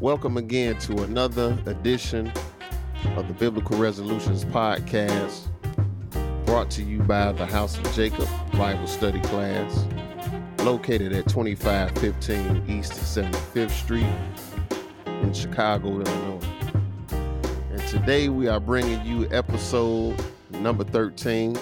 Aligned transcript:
Welcome 0.00 0.36
again 0.36 0.76
to 0.80 1.04
another 1.04 1.56
edition 1.66 2.32
of 3.16 3.28
the 3.28 3.34
Biblical 3.34 3.78
Resolutions 3.78 4.44
Podcast, 4.44 5.46
brought 6.44 6.68
to 6.72 6.82
you 6.82 6.98
by 6.98 7.30
the 7.30 7.46
House 7.46 7.78
of 7.78 7.90
Jacob 7.94 8.28
Bible 8.54 8.88
Study 8.88 9.20
Class, 9.20 9.86
located 10.58 11.12
at 11.12 11.28
2515 11.28 12.64
East 12.68 12.92
75th 12.92 13.70
Street 13.70 14.06
in 15.06 15.32
Chicago, 15.32 16.00
Illinois. 16.00 16.46
And 17.70 17.80
today 17.86 18.28
we 18.28 18.48
are 18.48 18.60
bringing 18.60 19.06
you 19.06 19.28
episode 19.30 20.22
number 20.50 20.82
13. 20.82 21.56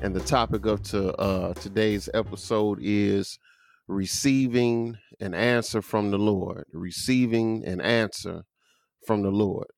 And 0.00 0.16
the 0.16 0.20
topic 0.20 0.64
of 0.64 0.82
to, 0.84 1.14
uh, 1.16 1.52
today's 1.52 2.08
episode 2.14 2.78
is 2.80 3.38
receiving 3.88 4.96
an 5.20 5.34
answer 5.34 5.82
from 5.82 6.10
the 6.10 6.18
Lord, 6.18 6.64
receiving 6.72 7.64
an 7.64 7.80
answer 7.80 8.42
from 9.06 9.22
the 9.22 9.30
Lord. 9.30 9.68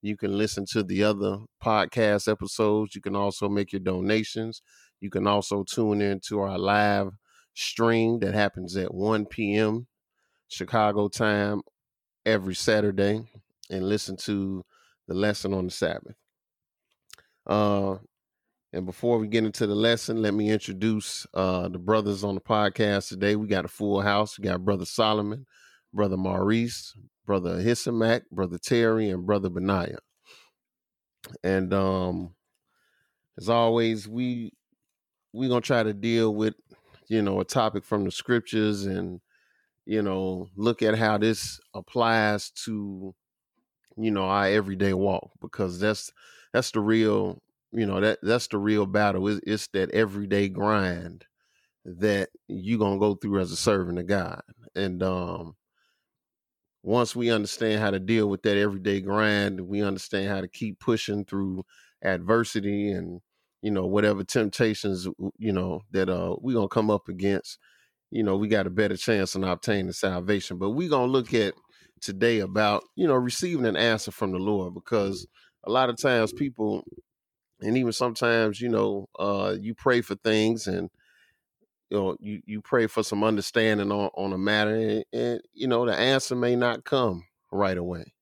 You 0.00 0.16
can 0.16 0.36
listen 0.36 0.64
to 0.72 0.82
the 0.82 1.04
other 1.04 1.38
podcast 1.62 2.30
episodes. 2.30 2.94
You 2.94 3.00
can 3.00 3.14
also 3.14 3.48
make 3.48 3.72
your 3.72 3.80
donations. 3.80 4.62
You 5.00 5.10
can 5.10 5.26
also 5.26 5.64
tune 5.64 6.00
in 6.00 6.20
to 6.28 6.40
our 6.40 6.58
live 6.58 7.12
stream 7.54 8.18
that 8.20 8.34
happens 8.34 8.76
at 8.76 8.94
1 8.94 9.26
p.m. 9.26 9.86
Chicago 10.48 11.08
time 11.08 11.62
every 12.24 12.54
Saturday 12.54 13.22
and 13.70 13.88
listen 13.88 14.16
to 14.16 14.64
the 15.06 15.14
lesson 15.14 15.54
on 15.54 15.66
the 15.66 15.70
Sabbath. 15.70 16.16
Uh, 17.46 17.96
and 18.72 18.86
before 18.86 19.18
we 19.18 19.28
get 19.28 19.44
into 19.44 19.66
the 19.66 19.74
lesson, 19.74 20.22
let 20.22 20.32
me 20.32 20.50
introduce 20.50 21.26
uh, 21.34 21.68
the 21.68 21.78
brothers 21.78 22.24
on 22.24 22.34
the 22.34 22.40
podcast 22.40 23.08
today. 23.08 23.36
We 23.36 23.46
got 23.46 23.66
a 23.66 23.68
full 23.68 24.00
house. 24.00 24.38
We 24.38 24.44
got 24.44 24.64
Brother 24.64 24.86
Solomon, 24.86 25.46
Brother 25.92 26.16
Maurice, 26.16 26.96
Brother 27.26 27.58
Hisamak, 27.58 28.22
Brother 28.30 28.56
Terry, 28.56 29.10
and 29.10 29.26
Brother 29.26 29.50
Benaiah. 29.50 29.98
And 31.44 31.74
um, 31.74 32.34
as 33.36 33.50
always, 33.50 34.08
we 34.08 34.54
we're 35.34 35.50
gonna 35.50 35.60
try 35.60 35.82
to 35.82 35.92
deal 35.92 36.34
with 36.34 36.54
you 37.08 37.20
know 37.20 37.40
a 37.40 37.44
topic 37.44 37.84
from 37.84 38.04
the 38.04 38.10
scriptures 38.10 38.86
and 38.86 39.20
you 39.84 40.02
know 40.02 40.48
look 40.56 40.82
at 40.82 40.96
how 40.96 41.18
this 41.18 41.60
applies 41.74 42.50
to 42.50 43.14
you 43.96 44.10
know 44.10 44.24
our 44.24 44.46
everyday 44.46 44.94
walk 44.94 45.30
because 45.40 45.78
that's 45.78 46.12
that's 46.52 46.70
the 46.70 46.80
real 46.80 47.41
you 47.72 47.86
know 47.86 48.00
that 48.00 48.18
that's 48.22 48.48
the 48.48 48.58
real 48.58 48.86
battle 48.86 49.28
it's, 49.28 49.40
it's 49.46 49.68
that 49.68 49.90
everyday 49.92 50.48
grind 50.48 51.24
that 51.84 52.30
you're 52.48 52.78
gonna 52.78 52.98
go 52.98 53.14
through 53.14 53.40
as 53.40 53.52
a 53.52 53.56
servant 53.56 53.98
of 53.98 54.06
god. 54.06 54.42
And 54.76 55.02
um 55.02 55.56
once 56.82 57.14
we 57.14 57.30
understand 57.30 57.80
how 57.80 57.90
to 57.90 58.00
deal 58.00 58.28
with 58.28 58.42
that 58.42 58.56
everyday 58.56 59.00
grind 59.00 59.60
we 59.60 59.82
understand 59.82 60.28
how 60.28 60.40
to 60.40 60.48
keep 60.48 60.78
pushing 60.80 61.24
through 61.24 61.62
adversity 62.04 62.90
and 62.90 63.20
you 63.62 63.70
know 63.70 63.86
whatever 63.86 64.24
temptations 64.24 65.06
you 65.38 65.52
know 65.52 65.80
that 65.92 66.08
uh 66.08 66.34
we're 66.40 66.54
gonna 66.54 66.68
come 66.68 66.90
up 66.90 67.08
against 67.08 67.58
you 68.12 68.22
know 68.22 68.36
we 68.36 68.48
got 68.48 68.68
a 68.68 68.70
better 68.70 68.96
chance 68.96 69.34
in 69.36 69.44
obtaining 69.44 69.92
salvation. 69.92 70.58
But 70.58 70.70
we're 70.72 70.90
gonna 70.90 71.12
look 71.12 71.34
at 71.34 71.54
today 72.00 72.40
about 72.40 72.84
you 72.96 73.08
know 73.08 73.14
receiving 73.14 73.66
an 73.66 73.76
answer 73.76 74.12
from 74.12 74.32
the 74.32 74.38
lord 74.38 74.74
because 74.74 75.26
a 75.64 75.70
lot 75.70 75.90
of 75.90 75.96
times 75.98 76.32
people 76.32 76.84
and 77.62 77.76
even 77.76 77.92
sometimes 77.92 78.60
you 78.60 78.68
know 78.68 79.08
uh 79.18 79.54
you 79.60 79.74
pray 79.74 80.00
for 80.00 80.14
things 80.16 80.66
and 80.66 80.90
you 81.90 81.98
know 81.98 82.16
you, 82.20 82.40
you 82.46 82.60
pray 82.60 82.86
for 82.86 83.02
some 83.02 83.22
understanding 83.24 83.92
on, 83.92 84.10
on 84.14 84.32
a 84.32 84.38
matter 84.38 84.74
and, 84.74 85.04
and 85.12 85.40
you 85.52 85.66
know 85.66 85.86
the 85.86 85.94
answer 85.94 86.34
may 86.34 86.56
not 86.56 86.84
come 86.84 87.24
right 87.50 87.76
away. 87.76 88.12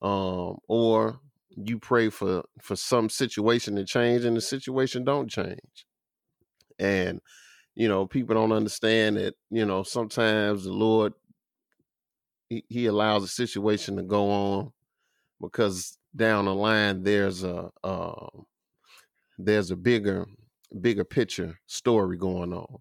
Um 0.00 0.58
or 0.68 1.20
you 1.50 1.78
pray 1.78 2.08
for 2.08 2.44
for 2.60 2.76
some 2.76 3.08
situation 3.08 3.76
to 3.76 3.84
change 3.84 4.24
and 4.24 4.36
the 4.36 4.40
situation 4.40 5.04
don't 5.04 5.30
change. 5.30 5.86
And 6.78 7.20
you 7.74 7.88
know 7.88 8.06
people 8.06 8.34
don't 8.34 8.52
understand 8.52 9.16
that 9.16 9.34
you 9.50 9.64
know 9.64 9.82
sometimes 9.82 10.64
the 10.64 10.72
lord 10.72 11.14
he, 12.48 12.64
he 12.68 12.86
allows 12.86 13.24
a 13.24 13.28
situation 13.28 13.96
to 13.96 14.02
go 14.02 14.30
on 14.30 14.72
because 15.40 15.98
down 16.14 16.46
the 16.46 16.54
line 16.54 17.02
there's 17.02 17.44
a 17.44 17.70
uh, 17.84 18.28
there's 19.38 19.70
a 19.70 19.76
bigger 19.76 20.26
bigger 20.80 21.04
picture 21.04 21.58
story 21.66 22.16
going 22.16 22.52
on. 22.52 22.78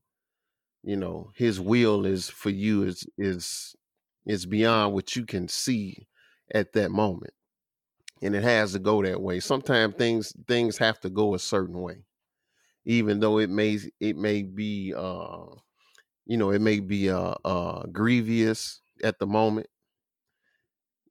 You 0.84 0.98
know 0.98 1.32
his 1.36 1.60
will 1.60 2.06
is 2.06 2.30
for 2.30 2.50
you 2.50 2.84
is 2.84 3.06
is 3.18 3.76
is 4.26 4.46
beyond 4.46 4.94
what 4.94 5.16
you 5.16 5.26
can 5.26 5.48
see 5.48 6.08
at 6.54 6.74
that 6.74 6.92
moment 6.92 7.34
and 8.22 8.36
it 8.36 8.44
has 8.44 8.74
to 8.74 8.80
go 8.80 9.04
that 9.04 9.22
way. 9.22 9.40
Sometimes 9.40 9.96
things 9.96 10.34
things 10.48 10.78
have 10.78 11.00
to 11.02 11.10
go 11.10 11.36
a 11.36 11.40
certain 11.40 11.82
way 11.82 12.06
even 12.86 13.20
though 13.20 13.38
it 13.38 13.50
may 13.50 13.80
it 14.00 14.18
may 14.18 14.44
be 14.44 14.94
uh 14.96 15.46
you 16.26 16.38
know 16.38 16.52
it 16.52 16.62
may 16.62 16.80
be 16.80 17.10
uh 17.10 17.36
uh 17.46 17.84
grievous 17.88 18.82
at 19.04 19.20
the 19.20 19.28
moment 19.28 19.68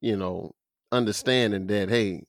you 0.01 0.17
know 0.17 0.53
understanding 0.91 1.67
that 1.67 1.89
hey 1.89 2.23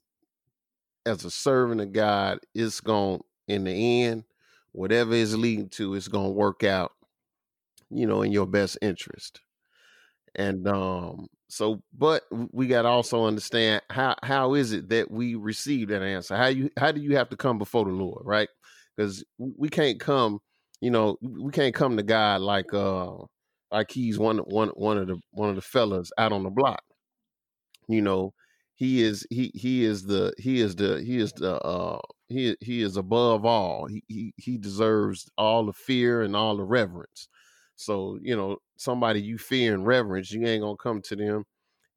as 1.05 1.25
a 1.25 1.31
servant 1.31 1.81
of 1.81 1.93
god 1.93 2.39
it's 2.55 2.81
going 2.81 3.21
in 3.49 3.65
the 3.65 4.03
end 4.05 4.25
whatever 4.73 5.13
is 5.13 5.37
leading 5.37 5.69
to 5.69 5.95
it's 5.95 6.09
going 6.09 6.29
to 6.29 6.33
work 6.33 6.63
out 6.63 6.93
you 7.93 8.07
know 8.07 8.23
in 8.23 8.33
your 8.33 8.47
best 8.47 8.79
interest. 8.83 9.41
And 10.35 10.67
um 10.67 11.29
so 11.49 11.83
but 11.97 12.23
we 12.53 12.67
got 12.67 12.83
to 12.83 12.89
also 12.89 13.27
understand 13.27 13.83
how 13.91 14.17
how 14.23 14.55
is 14.55 14.73
it 14.73 14.89
that 14.89 15.11
we 15.11 15.35
receive 15.35 15.89
that 15.89 16.03
answer? 16.03 16.37
How 16.37 16.47
you 16.47 16.71
how 16.79 16.91
do 16.91 17.01
you 17.01 17.17
have 17.17 17.29
to 17.31 17.37
come 17.37 17.59
before 17.59 17.85
the 17.85 17.91
lord 17.93 18.23
right? 18.25 18.49
Because 18.97 19.25
we 19.39 19.69
can't 19.69 20.01
come 20.01 20.41
you 20.81 20.91
know 20.91 21.17
we 21.21 21.53
can't 21.53 21.75
come 21.75 21.97
to 21.97 22.03
god 22.03 22.41
like 22.41 22.73
uh 22.75 23.13
like 23.71 23.91
he's 23.91 24.19
one 24.19 24.39
one 24.39 24.69
one 24.71 24.99
of 24.99 25.07
the 25.07 25.19
one 25.31 25.51
of 25.51 25.55
the 25.57 25.63
fellas 25.63 26.11
out 26.19 26.33
on 26.33 26.43
the 26.43 26.51
block 26.51 26.83
you 27.89 28.03
know 28.03 28.33
he 28.75 29.03
is 29.03 29.27
he 29.31 29.51
he 29.55 29.85
is 29.85 30.05
the 30.05 30.33
he 30.39 30.61
is 30.61 30.77
the 30.77 31.03
he 31.03 31.19
is 31.19 31.33
the 31.35 31.61
uh 31.61 32.01
he 32.29 32.57
he 32.61 32.83
is 32.83 32.97
above 32.97 33.45
all. 33.45 33.87
He 33.87 34.03
he, 34.09 34.35
he 34.37 34.59
deserves 34.59 35.29
all 35.37 35.67
the 35.67 35.73
fear 35.73 36.23
and 36.23 36.35
all 36.35 36.57
the 36.57 36.65
reverence. 36.65 37.29
So 37.77 38.19
you 38.23 38.37
know 38.37 38.59
somebody 38.77 39.21
you 39.21 39.39
fear 39.39 39.75
and 39.75 39.87
reverence 39.87 40.33
you 40.33 40.47
ain't 40.47 40.63
gonna 40.63 40.77
come 40.77 41.03
to 41.03 41.17
them 41.17 41.45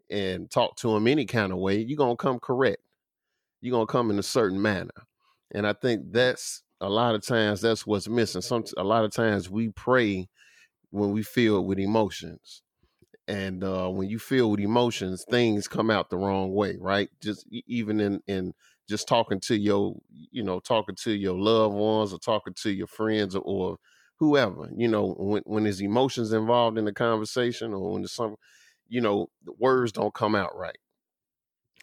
and 0.10 0.50
talk 0.52 0.76
to 0.78 0.94
them 0.94 1.08
any 1.08 1.26
kind 1.26 1.52
of 1.52 1.60
way. 1.60 1.80
You're 1.80 1.98
gonna 1.98 2.18
come 2.18 2.40
correct. 2.40 2.82
You're 3.62 3.74
gonna 3.74 3.88
come 3.88 4.12
in 4.12 4.20
a 4.20 4.24
certain 4.24 4.62
manner. 4.62 4.92
And 5.54 5.66
i 5.66 5.74
think 5.74 6.12
that's 6.12 6.64
a 6.82 6.90
lot 6.90 7.16
of 7.16 7.26
times 7.26 7.62
that's 7.62 7.88
what's 7.88 8.10
missing. 8.10 8.42
Some 8.42 8.66
a 8.78 8.84
lot 8.84 9.06
of 9.06 9.12
times 9.12 9.50
we 9.50 9.70
pray 9.70 10.28
when 10.92 11.12
we 11.12 11.24
feel 11.24 11.64
with 11.66 11.80
emotions 11.80 12.62
and 13.28 13.64
uh, 13.64 13.90
when 13.90 14.10
you 14.10 14.20
feel 14.20 14.52
with 14.52 14.60
emotions 14.60 15.26
things 15.30 15.68
come 15.68 15.90
out 15.90 16.10
the 16.10 16.18
wrong 16.18 16.54
way 16.54 16.78
right? 16.80 17.10
Just 17.22 17.48
even 17.68 18.00
in 18.00 18.22
in 18.28 18.54
just 18.88 19.08
talking 19.08 19.40
to 19.42 19.58
your 19.58 19.96
you 20.32 20.44
know 20.44 20.60
talking 20.60 20.96
to 20.96 21.12
your 21.12 21.38
loved 21.38 21.76
ones 21.76 22.14
or 22.14 22.20
talking 22.20 22.54
to 22.54 22.72
your 22.72 22.88
friends 22.88 23.36
or, 23.36 23.42
or 23.46 23.78
whoever 24.20 24.70
you 24.76 24.88
know 24.88 25.16
when 25.18 25.42
when 25.46 25.64
there's 25.64 25.82
emotions 25.82 26.32
involved 26.32 26.78
in 26.78 26.86
the 26.86 26.94
conversation 26.94 27.74
or 27.74 27.92
when 27.92 28.02
there's 28.04 28.12
some 28.14 28.36
you 28.88 29.02
know 29.02 29.28
the 29.44 29.54
words 29.60 29.92
don't 29.92 30.14
come 30.14 30.36
out 30.36 30.56
right. 30.58 30.78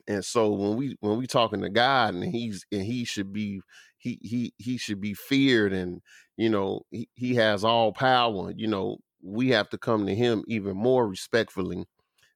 And 0.08 0.24
so 0.24 0.50
when 0.50 0.76
we 0.76 0.96
when 1.00 1.16
we 1.18 1.26
talking 1.26 1.60
to 1.60 1.68
god 1.70 2.14
and 2.14 2.24
he's 2.24 2.66
and 2.72 2.82
he 2.82 3.04
should 3.04 3.32
be 3.32 3.60
he 3.98 4.18
he 4.22 4.52
he 4.58 4.76
should 4.76 5.00
be 5.00 5.14
feared 5.14 5.72
and 5.72 6.02
you 6.36 6.50
know 6.50 6.82
he, 6.90 7.08
he 7.14 7.34
has 7.36 7.62
all 7.62 7.92
power 7.92 8.52
you 8.56 8.66
know 8.66 8.98
we 9.22 9.48
have 9.50 9.69
to 9.70 9.78
come 9.78 10.06
to 10.06 10.14
him 10.14 10.44
even 10.48 10.76
more 10.76 11.08
respectfully 11.08 11.84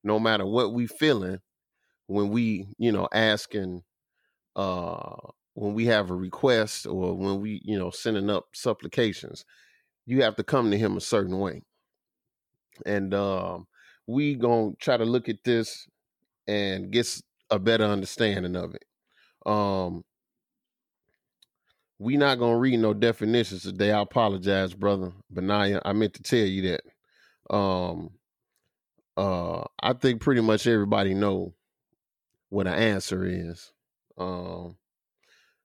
no 0.05 0.19
matter 0.19 0.47
what 0.47 0.73
we 0.73 0.87
feeling 0.87 1.39
when 2.07 2.29
we 2.31 2.69
you 2.79 2.93
know 2.93 3.09
asking 3.13 3.83
uh 4.57 5.17
when 5.55 5.75
we 5.75 5.87
have 5.87 6.11
a 6.11 6.15
request 6.15 6.87
or 6.87 7.15
when 7.15 7.41
we 7.41 7.61
you 7.65 7.79
know 7.79 7.91
sending 7.91 8.31
up 8.31 8.47
supplications 8.55 9.45
you 10.07 10.23
have 10.23 10.37
to 10.37 10.45
come 10.45 10.71
to 10.71 10.79
him 10.79 10.97
a 10.97 11.01
certain 11.01 11.39
way 11.39 11.63
and 12.85 13.15
um, 13.15 13.67
we 14.07 14.35
gonna 14.35 14.73
try 14.81 14.97
to 14.97 15.05
look 15.05 15.29
at 15.29 15.43
this 15.45 15.87
and 16.47 16.91
get 16.91 17.21
a 17.51 17.59
better 17.59 17.85
understanding 17.85 18.57
of 18.57 18.75
it. 18.75 18.85
Um, 19.47 20.05
we 21.99 22.17
not 22.17 22.39
gonna 22.39 22.59
read 22.59 22.79
no 22.79 22.95
definitions 22.95 23.63
today. 23.63 23.93
I 23.93 24.01
apologize, 24.01 24.75
brother 24.75 25.13
Benaiah. 25.31 25.81
I 25.85 25.93
meant 25.93 26.15
to 26.15 26.23
tell 26.23 26.39
you 26.47 26.71
that. 26.71 27.55
Um, 27.55 28.11
uh, 29.17 29.65
I 29.81 29.95
think 29.95 30.21
pretty 30.21 30.43
much 30.43 30.67
everybody 30.67 31.15
know 31.15 31.55
what 32.51 32.67
an 32.67 32.75
answer 32.75 33.25
is. 33.25 33.73
Um, 34.19 34.77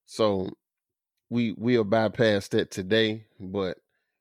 so 0.05 0.49
we 1.29 1.53
we'll 1.57 1.83
bypass 1.83 2.47
that 2.49 2.71
today, 2.71 3.25
but 3.39 3.77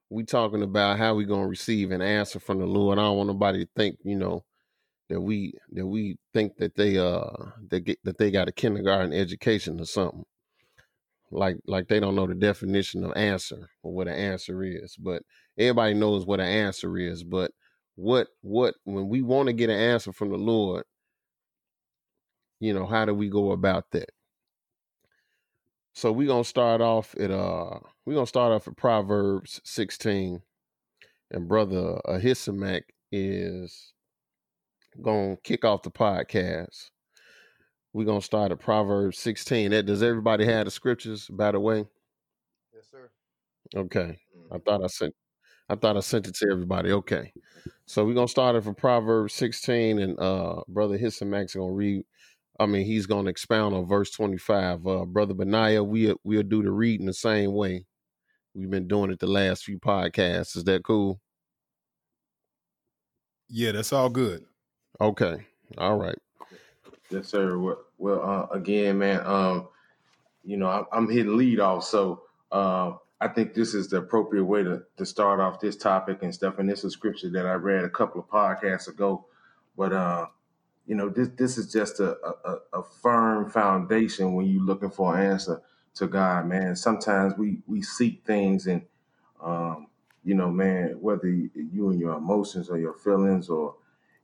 we 0.09 0.25
talking 0.25 0.62
about 0.62 0.99
how 0.99 1.15
we 1.15 1.25
gonna 1.25 1.47
receive 1.47 1.93
an 1.93 2.03
answer 2.03 2.41
from 2.41 2.59
the 2.59 2.67
Lord. 2.67 2.99
I 2.99 3.03
don't 3.03 3.17
want 3.19 3.29
nobody 3.29 3.65
to 3.65 3.71
think, 3.77 3.99
you 4.03 4.17
know, 4.17 4.45
that 5.11 5.21
we 5.21 5.55
that 5.73 5.87
we 5.87 6.19
think 6.35 6.57
that 6.57 6.75
they 6.75 6.99
uh 6.99 7.23
that 7.69 7.81
get 7.81 7.99
that 8.03 8.19
they 8.19 8.33
got 8.33 8.49
a 8.49 8.53
kindergarten 8.53 9.12
education 9.12 9.81
or 9.81 9.85
something 9.87 10.25
like 11.31 11.56
like 11.67 11.88
they 11.88 12.00
don't 12.00 12.17
know 12.17 12.27
the 12.27 12.35
definition 12.35 13.05
of 13.05 13.12
answer 13.17 13.69
or 13.82 13.93
what 13.93 14.09
an 14.09 14.15
answer 14.15 14.62
is 14.65 14.97
but 14.97 15.23
everybody 15.59 15.94
knows 15.94 16.27
what 16.27 16.41
an 16.41 16.47
answer 16.47 16.99
is 16.99 17.23
but 17.23 17.53
what 17.94 18.29
what 18.41 18.75
when 18.85 19.09
we 19.09 19.23
want 19.23 19.47
to 19.47 19.53
get 19.53 19.71
an 19.71 19.79
answer 19.79 20.12
from 20.12 20.31
the 20.31 20.37
lord 20.37 20.85
you 22.61 22.75
know 22.75 22.87
how 22.87 23.06
do 23.06 23.15
we 23.15 23.29
go 23.29 23.53
about 23.53 23.91
that? 23.93 24.11
So 25.94 26.12
we're 26.12 26.29
gonna 26.29 26.44
start 26.44 26.81
off 26.81 27.15
at 27.19 27.31
uh 27.31 27.81
we're 28.05 28.15
gonna 28.15 28.26
start 28.26 28.53
off 28.53 28.69
at 28.69 28.76
proverbs 28.76 29.61
16 29.65 30.43
and 31.33 31.49
brother 31.49 31.99
ahisamach 32.06 32.83
is 33.11 33.93
gonna 35.03 35.37
kick 35.43 35.65
off 35.65 35.83
the 35.83 35.91
podcast 35.91 36.91
we're 37.92 38.06
gonna 38.06 38.20
start 38.22 38.52
at 38.52 38.60
proverbs 38.60 39.19
16 39.19 39.70
that 39.72 39.84
does 39.87 40.02
everybody 40.02 40.44
have 40.44 40.64
the 40.66 40.70
scriptures 40.70 41.28
by 41.28 41.52
the 41.52 41.60
way? 41.60 41.87
Yes, 42.72 42.88
sir. 42.90 43.10
okay. 43.76 44.19
I 44.50 44.58
Mhm. 44.58 44.64
thought 44.64 44.82
i 44.82 44.87
sent 44.88 45.14
i 45.69 45.76
thought 45.76 45.96
i 45.96 46.00
sent 46.00 46.28
it 46.28 46.34
to 46.37 46.48
everybody. 46.50 46.92
Okay. 46.92 47.32
So 47.87 48.04
we're 48.04 48.14
gonna 48.14 48.28
start 48.28 48.56
it 48.56 48.64
from 48.64 48.75
proverbs 48.76 49.34
16 49.34 49.98
and 50.00 50.19
uh 50.20 50.62
brother 50.69 50.98
Hisamach's 50.98 51.54
gonna 51.54 51.72
read 51.72 52.04
i 52.60 52.66
mean 52.66 52.87
he's 52.87 53.06
gonna 53.06 53.31
expound 53.31 53.75
on 53.75 53.87
verse 53.87 54.10
25 54.12 54.87
uh 54.87 55.06
brother 55.06 55.34
benaiah 55.34 55.84
we 55.84 56.14
we'll 56.25 56.42
do 56.44 56.62
the 56.62 56.72
reading 56.72 57.06
the 57.06 57.14
same 57.14 57.54
way. 57.54 57.87
We've 58.54 58.70
been 58.70 58.88
doing 58.88 59.12
it 59.12 59.20
the 59.20 59.28
last 59.28 59.64
few 59.64 59.78
podcasts. 59.78 60.56
Is 60.56 60.64
that 60.64 60.84
cool? 60.84 61.20
Yeah, 63.48 63.72
that's 63.72 63.92
all 63.92 64.08
good. 64.08 64.46
okay. 65.00 65.46
All 65.78 65.96
right 65.96 66.19
Yes, 67.11 67.29
sir. 67.29 67.59
Well, 67.99 68.23
uh, 68.23 68.47
again, 68.55 68.99
man, 68.99 69.23
um, 69.27 69.69
you 70.45 70.57
know, 70.59 70.69
I'm, 70.69 70.87
I'm 70.93 71.11
hitting 71.11 71.37
lead 71.37 71.61
off, 71.61 71.85
so 71.85 72.23
uh, 72.53 72.95
I 73.21 73.29
think 73.29 73.55
this 73.55 73.75
is 73.75 73.89
the 73.89 73.99
appropriate 73.99 74.45
way 74.45 74.65
to, 74.65 74.83
to 74.99 75.07
start 75.07 75.41
off 75.41 75.61
this 75.61 75.77
topic 75.77 76.23
and 76.23 76.35
stuff. 76.35 76.59
And 76.59 76.69
this 76.69 76.85
is 76.85 76.95
scripture 76.95 77.31
that 77.31 77.47
I 77.47 77.55
read 77.55 77.85
a 77.85 77.91
couple 77.91 78.21
of 78.21 78.29
podcasts 78.29 78.89
ago, 78.89 79.27
but 79.77 79.93
uh, 79.93 80.27
you 80.87 80.97
know, 80.97 81.09
this 81.09 81.29
this 81.37 81.59
is 81.59 81.73
just 81.73 82.01
a, 82.01 82.17
a, 82.27 82.35
a 82.75 82.83
firm 83.03 83.51
foundation 83.51 84.35
when 84.35 84.47
you're 84.47 84.62
looking 84.62 84.91
for 84.91 85.17
an 85.17 85.31
answer 85.33 85.62
to 85.97 86.09
God, 86.09 86.47
man. 86.47 86.77
Sometimes 86.77 87.35
we 87.39 87.59
we 87.67 87.83
seek 87.83 88.25
things 88.27 88.67
and 88.67 88.83
um, 89.43 89.89
you 90.25 90.35
know, 90.35 90.51
man, 90.51 90.97
whether 91.01 91.29
you 91.29 91.91
and 91.91 92.01
your 92.01 92.17
emotions 92.17 92.71
or 92.71 92.79
your 92.79 92.95
feelings 92.95 93.49
or 93.49 93.77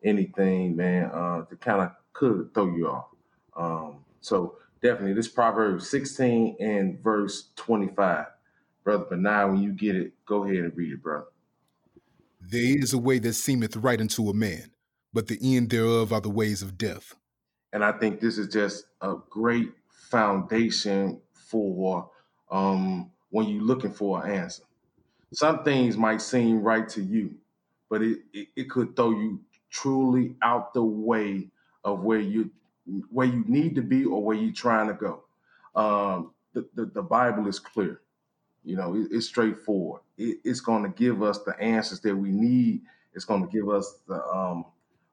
anything, 0.04 0.76
man, 0.76 1.06
uh, 1.06 1.44
to 1.46 1.56
kind 1.56 1.82
of 1.82 1.92
could 2.16 2.52
throw 2.54 2.74
you 2.74 2.88
off. 2.88 3.06
Um, 3.56 4.04
so 4.20 4.56
definitely, 4.82 5.14
this 5.14 5.28
Proverbs 5.28 5.88
16 5.90 6.56
and 6.60 6.98
verse 7.02 7.50
25, 7.56 8.26
brother. 8.82 9.06
But 9.08 9.18
now, 9.18 9.48
when 9.48 9.62
you 9.62 9.72
get 9.72 9.96
it, 9.96 10.12
go 10.24 10.44
ahead 10.44 10.56
and 10.56 10.76
read 10.76 10.92
it, 10.92 11.02
brother. 11.02 11.26
There 12.40 12.78
is 12.78 12.92
a 12.92 12.98
way 12.98 13.18
that 13.18 13.34
seemeth 13.34 13.76
right 13.76 14.00
unto 14.00 14.28
a 14.28 14.34
man, 14.34 14.70
but 15.12 15.26
the 15.26 15.38
end 15.42 15.70
thereof 15.70 16.12
are 16.12 16.20
the 16.20 16.30
ways 16.30 16.62
of 16.62 16.78
death. 16.78 17.14
And 17.72 17.84
I 17.84 17.92
think 17.92 18.20
this 18.20 18.38
is 18.38 18.48
just 18.48 18.86
a 19.00 19.16
great 19.28 19.72
foundation 19.90 21.20
for 21.34 22.10
um, 22.50 23.10
when 23.30 23.48
you're 23.48 23.62
looking 23.62 23.92
for 23.92 24.24
an 24.24 24.32
answer. 24.32 24.62
Some 25.32 25.64
things 25.64 25.96
might 25.96 26.22
seem 26.22 26.62
right 26.62 26.88
to 26.90 27.02
you, 27.02 27.34
but 27.90 28.00
it, 28.00 28.20
it, 28.32 28.48
it 28.56 28.70
could 28.70 28.94
throw 28.94 29.10
you 29.10 29.40
truly 29.70 30.36
out 30.42 30.72
the 30.72 30.82
way 30.82 31.50
of 31.86 32.00
where 32.00 32.20
you 32.20 32.50
where 33.10 33.26
you 33.26 33.44
need 33.46 33.76
to 33.76 33.82
be 33.82 34.04
or 34.04 34.22
where 34.22 34.36
you're 34.36 34.52
trying 34.52 34.88
to 34.88 34.94
go. 34.94 35.24
Um, 35.74 36.32
the, 36.52 36.68
the, 36.74 36.86
the 36.86 37.02
Bible 37.02 37.46
is 37.48 37.58
clear. 37.58 38.00
You 38.64 38.76
know, 38.76 38.94
it, 38.96 39.08
it's 39.10 39.26
straightforward. 39.26 40.02
It, 40.18 40.38
it's 40.44 40.60
going 40.60 40.82
to 40.82 40.90
give 40.90 41.22
us 41.22 41.38
the 41.44 41.58
answers 41.60 42.00
that 42.00 42.14
we 42.14 42.30
need. 42.30 42.82
It's 43.14 43.24
going 43.24 43.46
to 43.46 43.52
give 43.52 43.70
us 43.70 43.98
the 44.08 44.22
um, 44.26 44.66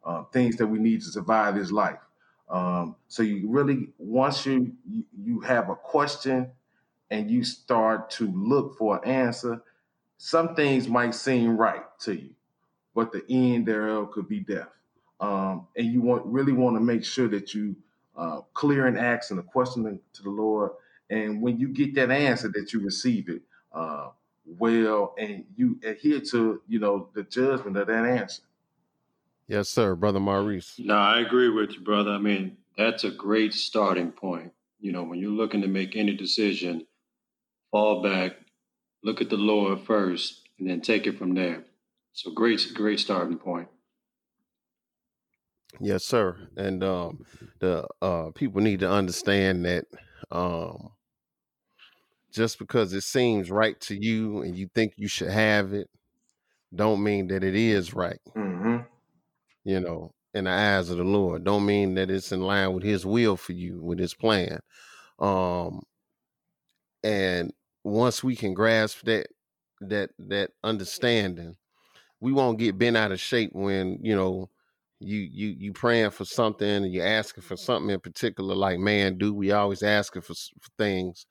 uh, 0.04 0.24
things 0.34 0.58
that 0.58 0.68
we 0.68 0.80
need 0.80 1.02
to 1.02 1.08
survive 1.08 1.56
this 1.56 1.72
life. 1.72 2.00
Um, 2.50 2.96
so 3.08 3.24
you 3.24 3.50
really, 3.50 3.90
once 3.98 4.46
you, 4.46 4.74
you 4.90 5.04
you 5.18 5.40
have 5.42 5.70
a 5.70 5.76
question 5.76 6.52
and 7.10 7.30
you 7.30 7.44
start 7.44 8.10
to 8.12 8.32
look 8.32 8.78
for 8.78 8.98
an 8.98 9.10
answer, 9.10 9.62
some 10.18 10.56
things 10.56 10.88
might 10.88 11.16
seem 11.16 11.56
right 11.58 11.84
to 12.02 12.14
you, 12.14 12.32
but 12.96 13.12
the 13.12 13.24
end 13.30 13.68
thereof 13.68 14.12
could 14.12 14.28
be 14.28 14.40
death. 14.42 14.70
Um, 15.24 15.68
and 15.78 15.88
you 15.88 16.02
want 16.02 16.26
really 16.26 16.52
want 16.52 16.76
to 16.76 16.82
make 16.82 17.06
sure 17.06 17.30
that 17.30 17.54
you 17.54 17.78
uh, 18.18 18.42
clear 18.54 18.88
and 18.88 18.98
asking 18.98 19.38
a 19.38 19.44
question 19.44 19.98
to 20.16 20.22
the 20.22 20.30
Lord, 20.30 20.72
and 21.10 21.42
when 21.42 21.58
you 21.62 21.70
get 21.70 21.96
that 21.96 22.12
answer, 22.12 22.50
that 22.50 22.74
you 22.74 22.82
receive 22.82 23.30
it 23.30 23.42
uh, 23.74 24.10
well, 24.46 25.16
and 25.18 25.46
you 25.56 25.80
adhere 25.86 26.20
to 26.32 26.62
you 26.68 26.80
know 26.80 27.08
the 27.14 27.24
judgment 27.24 27.78
of 27.78 27.88
that 27.88 28.06
answer. 28.06 28.44
yes 29.48 29.70
sir 29.70 29.96
brother 29.96 30.20
maurice 30.20 30.76
No, 30.78 30.96
I 30.96 31.22
agree 31.22 31.50
with 31.50 31.72
you, 31.72 31.80
brother. 31.80 32.12
I 32.12 32.18
mean, 32.18 32.58
that's 32.78 33.06
a 33.06 33.12
great 33.12 33.54
starting 33.54 34.12
point. 34.12 34.52
You 34.82 34.92
know, 34.92 35.04
when 35.04 35.20
you're 35.20 35.32
looking 35.32 35.62
to 35.62 35.70
make 35.70 35.96
any 35.96 36.16
decision, 36.18 36.86
fall 37.72 38.04
back, 38.04 38.34
look 39.06 39.22
at 39.22 39.30
the 39.30 39.38
Lord 39.38 39.80
first, 39.80 40.42
and 40.60 40.70
then 40.70 40.82
take 40.82 41.08
it 41.08 41.18
from 41.18 41.34
there. 41.34 41.64
So 42.12 42.30
great, 42.32 42.60
great 42.74 43.00
starting 43.00 43.38
point. 43.38 43.70
Yes, 45.80 46.06
sir. 46.06 46.38
And 46.56 46.84
um, 46.84 47.26
the 47.60 47.88
uh, 48.02 48.32
people 48.36 48.62
need 48.62 48.80
to 48.82 48.90
understand 48.90 49.66
that 49.66 49.86
um, 50.32 50.92
just 52.32 52.60
because 52.60 52.94
it 52.94 53.02
seems 53.02 53.52
right 53.52 53.80
to 53.82 53.96
you 53.96 54.42
and 54.42 54.56
you 54.56 54.70
think 54.74 54.94
you 54.98 55.08
should 55.08 55.30
have 55.30 55.74
it, 55.74 55.90
don't 56.74 57.04
mean 57.04 57.28
that 57.28 57.44
it 57.44 57.56
is 57.56 57.94
right. 57.94 58.20
Mm-hmm. 58.36 58.78
You 59.66 59.80
know, 59.80 60.14
in 60.34 60.46
the 60.46 60.52
eyes 60.52 60.90
of 60.90 60.98
the 60.98 61.04
Lord, 61.04 61.44
don't 61.44 61.66
mean 61.66 61.96
that 61.96 62.10
it's 62.10 62.32
in 62.32 62.42
line 62.42 62.74
with 62.74 62.84
His 62.84 63.06
will 63.06 63.38
for 63.38 63.54
you, 63.54 63.82
with 63.82 64.00
His 64.00 64.14
plan. 64.14 64.60
Um, 65.20 65.84
and 67.04 67.54
once 67.84 68.24
we 68.24 68.36
can 68.36 68.54
grasp 68.54 69.04
that 69.06 69.28
that 69.82 70.12
that 70.18 70.52
understanding, 70.64 71.56
we 72.20 72.32
won't 72.32 72.60
get 72.60 72.78
bent 72.78 72.98
out 72.98 73.12
of 73.12 73.20
shape 73.20 73.52
when 73.54 74.00
you 74.02 74.16
know 74.16 74.50
you 75.04 75.20
you 75.20 75.56
you 75.58 75.74
praying 75.74 76.12
for 76.12 76.26
something 76.26 76.68
and 76.68 76.94
you're 76.94 77.06
asking 77.06 77.44
for 77.44 77.58
something 77.58 77.90
in 77.90 78.00
particular 78.00 78.56
like 78.56 78.80
man 78.80 79.18
do 79.18 79.34
we 79.34 79.52
always 79.52 79.84
asking 79.84 80.22
for, 80.22 80.34
for 80.34 80.70
things. 80.78 81.26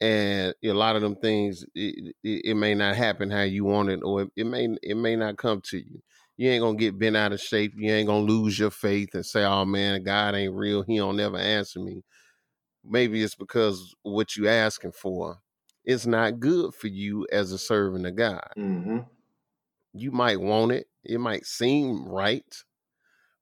And 0.00 0.54
a 0.64 0.72
lot 0.72 0.96
of 0.96 1.02
them 1.02 1.16
things 1.16 1.64
it, 1.74 2.14
it, 2.24 2.42
it 2.44 2.54
may 2.54 2.74
not 2.74 2.96
happen 2.96 3.30
how 3.30 3.42
you 3.42 3.64
want 3.64 3.90
it 3.90 4.00
or 4.02 4.22
it, 4.22 4.30
it 4.36 4.46
may 4.46 4.68
it 4.82 4.96
may 4.96 5.16
not 5.16 5.36
come 5.36 5.60
to 5.66 5.78
you. 5.78 6.02
You 6.36 6.50
ain't 6.50 6.62
gonna 6.62 6.78
get 6.78 6.98
bent 6.98 7.16
out 7.16 7.32
of 7.32 7.40
shape. 7.40 7.74
You 7.76 7.92
ain't 7.92 8.08
gonna 8.08 8.24
lose 8.24 8.58
your 8.58 8.70
faith 8.70 9.14
and 9.14 9.24
say 9.24 9.44
oh 9.44 9.64
man 9.64 10.02
god 10.02 10.34
ain't 10.34 10.54
real. 10.54 10.82
He 10.82 10.98
don't 10.98 11.16
never 11.16 11.38
answer 11.38 11.80
me. 11.80 12.02
Maybe 12.84 13.22
it's 13.22 13.36
because 13.36 13.94
what 14.02 14.36
you 14.36 14.48
asking 14.48 14.92
for 14.92 15.38
is 15.84 16.06
not 16.06 16.40
good 16.40 16.74
for 16.74 16.88
you 16.88 17.26
as 17.32 17.52
a 17.52 17.58
servant 17.58 18.06
of 18.06 18.16
god. 18.16 18.48
Mm-hmm. 18.58 18.98
you 19.94 20.10
might 20.12 20.40
want 20.40 20.72
it. 20.72 20.86
It 21.04 21.18
might 21.20 21.46
seem 21.46 22.06
right 22.08 22.44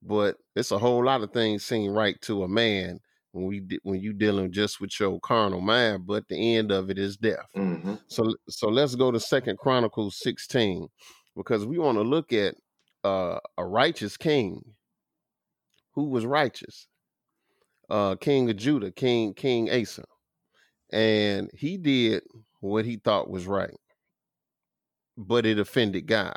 but 0.03 0.37
it's 0.57 0.71
a 0.71 0.79
whole 0.79 1.05
lot 1.05 1.23
of 1.23 1.33
things 1.33 1.65
seem 1.65 1.93
right 1.93 2.21
to 2.23 2.43
a 2.43 2.49
man 2.49 2.99
when 3.33 3.47
we 3.47 3.63
when 3.83 4.01
you 4.01 4.13
dealing 4.13 4.51
just 4.51 4.81
with 4.81 4.99
your 4.99 5.21
carnal 5.21 5.61
mind 5.61 6.07
but 6.07 6.27
the 6.29 6.57
end 6.57 6.73
of 6.73 6.91
it 6.91 6.99
is 6.99 7.17
death. 7.17 7.47
Mm-hmm. 7.57 7.95
so 8.09 8.35
so 8.49 8.69
let's 8.69 8.95
go 8.95 9.11
to 9.11 9.21
second 9.21 9.59
chronicles 9.59 10.19
16 10.21 10.89
because 11.37 11.67
we 11.67 11.79
want 11.79 11.97
to 11.99 12.03
look 12.03 12.33
at 12.33 12.55
uh, 13.05 13.39
a 13.57 13.65
righteous 13.65 14.17
king. 14.17 14.63
Who 15.95 16.11
was 16.11 16.27
righteous? 16.27 16.89
Uh 17.89 18.17
king 18.17 18.49
of 18.51 18.57
judah 18.57 18.91
king 18.93 19.35
king 19.35 19.71
asa. 19.71 20.05
And 20.93 21.51
he 21.55 21.77
did 21.77 22.23
what 22.61 22.85
he 22.85 22.97
thought 22.97 23.31
was 23.31 23.47
right 23.47 23.77
but 25.17 25.47
it 25.47 25.59
offended 25.59 26.07
god. 26.07 26.37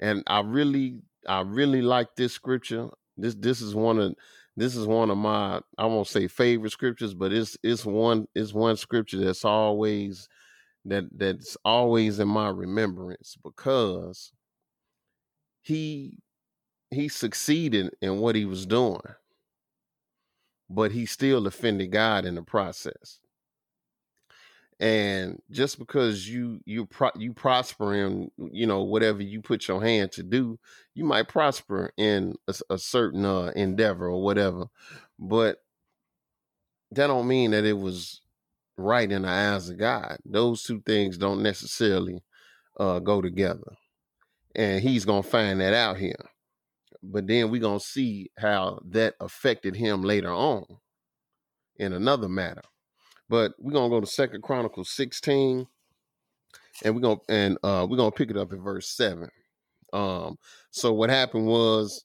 And 0.00 0.22
I 0.26 0.40
really 0.40 1.00
I 1.28 1.40
really 1.40 1.82
like 1.82 2.16
this 2.16 2.32
scripture. 2.32 2.88
This 3.16 3.34
this 3.34 3.60
is 3.60 3.74
one 3.74 3.98
of 3.98 4.14
this 4.56 4.76
is 4.76 4.86
one 4.86 5.10
of 5.10 5.18
my 5.18 5.60
I 5.78 5.86
won't 5.86 6.08
say 6.08 6.28
favorite 6.28 6.72
scriptures, 6.72 7.14
but 7.14 7.32
it's 7.32 7.56
it's 7.62 7.84
one 7.84 8.26
it's 8.34 8.52
one 8.52 8.76
scripture 8.76 9.18
that's 9.18 9.44
always 9.44 10.28
that 10.84 11.04
that's 11.16 11.56
always 11.64 12.18
in 12.18 12.28
my 12.28 12.48
remembrance 12.48 13.36
because 13.42 14.32
he 15.62 16.18
he 16.90 17.08
succeeded 17.08 17.90
in 18.02 18.18
what 18.18 18.34
he 18.36 18.44
was 18.44 18.66
doing, 18.66 19.00
but 20.68 20.92
he 20.92 21.06
still 21.06 21.46
offended 21.46 21.92
God 21.92 22.24
in 22.26 22.34
the 22.34 22.42
process. 22.42 23.20
And 24.82 25.40
just 25.52 25.78
because 25.78 26.28
you 26.28 26.60
you 26.64 26.86
pro- 26.86 27.12
you 27.16 27.32
prosper 27.32 27.94
in 27.94 28.32
you 28.36 28.66
know 28.66 28.82
whatever 28.82 29.22
you 29.22 29.40
put 29.40 29.68
your 29.68 29.80
hand 29.80 30.10
to 30.12 30.24
do, 30.24 30.58
you 30.92 31.04
might 31.04 31.28
prosper 31.28 31.92
in 31.96 32.34
a, 32.48 32.54
a 32.68 32.78
certain 32.78 33.24
uh, 33.24 33.52
endeavor 33.54 34.06
or 34.06 34.24
whatever, 34.24 34.64
but 35.20 35.58
that 36.90 37.06
don't 37.06 37.28
mean 37.28 37.52
that 37.52 37.64
it 37.64 37.78
was 37.78 38.22
right 38.76 39.10
in 39.10 39.22
the 39.22 39.28
eyes 39.28 39.68
of 39.68 39.78
God. 39.78 40.18
Those 40.24 40.64
two 40.64 40.82
things 40.84 41.16
don't 41.16 41.44
necessarily 41.44 42.24
uh, 42.80 42.98
go 42.98 43.22
together. 43.22 43.76
And 44.56 44.82
he's 44.82 45.04
to 45.22 45.28
find 45.28 45.60
that 45.60 45.74
out 45.74 45.96
here. 45.96 46.16
But 47.04 47.28
then 47.28 47.50
we're 47.50 47.60
to 47.78 47.84
see 47.84 48.32
how 48.36 48.80
that 48.90 49.14
affected 49.20 49.76
him 49.76 50.02
later 50.02 50.32
on 50.32 50.64
in 51.76 51.92
another 51.92 52.28
matter. 52.28 52.62
But 53.28 53.52
we're 53.58 53.72
to 53.90 53.94
go 53.96 54.00
to 54.00 54.06
Second 54.06 54.42
Chronicles 54.42 54.90
16 54.90 55.66
and 56.84 56.94
we're 56.94 57.02
to 57.02 57.20
and 57.28 57.58
uh 57.62 57.86
we're 57.88 57.96
to 57.96 58.16
pick 58.16 58.30
it 58.30 58.36
up 58.36 58.52
at 58.52 58.58
verse 58.58 58.88
7. 58.88 59.28
Um 59.92 60.38
so 60.70 60.92
what 60.92 61.10
happened 61.10 61.46
was 61.46 62.04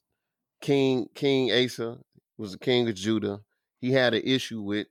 King 0.60 1.08
King 1.14 1.52
Asa 1.52 1.98
was 2.36 2.52
the 2.52 2.58
king 2.58 2.88
of 2.88 2.94
Judah. 2.94 3.40
He 3.80 3.92
had 3.92 4.14
an 4.14 4.22
issue 4.24 4.62
with 4.62 4.86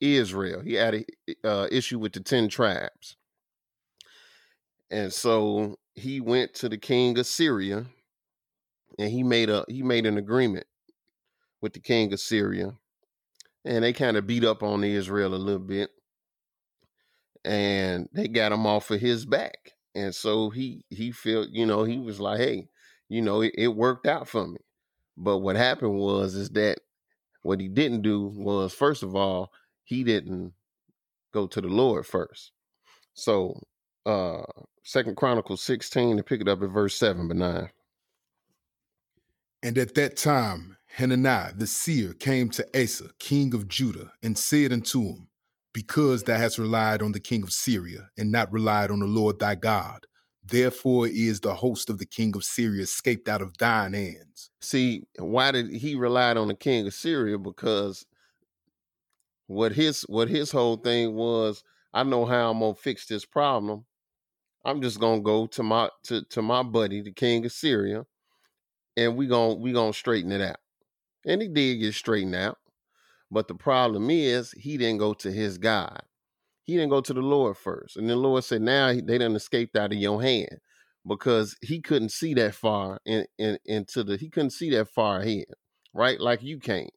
Israel. 0.00 0.60
He 0.60 0.74
had 0.74 0.94
a 0.94 1.04
uh, 1.44 1.68
issue 1.70 1.98
with 1.98 2.12
the 2.12 2.20
10 2.20 2.48
tribes. 2.48 3.16
And 4.90 5.12
so 5.12 5.78
he 5.94 6.20
went 6.20 6.54
to 6.54 6.68
the 6.68 6.78
king 6.78 7.18
of 7.18 7.26
Syria 7.26 7.86
and 8.98 9.10
he 9.10 9.22
made 9.22 9.50
a 9.50 9.64
he 9.68 9.82
made 9.82 10.06
an 10.06 10.18
agreement 10.18 10.66
with 11.60 11.72
the 11.72 11.80
king 11.80 12.12
of 12.12 12.20
Syria. 12.20 12.72
And 13.64 13.84
they 13.84 13.92
kind 13.92 14.16
of 14.16 14.26
beat 14.26 14.44
up 14.44 14.62
on 14.62 14.84
Israel 14.84 15.34
a 15.34 15.36
little 15.36 15.58
bit. 15.58 15.90
And 17.44 18.08
they 18.12 18.28
got 18.28 18.52
him 18.52 18.66
off 18.66 18.90
of 18.90 19.00
his 19.00 19.24
back. 19.26 19.72
And 19.94 20.14
so 20.14 20.50
he 20.50 20.84
he 20.90 21.10
felt, 21.10 21.48
you 21.50 21.66
know, 21.66 21.84
he 21.84 21.98
was 21.98 22.20
like, 22.20 22.38
hey, 22.38 22.68
you 23.08 23.22
know, 23.22 23.40
it, 23.40 23.52
it 23.56 23.68
worked 23.68 24.06
out 24.06 24.28
for 24.28 24.46
me. 24.46 24.58
But 25.16 25.38
what 25.38 25.56
happened 25.56 25.98
was 25.98 26.34
is 26.34 26.50
that 26.50 26.78
what 27.42 27.60
he 27.60 27.68
didn't 27.68 28.02
do 28.02 28.32
was 28.34 28.72
first 28.72 29.02
of 29.02 29.16
all, 29.16 29.50
he 29.84 30.04
didn't 30.04 30.52
go 31.32 31.46
to 31.46 31.60
the 31.60 31.68
Lord 31.68 32.06
first. 32.06 32.52
So 33.14 33.60
uh 34.06 34.42
Second 34.84 35.16
Chronicles 35.16 35.60
16 35.62 36.16
to 36.16 36.22
pick 36.22 36.40
it 36.40 36.48
up 36.48 36.62
at 36.62 36.70
verse 36.70 36.94
7 36.94 37.28
but 37.28 37.36
9. 37.36 37.70
And 39.62 39.76
at 39.76 39.94
that 39.96 40.16
time, 40.16 40.77
Hananiah 40.88 41.52
the 41.54 41.66
seer 41.66 42.12
came 42.12 42.48
to 42.50 42.66
Asa, 42.74 43.10
king 43.18 43.54
of 43.54 43.68
Judah, 43.68 44.12
and 44.22 44.36
said 44.36 44.72
unto 44.72 45.02
him, 45.02 45.28
Because 45.72 46.24
thou 46.24 46.36
hast 46.36 46.58
relied 46.58 47.02
on 47.02 47.12
the 47.12 47.20
king 47.20 47.42
of 47.42 47.52
Syria, 47.52 48.10
and 48.18 48.32
not 48.32 48.52
relied 48.52 48.90
on 48.90 49.00
the 49.00 49.06
Lord 49.06 49.38
thy 49.38 49.54
God, 49.54 50.06
therefore 50.44 51.06
is 51.06 51.40
the 51.40 51.54
host 51.54 51.88
of 51.90 51.98
the 51.98 52.06
king 52.06 52.34
of 52.34 52.44
Syria 52.44 52.82
escaped 52.82 53.28
out 53.28 53.42
of 53.42 53.56
thine 53.58 53.92
hands. 53.92 54.50
See, 54.60 55.04
why 55.18 55.52
did 55.52 55.70
he 55.72 55.94
relied 55.94 56.36
on 56.36 56.48
the 56.48 56.54
king 56.54 56.86
of 56.86 56.94
Syria? 56.94 57.38
Because 57.38 58.04
what 59.46 59.72
his 59.72 60.02
what 60.02 60.28
his 60.28 60.50
whole 60.50 60.76
thing 60.76 61.14
was, 61.14 61.62
I 61.92 62.02
know 62.02 62.24
how 62.24 62.50
I'm 62.50 62.60
gonna 62.60 62.74
fix 62.74 63.06
this 63.06 63.24
problem. 63.24 63.84
I'm 64.64 64.82
just 64.82 64.98
gonna 65.00 65.20
go 65.20 65.46
to 65.46 65.62
my 65.62 65.90
to, 66.04 66.22
to 66.30 66.42
my 66.42 66.62
buddy, 66.62 67.02
the 67.02 67.12
king 67.12 67.44
of 67.44 67.52
Syria, 67.52 68.04
and 68.96 69.16
we 69.16 69.26
gonna 69.26 69.54
we 69.54 69.72
gonna 69.72 69.92
straighten 69.92 70.32
it 70.32 70.40
out. 70.40 70.56
And 71.26 71.42
he 71.42 71.48
did 71.48 71.76
get 71.76 71.94
straightened 71.94 72.34
out. 72.34 72.58
But 73.30 73.48
the 73.48 73.54
problem 73.54 74.10
is 74.10 74.52
he 74.52 74.78
didn't 74.78 74.98
go 74.98 75.12
to 75.14 75.30
his 75.30 75.58
God. 75.58 76.02
He 76.62 76.74
didn't 76.74 76.90
go 76.90 77.00
to 77.00 77.14
the 77.14 77.20
Lord 77.20 77.56
first. 77.56 77.96
And 77.96 78.08
the 78.08 78.16
Lord 78.16 78.44
said, 78.44 78.62
now 78.62 78.92
they 78.92 79.18
done 79.18 79.36
escaped 79.36 79.76
out 79.76 79.92
of 79.92 79.98
your 79.98 80.22
hand 80.22 80.58
because 81.06 81.56
he 81.62 81.80
couldn't 81.80 82.10
see 82.10 82.34
that 82.34 82.54
far 82.54 83.00
in, 83.06 83.26
in, 83.38 83.58
into 83.64 84.04
the 84.04 84.16
he 84.16 84.28
couldn't 84.28 84.50
see 84.50 84.70
that 84.70 84.88
far 84.88 85.20
ahead, 85.20 85.46
right? 85.94 86.20
Like 86.20 86.42
you 86.42 86.58
can't. 86.58 86.90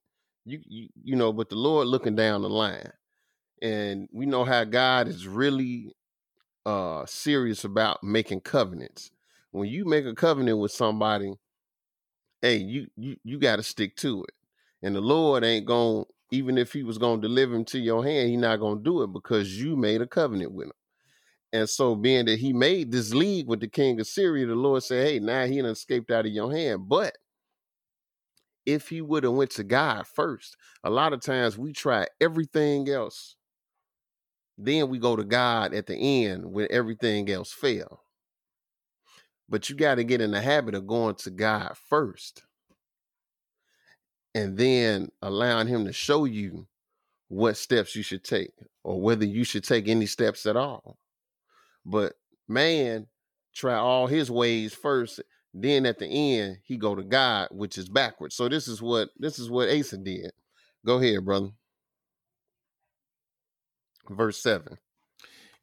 You, 0.43 0.59
you 0.65 0.89
you 1.03 1.15
know, 1.15 1.31
but 1.31 1.49
the 1.49 1.55
Lord 1.55 1.87
looking 1.87 2.15
down 2.15 2.41
the 2.41 2.49
line. 2.49 2.91
And 3.61 4.09
we 4.11 4.25
know 4.25 4.43
how 4.43 4.63
God 4.63 5.07
is 5.07 5.27
really 5.27 5.95
uh 6.65 7.05
serious 7.05 7.63
about 7.63 8.03
making 8.03 8.41
covenants. 8.41 9.11
When 9.51 9.67
you 9.69 9.85
make 9.85 10.05
a 10.05 10.15
covenant 10.15 10.59
with 10.59 10.71
somebody, 10.71 11.35
hey, 12.41 12.57
you 12.57 12.87
you 12.97 13.17
you 13.23 13.39
got 13.39 13.57
to 13.57 13.63
stick 13.63 13.95
to 13.97 14.23
it. 14.23 14.33
And 14.83 14.95
the 14.95 15.01
Lord 15.01 15.43
ain't 15.43 15.65
going 15.65 16.05
even 16.31 16.57
if 16.57 16.73
he 16.73 16.83
was 16.83 16.97
going 16.97 17.21
to 17.21 17.27
deliver 17.27 17.55
him 17.55 17.65
to 17.65 17.79
your 17.79 18.03
hand, 18.05 18.29
he 18.29 18.37
not 18.37 18.59
going 18.59 18.77
to 18.77 18.83
do 18.83 19.03
it 19.03 19.07
because 19.13 19.61
you 19.61 19.75
made 19.75 20.01
a 20.01 20.07
covenant 20.07 20.53
with 20.53 20.67
him. 20.67 20.73
And 21.53 21.69
so 21.69 21.95
being 21.95 22.25
that 22.25 22.39
he 22.39 22.53
made 22.53 22.91
this 22.91 23.13
league 23.13 23.47
with 23.47 23.59
the 23.59 23.67
king 23.67 23.99
of 23.99 24.07
Syria, 24.07 24.45
the 24.47 24.55
Lord 24.55 24.83
said, 24.83 25.05
"Hey, 25.05 25.19
now 25.19 25.45
he 25.45 25.57
done 25.61 25.71
escaped 25.71 26.11
out 26.11 26.25
of 26.25 26.31
your 26.31 26.51
hand." 26.51 26.87
But 26.87 27.17
if 28.65 28.89
he 28.89 29.01
would 29.01 29.23
have 29.23 29.33
went 29.33 29.51
to 29.51 29.63
God 29.63 30.07
first, 30.07 30.55
a 30.83 30.89
lot 30.89 31.13
of 31.13 31.21
times 31.21 31.57
we 31.57 31.73
try 31.73 32.07
everything 32.21 32.89
else. 32.89 33.35
Then 34.57 34.89
we 34.89 34.99
go 34.99 35.15
to 35.15 35.23
God 35.23 35.73
at 35.73 35.87
the 35.87 35.95
end 35.95 36.45
when 36.51 36.67
everything 36.69 37.29
else 37.29 37.51
fail. 37.51 38.03
But 39.51 39.69
you 39.69 39.75
got 39.75 39.95
to 39.95 40.05
get 40.05 40.21
in 40.21 40.31
the 40.31 40.39
habit 40.39 40.75
of 40.75 40.87
going 40.87 41.15
to 41.15 41.29
God 41.29 41.73
first 41.89 42.43
and 44.33 44.57
then 44.57 45.09
allowing 45.21 45.67
him 45.67 45.83
to 45.85 45.91
show 45.91 46.23
you 46.23 46.67
what 47.27 47.57
steps 47.57 47.93
you 47.93 48.01
should 48.01 48.23
take 48.23 48.53
or 48.85 49.01
whether 49.01 49.25
you 49.25 49.43
should 49.43 49.65
take 49.65 49.89
any 49.89 50.05
steps 50.05 50.45
at 50.45 50.55
all. 50.55 50.97
But 51.85 52.13
man, 52.47 53.07
try 53.53 53.75
all 53.75 54.07
his 54.07 54.31
ways 54.31 54.73
first, 54.73 55.19
then 55.53 55.85
at 55.85 55.99
the 55.99 56.07
end 56.07 56.59
he 56.63 56.77
go 56.77 56.95
to 56.95 57.03
God, 57.03 57.49
which 57.51 57.77
is 57.77 57.89
backwards. 57.89 58.35
So 58.35 58.47
this 58.47 58.69
is 58.69 58.81
what 58.81 59.09
this 59.17 59.37
is 59.37 59.49
what 59.49 59.69
Asa 59.69 59.97
did. 59.97 60.31
Go 60.85 60.97
ahead, 60.97 61.25
brother. 61.25 61.49
Verse 64.09 64.41
7. 64.41 64.77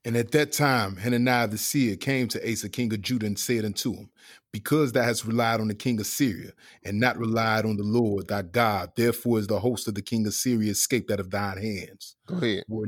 And 0.05 0.17
at 0.17 0.31
that 0.31 0.52
time, 0.52 0.97
Hananiah 0.97 1.49
the 1.49 1.59
seer 1.59 1.97
came 1.97 2.28
to 2.28 2.50
Asa, 2.50 2.69
king 2.69 2.93
of 2.93 3.02
Judah, 3.02 3.26
and 3.26 3.38
said 3.38 3.64
unto 3.64 3.95
him, 3.95 4.11
Because 4.52 4.93
thou 4.93 5.02
hast 5.02 5.25
relied 5.25 5.61
on 5.61 5.69
the 5.69 5.75
king 5.75 5.99
of 5.99 6.07
Syria, 6.07 6.52
and 6.85 7.00
not 7.00 7.19
relied 7.19 7.64
on 7.64 7.76
the 7.76 7.83
Lord 7.83 8.28
thy 8.28 8.43
God, 8.43 8.93
therefore 8.97 9.38
is 9.38 9.49
the 9.49 9.59
host 9.61 9.88
of 9.88 9.95
the 9.95 10.02
king 10.02 10.26
of 10.26 10.35
Syria 10.35 10.71
escaped 10.71 11.11
out 11.11 11.21
of 11.21 11.31
thine 11.31 11.59
hands. 11.59 12.14
Go 12.26 12.37
ahead. 12.37 12.64
Were, 12.69 12.87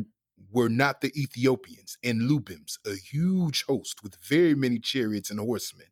were 0.52 0.68
not 0.68 1.00
the 1.00 1.12
Ethiopians 1.20 1.98
and 2.02 2.22
Lubims 2.22 2.78
a 2.86 2.94
huge 2.94 3.64
host 3.68 4.02
with 4.02 4.16
very 4.24 4.54
many 4.54 4.78
chariots 4.78 5.30
and 5.30 5.40
horsemen? 5.40 5.86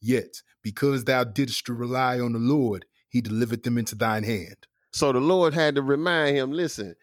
Yet, 0.00 0.40
because 0.62 1.04
thou 1.04 1.24
didst 1.24 1.68
rely 1.68 2.20
on 2.20 2.32
the 2.32 2.38
Lord, 2.38 2.86
he 3.08 3.20
delivered 3.20 3.64
them 3.64 3.76
into 3.76 3.96
thine 3.96 4.22
hand. 4.22 4.66
So 4.92 5.12
the 5.12 5.20
Lord 5.20 5.52
had 5.52 5.74
to 5.74 5.82
remind 5.82 6.36
him, 6.36 6.52
listen, 6.52 6.94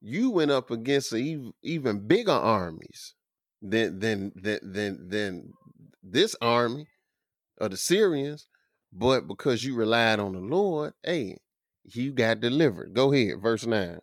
you 0.00 0.30
went 0.30 0.52
up 0.52 0.70
against 0.70 1.12
even, 1.12 1.52
even 1.62 2.06
bigger 2.06 2.32
armies 2.32 3.14
than 3.70 3.98
than 3.98 4.32
than 4.36 4.60
than 4.62 5.08
than 5.08 5.52
this 6.02 6.36
army 6.40 6.86
of 7.58 7.70
the 7.70 7.76
Syrians, 7.76 8.48
but 8.92 9.26
because 9.26 9.64
you 9.64 9.74
relied 9.74 10.20
on 10.20 10.32
the 10.32 10.40
Lord, 10.40 10.92
hey, 11.02 11.38
you 11.84 12.12
got 12.12 12.40
delivered. 12.40 12.94
Go 12.94 13.12
ahead, 13.12 13.40
verse 13.40 13.66
9. 13.66 13.98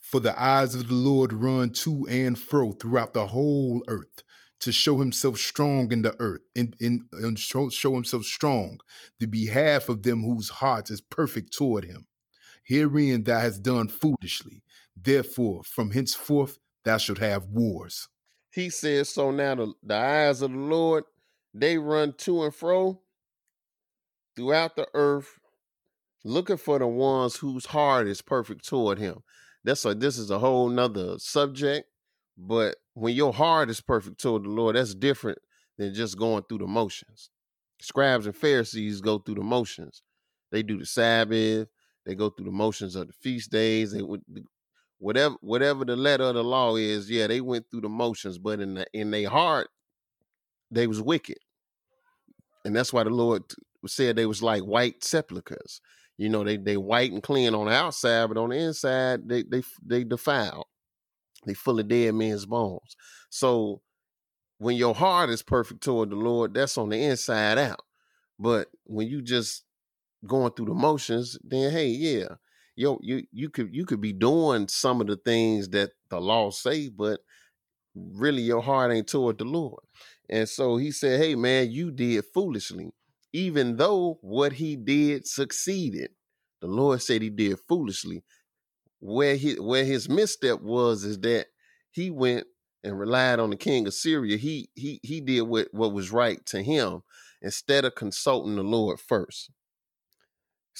For 0.00 0.20
the 0.20 0.40
eyes 0.40 0.74
of 0.74 0.88
the 0.88 0.94
Lord 0.94 1.32
run 1.32 1.70
to 1.70 2.06
and 2.08 2.38
fro 2.38 2.72
throughout 2.72 3.14
the 3.14 3.26
whole 3.26 3.82
earth 3.88 4.22
to 4.60 4.72
show 4.72 4.98
himself 4.98 5.38
strong 5.38 5.92
in 5.92 6.02
the 6.02 6.16
earth 6.18 6.40
and, 6.56 6.74
and, 6.80 7.02
and 7.12 7.38
show, 7.38 7.68
show 7.68 7.94
himself 7.94 8.24
strong 8.24 8.78
the 9.20 9.26
behalf 9.26 9.88
of 9.88 10.02
them 10.02 10.22
whose 10.22 10.48
heart 10.48 10.90
is 10.90 11.00
perfect 11.00 11.52
toward 11.52 11.84
him. 11.84 12.06
Herein 12.64 13.24
thou 13.24 13.40
hast 13.40 13.62
done 13.62 13.88
foolishly. 13.88 14.62
Therefore, 14.96 15.62
from 15.64 15.90
henceforth 15.90 16.58
thou 16.84 16.98
shalt 16.98 17.18
have 17.18 17.44
wars. 17.46 18.08
He 18.50 18.70
says, 18.70 19.08
So 19.08 19.30
now 19.30 19.54
the, 19.54 19.72
the 19.82 19.94
eyes 19.94 20.42
of 20.42 20.52
the 20.52 20.58
Lord, 20.58 21.04
they 21.54 21.78
run 21.78 22.14
to 22.18 22.44
and 22.44 22.54
fro 22.54 23.00
throughout 24.36 24.76
the 24.76 24.86
earth, 24.94 25.38
looking 26.24 26.56
for 26.56 26.78
the 26.78 26.86
ones 26.86 27.36
whose 27.36 27.66
heart 27.66 28.06
is 28.06 28.22
perfect 28.22 28.66
toward 28.66 28.98
him. 28.98 29.22
That's 29.64 29.84
a 29.84 29.94
this 29.94 30.18
is 30.18 30.30
a 30.30 30.38
whole 30.38 30.68
nother 30.68 31.18
subject, 31.18 31.88
but 32.36 32.76
when 32.94 33.14
your 33.14 33.32
heart 33.32 33.70
is 33.70 33.80
perfect 33.80 34.20
toward 34.20 34.44
the 34.44 34.48
Lord, 34.48 34.76
that's 34.76 34.94
different 34.94 35.38
than 35.76 35.94
just 35.94 36.16
going 36.16 36.44
through 36.48 36.58
the 36.58 36.66
motions. 36.66 37.30
Scribes 37.80 38.26
and 38.26 38.36
Pharisees 38.36 39.00
go 39.00 39.18
through 39.18 39.36
the 39.36 39.42
motions. 39.42 40.02
They 40.50 40.62
do 40.62 40.78
the 40.78 40.86
Sabbath, 40.86 41.68
they 42.06 42.14
go 42.14 42.30
through 42.30 42.46
the 42.46 42.52
motions 42.52 42.96
of 42.96 43.08
the 43.08 43.12
feast 43.12 43.50
days, 43.50 43.92
they 43.92 44.02
would 44.02 44.22
whatever 44.98 45.36
whatever 45.40 45.84
the 45.84 45.96
letter 45.96 46.24
of 46.24 46.34
the 46.34 46.44
law 46.44 46.76
is, 46.76 47.10
yeah, 47.10 47.26
they 47.26 47.40
went 47.40 47.66
through 47.70 47.82
the 47.82 47.88
motions, 47.88 48.38
but 48.38 48.60
in 48.60 48.74
the, 48.74 48.86
in 48.92 49.10
their 49.10 49.28
heart, 49.28 49.68
they 50.70 50.86
was 50.86 51.00
wicked. 51.00 51.38
And 52.64 52.74
that's 52.74 52.92
why 52.92 53.04
the 53.04 53.10
Lord 53.10 53.44
said 53.86 54.16
they 54.16 54.26
was 54.26 54.42
like 54.42 54.62
white 54.62 55.04
sepulchres. 55.04 55.80
You 56.16 56.28
know, 56.28 56.42
they 56.42 56.56
they 56.56 56.76
white 56.76 57.12
and 57.12 57.22
clean 57.22 57.54
on 57.54 57.66
the 57.66 57.72
outside, 57.72 58.26
but 58.26 58.38
on 58.38 58.50
the 58.50 58.56
inside, 58.56 59.28
they 59.28 59.44
they 59.44 59.62
they 59.84 60.04
defiled. 60.04 60.66
They 61.46 61.54
full 61.54 61.78
of 61.78 61.88
dead 61.88 62.14
men's 62.14 62.44
bones. 62.44 62.96
So 63.30 63.80
when 64.58 64.76
your 64.76 64.94
heart 64.94 65.30
is 65.30 65.42
perfect 65.42 65.82
toward 65.82 66.10
the 66.10 66.16
Lord, 66.16 66.52
that's 66.52 66.76
on 66.76 66.88
the 66.88 67.02
inside 67.02 67.58
out. 67.58 67.80
But 68.38 68.68
when 68.84 69.06
you 69.06 69.22
just 69.22 69.64
going 70.26 70.52
through 70.52 70.66
the 70.66 70.74
motions, 70.74 71.38
then 71.44 71.70
hey, 71.70 71.86
yeah, 71.86 72.34
yo, 72.78 72.98
you 73.02 73.24
you 73.32 73.50
could 73.50 73.74
you 73.74 73.84
could 73.84 74.00
be 74.00 74.12
doing 74.12 74.68
some 74.68 75.00
of 75.00 75.08
the 75.08 75.16
things 75.16 75.68
that 75.70 75.90
the 76.10 76.20
law 76.20 76.50
say, 76.50 76.88
but 76.88 77.20
really 77.94 78.42
your 78.42 78.62
heart 78.62 78.92
ain't 78.92 79.08
toward 79.08 79.38
the 79.38 79.44
Lord. 79.44 79.82
And 80.30 80.48
so 80.48 80.76
he 80.76 80.92
said, 80.92 81.20
Hey 81.20 81.34
man, 81.34 81.70
you 81.72 81.90
did 81.90 82.24
foolishly, 82.32 82.92
even 83.32 83.76
though 83.76 84.18
what 84.22 84.52
he 84.54 84.76
did 84.76 85.26
succeeded. 85.26 86.10
The 86.60 86.68
Lord 86.68 87.02
said 87.02 87.22
he 87.22 87.30
did 87.30 87.58
foolishly. 87.68 88.24
Where 89.00 89.36
he 89.36 89.54
where 89.54 89.84
his 89.84 90.08
misstep 90.08 90.60
was 90.60 91.04
is 91.04 91.18
that 91.20 91.46
he 91.92 92.10
went 92.10 92.46
and 92.84 92.98
relied 92.98 93.40
on 93.40 93.50
the 93.50 93.56
king 93.56 93.86
of 93.86 93.94
Syria. 93.94 94.36
He 94.36 94.70
he 94.76 95.00
he 95.02 95.20
did 95.20 95.42
what, 95.42 95.68
what 95.72 95.92
was 95.92 96.12
right 96.12 96.44
to 96.46 96.62
him 96.62 97.02
instead 97.42 97.84
of 97.84 97.94
consulting 97.96 98.56
the 98.56 98.62
Lord 98.64 99.00
first. 99.00 99.50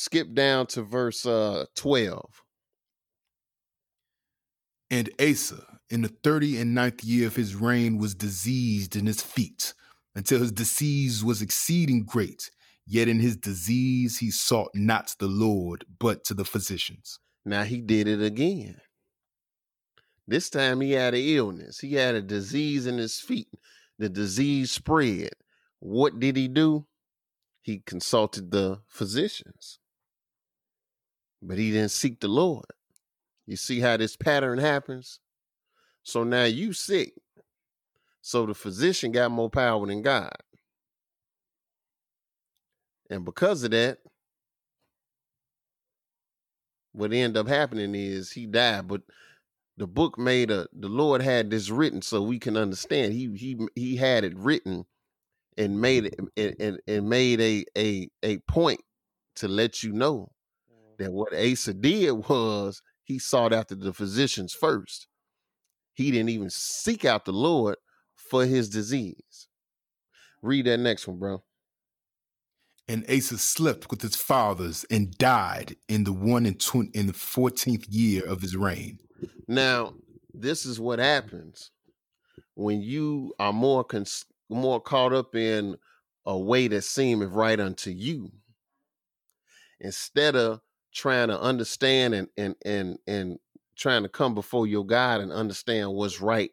Skip 0.01 0.33
down 0.33 0.65
to 0.69 0.83
verse 0.83 1.27
uh 1.27 1.65
12. 1.75 2.45
And 4.93 5.11
Asa, 5.21 5.81
in 5.91 6.03
the 6.03 6.15
thirty 6.23 6.57
and 6.57 6.73
ninth 6.73 7.03
year 7.03 7.27
of 7.27 7.35
his 7.35 7.57
reign, 7.57 7.99
was 7.99 8.15
diseased 8.15 8.95
in 8.95 9.07
his 9.07 9.21
feet, 9.21 9.75
until 10.15 10.39
his 10.39 10.53
disease 10.53 11.25
was 11.25 11.43
exceeding 11.43 12.05
great. 12.05 12.53
Yet 12.87 13.09
in 13.09 13.19
his 13.19 13.37
disease 13.37 14.19
he 14.19 14.31
sought 14.31 14.71
not 14.73 15.17
the 15.19 15.27
Lord, 15.27 15.85
but 15.99 16.23
to 16.27 16.35
the 16.35 16.45
physicians. 16.45 17.19
Now 17.45 17.65
he 17.65 17.81
did 17.81 18.07
it 18.07 18.23
again. 18.23 18.81
This 20.29 20.49
time 20.49 20.81
he 20.81 20.93
had 20.93 21.15
an 21.15 21.25
illness. 21.25 21.81
He 21.81 21.95
had 21.95 22.15
a 22.15 22.23
disease 22.23 22.87
in 22.87 22.99
his 22.99 23.19
feet. 23.19 23.49
The 23.99 24.09
disease 24.09 24.71
spread. 24.71 25.33
What 25.81 26.21
did 26.21 26.37
he 26.37 26.47
do? 26.47 26.87
He 27.63 27.81
consulted 27.81 28.53
the 28.53 28.81
physicians, 28.87 29.81
but 31.43 31.59
he 31.59 31.71
didn't 31.71 31.91
seek 31.91 32.21
the 32.21 32.29
Lord. 32.29 32.67
You 33.47 33.57
see 33.57 33.81
how 33.81 33.97
this 33.97 34.17
pattern 34.17 34.59
happens? 34.59 35.21
So 36.03 36.25
now 36.25 36.45
you 36.45 36.73
sick. 36.73 37.15
So 38.23 38.47
the 38.47 38.55
physician 38.55 39.13
got 39.13 39.31
more 39.31 39.51
power 39.51 39.87
than 39.87 40.03
God. 40.03 40.37
And 43.11 43.25
because 43.25 43.63
of 43.65 43.71
that, 43.71 43.99
what 46.93 47.13
ended 47.13 47.37
up 47.39 47.49
happening 47.49 47.95
is 47.95 48.31
he 48.33 48.47
died. 48.47 48.89
But 48.89 49.03
the 49.77 49.87
book 49.87 50.19
made 50.19 50.51
a 50.51 50.67
the 50.73 50.89
Lord 50.89 51.23
had 51.23 51.51
this 51.51 51.71
written 51.71 52.03
so 52.03 52.21
we 52.21 52.39
can 52.39 52.57
understand. 52.57 53.13
He 53.13 53.31
he 53.37 53.59
he 53.75 53.97
had 53.97 54.25
it 54.25 54.37
written 54.37 54.85
and 55.57 55.81
made 55.81 56.07
it 56.07 56.17
and, 56.37 56.57
and, 56.61 56.81
and 56.87 57.09
made 57.09 57.41
a 57.41 57.65
a 57.77 58.11
a 58.23 58.39
point 58.41 58.81
to 59.37 59.49
let 59.49 59.83
you 59.83 59.93
know 59.93 60.33
that 60.99 61.13
what 61.13 61.33
Asa 61.33 61.75
did 61.75 62.13
was 62.13 62.83
he 63.05 63.19
sought 63.19 63.53
after 63.53 63.75
the 63.75 63.93
physicians 63.93 64.53
first. 64.53 65.07
He 65.95 66.11
didn't 66.11 66.29
even 66.29 66.51
seek 66.51 67.05
out 67.05 67.25
the 67.25 67.33
Lord 67.33 67.77
for 68.17 68.45
his 68.45 68.69
disease. 68.69 69.49
Read 70.43 70.67
that 70.67 70.79
next 70.79 71.09
one, 71.09 71.19
bro. 71.19 71.43
And 72.87 73.05
Asa 73.11 73.39
slept 73.39 73.91
with 73.91 74.03
his 74.03 74.17
fathers 74.17 74.85
and 74.91 75.17
died 75.19 75.77
in 75.89 76.05
the 76.05 76.13
one 76.13 76.47
and 76.47 76.59
tw- 76.59 76.95
in 76.95 77.07
the 77.07 77.13
fourteenth 77.13 77.87
year 77.89 78.25
of 78.25 78.41
his 78.41 78.57
reign. 78.57 78.99
Now, 79.47 79.95
this 80.33 80.65
is 80.65 80.81
what 80.81 80.99
happens 80.99 81.71
when 82.55 82.81
you 82.81 83.35
are 83.39 83.53
more 83.53 83.85
cons- 83.85 84.25
more 84.49 84.81
caught 84.81 85.13
up 85.13 85.35
in 85.35 85.77
a 86.25 86.39
way 86.39 86.69
that 86.69 86.83
seemeth 86.83 87.31
right 87.31 87.59
unto 87.61 87.91
you, 87.91 88.31
instead 89.81 90.35
of 90.37 90.61
trying 90.99 91.29
to 91.29 91.41
understand 91.41 92.13
and 92.13 92.29
and 92.37 92.57
and 92.65 92.99
and 93.07 93.39
trying 93.77 94.03
to 94.03 94.09
come 94.09 94.35
before 94.35 94.67
your 94.67 94.85
God 94.85 95.21
and 95.21 95.31
understand 95.31 95.93
what's 95.93 96.21
right 96.21 96.51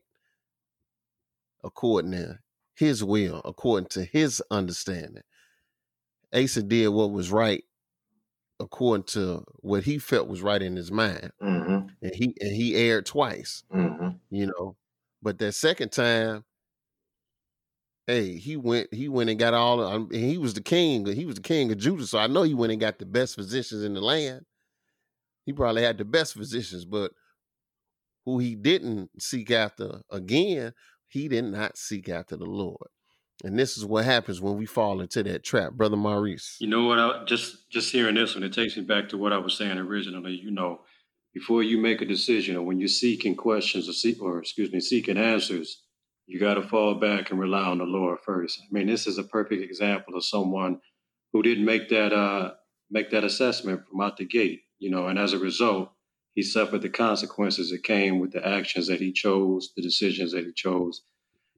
according 1.64 2.12
to 2.12 2.38
His 2.76 3.04
will, 3.04 3.42
according 3.44 3.90
to 3.90 4.04
His 4.06 4.42
understanding. 4.52 5.24
Asa 6.34 6.62
did 6.62 6.90
what 6.90 7.12
was 7.12 7.32
right 7.32 7.64
according 8.60 9.04
to 9.04 9.44
what 9.58 9.84
he 9.84 9.98
felt 9.98 10.28
was 10.30 10.42
right 10.42 10.62
in 10.62 10.76
his 10.76 10.92
mind, 10.92 11.32
Mm-hmm. 11.42 11.88
and 12.02 12.16
he 12.16 12.36
and 12.40 12.56
he 12.56 12.76
erred 12.76 13.06
twice. 13.06 13.64
Mm-hmm. 13.74 14.10
You 14.30 14.48
know, 14.48 14.76
but 15.22 15.40
that 15.40 15.54
second 15.54 15.92
time, 15.92 16.44
hey, 18.08 18.38
he 18.38 18.56
went 18.56 18.94
he 18.94 19.08
went 19.08 19.30
and 19.30 19.40
got 19.40 19.54
all. 19.54 19.84
Um, 19.84 20.10
he 20.12 20.38
was 20.38 20.54
the 20.54 20.62
king. 20.62 21.06
He 21.06 21.26
was 21.26 21.36
the 21.36 21.42
king 21.42 21.72
of 21.72 21.78
Judah, 21.78 22.06
so 22.06 22.20
I 22.20 22.28
know 22.28 22.44
he 22.44 22.54
went 22.54 22.72
and 22.72 22.82
got 22.82 23.00
the 23.00 23.06
best 23.06 23.36
physicians 23.36 23.84
in 23.84 23.94
the 23.94 24.02
land. 24.02 24.46
He 25.46 25.54
probably 25.54 25.84
had 25.84 25.98
the 25.98 26.06
best 26.06 26.34
physicians, 26.34 26.86
but 26.86 27.12
who 28.26 28.40
he 28.40 28.56
didn't 28.56 29.22
seek 29.22 29.52
after 29.52 30.02
again, 30.10 30.74
he 31.08 31.28
did 31.28 31.46
not 31.46 31.78
seek 31.78 32.10
after 32.10 32.36
the 32.36 32.46
Lord. 32.46 32.88
And 33.44 33.60
this 33.60 33.78
is 33.78 33.86
what 33.86 34.06
happens 34.06 34.42
when 34.42 34.58
we 34.58 34.66
fall 34.66 35.02
into 35.02 35.22
that 35.24 35.44
trap, 35.44 35.74
brother 35.74 35.98
Maurice. 35.98 36.56
You 36.60 36.68
know 36.68 36.86
what? 36.86 37.00
I, 37.00 37.24
just 37.26 37.70
just 37.70 37.92
hearing 37.92 38.16
this 38.16 38.34
one, 38.34 38.44
it 38.44 38.54
takes 38.54 38.78
me 38.78 38.84
back 38.84 39.10
to 39.10 39.18
what 39.18 39.34
I 39.34 39.38
was 39.38 39.58
saying 39.58 39.78
originally. 39.78 40.40
You 40.42 40.52
know, 40.52 40.82
before 41.34 41.62
you 41.62 41.78
make 41.78 42.02
a 42.02 42.06
decision, 42.06 42.56
or 42.56 42.64
when 42.64 42.80
you're 42.80 42.88
seeking 42.88 43.36
questions, 43.36 43.90
or 43.90 43.94
seek, 43.94 44.22
or 44.22 44.40
excuse 44.40 44.72
me, 44.72 44.80
seeking 44.80 45.18
answers, 45.18 45.85
you 46.28 46.40
got 46.40 46.56
to 46.56 46.68
fall 46.68 46.96
back 46.96 47.30
and 47.30 47.40
rely 47.40 47.66
on 47.66 47.78
the 47.78 47.86
Lord 47.86 48.20
first. 48.26 48.60
I 48.62 48.66
mean, 48.72 48.88
this 48.88 49.08
is 49.08 49.18
a 49.18 49.24
perfect 49.24 49.64
example 49.64 50.16
of 50.16 50.26
someone 50.26 50.80
who 51.34 51.44
didn't 51.44 51.66
make 51.66 51.90
that 51.90 52.14
uh, 52.14 52.54
make 52.90 53.12
that 53.12 53.24
assessment 53.24 53.82
from 53.88 54.02
out 54.02 54.18
the 54.18 54.26
gate. 54.26 54.62
You 54.80 54.90
know, 54.90 55.08
and 55.08 55.20
as 55.20 55.34
a 55.34 55.40
result, 55.40 55.92
he 56.34 56.42
suffered 56.42 56.82
the 56.82 56.90
consequences 56.90 57.70
that 57.72 57.84
came 57.84 58.20
with 58.20 58.32
the 58.32 58.46
actions 58.46 58.88
that 58.88 59.00
he 59.00 59.12
chose, 59.12 59.72
the 59.76 59.82
decisions 59.82 60.32
that 60.34 60.46
he 60.46 60.52
chose, 60.54 61.02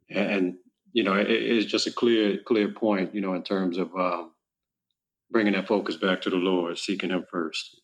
and, 0.10 0.32
and 0.32 0.56
you 0.94 1.04
know, 1.04 1.16
it, 1.16 1.30
it's 1.30 1.66
just 1.66 1.88
a 1.88 1.92
clear 1.92 2.38
clear 2.46 2.70
point. 2.70 3.16
You 3.16 3.22
know, 3.22 3.34
in 3.34 3.44
terms 3.44 3.78
of 3.78 3.96
um, 3.96 4.32
bringing 5.32 5.54
that 5.54 5.68
focus 5.68 5.96
back 5.96 6.22
to 6.22 6.30
the 6.30 6.38
Lord, 6.38 6.78
seeking 6.78 7.10
Him 7.10 7.26
first. 7.32 7.82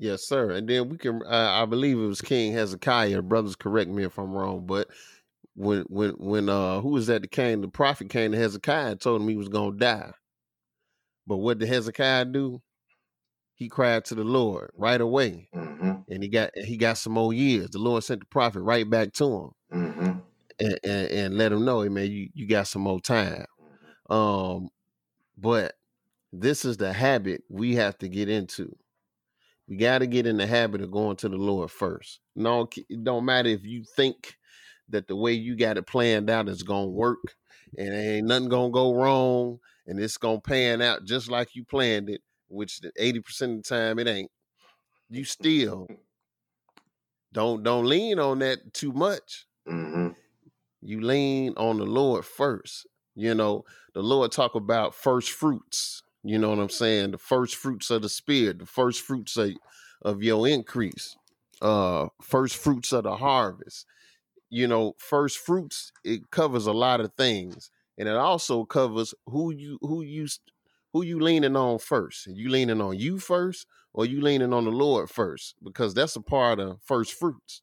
Yes, 0.00 0.24
sir. 0.24 0.52
And 0.52 0.68
then 0.68 0.90
we 0.90 0.98
can, 0.98 1.22
uh, 1.24 1.62
I 1.62 1.66
believe 1.66 1.98
it 1.98 2.06
was 2.06 2.22
King 2.22 2.54
Hezekiah. 2.54 3.22
Brothers, 3.22 3.56
correct 3.56 3.90
me 3.90 4.04
if 4.04 4.18
I'm 4.18 4.32
wrong, 4.32 4.66
but 4.66 4.88
when 5.56 5.82
when 5.88 6.12
when 6.12 6.48
uh 6.50 6.80
who 6.82 6.90
was 6.90 7.08
that 7.08 7.22
that 7.22 7.32
came? 7.32 7.62
The 7.62 7.68
prophet 7.68 8.10
came 8.10 8.32
to 8.32 8.38
Hezekiah 8.38 8.92
and 8.92 9.02
told 9.02 9.22
him 9.22 9.28
he 9.28 9.36
was 9.36 9.50
gonna 9.50 9.76
die. 9.78 10.12
But 11.26 11.38
what 11.38 11.58
did 11.58 11.68
Hezekiah 11.70 12.26
do? 12.26 12.62
He 13.56 13.68
cried 13.68 14.06
to 14.06 14.16
the 14.16 14.24
Lord 14.24 14.70
right 14.76 15.00
away, 15.00 15.50
Mm-hmm. 15.54 15.92
and 16.08 16.22
he 16.22 16.30
got 16.30 16.52
he 16.56 16.76
got 16.78 16.98
some 16.98 17.14
more 17.14 17.32
years. 17.34 17.70
The 17.70 17.78
Lord 17.80 18.04
sent 18.04 18.20
the 18.20 18.26
prophet 18.26 18.62
right 18.62 18.88
back 18.90 19.14
to 19.14 19.24
him 19.26 19.50
Mm-hmm. 19.78 20.12
and, 20.60 20.78
and, 20.84 21.10
and 21.10 21.38
let 21.38 21.52
him 21.52 21.64
know, 21.64 21.82
hey 21.82 21.88
man, 21.90 22.10
you, 22.10 22.28
you 22.34 22.46
got 22.48 22.68
some 22.68 22.82
more 22.82 23.00
time. 23.00 23.46
Um, 24.10 24.70
but 25.38 25.74
this 26.32 26.64
is 26.64 26.78
the 26.78 26.92
habit 26.92 27.44
we 27.50 27.76
have 27.76 27.98
to 27.98 28.08
get 28.08 28.28
into. 28.30 28.76
We 29.70 29.76
got 29.76 30.00
to 30.00 30.08
get 30.08 30.26
in 30.26 30.38
the 30.38 30.48
habit 30.48 30.82
of 30.82 30.92
going 30.92 31.16
to 31.18 31.30
the 31.30 31.38
Lord 31.38 31.70
first. 31.70 32.20
No, 32.36 32.68
it 32.76 33.04
don't 33.04 33.24
matter 33.24 33.50
if 33.50 33.64
you 33.64 33.84
think 33.96 34.36
that 34.90 35.08
the 35.08 35.16
way 35.16 35.32
you 35.32 35.56
got 35.56 35.78
it 35.78 35.86
planned 35.86 36.28
out 36.28 36.48
is 36.50 36.64
gonna 36.64 36.88
work, 36.88 37.36
and 37.78 37.94
ain't 37.94 38.26
nothing 38.28 38.50
gonna 38.50 38.70
go 38.72 38.94
wrong, 38.94 39.60
and 39.86 40.00
it's 40.00 40.18
gonna 40.18 40.40
pan 40.40 40.82
out 40.82 41.04
just 41.06 41.30
like 41.30 41.54
you 41.56 41.64
planned 41.64 42.10
it. 42.10 42.22
Which 42.48 42.80
eighty 42.98 43.20
percent 43.20 43.52
of 43.52 43.64
the 43.64 43.68
time 43.76 44.00
it 44.00 44.08
ain't. 44.08 44.32
You 45.10 45.24
still 45.24 45.88
don't 47.32 47.62
don't 47.62 47.86
lean 47.86 48.18
on 48.18 48.40
that 48.40 48.74
too 48.74 48.92
much 48.92 49.46
Mm-hmm. 49.68 50.08
you 50.82 51.00
lean 51.00 51.54
on 51.56 51.78
the 51.78 51.86
Lord 51.86 52.24
first. 52.24 52.86
You 53.14 53.34
know, 53.34 53.64
the 53.94 54.02
Lord 54.02 54.32
talk 54.32 54.54
about 54.56 54.94
first 54.94 55.30
fruits. 55.32 56.02
You 56.22 56.38
know 56.38 56.50
what 56.50 56.58
I'm 56.58 56.68
saying? 56.70 57.12
The 57.12 57.18
first 57.18 57.56
fruits 57.56 57.90
of 57.90 58.02
the 58.02 58.08
spirit, 58.08 58.58
the 58.58 58.66
first 58.66 59.02
fruits 59.02 59.36
of, 59.36 59.52
of 60.02 60.22
your 60.22 60.46
increase, 60.48 61.16
uh, 61.62 62.08
first 62.22 62.56
fruits 62.56 62.92
of 62.92 63.04
the 63.04 63.16
harvest. 63.16 63.86
you 64.50 64.66
know, 64.66 64.94
first 64.98 65.38
fruits 65.38 65.92
it 66.04 66.30
covers 66.30 66.66
a 66.66 66.72
lot 66.72 67.00
of 67.00 67.12
things, 67.14 67.70
and 67.98 68.08
it 68.08 68.16
also 68.16 68.64
covers 68.64 69.14
who 69.26 69.52
you 69.52 69.78
who 69.82 70.02
you 70.02 70.26
who 70.92 71.02
you 71.04 71.20
leaning 71.20 71.56
on 71.56 71.78
first. 71.78 72.26
You 72.26 72.50
leaning 72.50 72.80
on 72.80 72.98
you 72.98 73.18
first, 73.18 73.66
or 73.92 74.06
you 74.06 74.20
leaning 74.20 74.52
on 74.52 74.64
the 74.64 74.70
Lord 74.72 75.10
first, 75.10 75.54
because 75.62 75.94
that's 75.94 76.16
a 76.16 76.20
part 76.22 76.60
of 76.60 76.80
first 76.84 77.14
fruits. 77.14 77.62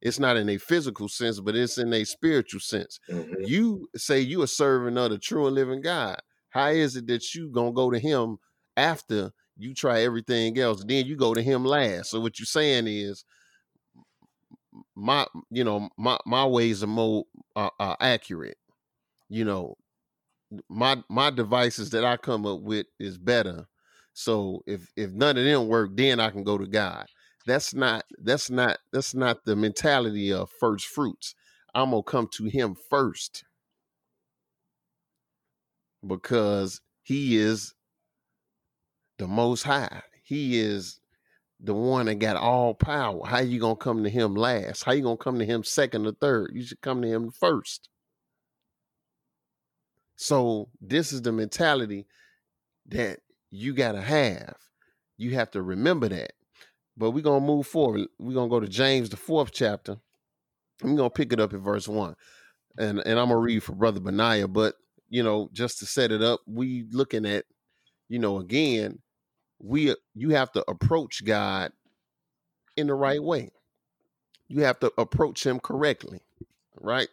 It's 0.00 0.18
not 0.18 0.36
in 0.36 0.48
a 0.48 0.58
physical 0.58 1.08
sense, 1.08 1.40
but 1.40 1.56
it's 1.56 1.78
in 1.78 1.92
a 1.92 2.04
spiritual 2.04 2.60
sense. 2.60 3.00
Mhm. 3.10 3.46
You 3.46 3.88
say 3.96 4.20
you 4.20 4.42
are 4.42 4.46
serving 4.46 4.96
of 4.96 5.10
the 5.10 5.18
true 5.18 5.46
and 5.46 5.54
living 5.54 5.80
God. 5.80 6.20
How 6.58 6.70
is 6.70 6.96
it 6.96 7.06
that 7.06 7.36
you 7.36 7.50
gonna 7.50 7.70
go 7.70 7.88
to 7.88 8.00
Him 8.00 8.38
after 8.76 9.30
you 9.56 9.74
try 9.74 10.02
everything 10.02 10.58
else? 10.58 10.82
Then 10.84 11.06
you 11.06 11.14
go 11.14 11.32
to 11.32 11.40
Him 11.40 11.64
last. 11.64 12.10
So 12.10 12.18
what 12.18 12.40
you're 12.40 12.46
saying 12.46 12.88
is, 12.88 13.24
my 14.96 15.24
you 15.50 15.62
know 15.62 15.88
my 15.96 16.18
my 16.26 16.44
ways 16.44 16.82
are 16.82 16.88
more 16.88 17.26
uh, 17.54 17.70
are 17.78 17.96
accurate. 18.00 18.58
You 19.28 19.44
know, 19.44 19.76
my 20.68 21.00
my 21.08 21.30
devices 21.30 21.90
that 21.90 22.04
I 22.04 22.16
come 22.16 22.44
up 22.44 22.62
with 22.62 22.86
is 22.98 23.18
better. 23.18 23.68
So 24.12 24.64
if 24.66 24.90
if 24.96 25.12
none 25.12 25.38
of 25.38 25.44
them 25.44 25.68
work, 25.68 25.90
then 25.94 26.18
I 26.18 26.30
can 26.30 26.42
go 26.42 26.58
to 26.58 26.66
God. 26.66 27.06
That's 27.46 27.72
not 27.72 28.02
that's 28.20 28.50
not 28.50 28.78
that's 28.92 29.14
not 29.14 29.44
the 29.44 29.54
mentality 29.54 30.32
of 30.32 30.50
first 30.58 30.86
fruits. 30.86 31.36
I'm 31.72 31.90
gonna 31.90 32.02
come 32.02 32.28
to 32.32 32.46
Him 32.46 32.74
first 32.90 33.44
because 36.06 36.80
He 37.02 37.36
is 37.36 37.74
the 39.18 39.26
Most 39.26 39.62
High. 39.62 40.02
He 40.22 40.58
is 40.58 41.00
the 41.60 41.74
one 41.74 42.06
that 42.06 42.16
got 42.16 42.36
all 42.36 42.74
power. 42.74 43.26
How 43.26 43.40
you 43.40 43.58
gonna 43.58 43.76
come 43.76 44.04
to 44.04 44.10
Him 44.10 44.34
last? 44.34 44.84
How 44.84 44.92
you 44.92 45.02
gonna 45.02 45.16
come 45.16 45.38
to 45.38 45.44
Him 45.44 45.64
second 45.64 46.06
or 46.06 46.12
third? 46.12 46.50
You 46.54 46.62
should 46.64 46.80
come 46.80 47.02
to 47.02 47.08
Him 47.08 47.30
first. 47.30 47.88
So 50.16 50.68
this 50.80 51.12
is 51.12 51.22
the 51.22 51.32
mentality 51.32 52.06
that 52.86 53.20
you 53.50 53.72
gotta 53.72 54.02
have. 54.02 54.56
You 55.16 55.34
have 55.34 55.50
to 55.52 55.62
remember 55.62 56.08
that. 56.08 56.32
But 56.96 57.12
we're 57.12 57.22
gonna 57.22 57.44
move 57.44 57.66
forward. 57.66 58.08
We're 58.18 58.34
gonna 58.34 58.50
go 58.50 58.60
to 58.60 58.68
James 58.68 59.08
the 59.08 59.16
fourth 59.16 59.52
chapter. 59.52 59.96
I'm 60.82 60.96
gonna 60.96 61.10
pick 61.10 61.32
it 61.32 61.40
up 61.40 61.54
at 61.54 61.60
verse 61.60 61.88
one. 61.88 62.16
And 62.76 63.00
and 63.00 63.18
I'm 63.18 63.28
gonna 63.28 63.36
read 63.36 63.62
for 63.62 63.72
Brother 63.72 64.00
Benaiah, 64.00 64.48
but 64.48 64.74
you 65.08 65.22
know, 65.22 65.48
just 65.52 65.78
to 65.80 65.86
set 65.86 66.12
it 66.12 66.22
up, 66.22 66.40
we 66.46 66.84
looking 66.90 67.26
at, 67.26 67.46
you 68.08 68.18
know, 68.18 68.38
again, 68.38 69.02
we 69.60 69.94
you 70.14 70.30
have 70.30 70.52
to 70.52 70.70
approach 70.70 71.24
God 71.24 71.72
in 72.76 72.86
the 72.86 72.94
right 72.94 73.22
way. 73.22 73.50
You 74.48 74.62
have 74.62 74.80
to 74.80 74.92
approach 74.98 75.46
him 75.46 75.60
correctly, 75.60 76.20
right? 76.80 77.08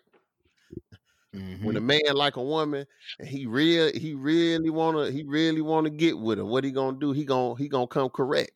When 1.59 1.75
a 1.75 1.81
Mhm. 1.81 1.81
man 1.81 1.99
like 2.13 2.37
a 2.37 2.43
woman, 2.43 2.85
and 3.19 3.27
he 3.27 3.45
real 3.45 3.91
he 3.91 4.13
really 4.13 4.69
wanna 4.69 5.11
he 5.11 5.23
really 5.23 5.61
wanna 5.61 5.89
get 5.89 6.17
with 6.17 6.37
her. 6.37 6.45
What 6.45 6.63
he 6.63 6.71
gonna 6.71 6.97
do? 6.99 7.11
He 7.11 7.25
gonna 7.25 7.55
he 7.57 7.67
gonna 7.67 7.87
come 7.87 8.09
correct. 8.09 8.51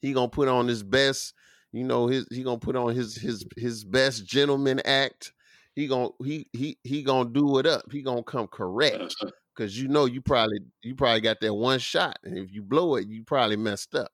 He 0.00 0.12
gonna 0.12 0.28
put 0.28 0.48
on 0.48 0.68
his 0.68 0.82
best, 0.82 1.34
you 1.72 1.84
know, 1.84 2.06
his 2.06 2.26
he 2.30 2.42
gonna 2.42 2.58
put 2.58 2.76
on 2.76 2.94
his 2.94 3.16
his 3.16 3.44
his 3.56 3.84
best 3.84 4.24
gentleman 4.26 4.80
act. 4.84 5.32
He 5.76 5.86
gonna 5.86 6.08
he 6.24 6.48
he 6.54 6.78
he 6.84 7.02
gonna 7.04 7.30
do 7.30 7.58
it 7.58 7.66
up. 7.66 7.84
He 7.92 8.02
gonna 8.02 8.24
come 8.24 8.48
correct. 8.48 9.14
Cause 9.56 9.76
you 9.76 9.88
know 9.88 10.06
you 10.06 10.22
probably 10.22 10.58
you 10.82 10.94
probably 10.96 11.20
got 11.20 11.40
that 11.40 11.54
one 11.54 11.78
shot. 11.78 12.18
And 12.24 12.38
if 12.38 12.52
you 12.52 12.62
blow 12.62 12.96
it, 12.96 13.06
you 13.08 13.24
probably 13.24 13.56
messed 13.56 13.94
up. 13.94 14.10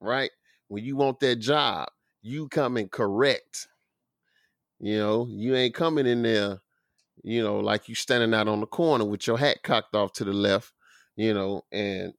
Right? 0.00 0.30
When 0.68 0.84
you 0.84 0.96
want 0.96 1.20
that 1.20 1.36
job, 1.36 1.88
you 2.22 2.48
coming 2.48 2.88
correct. 2.88 3.68
You 4.80 4.98
know, 4.98 5.26
you 5.30 5.54
ain't 5.56 5.74
coming 5.74 6.06
in 6.06 6.22
there, 6.22 6.60
you 7.24 7.42
know, 7.42 7.60
like 7.60 7.88
you 7.88 7.94
standing 7.94 8.34
out 8.34 8.48
on 8.48 8.60
the 8.60 8.66
corner 8.66 9.04
with 9.04 9.26
your 9.26 9.38
hat 9.38 9.58
cocked 9.64 9.94
off 9.96 10.12
to 10.14 10.24
the 10.24 10.32
left, 10.32 10.72
you 11.16 11.34
know, 11.34 11.62
and 11.72 12.12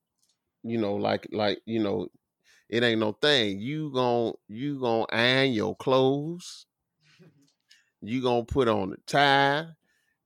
you 0.64 0.78
know, 0.80 0.96
like 0.96 1.28
like, 1.32 1.60
you 1.66 1.80
know, 1.82 2.08
it 2.70 2.84
ain't 2.84 3.00
no 3.02 3.14
thing. 3.14 3.60
You 3.60 3.92
gon' 3.92 4.34
you 4.50 4.80
gonna 4.80 5.06
iron 5.12 5.52
your 5.54 5.76
clothes. 5.78 6.68
You 8.08 8.22
gonna 8.22 8.46
put 8.46 8.68
on 8.68 8.92
the 8.92 8.98
tie. 9.08 9.68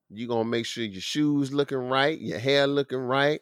You 0.10 0.28
gonna 0.28 0.46
make 0.46 0.66
sure 0.66 0.84
your 0.84 1.02
shoes 1.02 1.54
looking 1.54 1.78
right, 1.78 2.20
your 2.20 2.40
hair 2.40 2.68
looking 2.68 3.00
right, 3.00 3.42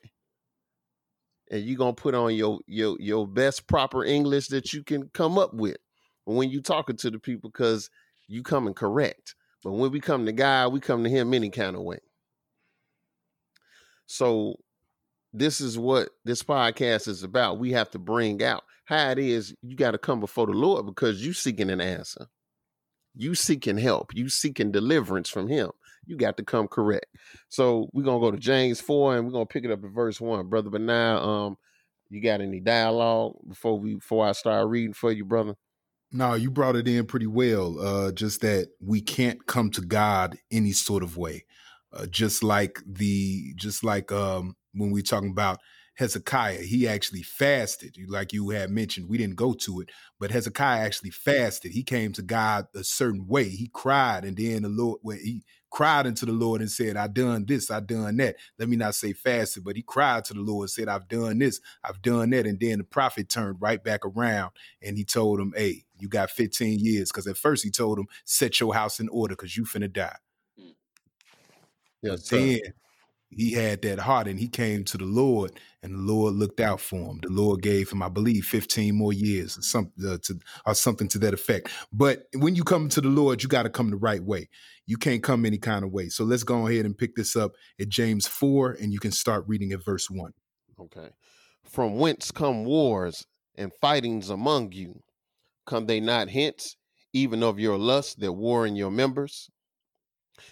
and 1.50 1.64
you 1.64 1.78
gonna 1.78 1.94
put 1.94 2.14
on 2.14 2.36
your 2.36 2.60
your 2.68 2.98
your 3.00 3.28
best 3.28 3.68
proper 3.68 4.04
English 4.04 4.48
that 4.50 4.74
you 4.74 4.84
can 4.84 5.10
come 5.14 5.38
up 5.38 5.54
with 5.54 5.78
when 6.26 6.50
you 6.50 6.62
talking 6.62 6.98
to 6.98 7.10
the 7.10 7.20
people, 7.20 7.50
because 7.50 7.90
you 8.28 8.44
coming 8.44 8.74
correct. 8.74 9.36
But 9.64 9.72
when 9.74 9.92
we 9.92 10.00
come 10.00 10.26
to 10.26 10.34
God, 10.34 10.74
we 10.74 10.80
come 10.80 11.04
to 11.04 11.10
Him 11.10 11.34
any 11.34 11.50
kind 11.50 11.76
of 11.76 11.84
way. 11.84 12.00
So 14.06 14.56
this 15.34 15.62
is 15.62 15.78
what 15.78 16.10
this 16.26 16.44
podcast 16.44 17.08
is 17.08 17.24
about. 17.24 17.60
We 17.60 17.72
have 17.72 17.92
to 17.92 18.00
bring 18.00 18.44
out 18.44 18.64
how 18.86 19.12
it 19.12 19.20
is 19.20 19.54
you 19.62 19.76
got 19.76 19.92
to 19.92 19.98
come 19.98 20.20
before 20.20 20.48
the 20.48 20.54
Lord 20.54 20.86
because 20.86 21.26
you 21.26 21.34
seeking 21.34 21.70
an 21.70 21.82
answer. 21.82 22.28
You 23.18 23.36
seeking 23.36 23.78
help. 23.78 24.14
You 24.14 24.30
seeking 24.30 24.72
deliverance 24.72 25.30
from 25.30 25.48
him. 25.48 25.72
You 26.06 26.16
got 26.16 26.38
to 26.38 26.44
come 26.44 26.68
correct. 26.68 27.08
So 27.50 27.90
we're 27.94 28.04
gonna 28.04 28.20
go 28.20 28.32
to 28.32 28.38
James 28.38 28.80
4 28.80 29.18
and 29.18 29.26
we're 29.26 29.34
gonna 29.34 29.46
pick 29.46 29.66
it 29.66 29.72
up 29.72 29.84
at 29.84 29.92
verse 29.92 30.22
1. 30.22 30.48
Brother 30.48 30.70
Benaiah 30.70 31.18
um 31.18 31.58
you 32.10 32.22
got 32.22 32.42
any 32.42 32.60
dialogue 32.60 33.36
before 33.48 33.80
we 33.80 33.96
before 33.96 34.28
I 34.28 34.32
start 34.32 34.68
reading 34.68 34.94
for 34.94 35.12
you, 35.12 35.26
brother? 35.26 35.56
No, 36.12 36.36
you 36.36 36.50
brought 36.50 36.78
it 36.78 36.88
in 36.88 37.06
pretty 37.06 37.28
well. 37.28 37.80
Uh, 37.80 38.12
just 38.12 38.42
that 38.42 38.70
we 38.80 39.02
can't 39.02 39.46
come 39.46 39.70
to 39.72 39.82
God 39.82 40.38
any 40.52 40.72
sort 40.72 41.04
of 41.04 41.18
way. 41.18 41.46
Uh, 41.92 42.06
just 42.06 42.44
like 42.44 42.82
the, 42.86 43.54
just 43.56 43.84
like 43.84 44.12
um, 44.12 44.56
when 44.74 44.92
we 44.92 45.02
talking 45.02 45.32
about 45.32 45.60
Hezekiah, 45.98 46.62
he 46.62 46.88
actually 46.88 47.24
fasted. 47.24 47.98
Like 48.08 48.32
you 48.32 48.50
had 48.52 48.70
mentioned, 48.70 49.10
we 49.10 49.18
didn't 49.18 49.36
go 49.36 49.54
to 49.54 49.82
it, 49.82 49.90
but 50.20 50.30
Hezekiah 50.30 50.86
actually 50.86 51.10
fasted. 51.10 51.72
He 51.72 51.82
came 51.84 52.14
to 52.14 52.22
God 52.22 52.68
a 52.76 52.84
certain 52.84 53.28
way. 53.28 53.50
He 53.50 53.70
cried, 53.74 54.24
and 54.24 54.38
then 54.38 54.62
the 54.62 54.70
Lord, 54.70 55.00
well, 55.02 55.18
he 55.18 55.44
cried 55.72 56.06
unto 56.06 56.28
the 56.28 56.32
Lord 56.34 56.62
and 56.62 56.70
said, 56.72 56.98
"I 56.98 57.08
done 57.08 57.46
this, 57.46 57.72
I 57.72 57.80
done 57.80 58.18
that." 58.18 58.36
Let 58.60 58.70
me 58.70 58.76
not 58.76 58.94
say 58.94 59.14
fasted, 59.14 59.64
but 59.64 59.76
he 59.76 59.82
cried 59.82 60.24
to 60.26 60.36
the 60.36 60.40
Lord 60.42 60.66
and 60.66 60.70
said, 60.70 60.88
"I've 60.88 61.08
done 61.08 61.40
this, 61.40 61.60
I've 61.84 62.02
done 62.04 62.30
that." 62.30 62.46
And 62.46 62.60
then 62.60 62.78
the 62.78 62.84
prophet 62.84 63.28
turned 63.28 63.58
right 63.60 63.84
back 63.84 64.06
around 64.06 64.52
and 64.84 64.98
he 64.98 65.04
told 65.04 65.40
him, 65.40 65.52
"Hey, 65.58 65.86
you 65.98 66.10
got 66.10 66.30
15 66.30 66.80
years." 66.80 67.12
Because 67.12 67.26
at 67.26 67.38
first 67.38 67.64
he 67.64 67.72
told 67.72 67.98
him, 67.98 68.08
"Set 68.24 68.60
your 68.60 68.76
house 68.76 69.00
in 69.00 69.10
order, 69.10 69.36
because 69.36 69.58
you 69.58 69.66
finna 69.66 69.92
die." 69.92 70.18
Mm. 70.60 70.76
Yes, 72.04 72.22
But 72.22 72.26
sir. 72.26 72.38
then 72.38 72.60
he 73.30 73.52
had 73.54 73.82
that 73.82 74.00
heart 74.00 74.28
and 74.28 74.40
he 74.40 74.48
came 74.48 74.84
to 74.86 74.98
the 74.98 75.06
Lord 75.06 75.52
and 75.84 75.94
the 75.94 76.14
Lord 76.14 76.36
looked 76.36 76.60
out 76.60 76.80
for 76.80 77.12
him. 77.12 77.20
The 77.22 77.30
Lord 77.30 77.62
gave 77.62 77.92
him, 77.92 78.02
I 78.02 78.10
believe, 78.10 78.46
15 78.46 78.96
more 78.96 79.14
years 79.14 79.58
or 79.58 79.62
something, 79.62 80.06
uh, 80.06 80.18
to, 80.24 80.40
or 80.66 80.74
something 80.74 81.08
to 81.10 81.20
that 81.20 81.34
effect. 81.34 81.70
But 81.92 82.28
when 82.36 82.56
you 82.56 82.64
come 82.64 82.90
to 82.90 83.02
the 83.02 83.10
Lord, 83.10 83.44
you 83.44 83.50
got 83.50 83.64
to 83.64 83.70
come 83.70 83.90
the 83.90 83.98
right 83.98 84.24
way. 84.24 84.50
You 84.86 84.98
can't 84.98 85.24
come 85.24 85.46
any 85.46 85.58
kind 85.58 85.84
of 85.84 85.92
way. 85.92 86.08
So 86.10 86.24
let's 86.24 86.44
go 86.44 86.68
ahead 86.68 86.86
and 86.86 86.98
pick 86.98 87.16
this 87.16 87.36
up 87.36 87.54
at 87.80 87.90
James 87.90 88.28
4 88.28 88.78
and 88.80 88.94
you 88.94 89.00
can 89.00 89.12
start 89.12 89.44
reading 89.48 89.74
at 89.74 89.84
verse 89.84 90.10
1. 90.10 90.32
Okay. 90.80 91.10
From 91.64 91.98
whence 91.98 92.32
come 92.32 92.64
wars 92.64 93.26
and 93.56 93.72
fightings 93.82 94.30
among 94.30 94.72
you? 94.72 95.02
Come 95.66 95.86
they 95.86 96.00
not 96.00 96.30
hence, 96.30 96.78
even 97.12 97.44
of 97.44 97.60
your 97.60 97.78
lust 97.78 98.22
that 98.22 98.32
war 98.32 98.66
in 98.66 98.78
your 98.78 98.92
members? 98.92 99.50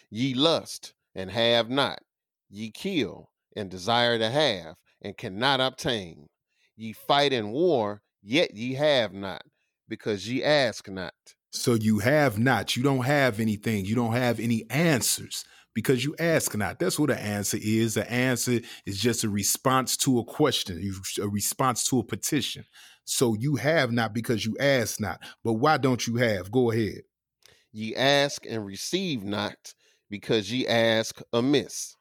Ye 0.09 0.33
lust 0.33 0.93
and 1.15 1.31
have 1.31 1.69
not, 1.69 1.99
ye 2.49 2.71
kill 2.71 3.29
and 3.55 3.69
desire 3.69 4.17
to 4.17 4.29
have 4.29 4.75
and 5.01 5.17
cannot 5.17 5.61
obtain. 5.61 6.27
Ye 6.75 6.93
fight 6.93 7.33
in 7.33 7.51
war, 7.51 8.01
yet 8.21 8.55
ye 8.55 8.73
have 8.73 9.13
not, 9.13 9.43
because 9.87 10.27
ye 10.27 10.43
ask 10.43 10.89
not. 10.89 11.13
So 11.51 11.73
you 11.73 11.99
have 11.99 12.37
not, 12.37 12.75
you 12.75 12.83
don't 12.83 13.05
have 13.05 13.39
anything, 13.39 13.85
you 13.85 13.95
don't 13.95 14.13
have 14.13 14.39
any 14.39 14.65
answers 14.69 15.45
because 15.73 16.03
you 16.03 16.15
ask 16.19 16.55
not. 16.55 16.79
That's 16.79 16.99
what 16.99 17.11
an 17.11 17.17
answer 17.17 17.57
is. 17.61 17.93
The 17.93 18.09
answer 18.11 18.59
is 18.85 18.99
just 18.99 19.23
a 19.23 19.29
response 19.29 19.95
to 19.97 20.19
a 20.19 20.25
question, 20.25 20.81
a 21.21 21.27
response 21.27 21.87
to 21.89 21.99
a 21.99 22.03
petition. 22.03 22.65
So 23.05 23.35
you 23.35 23.55
have 23.57 23.91
not 23.91 24.13
because 24.13 24.45
you 24.45 24.57
ask 24.59 24.99
not. 24.99 25.21
But 25.43 25.53
why 25.53 25.77
don't 25.77 26.07
you 26.07 26.15
have? 26.15 26.51
Go 26.51 26.71
ahead. 26.71 27.01
Ye 27.71 27.95
ask 27.95 28.45
and 28.45 28.65
receive 28.65 29.23
not, 29.23 29.73
because 30.09 30.51
ye 30.51 30.65
ask 30.65 31.21
amiss, 31.33 31.97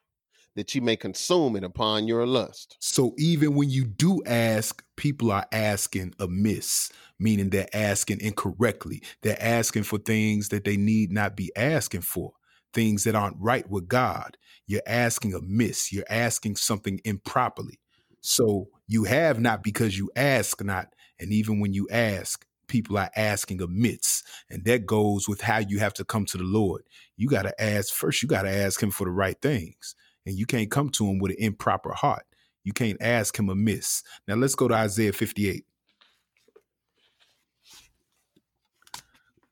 that 0.55 0.73
you 0.73 0.81
may 0.81 0.95
consume 0.95 1.55
it 1.55 1.63
upon 1.63 2.07
your 2.07 2.25
lust. 2.25 2.77
So 2.79 3.13
even 3.17 3.55
when 3.55 3.69
you 3.69 3.83
do 3.83 4.21
ask, 4.25 4.83
people 4.95 5.31
are 5.31 5.45
asking 5.51 6.15
amiss, 6.19 6.91
meaning 7.19 7.49
they're 7.49 7.67
asking 7.73 8.21
incorrectly. 8.21 9.03
They're 9.21 9.41
asking 9.41 9.83
for 9.83 9.97
things 9.97 10.49
that 10.49 10.63
they 10.63 10.77
need 10.77 11.11
not 11.11 11.35
be 11.35 11.51
asking 11.55 12.01
for, 12.01 12.31
things 12.73 13.03
that 13.03 13.15
aren't 13.15 13.37
right 13.39 13.69
with 13.69 13.87
God. 13.87 14.37
You're 14.65 14.81
asking 14.87 15.33
amiss. 15.33 15.91
You're 15.91 16.05
asking 16.09 16.55
something 16.55 16.99
improperly. 17.03 17.79
So 18.21 18.69
you 18.87 19.03
have 19.03 19.39
not 19.39 19.61
because 19.61 19.97
you 19.97 20.09
ask 20.15 20.63
not. 20.63 20.87
And 21.19 21.31
even 21.31 21.59
when 21.59 21.73
you 21.73 21.87
ask, 21.91 22.45
people 22.67 22.97
are 22.97 23.11
asking 23.15 23.61
amiss. 23.61 24.23
And 24.49 24.65
that 24.65 24.85
goes 24.85 25.27
with 25.27 25.41
how 25.41 25.59
you 25.59 25.79
have 25.79 25.93
to 25.95 26.05
come 26.05 26.25
to 26.25 26.37
the 26.37 26.43
Lord. 26.43 26.83
You 27.17 27.27
got 27.27 27.43
to 27.43 27.61
ask 27.61 27.93
first, 27.93 28.23
you 28.23 28.27
got 28.27 28.43
to 28.43 28.49
ask 28.49 28.81
him 28.81 28.91
for 28.91 29.05
the 29.05 29.11
right 29.11 29.39
things. 29.41 29.95
And 30.25 30.35
you 30.35 30.45
can't 30.45 30.71
come 30.71 30.89
to 30.91 31.07
him 31.07 31.19
with 31.19 31.31
an 31.31 31.37
improper 31.39 31.93
heart. 31.93 32.25
You 32.63 32.73
can't 32.73 32.97
ask 32.99 33.37
him 33.37 33.49
amiss. 33.49 34.01
Now 34.27 34.35
let's 34.35 34.55
go 34.55 34.67
to 34.67 34.73
Isaiah 34.73 35.13
58. 35.13 35.63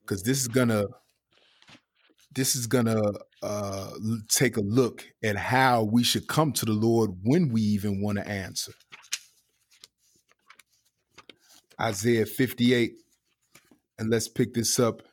Because 0.01 0.23
this 0.23 0.41
is 0.41 0.47
gonna 0.47 0.85
this 2.33 2.55
is 2.55 2.65
gonna 2.65 3.11
uh, 3.43 3.91
take 4.27 4.57
a 4.57 4.61
look 4.61 5.05
at 5.23 5.35
how 5.35 5.83
we 5.83 6.03
should 6.03 6.27
come 6.27 6.51
to 6.53 6.65
the 6.65 6.73
Lord 6.73 7.11
when 7.23 7.49
we 7.49 7.61
even 7.61 8.01
want 8.01 8.17
to 8.17 8.27
answer. 8.27 8.73
Isaiah 11.79 12.25
58, 12.25 12.93
and 13.99 14.09
let's 14.09 14.27
pick 14.27 14.53
this 14.53 14.79
up 14.79 15.03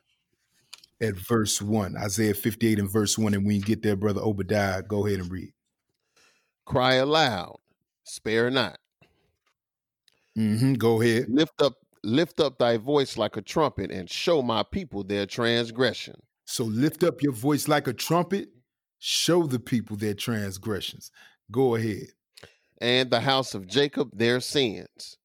at 1.01 1.17
verse 1.17 1.61
1. 1.63 1.97
Isaiah 1.97 2.35
58 2.35 2.79
and 2.79 2.91
verse 2.91 3.17
1. 3.17 3.35
And 3.35 3.47
when 3.47 3.57
you 3.57 3.63
get 3.63 3.83
there, 3.83 3.97
Brother 3.97 4.21
Obadiah, 4.21 4.83
go 4.83 5.07
ahead 5.07 5.21
and 5.21 5.31
read. 5.31 5.53
Cry 6.67 6.95
aloud, 6.95 7.59
spare 8.05 8.51
not. 8.51 8.79
Mm-hmm, 10.39 10.75
go 10.75 11.01
ahead. 11.01 11.27
Lift 11.29 11.61
up, 11.63 11.75
lift 12.05 12.41
up 12.41 12.59
thy 12.59 12.77
voice 12.77 13.17
like 13.17 13.37
a 13.37 13.43
trumpet, 13.43 13.91
and 13.91 14.09
show 14.09 14.43
my 14.43 14.63
people 14.63 15.03
their 15.03 15.27
transgression. 15.27 16.15
So 16.45 16.65
lift 16.65 17.03
up 17.03 17.23
your 17.23 17.33
voice 17.33 17.69
like 17.69 17.87
a 17.87 17.93
trumpet, 17.93 18.49
show 18.99 19.47
the 19.47 19.59
people 19.59 19.97
their 19.97 20.15
transgressions. 20.15 21.11
Go 21.51 21.75
ahead. 21.75 22.09
And 22.81 23.11
the 23.11 23.21
house 23.21 23.55
of 23.55 23.67
Jacob 23.67 24.11
their 24.17 24.41
sins. 24.41 25.19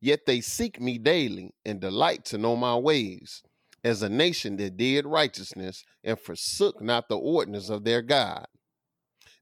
Yet 0.00 0.26
they 0.26 0.40
seek 0.40 0.80
me 0.80 0.98
daily 0.98 1.54
and 1.64 1.80
delight 1.80 2.24
to 2.26 2.38
know 2.38 2.54
my 2.54 2.76
ways, 2.76 3.42
as 3.86 4.02
a 4.02 4.08
nation 4.08 4.56
that 4.56 4.76
did 4.76 5.06
righteousness 5.06 5.84
and 6.02 6.18
forsook 6.18 6.82
not 6.82 7.08
the 7.08 7.16
ordinance 7.16 7.70
of 7.70 7.84
their 7.84 8.02
God. 8.02 8.46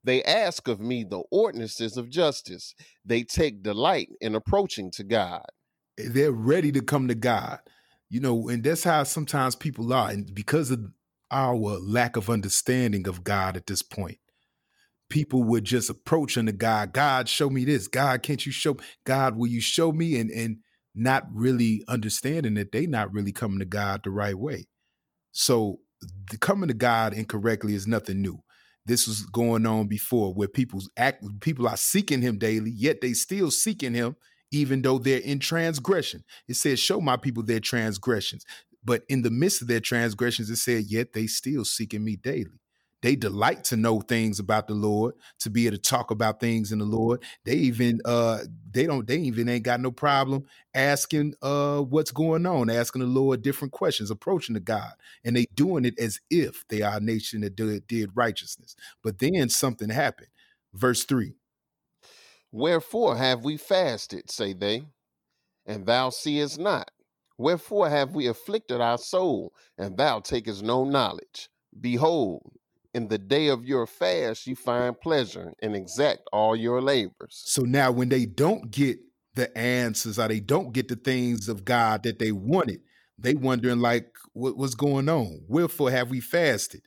They 0.05 0.23
ask 0.23 0.69
of 0.69 0.81
me 0.81 1.03
the 1.03 1.23
ordinances 1.31 1.97
of 1.97 2.11
justice. 2.11 2.75
They 3.07 3.23
take 3.23 3.63
delight 3.63 4.11
in 4.21 4.35
approaching 4.35 4.91
to 4.93 5.05
God. 5.05 5.47
Eh, 5.99 6.09
they're 6.11 6.31
ready 6.31 6.71
to 6.73 6.83
come 6.83 7.09
to 7.09 7.15
God. 7.15 7.61
You 8.11 8.21
know, 8.21 8.51
and 8.51 8.63
that's 8.63 8.85
how 8.85 9.05
sometimes 9.05 9.57
people 9.57 9.91
are. 9.95 10.11
And 10.11 10.33
because 10.35 10.71
of 10.71 10.93
our 11.31 11.57
lack 11.57 12.17
of 12.17 12.29
understanding 12.29 13.09
of 13.09 13.25
God 13.25 13.57
at 13.57 13.67
this 13.67 13.81
point, 13.81 14.19
people 15.09 15.43
would 15.43 15.65
just 15.65 15.89
approach 15.89 16.37
unto 16.37 16.53
God, 16.53 16.93
God, 16.93 17.31
show 17.31 17.49
me 17.49 17.65
this. 17.65 17.89
God, 17.89 18.23
can't 18.23 18.45
you 18.45 18.53
show 18.53 18.77
God, 19.05 19.37
will 19.37 19.47
you 19.47 19.63
show 19.63 19.91
me? 19.91 20.21
And 20.21 20.31
and 20.31 20.59
not 20.95 21.25
really 21.33 21.85
understanding 21.89 22.55
that 22.55 22.73
they 22.73 22.87
not 22.87 23.13
really 23.13 23.33
coming 23.33 23.59
to 23.59 23.65
God 23.65 24.03
the 24.05 24.11
right 24.11 24.39
way. 24.39 24.67
So 25.33 25.81
the 26.31 26.39
coming 26.39 26.69
to 26.69 26.75
God 26.75 27.15
incorrectly 27.15 27.75
is 27.75 27.87
nothing 27.87 28.23
new. 28.23 28.41
This 28.87 29.09
was 29.09 29.23
going 29.23 29.67
on 29.67 29.89
before 29.89 30.35
where 30.35 30.49
people's 30.49 30.91
act 30.97 31.25
people 31.41 31.67
are 31.67 31.77
seeking 31.77 32.21
him 32.21 32.39
daily, 32.39 32.71
yet 32.71 33.01
they 33.01 33.15
still 33.15 33.51
seeking 33.51 33.95
him 33.95 34.17
even 34.55 34.83
though 34.83 34.99
they're 34.99 35.19
in 35.19 35.41
transgression. 35.41 36.23
It 36.49 36.55
says, 36.55 36.79
Show 36.79 37.01
my 37.01 37.17
people 37.17 37.43
their 37.43 37.61
transgressions. 37.61 38.45
But 38.85 39.03
in 39.09 39.23
the 39.23 39.31
midst 39.31 39.63
of 39.63 39.69
their 39.69 39.81
transgressions, 39.81 40.51
it 40.51 40.57
said, 40.57 40.85
Yet 40.87 41.13
they 41.13 41.27
still 41.27 41.65
seeking 41.65 42.05
me 42.05 42.17
daily. 42.17 42.61
They 43.05 43.17
delight 43.17 43.65
to 43.65 43.77
know 43.77 44.01
things 44.01 44.39
about 44.39 44.67
the 44.67 44.73
Lord, 44.73 45.15
to 45.41 45.51
be 45.51 45.67
able 45.67 45.77
to 45.77 45.83
talk 45.83 46.11
about 46.11 46.41
things 46.41 46.73
in 46.73 46.79
the 46.79 46.87
Lord. 46.87 47.23
They 47.45 47.57
even 47.57 48.01
uh 48.07 48.39
they 48.71 48.87
don't 48.87 49.07
they 49.07 49.19
even 49.19 49.47
ain't 49.47 49.65
got 49.65 49.83
no 49.83 49.91
problem 49.91 50.47
asking 50.73 51.35
uh 51.43 51.81
what's 51.81 52.11
going 52.11 52.47
on, 52.47 52.71
asking 52.71 53.03
the 53.03 53.07
Lord 53.07 53.43
different 53.43 53.73
questions, 53.73 54.11
approaching 54.11 54.55
the 54.55 54.61
God. 54.61 54.93
And 55.23 55.37
they 55.37 55.45
doing 55.55 55.85
it 55.85 55.99
as 55.99 56.19
if 56.31 56.67
they 56.69 56.81
are 56.81 56.97
a 56.97 57.01
nation 57.01 57.43
that 57.43 57.57
did, 57.57 57.87
did 57.87 58.11
righteousness. 58.15 58.75
But 59.03 59.19
then 59.19 59.51
something 59.51 59.91
happened. 59.91 60.31
Verse 60.73 61.05
3. 61.05 61.35
Wherefore 62.53 63.19
have 63.19 63.45
we 63.45 63.59
fasted, 63.59 64.31
say 64.31 64.55
they, 64.55 64.87
and 65.67 65.85
thou 65.85 66.09
seest 66.09 66.59
not? 66.59 66.91
Wherefore 67.37 67.91
have 67.91 68.15
we 68.15 68.29
afflicted 68.29 68.81
our 68.81 68.97
soul, 68.97 69.53
and 69.77 69.99
thou 69.99 70.21
takest 70.21 70.63
no 70.63 70.85
knowledge? 70.87 71.51
Behold, 71.79 72.53
in 72.95 73.09
the 73.09 73.19
day 73.19 73.49
of 73.49 73.65
your 73.65 73.87
fast 73.87 74.47
you 74.47 74.57
find 74.57 74.99
pleasure 75.01 75.53
and 75.61 75.75
exact 75.75 76.21
all 76.33 76.55
your 76.55 76.81
labors. 76.81 77.43
So 77.45 77.63
now 77.63 77.91
when 77.91 78.09
they 78.09 78.25
don't 78.25 78.71
get 78.71 78.99
the 79.35 79.57
answers 79.59 80.19
or 80.19 80.29
they 80.29 80.41
don't 80.41 80.73
get 80.73 80.89
the 80.89 80.97
things 80.97 81.49
of 81.49 81.65
God 81.65 82.05
that 82.05 82.19
they 82.19 82.33
wanted, 82.33 82.81
they 83.19 83.35
wondering 83.35 83.81
like 83.81 84.07
what, 84.33 84.57
what's 84.57 84.75
going 84.75 85.09
on? 85.09 85.41
Wherefore 85.49 85.91
have 85.91 86.11
we 86.11 86.21
fasted? 86.21 86.83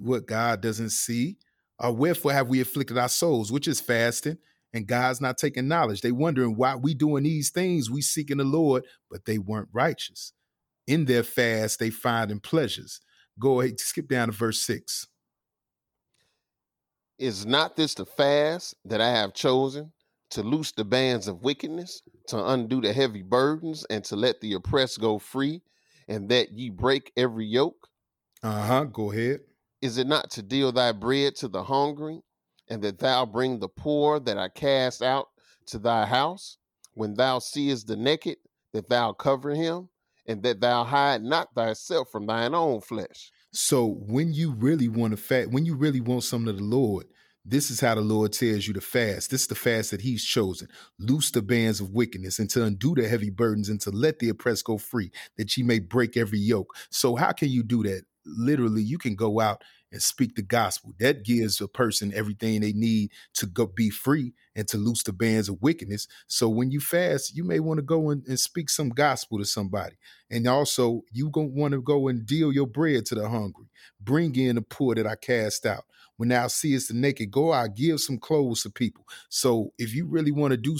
What 0.00 0.26
God 0.26 0.60
doesn't 0.60 0.90
see? 0.90 1.38
Or 1.78 1.92
wherefore 1.92 2.32
have 2.32 2.48
we 2.48 2.60
afflicted 2.60 2.98
our 2.98 3.08
souls, 3.08 3.52
which 3.52 3.68
is 3.68 3.80
fasting, 3.80 4.38
and 4.72 4.86
God's 4.86 5.20
not 5.20 5.38
taking 5.38 5.68
knowledge. 5.68 6.00
They 6.00 6.12
wondering 6.12 6.56
why 6.56 6.74
we 6.74 6.94
doing 6.94 7.24
these 7.24 7.50
things, 7.50 7.90
we 7.90 8.02
seeking 8.02 8.38
the 8.38 8.44
Lord, 8.44 8.84
but 9.10 9.24
they 9.24 9.38
weren't 9.38 9.68
righteous. 9.72 10.32
In 10.86 11.04
their 11.04 11.22
fast, 11.22 11.78
they 11.78 11.90
finding 11.90 12.40
pleasures. 12.40 13.00
Go 13.38 13.60
ahead, 13.60 13.78
skip 13.78 14.08
down 14.08 14.28
to 14.28 14.32
verse 14.32 14.60
six. 14.60 15.06
Is 17.18 17.44
not 17.44 17.74
this 17.74 17.94
the 17.94 18.06
fast 18.06 18.76
that 18.84 19.00
I 19.00 19.10
have 19.10 19.34
chosen 19.34 19.92
to 20.30 20.42
loose 20.42 20.70
the 20.70 20.84
bands 20.84 21.26
of 21.26 21.42
wickedness, 21.42 22.02
to 22.28 22.50
undo 22.50 22.80
the 22.80 22.92
heavy 22.92 23.22
burdens, 23.22 23.84
and 23.90 24.04
to 24.04 24.14
let 24.14 24.40
the 24.40 24.52
oppressed 24.52 25.00
go 25.00 25.18
free, 25.18 25.62
and 26.06 26.28
that 26.28 26.52
ye 26.52 26.70
break 26.70 27.12
every 27.16 27.46
yoke? 27.46 27.88
Uh 28.42 28.62
huh. 28.62 28.84
Go 28.84 29.10
ahead. 29.10 29.40
Is 29.82 29.98
it 29.98 30.06
not 30.06 30.30
to 30.32 30.42
deal 30.42 30.70
thy 30.70 30.92
bread 30.92 31.34
to 31.36 31.48
the 31.48 31.64
hungry, 31.64 32.22
and 32.68 32.82
that 32.82 33.00
thou 33.00 33.26
bring 33.26 33.58
the 33.58 33.68
poor 33.68 34.20
that 34.20 34.38
I 34.38 34.48
cast 34.48 35.02
out 35.02 35.28
to 35.66 35.78
thy 35.78 36.06
house? 36.06 36.58
When 36.94 37.14
thou 37.14 37.40
seest 37.40 37.88
the 37.88 37.96
naked, 37.96 38.36
that 38.72 38.88
thou 38.88 39.12
cover 39.12 39.54
him, 39.54 39.88
and 40.26 40.42
that 40.42 40.60
thou 40.60 40.84
hide 40.84 41.22
not 41.22 41.54
thyself 41.54 42.10
from 42.10 42.26
thine 42.26 42.54
own 42.54 42.80
flesh. 42.80 43.32
So 43.52 43.86
when 43.86 44.32
you 44.32 44.52
really 44.52 44.88
want 44.88 45.12
to 45.12 45.16
fast, 45.16 45.50
when 45.50 45.64
you 45.64 45.74
really 45.74 46.00
want 46.00 46.24
something 46.24 46.50
of 46.50 46.58
the 46.58 46.64
Lord, 46.64 47.06
this 47.44 47.70
is 47.70 47.80
how 47.80 47.94
the 47.94 48.02
Lord 48.02 48.32
tells 48.34 48.66
you 48.66 48.74
to 48.74 48.80
fast. 48.80 49.30
This 49.30 49.42
is 49.42 49.46
the 49.46 49.54
fast 49.54 49.90
that 49.90 50.02
He's 50.02 50.22
chosen. 50.22 50.68
Loose 50.98 51.30
the 51.30 51.40
bands 51.40 51.80
of 51.80 51.90
wickedness 51.90 52.38
and 52.38 52.50
to 52.50 52.64
undo 52.64 52.94
the 52.94 53.08
heavy 53.08 53.30
burdens 53.30 53.70
and 53.70 53.80
to 53.80 53.90
let 53.90 54.18
the 54.18 54.28
oppressed 54.28 54.64
go 54.64 54.76
free, 54.76 55.10
that 55.38 55.56
ye 55.56 55.62
may 55.62 55.78
break 55.78 56.16
every 56.16 56.38
yoke. 56.38 56.74
So 56.90 57.16
how 57.16 57.32
can 57.32 57.48
you 57.48 57.62
do 57.62 57.82
that? 57.84 58.02
Literally, 58.26 58.82
you 58.82 58.98
can 58.98 59.14
go 59.14 59.40
out 59.40 59.62
and 59.90 60.02
speak 60.02 60.34
the 60.34 60.42
gospel. 60.42 60.92
That 60.98 61.24
gives 61.24 61.60
a 61.60 61.68
person 61.68 62.12
everything 62.14 62.60
they 62.60 62.72
need 62.72 63.10
to 63.34 63.46
go 63.46 63.66
be 63.66 63.90
free 63.90 64.32
and 64.54 64.66
to 64.68 64.76
loose 64.76 65.02
the 65.02 65.12
bands 65.12 65.48
of 65.48 65.62
wickedness. 65.62 66.08
So 66.26 66.48
when 66.48 66.70
you 66.70 66.80
fast, 66.80 67.36
you 67.36 67.44
may 67.44 67.60
want 67.60 67.78
to 67.78 67.82
go 67.82 68.10
and, 68.10 68.26
and 68.26 68.38
speak 68.38 68.70
some 68.70 68.90
gospel 68.90 69.38
to 69.38 69.44
somebody. 69.44 69.96
And 70.30 70.46
also, 70.46 71.02
you 71.12 71.30
to 71.30 71.54
want 71.54 71.72
to 71.72 71.80
go 71.80 72.08
and 72.08 72.26
deal 72.26 72.52
your 72.52 72.66
bread 72.66 73.06
to 73.06 73.14
the 73.14 73.28
hungry. 73.28 73.66
Bring 74.00 74.36
in 74.36 74.56
the 74.56 74.62
poor 74.62 74.94
that 74.94 75.06
I 75.06 75.16
cast 75.16 75.64
out. 75.66 75.84
When 76.18 76.28
thou 76.28 76.48
seest 76.48 76.88
the 76.88 76.94
naked, 76.94 77.30
go 77.30 77.52
out, 77.52 77.76
give 77.76 78.00
some 78.00 78.18
clothes 78.18 78.62
to 78.64 78.70
people. 78.70 79.06
So 79.30 79.72
if 79.78 79.94
you 79.94 80.04
really 80.04 80.32
want 80.32 80.50
to 80.50 80.56
do 80.56 80.76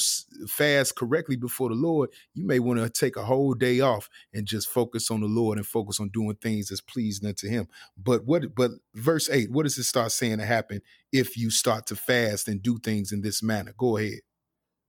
fast 0.48 0.96
correctly 0.96 1.36
before 1.36 1.68
the 1.68 1.76
Lord, 1.76 2.10
you 2.34 2.44
may 2.44 2.58
want 2.58 2.80
to 2.80 2.90
take 2.90 3.16
a 3.16 3.24
whole 3.24 3.54
day 3.54 3.80
off 3.80 4.10
and 4.34 4.46
just 4.46 4.68
focus 4.68 5.10
on 5.12 5.20
the 5.20 5.28
Lord 5.28 5.56
and 5.56 5.66
focus 5.66 6.00
on 6.00 6.08
doing 6.10 6.36
things 6.36 6.68
that's 6.68 6.80
pleasing 6.80 7.28
unto 7.28 7.48
Him. 7.48 7.68
But 7.96 8.24
what? 8.26 8.54
But 8.56 8.72
verse 8.94 9.30
eight, 9.30 9.50
what 9.50 9.62
does 9.62 9.78
it 9.78 9.84
start 9.84 10.10
saying 10.10 10.38
to 10.38 10.44
happen 10.44 10.82
if 11.12 11.36
you 11.36 11.50
start 11.50 11.86
to 11.86 11.96
fast 11.96 12.48
and 12.48 12.60
do 12.60 12.78
things 12.78 13.12
in 13.12 13.22
this 13.22 13.40
manner? 13.40 13.72
Go 13.78 13.96
ahead. 13.96 14.20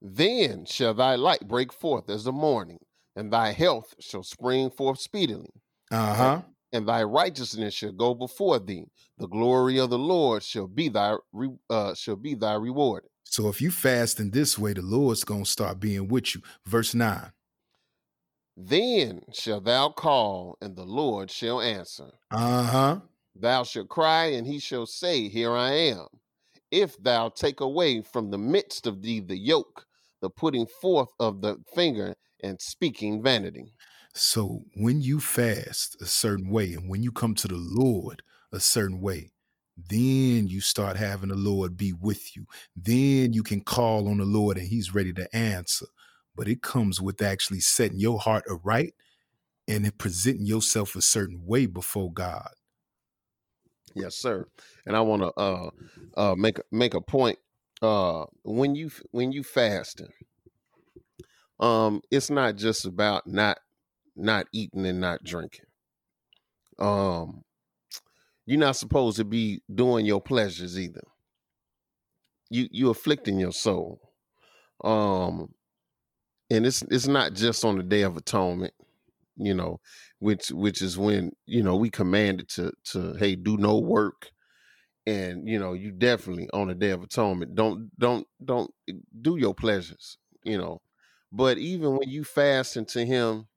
Then 0.02 0.66
shall 0.66 0.96
thy 0.96 1.16
light 1.16 1.48
break 1.48 1.72
forth 1.72 2.10
as 2.10 2.24
the 2.24 2.32
morning, 2.32 2.80
and 3.16 3.32
thy 3.32 3.52
health 3.52 3.94
shall 4.00 4.24
spring 4.24 4.72
forth 4.72 5.00
speedily. 5.00 5.52
Uh 5.92 6.16
huh 6.16 6.42
and 6.74 6.88
thy 6.88 7.04
righteousness 7.04 7.74
shall 7.74 7.92
go 7.92 8.14
before 8.14 8.60
thee. 8.60 8.86
The 9.18 9.28
glory 9.28 9.80
of 9.80 9.90
the 9.90 10.00
Lord 10.00 10.44
shall 10.44 10.68
be 10.68 10.90
thy 10.90 11.16
re, 11.34 11.50
uh, 11.70 11.94
shall 11.94 12.16
be 12.16 12.36
thy 12.36 12.54
reward. 12.54 13.04
So 13.24 13.48
if 13.48 13.62
you 13.62 13.72
fast 13.72 14.20
in 14.20 14.32
this 14.32 14.58
way, 14.58 14.74
the 14.74 14.82
Lord's 14.82 15.24
gonna 15.24 15.46
start 15.46 15.80
being 15.80 16.08
with 16.08 16.36
you. 16.36 16.42
Verse 16.66 16.94
nine. 16.94 17.32
Then 18.58 19.22
shall 19.32 19.62
thou 19.62 19.90
call, 19.90 20.58
and 20.62 20.76
the 20.76 20.84
Lord 20.84 21.32
shall 21.32 21.62
answer. 21.62 22.12
Uh 22.32 22.64
huh. 22.64 23.00
Thou 23.36 23.64
shalt 23.64 23.88
cry, 23.88 24.26
and 24.26 24.46
he 24.46 24.60
shall 24.60 24.86
say, 24.86 25.30
Here 25.30 25.54
I 25.54 25.72
am. 25.72 26.08
If 26.72 27.02
thou 27.02 27.30
take 27.30 27.62
away 27.62 28.02
from 28.02 28.30
the 28.30 28.38
midst 28.38 28.86
of 28.86 29.02
thee 29.02 29.22
the 29.22 29.38
yoke, 29.38 29.86
the 30.22 30.30
putting 30.30 30.68
forth 30.82 31.10
of 31.20 31.42
the 31.42 31.58
finger, 31.74 32.16
and 32.44 32.60
speaking 32.60 33.24
vanity. 33.24 33.74
So 34.20 34.66
when 34.76 35.02
you 35.02 35.22
fast 35.22 35.96
a 36.02 36.06
certain 36.06 36.50
way 36.50 36.74
and 36.74 36.90
when 36.90 37.04
you 37.04 37.10
come 37.10 37.36
to 37.36 37.48
the 37.48 37.56
Lord 37.56 38.22
a 38.52 38.60
certain 38.60 39.00
way, 39.00 39.32
then 39.78 40.46
you 40.46 40.60
start 40.60 40.98
having 40.98 41.30
the 41.30 41.36
Lord 41.36 41.78
be 41.78 41.94
with 41.94 42.36
you. 42.36 42.46
Then 42.76 43.32
you 43.32 43.44
can 43.44 43.62
call 43.62 44.10
on 44.10 44.18
the 44.18 44.26
Lord 44.26 44.58
and 44.58 44.68
he's 44.68 44.94
ready 44.94 45.14
to 45.14 45.34
answer. 45.34 45.86
But 46.36 46.50
it 46.50 46.62
comes 46.62 47.00
with 47.00 47.22
actually 47.22 47.62
setting 47.62 47.98
your 47.98 48.20
heart 48.20 48.44
aright 48.50 48.94
and 49.70 49.86
in 49.86 49.92
presenting 49.92 50.46
yourself 50.46 50.98
a 50.98 51.02
certain 51.02 51.46
way 51.46 51.66
before 51.66 52.12
God. 52.12 52.52
Yes, 53.96 54.16
sir. 54.16 54.50
And 54.86 54.98
I 54.98 55.02
want 55.02 55.22
to 55.22 55.32
uh 55.40 55.70
uh 56.18 56.36
make 56.36 56.60
make 56.74 56.94
a 56.94 57.00
point. 57.02 57.40
Uh, 57.82 58.26
when 58.44 58.76
you 58.76 58.92
when 59.12 59.32
you 59.32 59.44
fasting, 59.44 60.12
um, 61.62 62.02
it's 62.12 62.30
not 62.30 62.58
just 62.58 62.86
about 62.86 63.26
not 63.26 63.60
not 64.20 64.48
eating 64.52 64.86
and 64.86 65.00
not 65.00 65.24
drinking. 65.24 65.66
Um, 66.78 67.44
you're 68.46 68.60
not 68.60 68.78
supposed 68.78 69.18
to 69.18 69.26
be 69.26 69.62
doing 69.74 70.06
your 70.06 70.22
pleasures 70.22 70.80
either. 70.80 71.04
You 72.50 72.68
you 72.72 72.90
afflicting 72.90 73.40
your 73.40 73.52
soul. 73.52 74.00
Um, 74.84 75.54
and 76.50 76.66
it's 76.66 76.82
it's 76.84 77.08
not 77.08 77.34
just 77.34 77.64
on 77.64 77.78
the 77.78 77.84
day 77.84 78.02
of 78.02 78.18
atonement, 78.18 78.74
you 79.38 79.54
know, 79.54 79.80
which 80.20 80.50
which 80.50 80.82
is 80.82 80.98
when 80.98 81.32
you 81.46 81.62
know 81.62 81.76
we 81.76 81.90
commanded 81.90 82.50
to 82.50 82.72
to 82.86 83.14
hey 83.16 83.36
do 83.36 83.58
no 83.58 83.78
work, 83.78 84.32
and 85.06 85.48
you 85.48 85.60
know 85.60 85.74
you 85.74 85.92
definitely 85.92 86.50
on 86.52 86.70
the 86.70 86.76
day 86.76 86.90
of 86.90 87.04
atonement 87.04 87.54
don't 87.56 87.92
don't 88.00 88.26
don't 88.44 88.72
eh, 88.90 88.94
do 89.22 89.38
your 89.38 89.54
pleasures, 89.54 90.18
you 90.44 90.58
know, 90.58 90.82
but 91.32 91.58
even 91.58 91.98
when 91.98 92.10
you 92.10 92.24
fast 92.24 92.78
into 92.78 93.06
Him 93.06 93.48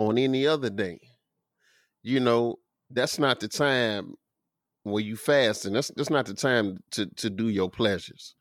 on 0.00 0.18
any 0.18 0.48
other 0.48 0.70
day, 0.70 1.00
you 2.02 2.20
know 2.20 2.56
that's 2.90 3.18
not 3.18 3.40
the 3.40 3.48
time 3.48 4.14
where 4.84 5.02
you 5.02 5.16
fast, 5.16 5.66
and 5.66 5.76
that's 5.76 5.90
that's 5.96 6.10
not 6.10 6.26
the 6.26 6.34
time 6.34 6.78
to 6.92 7.06
to 7.16 7.30
do 7.30 7.48
your 7.48 7.70
pleasures 7.70 8.34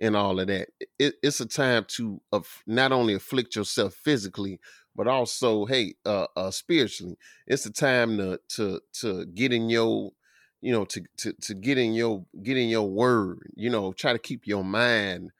and 0.00 0.16
all 0.16 0.40
of 0.40 0.48
that. 0.48 0.68
It, 0.98 1.14
it's 1.22 1.40
a 1.40 1.46
time 1.46 1.86
to 1.90 2.20
not 2.66 2.92
only 2.92 3.14
afflict 3.14 3.56
yourself 3.56 3.94
physically, 3.94 4.60
but 4.96 5.08
also, 5.08 5.66
hey, 5.66 5.94
uh, 6.06 6.26
uh, 6.36 6.50
spiritually. 6.50 7.16
It's 7.46 7.66
a 7.66 7.72
time 7.72 8.18
to 8.18 8.40
to 8.56 8.80
to 9.00 9.26
get 9.26 9.52
in 9.52 9.70
your, 9.70 10.12
you 10.60 10.72
know, 10.72 10.84
to 10.86 11.02
to 11.18 11.32
to 11.32 11.54
get 11.54 11.78
in 11.78 11.94
your 11.94 12.24
get 12.42 12.58
in 12.58 12.68
your 12.68 12.88
word. 12.90 13.40
You 13.56 13.70
know, 13.70 13.92
try 13.92 14.12
to 14.12 14.18
keep 14.18 14.46
your 14.46 14.64
mind 14.64 15.30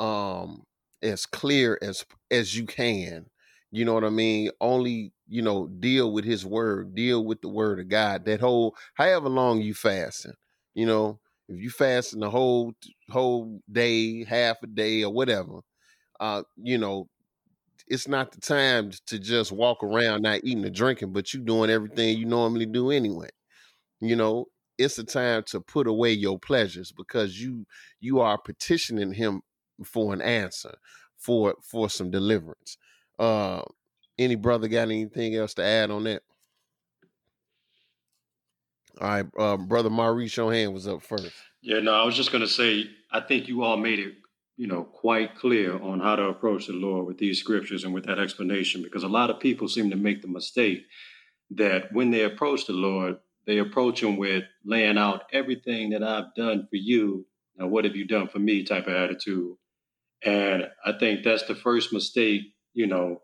um 0.00 0.64
as 1.02 1.26
clear 1.26 1.78
as 1.82 2.04
as 2.30 2.56
you 2.56 2.66
can. 2.66 3.26
You 3.70 3.84
know 3.84 3.94
what 3.94 4.04
I 4.04 4.10
mean? 4.10 4.50
Only 4.60 5.12
you 5.28 5.42
know 5.42 5.66
deal 5.68 6.12
with 6.12 6.24
His 6.24 6.46
word, 6.46 6.94
deal 6.94 7.24
with 7.24 7.40
the 7.42 7.48
word 7.48 7.80
of 7.80 7.88
God. 7.88 8.24
That 8.24 8.40
whole 8.40 8.76
however 8.94 9.28
long 9.28 9.60
you 9.60 9.74
fasting, 9.74 10.34
you 10.74 10.86
know, 10.86 11.20
if 11.48 11.60
you 11.60 11.70
fasting 11.70 12.20
the 12.20 12.30
whole 12.30 12.74
whole 13.10 13.60
day, 13.70 14.24
half 14.24 14.58
a 14.62 14.66
day, 14.66 15.02
or 15.04 15.12
whatever, 15.12 15.60
uh, 16.20 16.42
you 16.56 16.78
know, 16.78 17.08
it's 17.88 18.08
not 18.08 18.32
the 18.32 18.40
time 18.40 18.90
to 19.06 19.18
just 19.18 19.52
walk 19.52 19.82
around 19.82 20.22
not 20.22 20.40
eating 20.44 20.64
or 20.64 20.70
drinking, 20.70 21.12
but 21.12 21.32
you 21.32 21.40
doing 21.40 21.70
everything 21.70 22.18
you 22.18 22.26
normally 22.26 22.66
do 22.66 22.90
anyway. 22.90 23.28
You 24.00 24.16
know, 24.16 24.46
it's 24.78 24.98
a 24.98 25.04
time 25.04 25.44
to 25.48 25.60
put 25.60 25.86
away 25.86 26.12
your 26.12 26.38
pleasures 26.38 26.92
because 26.92 27.40
you 27.40 27.66
you 28.00 28.20
are 28.20 28.38
petitioning 28.38 29.12
him 29.12 29.42
for 29.84 30.12
an 30.14 30.22
answer, 30.22 30.74
for 31.18 31.54
for 31.62 31.90
some 31.90 32.10
deliverance. 32.10 32.76
Uh 33.18 33.62
any 34.18 34.34
brother 34.34 34.68
got 34.68 34.88
anything 34.88 35.34
else 35.34 35.54
to 35.54 35.62
add 35.62 35.90
on 35.90 36.04
that? 36.04 36.22
All 39.00 39.08
right, 39.08 39.26
uh, 39.38 39.56
brother 39.58 39.90
Maurice, 39.90 40.36
your 40.36 40.70
was 40.70 40.88
up 40.88 41.02
first. 41.02 41.32
Yeah, 41.60 41.80
no, 41.80 41.92
I 41.92 42.04
was 42.04 42.16
just 42.16 42.30
to 42.30 42.48
say, 42.48 42.88
I 43.12 43.20
think 43.20 43.46
you 43.46 43.62
all 43.62 43.76
made 43.76 43.98
it, 43.98 44.14
you 44.56 44.66
know, 44.66 44.84
quite 44.84 45.36
clear 45.36 45.78
on 45.78 46.00
how 46.00 46.16
to 46.16 46.28
approach 46.28 46.66
the 46.66 46.72
Lord 46.72 47.06
with 47.06 47.18
these 47.18 47.38
scriptures 47.38 47.84
and 47.84 47.92
with 47.92 48.06
that 48.06 48.18
explanation, 48.18 48.82
because 48.82 49.02
a 49.02 49.08
lot 49.08 49.28
of 49.28 49.38
people 49.38 49.68
seem 49.68 49.90
to 49.90 49.96
make 49.96 50.22
the 50.22 50.28
mistake 50.28 50.84
that 51.50 51.92
when 51.92 52.10
they 52.10 52.22
approach 52.24 52.66
the 52.66 52.72
Lord, 52.72 53.18
they 53.46 53.58
approach 53.58 54.02
Him 54.02 54.16
with 54.16 54.44
laying 54.64 54.96
out 54.96 55.24
everything 55.30 55.90
that 55.90 56.02
I've 56.02 56.34
done 56.34 56.66
for 56.70 56.76
you. 56.76 57.26
Now, 57.58 57.66
what 57.66 57.84
have 57.84 57.96
you 57.96 58.06
done 58.06 58.28
for 58.28 58.38
me? 58.38 58.64
Type 58.64 58.86
of 58.86 58.94
attitude, 58.94 59.56
and 60.24 60.68
I 60.84 60.92
think 60.92 61.22
that's 61.22 61.44
the 61.44 61.54
first 61.54 61.92
mistake, 61.92 62.42
you 62.76 62.86
know, 62.86 63.22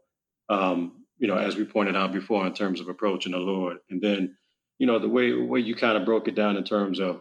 um, 0.48 1.04
you 1.18 1.28
know, 1.28 1.36
as 1.36 1.56
we 1.56 1.64
pointed 1.64 1.94
out 1.94 2.10
before 2.12 2.44
in 2.46 2.54
terms 2.54 2.80
of 2.80 2.88
approaching 2.88 3.32
the 3.32 3.38
Lord, 3.38 3.76
and 3.90 4.00
then, 4.02 4.34
you 4.78 4.86
know, 4.86 4.98
the 4.98 5.08
way 5.08 5.32
way 5.34 5.60
you 5.60 5.76
kind 5.76 5.96
of 5.96 6.06
broke 6.06 6.26
it 6.26 6.34
down 6.34 6.56
in 6.56 6.64
terms 6.64 6.98
of, 6.98 7.20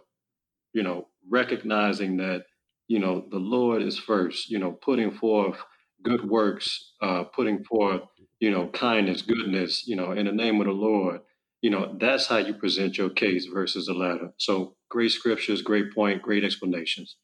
you 0.74 0.82
know, 0.82 1.10
recognizing 1.30 2.18
that 2.18 2.46
you 2.88 3.00
know 3.00 3.26
the 3.30 3.38
Lord 3.38 3.84
is 3.84 4.00
first. 4.00 4.50
You 4.50 4.60
know, 4.60 4.72
putting 4.72 5.12
forth 5.12 5.58
good 6.02 6.28
works, 6.28 6.94
uh, 7.02 7.26
putting 7.26 7.64
forth 7.66 8.02
you 8.40 8.50
know 8.50 8.70
kindness, 8.70 9.22
goodness. 9.22 9.86
You 9.86 9.98
know, 9.98 10.14
in 10.14 10.26
the 10.26 10.32
name 10.32 10.60
of 10.62 10.68
the 10.68 10.74
Lord. 10.74 11.22
You 11.62 11.70
know, 11.70 11.96
that's 12.00 12.26
how 12.26 12.38
you 12.38 12.56
present 12.56 12.98
your 12.98 13.12
case 13.12 13.46
versus 13.46 13.86
the 13.86 13.94
latter. 13.94 14.34
So 14.38 14.78
great 14.90 15.12
scriptures, 15.12 15.62
great 15.62 15.94
point, 15.94 16.24
great 16.24 16.44
explanations. 16.44 17.18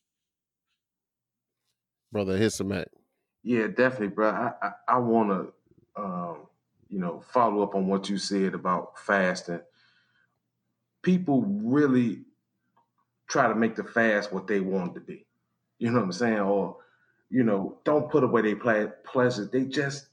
Brother 2.11 2.37
Ahisamach. 2.37 2.85
Yeah, 3.47 3.67
definitely, 3.69 4.09
bro. 4.09 4.29
I 4.31 4.53
I, 4.61 4.71
I 4.89 4.99
want 4.99 5.29
to, 5.31 6.01
um, 6.03 6.47
you 6.89 6.99
know, 6.99 7.21
follow 7.33 7.63
up 7.63 7.75
on 7.75 7.87
what 7.87 8.09
you 8.09 8.19
said 8.19 8.55
about 8.55 8.99
fasting. 8.99 9.61
People 11.03 11.43
really 11.43 12.23
try 13.29 13.47
to 13.47 13.55
make 13.55 13.75
the 13.75 13.83
fast 13.85 14.33
what 14.33 14.47
they 14.47 14.59
want 14.59 14.95
to 14.95 15.01
be. 15.01 15.25
You 15.79 15.91
know 15.91 15.99
what 15.99 16.05
I'm 16.05 16.11
saying? 16.13 16.39
Or, 16.39 16.77
you 17.29 17.43
know, 17.43 17.79
don't 17.85 18.11
put 18.11 18.23
away 18.23 18.43
their 18.43 18.87
pleasures. 19.05 19.49
They 19.51 19.65
just 19.65 20.07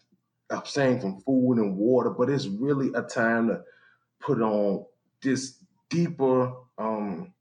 abstain 0.50 1.00
from 1.00 1.20
food 1.22 1.58
and 1.58 1.76
water, 1.76 2.10
but 2.10 2.30
it's 2.30 2.46
really 2.48 2.92
a 2.94 3.02
time 3.02 3.48
to 3.48 3.64
put 4.20 4.42
on 4.42 4.86
this 5.22 5.58
deeper, 5.90 6.52
um, 6.78 7.34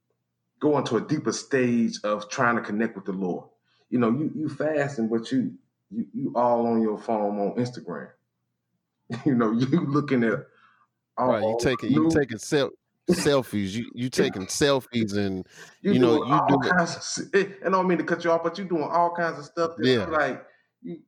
go 0.60 0.78
into 0.78 0.98
a 0.98 1.02
deeper 1.02 1.34
stage 1.34 2.00
of 2.04 2.30
trying 2.30 2.58
to 2.58 2.64
connect 2.64 2.96
with 2.96 3.06
the 3.06 3.14
Lord. 3.14 3.48
You 3.90 4.00
know, 4.00 4.12
you 4.12 4.32
you 4.36 4.50
fasting, 4.50 5.10
but 5.10 5.32
you 5.32 5.54
you 5.94 6.08
you 6.14 6.34
all 6.36 6.66
on 6.68 6.82
your 6.82 6.98
phone 6.98 7.40
on 7.40 7.56
Instagram. 7.56 8.10
you 9.26 9.36
know, 9.36 9.52
you 9.52 9.86
looking 9.86 10.24
at 10.24 10.40
all, 11.18 11.28
right. 11.28 11.44
You 11.44 11.58
taking 11.60 11.92
you 11.92 12.10
taking 12.10 12.38
self 12.38 12.72
selfies. 13.10 13.72
You 13.72 13.92
you 13.94 14.10
taking 14.10 14.48
selfies 14.48 15.16
and 15.16 15.46
you, 15.82 15.94
you 15.94 16.00
know 16.00 16.26
you 16.26 16.42
do 16.48 16.70
kinds 16.70 17.20
of, 17.20 17.34
and 17.34 17.56
I 17.66 17.70
don't 17.70 17.88
mean 17.88 17.98
to 18.00 18.04
cut 18.04 18.24
you 18.24 18.32
off, 18.32 18.44
but 18.44 18.58
you 18.58 18.66
doing 18.66 18.84
all 18.84 19.14
kinds 19.16 19.40
of 19.40 19.46
stuff. 19.46 19.72
yeah, 19.82 20.06
like 20.06 20.44
you 20.82 21.00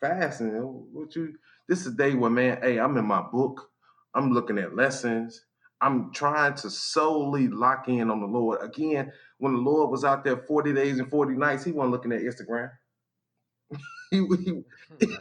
fasting. 0.00 0.50
What 0.92 1.14
you? 1.16 1.34
This 1.68 1.80
is 1.80 1.94
a 1.94 1.96
day 1.96 2.14
where 2.14 2.30
man, 2.30 2.58
hey, 2.62 2.78
I'm 2.78 2.96
in 2.96 3.06
my 3.06 3.22
book. 3.22 3.70
I'm 4.14 4.32
looking 4.32 4.58
at 4.58 4.76
lessons. 4.76 5.44
I'm 5.80 6.12
trying 6.12 6.54
to 6.54 6.70
solely 6.70 7.48
lock 7.48 7.88
in 7.88 8.10
on 8.10 8.20
the 8.20 8.26
Lord. 8.26 8.62
Again, 8.62 9.10
when 9.38 9.52
the 9.52 9.58
Lord 9.58 9.90
was 9.90 10.04
out 10.04 10.22
there 10.22 10.36
40 10.36 10.72
days 10.74 11.00
and 11.00 11.10
40 11.10 11.34
nights, 11.34 11.64
he 11.64 11.72
wasn't 11.72 11.90
looking 11.90 12.12
at 12.12 12.20
Instagram. 12.20 12.70
he, 14.10 14.16
he, 14.16 14.22
hmm. 14.22 14.60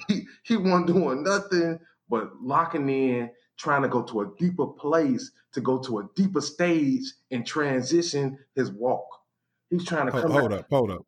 he, 0.07 0.27
he 0.43 0.57
wasn't 0.57 0.87
doing 0.87 1.23
nothing 1.23 1.79
but 2.09 2.31
locking 2.41 2.89
in 2.89 3.31
trying 3.57 3.83
to 3.83 3.87
go 3.87 4.01
to 4.03 4.21
a 4.21 4.31
deeper 4.37 4.67
place, 4.67 5.31
to 5.53 5.61
go 5.61 5.77
to 5.77 5.99
a 5.99 6.09
deeper 6.15 6.41
stage 6.41 7.03
and 7.29 7.45
transition 7.45 8.37
his 8.55 8.71
walk. 8.71 9.05
He's 9.69 9.85
trying 9.85 10.07
to 10.07 10.11
come. 10.11 10.31
Hold, 10.31 10.53
up, 10.53 10.65
hold 10.69 10.91
up, 10.91 11.05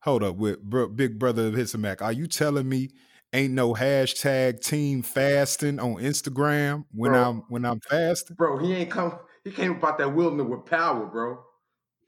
hold 0.00 0.22
up. 0.22 0.36
With 0.36 0.62
bro, 0.62 0.88
big 0.88 1.18
brother 1.18 1.48
of 1.48 1.54
Hisamak, 1.54 2.00
are 2.00 2.12
you 2.12 2.26
telling 2.26 2.68
me 2.68 2.90
ain't 3.32 3.52
no 3.52 3.74
hashtag 3.74 4.64
team 4.64 5.02
fasting 5.02 5.78
on 5.78 5.96
Instagram 5.96 6.84
when 6.92 7.12
bro, 7.12 7.22
I'm 7.22 7.36
when 7.48 7.64
I'm 7.64 7.80
fasting? 7.80 8.36
Bro, 8.36 8.58
he 8.58 8.72
ain't 8.72 8.90
come. 8.90 9.18
He 9.44 9.50
came 9.50 9.72
about 9.72 9.98
that 9.98 10.14
wilderness 10.14 10.46
with 10.46 10.64
power, 10.66 11.06
bro. 11.06 11.38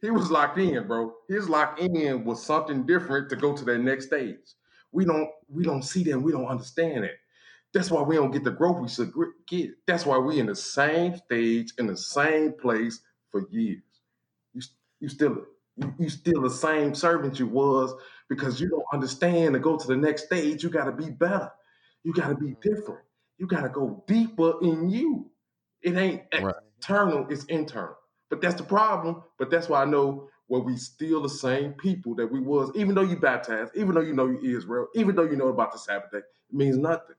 He 0.00 0.10
was 0.10 0.30
locked 0.30 0.58
in, 0.58 0.86
bro. 0.86 1.12
He's 1.28 1.48
locked 1.48 1.80
in 1.80 2.24
with 2.24 2.38
something 2.38 2.86
different 2.86 3.28
to 3.30 3.36
go 3.36 3.56
to 3.56 3.64
that 3.64 3.78
next 3.78 4.06
stage. 4.06 4.36
We 4.92 5.04
don't 5.04 5.30
we 5.48 5.64
don't 5.64 5.82
see 5.82 6.04
that. 6.04 6.20
We 6.20 6.32
don't 6.32 6.46
understand 6.46 7.04
it. 7.04 7.16
That's 7.74 7.90
why 7.90 8.02
we 8.02 8.16
don't 8.16 8.30
get 8.30 8.44
the 8.44 8.50
growth 8.50 8.80
we 8.80 8.88
should 8.88 9.12
get. 9.46 9.70
That's 9.86 10.06
why 10.06 10.18
we 10.18 10.40
in 10.40 10.46
the 10.46 10.56
same 10.56 11.16
stage, 11.16 11.72
in 11.78 11.86
the 11.86 11.96
same 11.96 12.52
place 12.52 13.00
for 13.30 13.46
years. 13.50 13.82
You, 14.54 14.62
you 15.00 15.08
still 15.08 15.44
you, 15.76 15.94
you 15.98 16.08
still 16.08 16.40
the 16.40 16.50
same 16.50 16.94
servant 16.94 17.38
you 17.38 17.46
was 17.46 17.94
because 18.28 18.60
you 18.60 18.68
don't 18.68 18.84
understand 18.92 19.54
to 19.54 19.60
go 19.60 19.76
to 19.76 19.86
the 19.86 19.96
next 19.96 20.24
stage. 20.24 20.62
You 20.62 20.70
got 20.70 20.84
to 20.84 20.92
be 20.92 21.10
better. 21.10 21.50
You 22.04 22.12
got 22.12 22.28
to 22.28 22.34
be 22.34 22.52
mm-hmm. 22.52 22.74
different. 22.74 23.00
You 23.38 23.46
got 23.46 23.62
to 23.62 23.68
go 23.68 24.02
deeper 24.06 24.54
in 24.62 24.88
you. 24.88 25.30
It 25.82 25.96
ain't 25.96 26.22
right. 26.40 26.54
external; 26.78 27.26
it's 27.28 27.44
internal. 27.44 27.96
But 28.30 28.40
that's 28.40 28.56
the 28.56 28.64
problem. 28.64 29.22
But 29.38 29.50
that's 29.50 29.68
why 29.68 29.82
I 29.82 29.84
know 29.84 30.28
where 30.48 30.60
we 30.60 30.76
still 30.76 31.22
the 31.22 31.28
same 31.28 31.72
people 31.74 32.14
that 32.16 32.26
we 32.26 32.40
was, 32.40 32.70
even 32.74 32.94
though 32.94 33.02
you 33.02 33.16
baptized, 33.16 33.72
even 33.74 33.94
though 33.94 34.00
you 34.00 34.14
know 34.14 34.26
you 34.26 34.56
Israel, 34.56 34.88
even 34.94 35.14
though 35.14 35.24
you 35.24 35.36
know 35.36 35.48
about 35.48 35.72
the 35.72 35.78
Sabbath 35.78 36.10
day, 36.10 36.18
it 36.18 36.24
means 36.50 36.76
nothing 36.76 37.16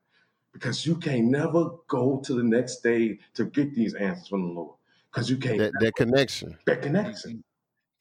because 0.51 0.85
you 0.85 0.95
can 0.95 1.29
never 1.31 1.69
go 1.87 2.21
to 2.25 2.33
the 2.33 2.43
next 2.43 2.79
stage 2.79 3.19
to 3.35 3.45
get 3.45 3.73
these 3.73 3.93
answers 3.93 4.27
from 4.27 4.47
the 4.47 4.53
Lord 4.53 4.75
because 5.11 5.29
you 5.29 5.37
can't 5.37 5.57
that, 5.59 5.71
that 5.79 5.95
connection 5.95 6.57
that 6.65 6.81
connection 6.81 7.43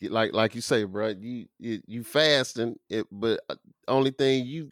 like 0.03 0.33
like 0.33 0.55
you 0.55 0.61
say 0.61 0.85
bro 0.85 1.09
you 1.09 1.47
you, 1.59 1.83
you 1.87 2.05
fasting 2.05 2.79
it 2.89 3.07
but 3.11 3.41
uh, 3.51 3.57
only 3.89 4.11
thing 4.13 4.47
you 4.47 4.71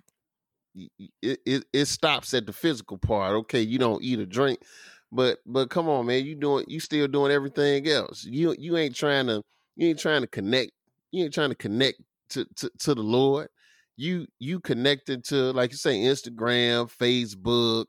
it, 1.23 1.41
it 1.45 1.65
it 1.73 1.85
stops 1.87 2.35
at 2.35 2.47
the 2.47 2.53
physical 2.53 2.99
part. 2.99 3.33
Okay, 3.33 3.61
you 3.61 3.79
don't 3.79 4.03
eat 4.03 4.21
or 4.21 4.27
drink, 4.27 4.61
but 5.13 5.39
but 5.47 5.71
come 5.71 5.89
on, 5.89 6.07
man, 6.07 6.25
you 6.25 6.35
doing 6.35 6.65
you 6.69 6.81
still 6.81 7.09
doing 7.09 7.33
everything 7.33 7.89
else. 7.89 8.25
You 8.25 8.55
you 8.59 8.77
ain't 8.77 8.95
trying 8.95 9.27
to 9.29 9.43
you 9.77 9.89
ain't 9.89 9.99
trying 9.99 10.23
to 10.23 10.27
connect. 10.27 10.73
You 11.13 11.25
ain't 11.25 11.35
trying 11.35 11.51
to 11.51 11.55
connect 11.55 12.01
to 12.31 12.47
to, 12.57 12.71
to 12.81 12.95
the 12.95 13.03
Lord. 13.03 13.49
You 13.97 14.27
you 14.39 14.61
connected 14.61 15.25
to 15.27 15.53
like 15.53 15.71
you 15.71 15.77
say 15.77 15.99
Instagram, 15.99 16.91
Facebook. 16.91 17.87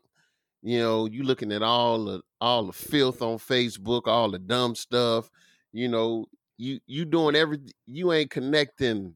You 0.61 0.79
know, 0.79 1.05
you 1.05 1.23
looking 1.23 1.51
at 1.51 1.63
all 1.63 2.05
the 2.05 2.21
all 2.39 2.65
the 2.65 2.73
filth 2.73 3.21
on 3.21 3.37
Facebook, 3.37 4.03
all 4.05 4.29
the 4.29 4.39
dumb 4.39 4.75
stuff. 4.75 5.29
You 5.71 5.87
know, 5.87 6.25
you 6.57 6.79
you 6.87 7.05
doing 7.05 7.35
every 7.35 7.59
you 7.85 8.11
ain't 8.11 8.29
connecting 8.29 9.15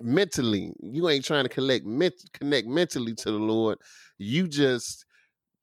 mentally. 0.00 0.72
You 0.80 1.08
ain't 1.08 1.24
trying 1.24 1.44
to 1.44 1.48
collect 1.48 1.84
connect 2.32 2.66
mentally 2.66 3.14
to 3.14 3.30
the 3.30 3.38
Lord. 3.38 3.78
You 4.18 4.48
just 4.48 5.05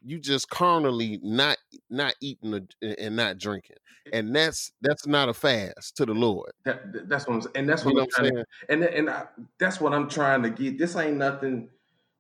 you 0.06 0.20
just 0.20 0.50
carnally 0.50 1.20
not 1.24 1.58
not 1.90 2.16
eating 2.22 2.68
and 2.82 3.16
not 3.16 3.38
drinking, 3.38 3.78
and 4.12 4.36
that's 4.36 4.72
that's 4.82 5.08
not 5.08 5.30
a 5.30 5.34
fast 5.34 5.96
to 5.98 6.06
the 6.06 6.14
Lord. 6.14 6.52
That, 6.66 7.10
that's 7.10 7.28
what 7.28 7.44
I'm 7.44 7.52
and 7.56 7.70
that's 7.70 7.86
what, 7.86 7.96
you 7.96 8.02
I'm 8.02 8.08
trying 8.10 8.36
to, 8.36 8.46
and 8.70 8.84
and 8.84 9.10
I, 9.10 9.26
that's 9.60 9.80
what 9.80 9.94
I'm 9.94 10.10
trying 10.10 10.44
to 10.44 10.50
get. 10.50 10.78
This 10.78 10.96
ain't 10.96 11.18
nothing. 11.18 11.70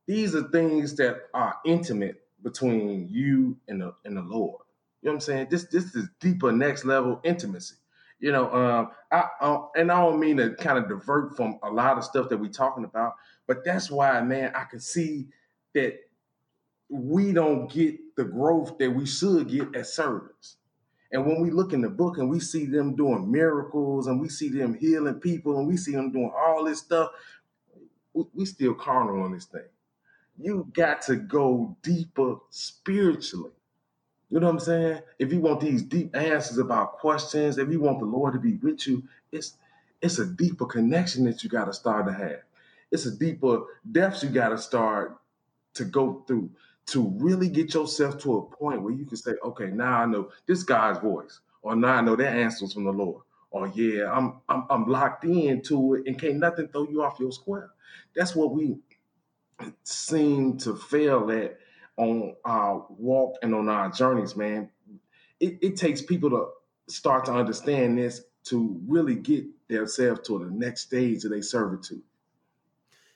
These 0.08 0.36
are 0.36 0.44
things 0.50 0.96
that 0.96 1.24
are 1.34 1.58
intimate 1.66 2.22
between 2.44 3.08
you 3.10 3.58
and 3.68 3.82
the 3.82 3.94
and 4.06 4.18
the 4.18 4.22
Lord. 4.22 4.62
You 5.02 5.10
know 5.10 5.14
what 5.14 5.16
I'm 5.16 5.22
saying? 5.22 5.48
This 5.50 5.66
this 5.66 5.96
is 5.96 6.08
deeper, 6.20 6.52
next 6.52 6.86
level 6.86 7.20
intimacy. 7.24 7.76
You 8.20 8.32
know, 8.32 8.54
um, 8.54 8.92
I 9.12 9.28
uh, 9.42 9.64
and 9.76 9.92
I 9.92 10.00
don't 10.00 10.20
mean 10.20 10.38
to 10.38 10.52
kind 10.56 10.78
of 10.78 10.88
divert 10.88 11.36
from 11.36 11.60
a 11.64 11.70
lot 11.70 11.98
of 11.98 12.06
stuff 12.06 12.30
that 12.30 12.38
we're 12.38 12.50
talking 12.50 12.86
about, 12.86 13.16
but 13.48 13.66
that's 13.66 13.92
why, 13.92 14.22
man, 14.22 14.54
I 14.56 14.64
can 14.64 14.80
see 14.80 15.28
that 15.74 16.00
we 16.90 17.32
don't 17.32 17.72
get 17.72 18.16
the 18.16 18.24
growth 18.24 18.78
that 18.78 18.92
we 18.92 19.06
should 19.06 19.50
get 19.50 19.76
as 19.76 19.94
servants. 19.94 20.58
And 21.12 21.26
when 21.26 21.42
we 21.42 21.52
look 21.52 21.74
in 21.74 21.82
the 21.82 21.90
book 21.90 22.18
and 22.18 22.30
we 22.30 22.40
see 22.40 22.66
them 22.66 22.96
doing 22.96 23.32
miracles 23.32 24.08
and 24.08 24.20
we 24.20 24.30
see 24.30 24.50
them 24.50 24.74
healing 24.74 25.20
people 25.20 25.60
and 25.60 25.68
we 25.68 25.78
see 25.78 25.92
them 25.92 26.12
doing 26.12 26.32
all 26.36 26.66
this 26.66 26.80
stuff, 26.80 27.12
we, 28.14 28.46
still 28.46 28.74
carnal 28.74 29.24
on 29.24 29.32
this 29.34 29.46
thing. 29.46 29.62
You 30.40 30.70
got 30.74 31.04
to 31.04 31.16
go 31.16 31.78
deeper 31.84 32.38
spiritually. 32.50 33.52
You 34.30 34.40
know 34.40 34.48
what 34.48 34.54
I'm 34.54 34.60
saying? 34.60 35.02
If 35.20 35.32
you 35.32 35.40
want 35.40 35.62
these 35.62 35.84
deep 35.84 36.16
answers 36.16 36.58
about 36.58 36.94
questions, 36.94 37.60
if 37.60 37.72
you 37.72 37.80
want 37.80 38.00
the 38.00 38.06
Lord 38.06 38.34
to 38.34 38.40
be 38.40 38.56
with 38.56 38.88
you, 38.88 39.04
it's 39.32 39.58
it's 40.02 40.20
a 40.20 40.26
deeper 40.26 40.66
connection 40.66 41.24
that 41.26 41.44
you 41.44 41.50
got 41.50 41.66
to 41.66 41.74
start 41.74 42.08
to 42.08 42.14
have. 42.14 42.42
It's 42.92 43.06
a 43.06 43.12
deeper 43.16 43.62
depths 43.90 44.24
you 44.24 44.30
got 44.30 44.50
to 44.50 44.58
start 44.58 45.18
to 45.76 45.86
go 45.86 46.24
through 46.28 46.50
to 46.88 47.14
really 47.18 47.50
get 47.50 47.74
yourself 47.74 48.18
to 48.20 48.38
a 48.38 48.42
point 48.42 48.82
where 48.82 48.94
you 48.94 49.06
can 49.06 49.18
say, 49.18 49.34
okay, 49.44 49.68
now 49.68 50.00
I 50.02 50.06
know 50.06 50.30
this 50.46 50.64
guy's 50.64 50.98
voice, 50.98 51.40
or 51.62 51.76
now 51.76 51.96
I 51.96 52.02
know 52.02 52.16
that 52.16 52.36
answers 52.36 52.74
from 52.74 52.84
the 52.84 52.92
Lord, 52.92 53.24
or 53.52 53.68
yeah, 53.70 54.12
I'm 54.12 54.42
I'm 54.50 54.66
I'm 54.70 54.86
locked 54.88 55.26
into 55.26 55.96
it 55.96 56.04
and 56.08 56.20
can't 56.20 56.36
nothing 56.36 56.68
throw 56.68 56.88
you 56.90 57.04
off 57.04 57.20
your 57.20 57.32
square. 57.32 57.72
That's 58.16 58.36
what 58.36 58.52
we 58.52 58.78
seem 59.84 60.58
to 60.58 60.76
fail 60.76 61.32
at 61.32 61.58
on 61.98 62.36
our 62.44 62.86
walk 62.90 63.38
and 63.42 63.54
on 63.54 63.70
our 63.70 63.90
journeys, 63.90 64.36
man. 64.36 64.70
It, 65.40 65.60
it 65.62 65.78
takes 65.78 66.02
people 66.02 66.30
to 66.32 66.48
start 66.88 67.26
to 67.26 67.34
understand 67.34 67.98
this 67.98 68.24
to 68.46 68.80
really 68.88 69.16
get 69.16 69.46
themselves 69.68 70.22
to 70.28 70.40
the 70.40 70.52
next 70.52 70.82
stage 70.82 71.24
of 71.24 71.32
their 71.32 71.42
servitude. 71.42 72.02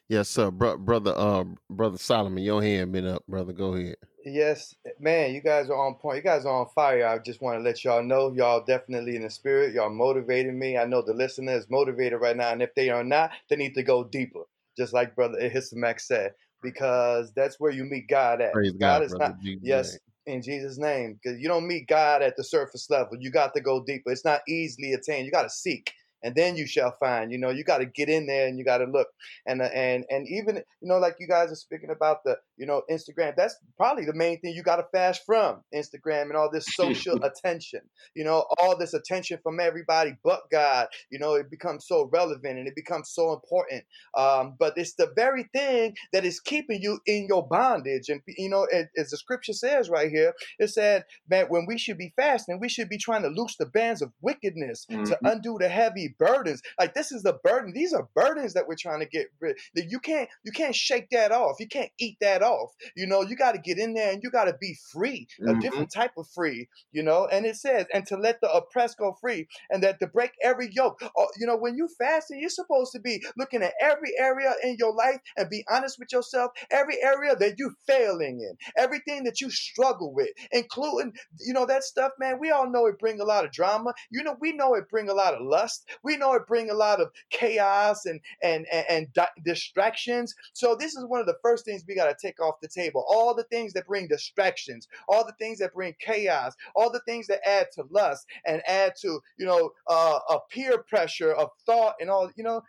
Yes, 0.09 0.29
sir, 0.29 0.51
Bro- 0.51 0.77
brother. 0.77 1.13
Uh, 1.15 1.43
brother 1.69 1.97
Solomon, 1.97 2.43
your 2.43 2.61
hand 2.61 2.93
been 2.93 3.05
up, 3.05 3.23
brother. 3.27 3.51
Go 3.51 3.73
ahead. 3.73 3.97
Yes, 4.23 4.75
man, 4.99 5.33
you 5.33 5.41
guys 5.41 5.69
are 5.69 5.75
on 5.75 5.95
point. 5.95 6.17
You 6.17 6.21
guys 6.23 6.45
are 6.45 6.61
on 6.61 6.67
fire. 6.75 7.07
I 7.07 7.17
just 7.19 7.41
want 7.41 7.57
to 7.57 7.61
let 7.63 7.83
y'all 7.83 8.03
know, 8.03 8.33
y'all 8.33 8.63
definitely 8.65 9.15
in 9.15 9.21
the 9.23 9.29
spirit. 9.29 9.73
Y'all 9.73 9.89
motivating 9.89 10.57
me. 10.57 10.77
I 10.77 10.85
know 10.85 11.01
the 11.01 11.13
listener 11.13 11.53
is 11.53 11.69
motivated 11.69 12.19
right 12.19 12.35
now, 12.35 12.51
and 12.51 12.61
if 12.61 12.73
they 12.75 12.89
are 12.89 13.03
not, 13.03 13.31
they 13.49 13.55
need 13.55 13.73
to 13.75 13.83
go 13.83 14.03
deeper. 14.03 14.41
Just 14.77 14.93
like 14.93 15.15
brother 15.15 15.39
Ahisamach 15.39 15.99
said, 15.99 16.33
because 16.61 17.31
that's 17.35 17.59
where 17.59 17.71
you 17.71 17.83
meet 17.83 18.07
God 18.09 18.41
at. 18.41 18.53
Praise 18.53 18.73
God, 18.73 18.79
God, 18.79 19.03
is 19.03 19.09
brother. 19.11 19.25
not 19.25 19.41
Jesus' 19.41 19.61
yes 19.63 19.97
name. 20.25 20.35
in 20.35 20.41
Jesus' 20.41 20.77
name, 20.77 21.19
because 21.21 21.39
you 21.39 21.47
don't 21.47 21.67
meet 21.67 21.87
God 21.87 22.21
at 22.21 22.35
the 22.37 22.43
surface 22.43 22.89
level. 22.89 23.17
You 23.19 23.31
got 23.31 23.53
to 23.55 23.61
go 23.61 23.83
deeper. 23.83 24.11
It's 24.11 24.25
not 24.25 24.41
easily 24.47 24.93
attained. 24.93 25.25
You 25.25 25.31
got 25.31 25.43
to 25.43 25.49
seek 25.49 25.91
and 26.23 26.35
then 26.35 26.55
you 26.55 26.67
shall 26.67 26.91
find. 26.99 27.31
You 27.31 27.37
know, 27.37 27.49
you 27.49 27.63
got 27.63 27.79
to 27.79 27.85
get 27.85 28.09
in 28.09 28.27
there 28.27 28.47
and 28.47 28.57
you 28.57 28.65
got 28.65 28.79
to 28.79 28.85
look. 28.85 29.07
And 29.45 29.61
uh, 29.61 29.65
and 29.73 30.05
and 30.09 30.27
even 30.27 30.57
you 30.57 30.87
know, 30.87 30.97
like 30.97 31.17
you 31.19 31.27
guys 31.27 31.51
are 31.51 31.55
speaking 31.55 31.89
about 31.91 32.23
the 32.23 32.37
you 32.57 32.65
know 32.65 32.81
Instagram. 32.89 33.35
That's 33.35 33.55
probably 33.77 34.05
the 34.05 34.13
main 34.13 34.39
thing 34.41 34.53
you 34.53 34.63
got 34.63 34.77
to 34.77 34.85
fast 34.91 35.21
from 35.25 35.61
Instagram 35.73 36.23
and 36.23 36.35
all 36.35 36.49
this 36.51 36.65
social 36.75 37.23
attention. 37.23 37.81
You 38.15 38.23
know, 38.23 38.45
all 38.59 38.77
this 38.77 38.93
attention 38.93 39.39
from 39.43 39.59
everybody 39.59 40.15
but 40.23 40.49
God. 40.51 40.87
You 41.09 41.19
know, 41.19 41.35
it 41.35 41.49
becomes 41.49 41.85
so 41.87 42.09
relevant 42.11 42.57
and 42.59 42.67
it 42.67 42.75
becomes 42.75 43.09
so 43.09 43.33
important. 43.33 43.83
Um, 44.17 44.55
but 44.59 44.73
it's 44.77 44.95
the 44.95 45.11
very 45.15 45.49
thing 45.53 45.95
that 46.13 46.25
is 46.25 46.39
keeping 46.39 46.81
you 46.81 46.99
in 47.05 47.27
your 47.29 47.47
bondage. 47.47 48.09
And 48.09 48.21
you 48.27 48.49
know, 48.49 48.65
as, 48.73 48.85
as 48.97 49.09
the 49.11 49.17
scripture 49.17 49.53
says 49.53 49.89
right 49.89 50.09
here, 50.09 50.33
it 50.59 50.69
said 50.69 51.03
that 51.29 51.49
when 51.49 51.65
we 51.67 51.77
should 51.77 51.97
be 51.97 52.13
fasting, 52.15 52.59
we 52.59 52.69
should 52.69 52.89
be 52.89 52.97
trying 52.97 53.23
to 53.23 53.29
loose 53.29 53.55
the 53.57 53.65
bands 53.65 54.01
of 54.01 54.11
wickedness 54.21 54.85
to 54.85 54.97
Mhm. 54.97 55.17
undo 55.23 55.57
the 55.59 55.69
heavy 55.69 56.15
burdens. 56.17 56.61
Like 56.79 56.93
this 56.93 57.11
is 57.11 57.23
the 57.23 57.33
burden. 57.43 57.73
These 57.73 57.93
are 57.93 58.07
burdens 58.15 58.53
that 58.53 58.67
we're 58.67 58.75
trying 58.75 58.99
to 58.99 59.05
get 59.05 59.27
rid. 59.39 59.57
That 59.75 59.85
you 59.89 59.99
can't 59.99 60.29
you 60.43 60.51
can't 60.51 60.75
shake 60.75 61.09
that 61.11 61.31
off. 61.31 61.57
You 61.59 61.67
can't 61.67 61.91
eat 61.99 62.17
that 62.21 62.41
off. 62.41 62.46
You 62.95 63.07
know, 63.07 63.21
you 63.21 63.35
got 63.35 63.53
to 63.53 63.59
get 63.59 63.77
in 63.77 63.93
there 63.93 64.11
and 64.11 64.21
you 64.23 64.29
got 64.29 64.45
to 64.45 64.53
be 64.59 64.75
free, 64.91 65.27
a 65.45 65.55
Mhm. 65.55 65.59
different 65.59 65.91
type 65.91 66.11
of 66.17 66.27
free. 66.33 66.67
You 66.91 67.03
know, 67.03 67.27
and 67.27 67.45
it 67.45 67.55
says, 67.55 67.85
and 67.93 68.05
to 68.07 68.17
let 68.17 68.41
the 68.41 68.51
oppressed 68.51 68.97
go 68.97 69.15
free, 69.19 69.47
and 69.69 69.83
that 69.83 69.99
to 69.99 70.07
break 70.07 70.31
every 70.41 70.69
yoke. 70.71 70.99
Oh, 71.17 71.27
you 71.39 71.45
know, 71.45 71.57
when 71.57 71.75
you 71.75 71.87
fasting, 71.97 72.39
you're 72.39 72.49
supposed 72.49 72.91
to 72.93 72.99
be 72.99 73.21
looking 73.37 73.63
at 73.63 73.73
every 73.81 74.11
area 74.17 74.53
in 74.63 74.75
your 74.79 74.93
life 74.93 75.19
and 75.35 75.49
be 75.49 75.63
honest 75.69 75.97
with 75.99 76.11
yourself. 76.11 76.51
Every 76.71 77.01
area 77.01 77.35
that 77.35 77.55
you 77.57 77.71
failing 77.85 78.39
in, 78.41 78.57
everything 78.77 79.23
that 79.23 79.41
you 79.41 79.49
struggle 79.49 80.13
with, 80.13 80.29
including 80.51 81.13
you 81.39 81.53
know 81.53 81.65
that 81.65 81.83
stuff, 81.83 82.11
man. 82.19 82.39
We 82.39 82.51
all 82.51 82.69
know 82.69 82.85
it 82.87 82.99
bring 82.99 83.19
a 83.19 83.25
lot 83.25 83.45
of 83.45 83.51
drama. 83.51 83.93
You 84.09 84.23
know, 84.23 84.35
we 84.39 84.53
know 84.53 84.73
it 84.75 84.89
bring 84.89 85.09
a 85.09 85.13
lot 85.13 85.33
of 85.33 85.41
lust. 85.41 85.85
We 86.03 86.17
know 86.17 86.33
it 86.33 86.47
bring 86.47 86.69
a 86.69 86.73
lot 86.75 87.01
of 87.01 87.09
chaos 87.29 88.05
and 88.05 88.19
and 88.41 88.65
and, 88.71 88.85
and 88.89 89.13
di- 89.13 89.27
distractions. 89.43 90.33
So 90.53 90.75
this 90.75 90.95
is 90.95 91.05
one 91.05 91.19
of 91.19 91.25
the 91.27 91.37
first 91.41 91.65
things 91.65 91.83
we 91.87 91.95
got 91.95 92.07
to 92.07 92.15
take 92.19 92.36
off 92.39 92.55
the 92.61 92.67
table. 92.67 93.05
All 93.07 93.35
the 93.35 93.43
things 93.45 93.73
that 93.73 93.87
bring 93.87 94.07
distractions, 94.07 94.87
all 95.07 95.25
the 95.25 95.35
things 95.39 95.59
that 95.59 95.73
bring 95.73 95.95
chaos, 95.99 96.53
all 96.75 96.91
the 96.91 97.01
things 97.01 97.27
that 97.27 97.47
add 97.47 97.67
to 97.75 97.83
lust 97.89 98.25
and 98.45 98.61
add 98.67 98.93
to 99.01 99.19
you 99.37 99.45
know 99.45 99.71
uh, 99.89 100.19
a 100.29 100.37
peer 100.49 100.83
pressure 100.83 101.31
of 101.33 101.49
thought 101.65 101.95
and 101.99 102.09
all. 102.09 102.31
You 102.35 102.43
know, 102.43 102.61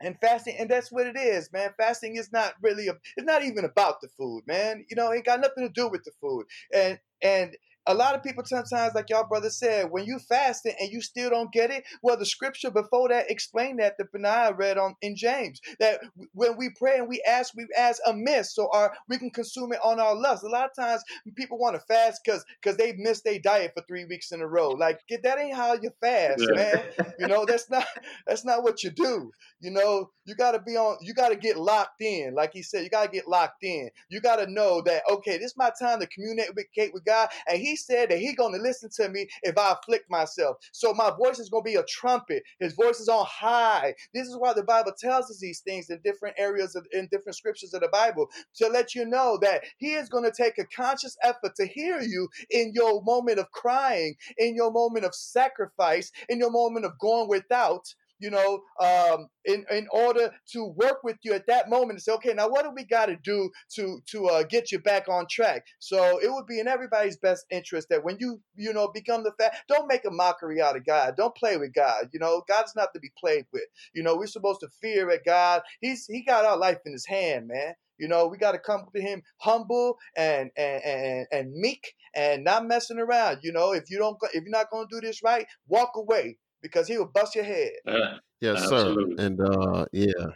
and 0.00 0.16
fasting 0.20 0.56
and 0.58 0.70
that's 0.70 0.90
what 0.90 1.06
it 1.06 1.16
is 1.16 1.52
man 1.52 1.70
fasting 1.76 2.16
is 2.16 2.32
not 2.32 2.54
really 2.62 2.88
a, 2.88 2.92
it's 3.16 3.26
not 3.26 3.44
even 3.44 3.64
about 3.64 4.00
the 4.00 4.08
food 4.08 4.42
man 4.46 4.84
you 4.88 4.96
know 4.96 5.10
it 5.10 5.16
ain't 5.16 5.26
got 5.26 5.40
nothing 5.40 5.66
to 5.66 5.72
do 5.72 5.88
with 5.88 6.02
the 6.04 6.12
food 6.20 6.46
and 6.74 6.98
and 7.22 7.56
a 7.90 7.94
lot 7.94 8.14
of 8.14 8.22
people 8.22 8.44
sometimes, 8.44 8.94
like 8.94 9.10
y'all 9.10 9.26
brother 9.26 9.50
said, 9.50 9.90
when 9.90 10.04
you 10.04 10.18
fasting 10.18 10.74
and 10.80 10.90
you 10.90 11.00
still 11.00 11.30
don't 11.30 11.52
get 11.52 11.70
it, 11.70 11.84
well, 12.02 12.16
the 12.16 12.26
scripture 12.26 12.70
before 12.70 13.08
that 13.08 13.30
explained 13.30 13.80
that 13.80 13.96
the 13.98 14.04
Benaiah 14.04 14.54
read 14.56 14.78
on 14.78 14.96
in 15.02 15.16
James 15.16 15.60
that 15.80 16.00
when 16.32 16.56
we 16.56 16.70
pray 16.70 16.98
and 16.98 17.08
we 17.08 17.22
ask, 17.28 17.54
we 17.56 17.66
ask 17.78 18.00
amiss, 18.06 18.54
so 18.54 18.68
our 18.72 18.94
we 19.08 19.18
can 19.18 19.30
consume 19.30 19.72
it 19.72 19.80
on 19.84 20.00
our 20.00 20.14
lust. 20.14 20.44
A 20.44 20.48
lot 20.48 20.68
of 20.70 20.74
times 20.74 21.02
people 21.36 21.58
want 21.58 21.74
to 21.76 21.80
fast 21.82 22.20
because 22.24 22.44
because 22.62 22.76
they 22.76 22.92
missed 22.94 23.24
their 23.24 23.38
diet 23.38 23.72
for 23.74 23.82
three 23.86 24.04
weeks 24.04 24.32
in 24.32 24.40
a 24.40 24.46
row. 24.46 24.72
Like 24.72 25.00
get- 25.08 25.22
that 25.22 25.38
ain't 25.38 25.56
how 25.56 25.74
you 25.74 25.90
fast, 26.00 26.38
Yeah. 26.38 26.54
man. 26.54 26.84
You 27.18 27.26
know 27.26 27.44
that's 27.46 27.70
not 27.70 27.86
that's 28.26 28.44
not 28.44 28.62
what 28.62 28.82
you 28.82 28.90
do. 28.90 29.30
You 29.60 29.70
know 29.70 30.10
you 30.24 30.34
got 30.34 30.52
to 30.52 30.60
be 30.60 30.76
on. 30.76 30.98
You 31.02 31.14
got 31.14 31.30
to 31.30 31.36
get 31.36 31.56
locked 31.56 32.00
in, 32.00 32.34
like 32.34 32.52
he 32.52 32.62
said. 32.62 32.84
You 32.84 32.90
got 32.90 33.04
to 33.06 33.10
get 33.10 33.28
locked 33.28 33.62
in. 33.64 33.90
You 34.08 34.20
got 34.20 34.36
to 34.36 34.46
know 34.50 34.80
that 34.82 35.02
okay, 35.10 35.38
this 35.38 35.52
is 35.52 35.56
my 35.56 35.70
time 35.78 36.00
to 36.00 36.06
communicate 36.06 36.92
with 36.94 37.04
God, 37.04 37.28
and 37.48 37.58
He 37.58 37.76
said 37.86 38.10
that 38.10 38.18
He 38.18 38.34
gonna 38.34 38.58
listen 38.58 38.90
to 38.96 39.08
me 39.08 39.28
if 39.42 39.58
I 39.58 39.72
afflict 39.72 40.10
myself. 40.10 40.56
So 40.72 40.94
my 40.94 41.10
voice 41.18 41.38
is 41.38 41.48
gonna 41.50 41.62
be 41.64 41.76
a 41.76 41.84
trumpet. 41.84 42.42
His 42.60 42.74
voice 42.74 43.00
is 43.00 43.08
on 43.08 43.26
high. 43.28 43.94
This 44.14 44.28
is 44.28 44.36
why 44.38 44.52
the 44.52 44.62
Bible 44.64 44.92
tells 44.98 45.30
us 45.30 45.38
these 45.40 45.60
things 45.60 45.90
in 45.90 46.00
different 46.04 46.36
areas 46.38 46.76
of 46.76 46.86
in 46.92 47.08
different 47.10 47.36
scriptures 47.36 47.74
of 47.74 47.80
the 47.80 47.88
Bible 47.88 48.28
to 48.56 48.68
let 48.68 48.94
you 48.94 49.04
know 49.04 49.38
that 49.42 49.64
He 49.78 49.94
is 49.94 50.08
gonna 50.08 50.32
take 50.32 50.58
a 50.58 50.66
conscious 50.66 51.16
effort 51.22 51.54
to 51.56 51.66
hear 51.66 52.00
you 52.00 52.28
in 52.50 52.72
your 52.74 53.02
moment 53.02 53.38
of 53.38 53.50
crying, 53.52 54.14
in 54.38 54.54
your 54.54 54.72
moment 54.72 55.04
of 55.04 55.14
sacrifice, 55.14 56.10
in 56.28 56.38
your 56.38 56.50
moment 56.50 56.84
of 56.84 56.98
going 56.98 57.28
without 57.28 57.84
you 58.20 58.30
know, 58.30 58.62
um, 58.80 59.28
in 59.44 59.64
in 59.70 59.88
order 59.90 60.30
to 60.52 60.64
work 60.64 61.02
with 61.02 61.16
you 61.22 61.32
at 61.32 61.46
that 61.46 61.68
moment 61.68 61.92
and 61.92 62.02
say, 62.02 62.12
okay, 62.12 62.34
now 62.34 62.48
what 62.48 62.64
do 62.64 62.70
we 62.74 62.84
got 62.84 63.06
to 63.06 63.16
do 63.16 63.50
to 63.74 64.00
to 64.10 64.26
uh, 64.26 64.42
get 64.44 64.70
you 64.70 64.78
back 64.78 65.08
on 65.08 65.26
track? 65.28 65.64
So 65.78 66.18
it 66.22 66.30
would 66.30 66.46
be 66.46 66.60
in 66.60 66.68
everybody's 66.68 67.16
best 67.16 67.46
interest 67.50 67.88
that 67.90 68.04
when 68.04 68.16
you 68.20 68.40
you 68.54 68.72
know 68.72 68.88
become 68.92 69.24
the 69.24 69.32
fat, 69.38 69.56
don't 69.68 69.88
make 69.88 70.04
a 70.04 70.10
mockery 70.10 70.60
out 70.60 70.76
of 70.76 70.84
God. 70.84 71.14
Don't 71.16 71.34
play 71.34 71.56
with 71.56 71.72
God. 71.72 72.08
You 72.12 72.20
know, 72.20 72.42
God's 72.46 72.76
not 72.76 72.90
to 72.94 73.00
be 73.00 73.10
played 73.18 73.46
with. 73.52 73.64
You 73.94 74.02
know, 74.02 74.16
we're 74.16 74.26
supposed 74.26 74.60
to 74.60 74.68
fear 74.80 75.10
at 75.10 75.24
God. 75.24 75.62
He's 75.80 76.06
he 76.06 76.22
got 76.22 76.44
our 76.44 76.58
life 76.58 76.78
in 76.84 76.92
His 76.92 77.06
hand, 77.06 77.48
man. 77.48 77.74
You 78.00 78.08
know, 78.08 78.26
we 78.26 78.38
got 78.38 78.52
to 78.52 78.58
come 78.58 78.86
to 78.94 79.00
him 79.00 79.22
humble 79.38 79.98
and, 80.16 80.50
and 80.56 80.82
and 80.82 81.26
and 81.30 81.52
meek 81.52 81.94
and 82.14 82.42
not 82.42 82.66
messing 82.66 82.98
around. 82.98 83.40
You 83.42 83.52
know, 83.52 83.72
if 83.72 83.90
you 83.90 83.98
don't, 83.98 84.16
if 84.32 84.42
you're 84.42 84.50
not 84.50 84.70
going 84.70 84.88
to 84.88 85.00
do 85.00 85.06
this 85.06 85.22
right, 85.22 85.46
walk 85.68 85.92
away 85.96 86.38
because 86.62 86.88
he 86.88 86.98
will 86.98 87.06
bust 87.06 87.34
your 87.34 87.44
head. 87.44 87.72
Yeah, 87.86 88.18
Yes, 88.40 88.72
absolutely. 88.72 89.16
sir. 89.16 89.24
And 89.26 89.40
uh, 89.40 89.86
yeah, 89.92 90.26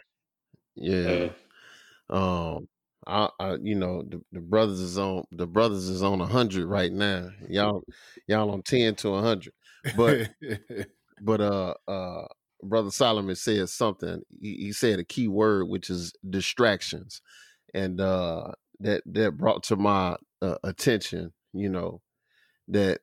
yeah. 0.75 1.25
Yeah. 1.25 1.29
Um, 2.09 2.67
I, 3.07 3.29
I, 3.39 3.55
you 3.61 3.75
know, 3.75 4.03
the, 4.03 4.21
the 4.31 4.41
brothers 4.41 4.79
is 4.79 4.97
on 4.97 5.25
the 5.31 5.47
brothers 5.47 5.89
is 5.89 6.01
on 6.03 6.21
a 6.21 6.25
hundred 6.25 6.67
right 6.67 6.91
now. 6.91 7.29
Y'all, 7.49 7.83
y'all 8.27 8.51
on 8.51 8.61
ten 8.63 8.95
to 8.95 9.15
a 9.15 9.21
hundred. 9.21 9.53
But 9.97 10.29
but 11.21 11.41
uh 11.41 11.73
uh 11.87 12.27
brother 12.63 12.91
solomon 12.91 13.35
said 13.35 13.69
something 13.69 14.21
he, 14.41 14.55
he 14.55 14.71
said 14.71 14.99
a 14.99 15.03
key 15.03 15.27
word 15.27 15.67
which 15.67 15.89
is 15.89 16.13
distractions 16.29 17.21
and 17.73 18.01
uh 18.01 18.51
that 18.79 19.01
that 19.05 19.37
brought 19.37 19.63
to 19.63 19.75
my 19.75 20.15
uh, 20.41 20.57
attention 20.63 21.31
you 21.53 21.69
know 21.69 22.01
that 22.67 22.99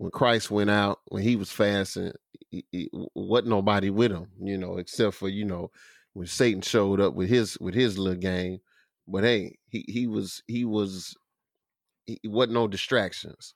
when 0.00 0.10
christ 0.10 0.50
went 0.50 0.70
out 0.70 0.98
when 1.08 1.22
he 1.22 1.36
was 1.36 1.52
fasting 1.52 2.10
wasn't 3.14 3.48
nobody 3.48 3.90
with 3.90 4.10
him 4.10 4.26
you 4.42 4.56
know 4.56 4.78
except 4.78 5.14
for 5.14 5.28
you 5.28 5.44
know 5.44 5.70
when 6.12 6.26
satan 6.26 6.60
showed 6.60 7.00
up 7.00 7.14
with 7.14 7.28
his 7.28 7.58
with 7.60 7.74
his 7.74 7.98
little 7.98 8.18
game. 8.18 8.60
But 9.06 9.24
hey 9.24 9.58
he 9.68 9.84
he 9.88 10.06
was 10.06 10.42
he 10.46 10.64
was 10.64 11.16
he 12.06 12.20
wasn't 12.24 12.54
no 12.54 12.68
distractions. 12.68 13.54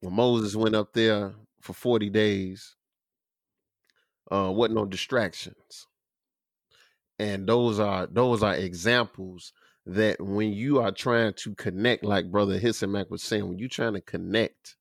When 0.00 0.14
moses 0.14 0.56
went 0.56 0.74
up 0.74 0.92
there 0.92 1.34
for 1.60 1.72
40 1.72 2.10
days 2.10 2.76
uh 4.30 4.50
wasn't 4.52 4.76
no 4.76 4.84
distractions. 4.86 5.86
And 7.18 7.46
those 7.46 7.78
are 7.78 8.06
those 8.06 8.42
are 8.42 8.54
examples 8.54 9.52
that 9.86 10.20
when 10.20 10.52
you 10.52 10.80
are 10.80 10.92
trying 10.92 11.32
to 11.34 11.54
connect 11.54 12.04
like 12.04 12.30
brother 12.30 12.58
Ahisamach 12.58 13.10
was 13.10 13.22
saying 13.22 13.48
when 13.48 13.58
you're 13.58 13.68
trying 13.68 13.94
to 13.94 14.00
connect 14.00 14.76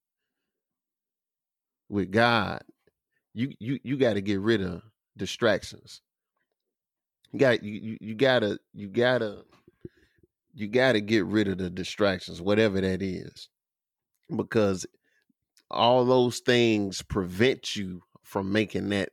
with 1.89 2.11
god 2.11 2.61
you 3.33 3.53
you 3.59 3.79
you 3.83 3.97
got 3.97 4.13
to 4.13 4.21
get 4.21 4.39
rid 4.39 4.61
of 4.61 4.81
distractions 5.17 6.01
you 7.31 7.39
got 7.39 7.63
you, 7.63 7.97
you 7.99 8.15
gotta 8.15 8.59
you 8.73 8.87
gotta 8.87 9.43
you 10.53 10.67
gotta 10.67 11.01
get 11.01 11.25
rid 11.25 11.47
of 11.47 11.57
the 11.57 11.69
distractions 11.69 12.41
whatever 12.41 12.81
that 12.81 13.01
is 13.01 13.49
because 14.35 14.85
all 15.71 16.05
those 16.05 16.39
things 16.39 17.01
prevent 17.01 17.75
you 17.75 18.01
from 18.23 18.51
making 18.51 18.89
that 18.89 19.09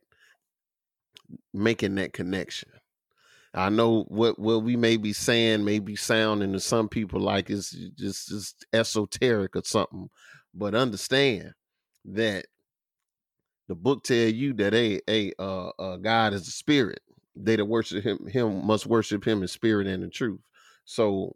making 1.53 1.95
that 1.95 2.13
connection. 2.13 2.69
I 3.53 3.69
know 3.69 4.03
what 4.03 4.37
what 4.37 4.63
we 4.63 4.75
may 4.75 4.97
be 4.97 5.13
saying 5.13 5.65
may 5.65 5.79
be 5.79 5.95
sounding 5.95 6.53
to 6.53 6.59
some 6.59 6.89
people 6.89 7.19
like 7.19 7.49
it's 7.49 7.71
just 7.71 8.27
just 8.27 8.65
esoteric 8.73 9.55
or 9.55 9.63
something, 9.63 10.09
but 10.53 10.75
understand 10.75 11.53
that 12.05 12.45
the 13.67 13.75
book 13.75 14.03
tell 14.03 14.17
you 14.27 14.53
that 14.55 14.73
a 14.73 15.01
a 15.09 15.33
uh, 15.39 15.71
uh, 15.79 15.97
God 15.97 16.33
is 16.33 16.47
a 16.47 16.51
spirit. 16.51 17.01
They 17.35 17.55
that 17.57 17.65
worship 17.65 18.03
him 18.03 18.27
him 18.27 18.65
must 18.65 18.87
worship 18.87 19.25
him 19.25 19.41
in 19.41 19.47
spirit 19.47 19.87
and 19.87 20.03
in 20.03 20.11
truth. 20.11 20.41
So 20.85 21.33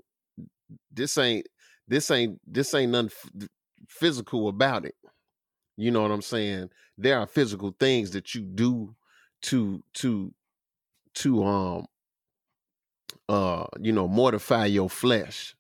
this 0.92 1.18
ain't 1.18 1.48
this 1.88 2.12
ain't 2.12 2.40
this 2.48 2.74
ain't 2.74 2.92
nothing 2.92 3.12
f- 3.42 3.48
physical 3.90 4.48
about 4.50 4.86
it. 4.86 4.96
You 5.78 5.92
know 5.92 6.02
what 6.04 6.12
I'm 6.12 6.22
saying? 6.22 6.70
There 6.98 7.20
are 7.20 7.28
physical 7.28 7.76
things 7.80 8.12
that 8.12 8.36
you 8.36 8.42
do 8.42 8.96
to 9.44 9.84
to 9.96 10.34
to 11.16 11.44
um 11.44 11.86
uh 13.30 13.66
you 13.80 13.92
know 13.92 14.08
mortify 14.08 14.66
your 14.66 14.90
flesh 14.90 15.56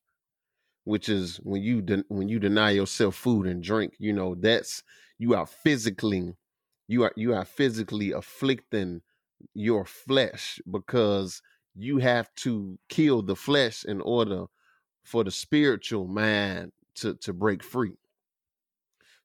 which 0.85 1.09
is 1.09 1.37
when 1.37 1.61
you 1.61 1.81
de- 1.81 2.05
when 2.09 2.29
you 2.29 2.39
deny 2.39 2.71
yourself 2.71 3.15
food 3.15 3.47
and 3.47 3.63
drink 3.63 3.93
you 3.99 4.13
know 4.13 4.35
that's 4.35 4.83
you 5.19 5.35
are 5.35 5.45
physically 5.45 6.33
you 6.91 7.03
are 7.03 7.13
you 7.15 7.33
are 7.33 7.45
physically 7.45 8.11
afflicting 8.11 9.01
your 9.53 9.85
flesh 9.85 10.59
because 10.69 11.41
you 11.73 11.97
have 11.99 12.33
to 12.35 12.77
kill 12.89 13.21
the 13.21 13.35
flesh 13.35 13.85
in 13.85 14.01
order 14.01 14.45
for 15.03 15.23
the 15.23 15.31
spiritual 15.31 16.07
man 16.07 16.71
to 16.95 17.15
to 17.15 17.31
break 17.31 17.63
free. 17.63 17.95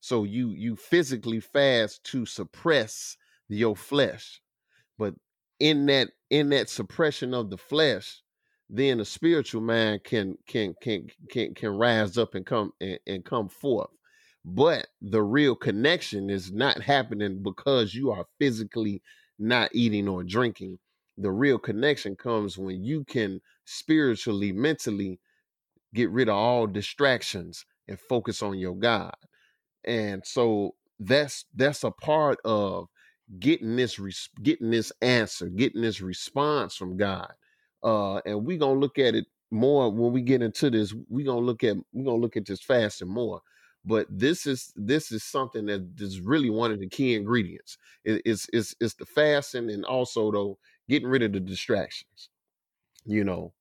So 0.01 0.23
you 0.23 0.51
you 0.51 0.77
physically 0.77 1.41
fast 1.41 2.05
to 2.05 2.25
suppress 2.25 3.17
your 3.49 3.77
flesh 3.77 4.41
but 4.99 5.15
in 5.59 5.87
that 5.87 6.09
in 6.31 6.51
that 6.51 6.69
suppression 6.69 7.35
of 7.35 7.51
the 7.51 7.59
flesh 7.59 8.23
then 8.69 8.99
the 8.99 9.05
spiritual 9.05 9.61
man 9.61 10.01
can 10.05 10.37
can 10.47 10.75
can 10.81 11.09
can 11.31 11.55
can 11.55 11.71
rise 11.71 12.19
up 12.19 12.35
and 12.35 12.45
come 12.45 12.73
and, 12.81 12.99
and 13.07 13.25
come 13.25 13.49
forth 13.49 13.91
but 14.47 14.89
the 15.03 15.23
real 15.23 15.57
connection 15.57 16.31
is 16.31 16.53
not 16.53 16.83
happening 16.83 17.43
because 17.43 17.95
you 17.95 18.13
are 18.13 18.27
physically 18.39 19.03
not 19.41 19.71
eating 19.75 20.09
or 20.09 20.25
drinking. 20.25 20.79
The 21.19 21.33
real 21.33 21.59
connection 21.59 22.17
comes 22.17 22.59
when 22.59 22.85
you 22.85 23.05
can 23.05 23.43
spiritually 23.67 24.53
mentally 24.53 25.21
get 25.95 26.11
rid 26.11 26.29
of 26.29 26.37
all 26.37 26.67
distractions 26.67 27.65
and 27.89 27.99
focus 28.01 28.43
on 28.43 28.59
your 28.59 28.77
god. 28.77 29.15
And 29.85 30.25
so 30.27 30.75
that's 30.99 31.45
that's 31.55 31.85
a 31.85 31.91
part 31.91 32.39
of 32.45 32.89
getting 33.41 33.77
this 33.77 33.99
getting 34.43 34.71
this 34.71 34.93
answer 35.03 35.49
getting 35.49 35.83
this 35.83 36.01
response 36.01 36.77
from 36.77 36.97
god. 36.97 37.33
Uh 37.83 38.17
and 38.27 38.45
we're 38.47 38.59
gonna 38.59 38.79
look 38.81 38.99
at 38.99 39.15
it 39.15 39.27
more 39.51 39.91
when 39.93 40.13
we 40.13 40.23
get 40.23 40.43
into 40.43 40.71
this 40.71 40.95
we're 41.09 41.27
gonna 41.27 41.41
look 41.41 41.65
at 41.65 41.77
we're 41.93 42.05
gonna 42.05 42.17
look 42.23 42.37
at 42.37 42.47
this 42.47 42.63
fasting 42.63 43.09
more 43.09 43.41
but 43.87 44.07
this 44.11 44.47
is 44.47 44.73
this 44.77 45.13
is 45.13 45.25
something 45.25 45.67
that 45.67 45.87
is 46.01 46.21
really 46.21 46.51
one 46.51 46.73
of 46.73 46.81
the 46.81 46.89
key 46.89 47.15
ingredients. 47.15 47.79
It, 48.05 48.23
it's 48.27 48.49
it's 48.53 48.75
it's 48.81 48.95
the 48.95 49.07
fasting 49.07 49.71
and 49.71 49.85
also 49.85 50.31
though 50.33 50.59
getting 50.89 51.09
rid 51.09 51.23
of 51.23 51.33
the 51.33 51.41
distractions 51.41 52.31
you 53.05 53.25
know 53.25 53.53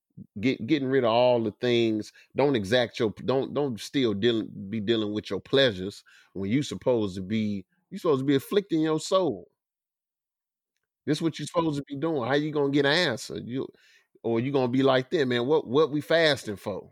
get 0.41 0.65
getting 0.67 0.87
rid 0.87 1.03
of 1.03 1.11
all 1.11 1.43
the 1.43 1.51
things. 1.61 2.11
Don't 2.35 2.55
exact 2.55 2.99
your 2.99 3.13
don't 3.25 3.53
don't 3.53 3.79
still 3.79 4.13
dealing 4.13 4.49
be 4.69 4.79
dealing 4.79 5.13
with 5.13 5.29
your 5.29 5.41
pleasures 5.41 6.03
when 6.33 6.49
you 6.51 6.63
supposed 6.63 7.15
to 7.15 7.21
be 7.21 7.65
you 7.91 7.97
supposed 7.99 8.21
to 8.21 8.25
be 8.25 8.35
afflicting 8.35 8.81
your 8.81 8.99
soul. 8.99 9.47
This 11.05 11.19
is 11.19 11.21
what 11.21 11.37
you're 11.39 11.47
supposed 11.47 11.77
to 11.77 11.83
be 11.87 11.95
doing. 11.95 12.27
How 12.27 12.33
you 12.35 12.51
gonna 12.51 12.71
get 12.71 12.85
an 12.85 12.91
answer? 12.93 13.37
You 13.39 13.67
or 14.23 14.39
you 14.39 14.51
gonna 14.51 14.67
be 14.71 14.83
like 14.83 15.09
that 15.11 15.27
man 15.27 15.45
what 15.47 15.67
what 15.67 15.91
we 15.91 16.01
fasting 16.01 16.55
for? 16.57 16.91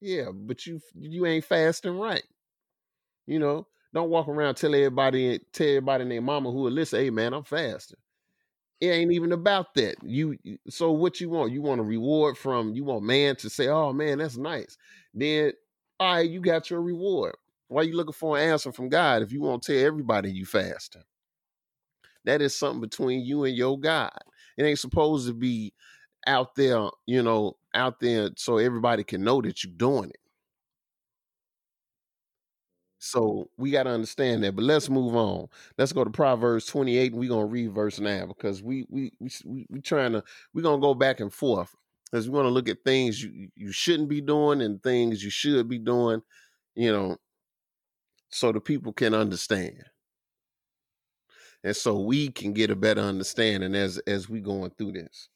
Yeah 0.00 0.30
but 0.34 0.66
you 0.66 0.80
you 0.94 1.26
ain't 1.26 1.44
fasting 1.44 1.98
right 1.98 2.24
you 3.28 3.38
know 3.38 3.66
don't 3.94 4.10
walk 4.10 4.28
around 4.28 4.54
tell 4.54 4.74
everybody 4.74 5.38
tell 5.52 5.68
everybody 5.68 6.02
and 6.02 6.10
their 6.10 6.22
mama 6.22 6.50
who 6.50 6.58
will 6.58 6.72
listen 6.72 7.00
hey 7.00 7.10
man 7.10 7.32
i'm 7.32 7.44
fasting 7.44 7.98
it 8.80 8.86
ain't 8.88 9.12
even 9.12 9.32
about 9.32 9.74
that. 9.74 9.96
You 10.02 10.38
so 10.68 10.92
what 10.92 11.20
you 11.20 11.28
want? 11.28 11.52
You 11.52 11.62
want 11.62 11.80
a 11.80 11.84
reward 11.84 12.38
from 12.38 12.74
you 12.74 12.84
want 12.84 13.02
man 13.02 13.34
to 13.36 13.50
say, 13.50 13.68
"Oh 13.68 13.92
man, 13.92 14.18
that's 14.18 14.36
nice." 14.36 14.76
Then, 15.12 15.52
all 15.98 16.14
right, 16.14 16.30
you 16.30 16.40
got 16.40 16.70
your 16.70 16.80
reward. 16.80 17.34
Why 17.68 17.82
you 17.82 17.96
looking 17.96 18.12
for 18.12 18.38
an 18.38 18.48
answer 18.48 18.72
from 18.72 18.88
God 18.88 19.22
if 19.22 19.32
you 19.32 19.40
want 19.40 19.62
to 19.62 19.72
tell 19.72 19.84
everybody 19.84 20.30
you 20.30 20.46
fasting? 20.46 21.02
That 22.24 22.40
is 22.40 22.54
something 22.54 22.80
between 22.80 23.24
you 23.24 23.44
and 23.44 23.56
your 23.56 23.78
God. 23.78 24.16
It 24.56 24.64
ain't 24.64 24.78
supposed 24.78 25.26
to 25.26 25.34
be 25.34 25.74
out 26.26 26.54
there, 26.54 26.88
you 27.06 27.22
know, 27.22 27.56
out 27.74 28.00
there 28.00 28.30
so 28.36 28.58
everybody 28.58 29.02
can 29.02 29.22
know 29.22 29.40
that 29.42 29.64
you're 29.64 29.72
doing 29.76 30.10
it. 30.10 30.20
So 32.98 33.48
we 33.56 33.70
got 33.70 33.84
to 33.84 33.90
understand 33.90 34.42
that. 34.44 34.56
But 34.56 34.64
let's 34.64 34.88
move 34.90 35.14
on. 35.14 35.48
Let's 35.76 35.92
go 35.92 36.04
to 36.04 36.10
Proverbs 36.10 36.66
28 36.66 37.12
and 37.12 37.20
we're 37.20 37.28
going 37.28 37.46
to 37.46 37.52
read 37.52 37.72
verse 37.72 38.00
9 38.00 38.28
because 38.28 38.62
we 38.62 38.86
we 38.88 39.12
we 39.20 39.30
we, 39.70 39.80
trying 39.80 40.12
to 40.12 40.24
we're 40.52 40.62
going 40.62 40.80
to 40.80 40.84
go 40.84 40.94
back 40.94 41.20
and 41.20 41.32
forth 41.32 41.74
because 42.10 42.28
we 42.28 42.34
want 42.34 42.46
to 42.46 42.50
look 42.50 42.68
at 42.68 42.84
things 42.84 43.22
you 43.22 43.48
you 43.54 43.70
shouldn't 43.72 44.08
be 44.08 44.20
doing 44.20 44.60
and 44.62 44.82
things 44.82 45.22
you 45.22 45.30
should 45.30 45.68
be 45.68 45.78
doing, 45.78 46.22
you 46.74 46.92
know, 46.92 47.16
so 48.30 48.52
the 48.52 48.60
people 48.60 48.92
can 48.92 49.14
understand. 49.14 49.84
And 51.64 51.76
so 51.76 52.00
we 52.00 52.28
can 52.30 52.52
get 52.52 52.70
a 52.70 52.76
better 52.76 53.00
understanding 53.00 53.74
as 53.74 53.98
as 54.06 54.28
we 54.28 54.40
going 54.40 54.70
through 54.70 54.92
this. 54.92 55.28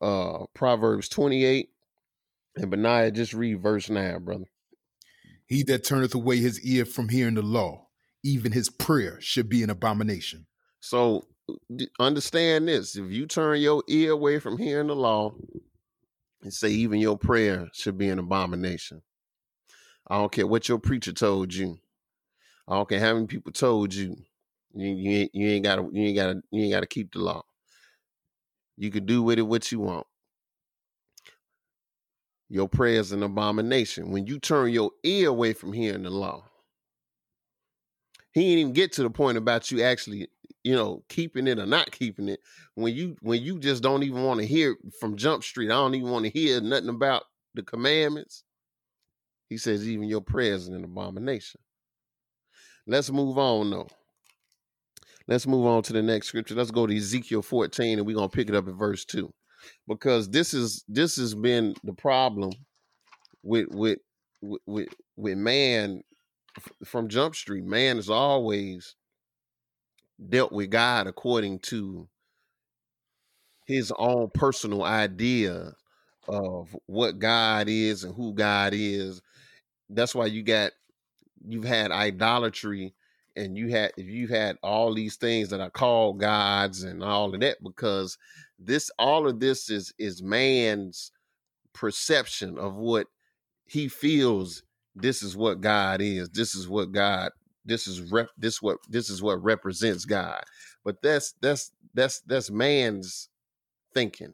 Uh 0.00 0.46
Proverbs 0.54 1.08
28 1.08 1.70
and 2.56 2.70
Benaiah 2.70 3.12
just 3.12 3.34
read 3.34 3.62
verse 3.62 3.90
9, 3.90 4.24
brother. 4.24 4.46
He 5.48 5.62
that 5.64 5.84
turneth 5.84 6.14
away 6.14 6.36
his 6.36 6.60
ear 6.60 6.84
from 6.84 7.08
hearing 7.08 7.34
the 7.34 7.42
law, 7.42 7.88
even 8.22 8.52
his 8.52 8.68
prayer 8.68 9.18
should 9.20 9.48
be 9.48 9.62
an 9.62 9.70
abomination. 9.70 10.46
So 10.80 11.26
understand 11.98 12.68
this: 12.68 12.96
if 12.96 13.10
you 13.10 13.26
turn 13.26 13.60
your 13.60 13.82
ear 13.88 14.12
away 14.12 14.38
from 14.38 14.58
hearing 14.58 14.88
the 14.88 14.96
law, 14.96 15.34
and 16.42 16.52
say 16.52 16.68
even 16.68 17.00
your 17.00 17.16
prayer 17.16 17.68
should 17.72 17.96
be 17.96 18.10
an 18.10 18.18
abomination. 18.18 19.02
I 20.06 20.16
don't 20.18 20.32
care 20.32 20.46
what 20.46 20.68
your 20.68 20.78
preacher 20.78 21.12
told 21.12 21.52
you. 21.52 21.78
I 22.66 22.74
don't 22.74 22.88
care 22.88 23.00
how 23.00 23.14
many 23.14 23.26
people 23.26 23.52
told 23.52 23.94
you. 23.94 24.16
You, 24.74 24.88
you 24.88 25.10
ain't 25.10 25.34
you 25.34 25.48
ain't 25.48 25.64
gotta 25.64 25.88
you 25.90 26.02
ain't 26.04 26.16
gotta 26.16 26.42
you 26.50 26.62
ain't 26.64 26.72
gotta 26.72 26.86
keep 26.86 27.12
the 27.12 27.20
law. 27.20 27.42
You 28.76 28.90
can 28.90 29.06
do 29.06 29.22
with 29.22 29.38
it 29.38 29.42
what 29.42 29.72
you 29.72 29.80
want. 29.80 30.06
Your 32.48 32.68
prayer 32.68 33.00
is 33.00 33.12
an 33.12 33.22
abomination. 33.22 34.10
When 34.10 34.26
you 34.26 34.38
turn 34.38 34.72
your 34.72 34.90
ear 35.02 35.28
away 35.28 35.52
from 35.52 35.72
hearing 35.72 36.04
the 36.04 36.10
law, 36.10 36.44
he 38.32 38.42
didn't 38.42 38.58
even 38.58 38.72
get 38.72 38.92
to 38.92 39.02
the 39.02 39.10
point 39.10 39.38
about 39.38 39.70
you 39.70 39.82
actually, 39.82 40.28
you 40.64 40.74
know, 40.74 41.02
keeping 41.08 41.46
it 41.46 41.58
or 41.58 41.66
not 41.66 41.90
keeping 41.90 42.28
it. 42.28 42.40
When 42.74 42.94
you 42.94 43.16
when 43.20 43.42
you 43.42 43.58
just 43.58 43.82
don't 43.82 44.02
even 44.02 44.22
want 44.22 44.40
to 44.40 44.46
hear 44.46 44.76
from 45.00 45.16
Jump 45.16 45.44
Street, 45.44 45.70
I 45.70 45.74
don't 45.74 45.94
even 45.94 46.10
want 46.10 46.24
to 46.24 46.30
hear 46.30 46.60
nothing 46.60 46.88
about 46.88 47.24
the 47.54 47.62
commandments. 47.62 48.44
He 49.48 49.58
says, 49.58 49.88
even 49.88 50.08
your 50.08 50.20
prayers 50.20 50.62
is 50.62 50.68
an 50.68 50.84
abomination. 50.84 51.60
Let's 52.86 53.10
move 53.10 53.38
on 53.38 53.70
though. 53.70 53.88
Let's 55.26 55.46
move 55.46 55.66
on 55.66 55.82
to 55.82 55.92
the 55.92 56.02
next 56.02 56.28
scripture. 56.28 56.54
Let's 56.54 56.70
go 56.70 56.86
to 56.86 56.96
Ezekiel 56.96 57.42
14 57.42 57.98
and 57.98 58.06
we're 58.06 58.16
gonna 58.16 58.30
pick 58.30 58.48
it 58.48 58.54
up 58.54 58.68
at 58.68 58.74
verse 58.74 59.04
2. 59.04 59.30
Because 59.86 60.30
this 60.30 60.54
is 60.54 60.84
this 60.88 61.16
has 61.16 61.34
been 61.34 61.74
the 61.84 61.92
problem 61.92 62.52
with 63.42 63.68
with 63.70 63.98
with 64.42 64.88
with 65.16 65.38
man 65.38 66.02
from 66.84 67.08
Jump 67.08 67.34
Street. 67.34 67.64
Man 67.64 67.96
has 67.96 68.10
always 68.10 68.94
dealt 70.28 70.52
with 70.52 70.70
God 70.70 71.06
according 71.06 71.60
to 71.60 72.08
his 73.66 73.92
own 73.98 74.30
personal 74.34 74.82
idea 74.82 75.74
of 76.26 76.74
what 76.86 77.18
God 77.18 77.68
is 77.68 78.04
and 78.04 78.14
who 78.14 78.34
God 78.34 78.72
is. 78.74 79.20
That's 79.88 80.14
why 80.14 80.26
you 80.26 80.42
got 80.42 80.72
you've 81.46 81.64
had 81.64 81.90
idolatry 81.90 82.94
and 83.38 83.56
you 83.56 83.68
had 83.68 83.92
if 83.96 84.06
you've 84.06 84.30
had 84.30 84.56
all 84.62 84.92
these 84.92 85.16
things 85.16 85.48
that 85.50 85.60
are 85.60 85.70
called 85.70 86.20
gods 86.20 86.82
and 86.82 87.02
all 87.02 87.32
of 87.32 87.40
that 87.40 87.56
because 87.62 88.18
this 88.58 88.90
all 88.98 89.28
of 89.28 89.40
this 89.40 89.70
is 89.70 89.92
is 89.98 90.22
man's 90.22 91.12
perception 91.72 92.58
of 92.58 92.74
what 92.74 93.06
he 93.64 93.88
feels 93.88 94.62
this 94.94 95.22
is 95.22 95.36
what 95.36 95.60
God 95.60 96.00
is. 96.00 96.28
This 96.30 96.54
is 96.54 96.68
what 96.68 96.92
God 96.92 97.30
this 97.64 97.86
is 97.86 98.00
rep 98.10 98.28
this 98.36 98.60
what 98.62 98.78
this 98.88 99.10
is 99.10 99.22
what 99.22 99.42
represents 99.42 100.04
God. 100.04 100.42
But 100.84 101.02
that's 101.02 101.34
that's 101.40 101.70
that's 101.94 102.20
that's 102.22 102.50
man's 102.50 103.28
thinking. 103.94 104.32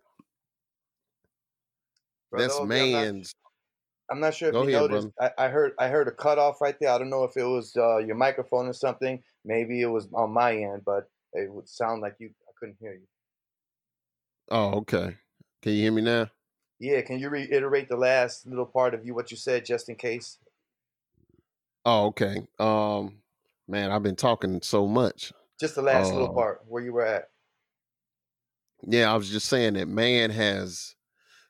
Brother 2.31 2.47
That's 2.47 2.59
OG, 2.59 2.63
I'm 2.63 2.69
not, 2.69 2.77
man's 2.77 3.35
I'm 4.11 4.21
not 4.21 4.35
sure 4.35 4.49
if 4.51 4.53
go 4.53 4.63
you 4.63 4.69
ahead, 4.69 4.91
noticed. 4.91 5.09
I, 5.21 5.31
I 5.39 5.49
heard 5.49 5.73
I 5.79 5.89
heard 5.89 6.09
a 6.09 6.13
cutoff 6.13 6.61
right 6.61 6.77
there. 6.79 6.91
I 6.91 6.99
don't 6.99 7.11
know 7.11 7.25
if 7.25 7.37
it 7.37 7.45
was 7.45 7.77
uh, 7.77 7.99
your 7.99 8.17
microphone 8.17 8.67
or 8.67 8.73
something. 8.73 9.23
Maybe 9.45 9.81
it 9.81 9.87
was 9.87 10.09
on 10.13 10.33
my 10.33 10.55
end, 10.55 10.85
but 10.85 11.09
it 11.33 11.51
would 11.51 11.69
sound 11.69 12.03
like 12.03 12.17
you. 12.19 12.31
I 12.49 12.53
couldn't 12.59 12.77
hear 12.81 12.93
you. 12.95 13.07
Oh, 14.51 14.79
okay. 14.79 15.17
Can 15.63 15.73
you 15.73 15.83
hear 15.83 15.93
me 15.93 16.03
now? 16.03 16.31
Yeah, 16.79 17.01
can 17.03 17.19
you 17.19 17.31
reiterate 17.31 17.89
the 17.89 17.97
last 17.97 18.47
little 18.47 18.67
part 18.67 18.95
of 18.95 19.07
you 19.07 19.15
what 19.15 19.31
you 19.31 19.37
said, 19.37 19.65
just 19.65 19.89
in 19.89 19.97
case? 19.97 20.39
Oh, 21.85 22.07
okay. 22.07 22.47
Um, 22.59 23.23
man, 23.69 23.91
I've 23.91 24.03
been 24.03 24.17
talking 24.17 24.61
so 24.63 24.87
much. 24.87 25.33
Just 25.59 25.75
the 25.77 25.83
last 25.83 26.13
little 26.13 26.29
Uh, 26.29 26.35
part 26.35 26.63
where 26.69 26.83
you 26.83 26.93
were 26.93 27.07
at. 27.07 27.31
yeah, 28.87 29.13
I 29.13 29.17
was 29.17 29.31
just 29.31 29.49
saying 29.49 29.75
that 29.75 29.89
man 29.89 30.31
has, 30.31 30.95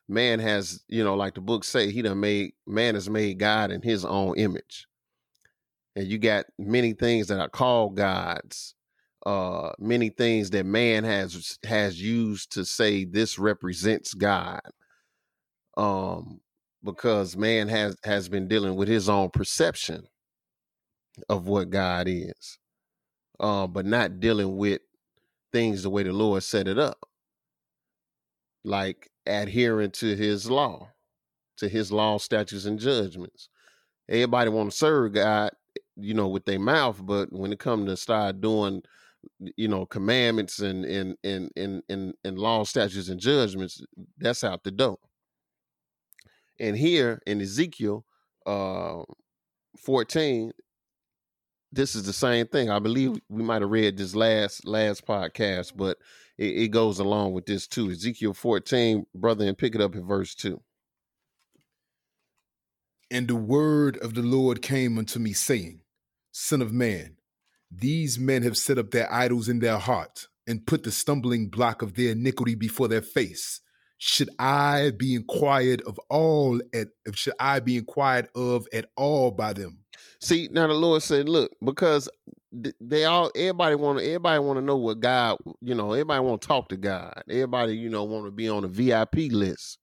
man 0.09 0.39
has, 0.39 0.83
you 0.89 1.03
know, 1.03 1.15
like 1.15 1.35
the 1.35 1.41
book 1.41 1.63
say, 1.65 1.91
he 1.91 2.01
done 2.03 2.19
made 2.21 2.53
man 2.67 2.95
has 2.95 3.09
made 3.09 3.39
God 3.39 3.71
in 3.71 3.81
his 3.81 4.05
own 4.05 4.37
image, 4.37 4.87
and 5.95 6.07
you 6.07 6.19
got 6.19 6.47
many 6.59 6.93
things 6.93 7.27
that 7.27 7.39
are 7.41 7.49
called 7.49 7.97
gods, 7.97 8.75
uh, 9.25 9.71
many 9.79 10.09
things 10.09 10.51
that 10.51 10.65
man 10.65 11.03
has 11.05 11.59
has 11.65 12.01
used 12.01 12.53
to 12.53 12.65
say 12.65 13.05
this 13.05 13.39
represents 13.39 14.13
God, 14.15 14.61
um, 15.77 16.41
because 16.83 17.37
man 17.37 17.69
has 17.69 17.97
has 18.05 18.29
been 18.29 18.47
dealing 18.47 18.75
with 18.75 18.87
his 18.89 19.09
own 19.09 19.29
perception 19.31 20.07
of 21.29 21.47
what 21.47 21.69
God 21.71 22.07
is, 22.09 22.59
uh, 23.39 23.67
but 23.67 23.85
not 23.85 24.19
dealing 24.21 24.57
with 24.57 24.81
things 25.53 25.83
the 25.83 25.89
way 25.91 26.03
the 26.03 26.13
Lord 26.13 26.43
set 26.43 26.67
it 26.67 26.79
up. 26.79 26.97
like 28.65 29.09
adhering 29.25 29.91
to 29.91 30.15
his 30.15 30.49
law, 30.49 30.89
to 31.57 31.69
his 31.69 31.91
law, 31.91 32.17
statutes, 32.17 32.65
and 32.65 32.79
judgments. 32.79 33.49
Everybody 34.07 34.49
want 34.49 34.71
to 34.71 34.77
serve 34.77 35.13
God, 35.13 35.51
you 35.95 36.13
know, 36.13 36.27
with 36.27 36.45
their 36.45 36.59
mouth, 36.59 36.99
but 37.03 37.31
when 37.31 37.51
it 37.51 37.59
comes 37.59 37.87
to 37.87 37.97
start 37.97 38.41
doing, 38.41 38.83
you 39.39 39.67
know, 39.67 39.85
commandments 39.85 40.59
and 40.59 40.85
and 40.85 41.17
and 41.23 41.51
and 41.55 41.83
and, 41.89 42.13
and 42.23 42.37
law, 42.37 42.63
statutes, 42.63 43.09
and 43.09 43.19
judgments, 43.19 43.83
that's 44.17 44.43
out 44.43 44.63
the 44.63 44.71
door. 44.71 44.99
And 46.59 46.77
here 46.77 47.21
in 47.25 47.41
Ezekiel 47.41 48.05
uh 48.45 49.03
14, 49.77 50.51
this 51.71 51.95
is 51.95 52.03
the 52.03 52.13
same 52.13 52.47
thing. 52.47 52.69
I 52.69 52.79
believe 52.79 53.17
we 53.29 53.43
might 53.43 53.61
have 53.61 53.71
read 53.71 53.97
this 53.97 54.15
last 54.15 54.65
last 54.65 55.05
podcast, 55.05 55.73
but 55.75 55.97
it, 56.37 56.45
it 56.45 56.67
goes 56.69 56.99
along 56.99 57.33
with 57.33 57.45
this 57.45 57.67
too. 57.67 57.89
Ezekiel 57.91 58.33
14, 58.33 59.05
brother, 59.15 59.45
and 59.47 59.57
pick 59.57 59.75
it 59.75 59.81
up 59.81 59.95
at 59.95 60.03
verse 60.03 60.35
2. 60.35 60.61
And 63.11 63.27
the 63.27 63.35
word 63.35 63.97
of 63.97 64.15
the 64.15 64.21
Lord 64.21 64.61
came 64.61 64.97
unto 64.97 65.19
me, 65.19 65.33
saying, 65.33 65.81
Son 66.31 66.61
of 66.61 66.73
man, 66.73 67.17
these 67.71 68.19
men 68.19 68.43
have 68.43 68.57
set 68.57 68.77
up 68.77 68.91
their 68.91 69.11
idols 69.11 69.47
in 69.47 69.59
their 69.59 69.77
heart, 69.77 70.27
and 70.47 70.65
put 70.65 70.83
the 70.83 70.91
stumbling 70.91 71.49
block 71.49 71.81
of 71.81 71.95
their 71.95 72.11
iniquity 72.11 72.55
before 72.55 72.87
their 72.87 73.01
face. 73.01 73.61
Should 73.97 74.29
I 74.37 74.91
be 74.97 75.15
inquired 75.15 75.81
of 75.83 75.99
all 76.09 76.59
at 76.73 76.89
should 77.13 77.33
I 77.39 77.61
be 77.61 77.77
inquired 77.77 78.27
of 78.35 78.67
at 78.73 78.89
all 78.97 79.31
by 79.31 79.53
them? 79.53 79.79
See, 80.19 80.49
now 80.51 80.67
the 80.67 80.73
Lord 80.73 81.01
said, 81.01 81.29
look, 81.29 81.51
because 81.63 82.09
they 82.79 83.05
all 83.05 83.31
everybody 83.35 83.75
want 83.75 83.99
to 83.99 84.05
everybody 84.05 84.39
want 84.39 84.57
to 84.57 84.65
know 84.65 84.77
what 84.77 84.99
God, 84.99 85.37
you 85.61 85.75
know, 85.75 85.91
everybody 85.93 86.21
want 86.21 86.41
to 86.41 86.47
talk 86.47 86.69
to 86.69 86.77
God. 86.77 87.23
Everybody, 87.29 87.75
you 87.77 87.89
know, 87.89 88.03
want 88.03 88.25
to 88.25 88.31
be 88.31 88.49
on 88.49 88.63
the 88.63 88.67
VIP 88.67 89.31
list. 89.31 89.79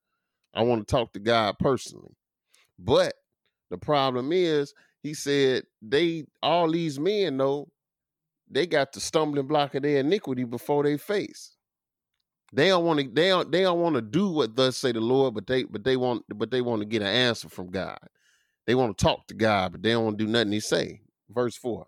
I 0.54 0.62
want 0.62 0.86
to 0.86 0.90
talk 0.90 1.12
to 1.14 1.20
God 1.20 1.56
personally. 1.58 2.14
But 2.78 3.14
the 3.70 3.78
problem 3.78 4.32
is, 4.32 4.74
he 5.02 5.14
said 5.14 5.64
they 5.80 6.24
all 6.42 6.70
these 6.70 6.98
men 6.98 7.36
know 7.36 7.68
they 8.50 8.66
got 8.66 8.92
the 8.92 9.00
stumbling 9.00 9.46
block 9.46 9.74
of 9.74 9.82
their 9.82 9.98
iniquity 9.98 10.44
before 10.44 10.82
they 10.82 10.98
face. 10.98 11.56
They 12.52 12.68
don't 12.68 12.84
want 12.84 13.00
to. 13.00 13.08
They 13.08 13.28
don't. 13.28 13.50
They 13.50 13.62
don't 13.62 13.80
want 13.80 13.94
to 13.94 14.02
do 14.02 14.28
what 14.28 14.54
thus 14.54 14.76
say 14.76 14.92
the 14.92 15.00
Lord, 15.00 15.34
but 15.34 15.46
they. 15.46 15.64
But 15.64 15.84
they 15.84 15.96
want. 15.96 16.24
But 16.28 16.50
they 16.50 16.60
want 16.60 16.82
to 16.82 16.86
get 16.86 17.00
an 17.00 17.08
answer 17.08 17.48
from 17.48 17.70
God. 17.70 17.98
They 18.66 18.74
want 18.74 18.96
to 18.96 19.02
talk 19.02 19.26
to 19.28 19.34
God, 19.34 19.72
but 19.72 19.82
they 19.82 19.90
don't 19.92 20.04
want 20.04 20.18
to 20.18 20.24
do 20.24 20.30
nothing 20.30 20.52
He 20.52 20.60
say. 20.60 21.00
Verse 21.30 21.56
four. 21.56 21.86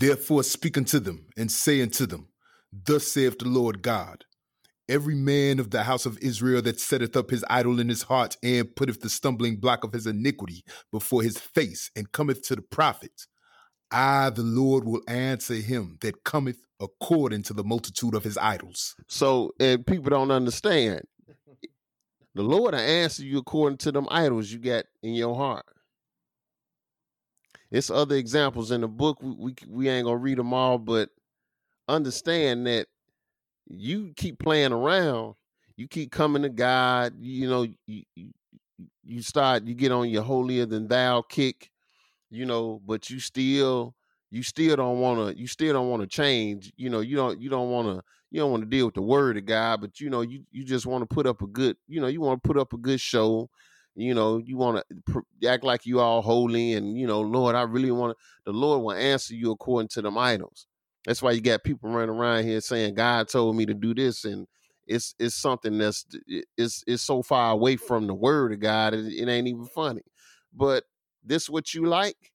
Therefore 0.00 0.42
speak 0.42 0.78
unto 0.78 0.98
them, 0.98 1.26
and 1.36 1.52
say 1.52 1.82
unto 1.82 2.06
them, 2.06 2.28
Thus 2.72 3.06
saith 3.06 3.38
the 3.38 3.48
Lord 3.48 3.82
God. 3.82 4.24
Every 4.88 5.14
man 5.14 5.60
of 5.60 5.72
the 5.72 5.82
house 5.82 6.06
of 6.06 6.18
Israel 6.20 6.62
that 6.62 6.80
setteth 6.80 7.16
up 7.16 7.28
his 7.28 7.44
idol 7.50 7.78
in 7.78 7.90
his 7.90 8.04
heart 8.04 8.38
and 8.42 8.74
putteth 8.74 9.02
the 9.02 9.10
stumbling 9.10 9.56
block 9.56 9.84
of 9.84 9.92
his 9.92 10.06
iniquity 10.06 10.64
before 10.90 11.22
his 11.22 11.36
face 11.36 11.90
and 11.94 12.10
cometh 12.12 12.40
to 12.44 12.56
the 12.56 12.62
prophet, 12.62 13.26
I, 13.90 14.30
the 14.30 14.42
Lord, 14.42 14.84
will 14.84 15.02
answer 15.06 15.56
him 15.56 15.98
that 16.00 16.24
cometh 16.24 16.64
according 16.80 17.42
to 17.42 17.52
the 17.52 17.62
multitude 17.62 18.14
of 18.14 18.24
his 18.24 18.38
idols. 18.38 18.96
So, 19.06 19.52
and 19.60 19.86
people 19.86 20.08
don't 20.08 20.30
understand. 20.30 21.02
The 22.34 22.42
Lord 22.42 22.72
will 22.72 22.80
answer 22.80 23.22
you 23.22 23.36
according 23.36 23.76
to 23.78 23.92
them 23.92 24.08
idols 24.10 24.50
you 24.50 24.60
got 24.60 24.86
in 25.02 25.12
your 25.12 25.36
heart. 25.36 25.66
It's 27.70 27.90
other 27.90 28.16
examples 28.16 28.70
in 28.70 28.80
the 28.80 28.88
book. 28.88 29.22
We, 29.22 29.30
we 29.30 29.54
we 29.68 29.88
ain't 29.88 30.06
gonna 30.06 30.16
read 30.16 30.38
them 30.38 30.52
all, 30.52 30.78
but 30.78 31.10
understand 31.88 32.66
that 32.66 32.86
you 33.66 34.12
keep 34.16 34.38
playing 34.38 34.72
around, 34.72 35.34
you 35.76 35.86
keep 35.86 36.10
coming 36.10 36.42
to 36.42 36.48
God. 36.48 37.14
You 37.18 37.48
know, 37.48 37.66
you 37.86 38.02
you, 39.04 39.22
start 39.22 39.64
you 39.64 39.74
get 39.74 39.92
on 39.92 40.08
your 40.08 40.22
holier 40.22 40.66
than 40.66 40.88
thou 40.88 41.22
kick, 41.22 41.70
you 42.30 42.46
know, 42.46 42.80
but 42.84 43.10
you 43.10 43.20
still 43.20 43.94
you 44.30 44.42
still 44.42 44.76
don't 44.76 45.00
want 45.00 45.34
to 45.34 45.40
you 45.40 45.46
still 45.46 45.72
don't 45.72 45.90
want 45.90 46.02
to 46.02 46.08
change. 46.08 46.72
You 46.76 46.90
know, 46.90 47.00
you 47.00 47.16
don't 47.16 47.40
you 47.40 47.50
don't 47.50 47.70
want 47.70 47.88
to 47.88 48.02
you 48.30 48.40
don't 48.40 48.50
want 48.50 48.62
to 48.62 48.68
deal 48.68 48.86
with 48.86 48.94
the 48.94 49.02
word 49.02 49.36
of 49.36 49.46
God, 49.46 49.80
but 49.80 50.00
you 50.00 50.10
know 50.10 50.22
you 50.22 50.42
you 50.50 50.64
just 50.64 50.86
want 50.86 51.02
to 51.02 51.14
put 51.14 51.26
up 51.26 51.42
a 51.42 51.46
good 51.46 51.76
you 51.88 52.00
know 52.00 52.06
you 52.08 52.20
want 52.20 52.42
to 52.42 52.46
put 52.46 52.58
up 52.58 52.72
a 52.72 52.78
good 52.78 53.00
show. 53.00 53.48
You 53.94 54.14
know, 54.14 54.38
you 54.38 54.56
want 54.56 54.82
to 55.08 55.48
act 55.48 55.64
like 55.64 55.84
you 55.86 56.00
all 56.00 56.22
holy, 56.22 56.74
and 56.74 56.96
you 56.98 57.06
know, 57.06 57.20
Lord, 57.20 57.54
I 57.54 57.62
really 57.62 57.90
want. 57.90 58.16
The 58.46 58.52
Lord 58.52 58.82
will 58.82 58.92
answer 58.92 59.34
you 59.34 59.50
according 59.52 59.88
to 59.90 60.02
them 60.02 60.16
idols. 60.16 60.66
That's 61.06 61.22
why 61.22 61.32
you 61.32 61.40
got 61.40 61.64
people 61.64 61.90
running 61.90 62.10
around 62.14 62.44
here 62.44 62.60
saying 62.60 62.94
God 62.94 63.28
told 63.28 63.56
me 63.56 63.66
to 63.66 63.74
do 63.74 63.94
this, 63.94 64.24
and 64.24 64.46
it's 64.86 65.14
it's 65.18 65.34
something 65.34 65.78
that's 65.78 66.06
it's 66.56 66.84
it's 66.86 67.02
so 67.02 67.22
far 67.22 67.52
away 67.52 67.76
from 67.76 68.06
the 68.06 68.14
word 68.14 68.52
of 68.52 68.60
God, 68.60 68.94
it, 68.94 69.06
it 69.12 69.28
ain't 69.28 69.48
even 69.48 69.66
funny. 69.66 70.02
But 70.54 70.84
this 71.24 71.50
what 71.50 71.74
you 71.74 71.86
like, 71.86 72.32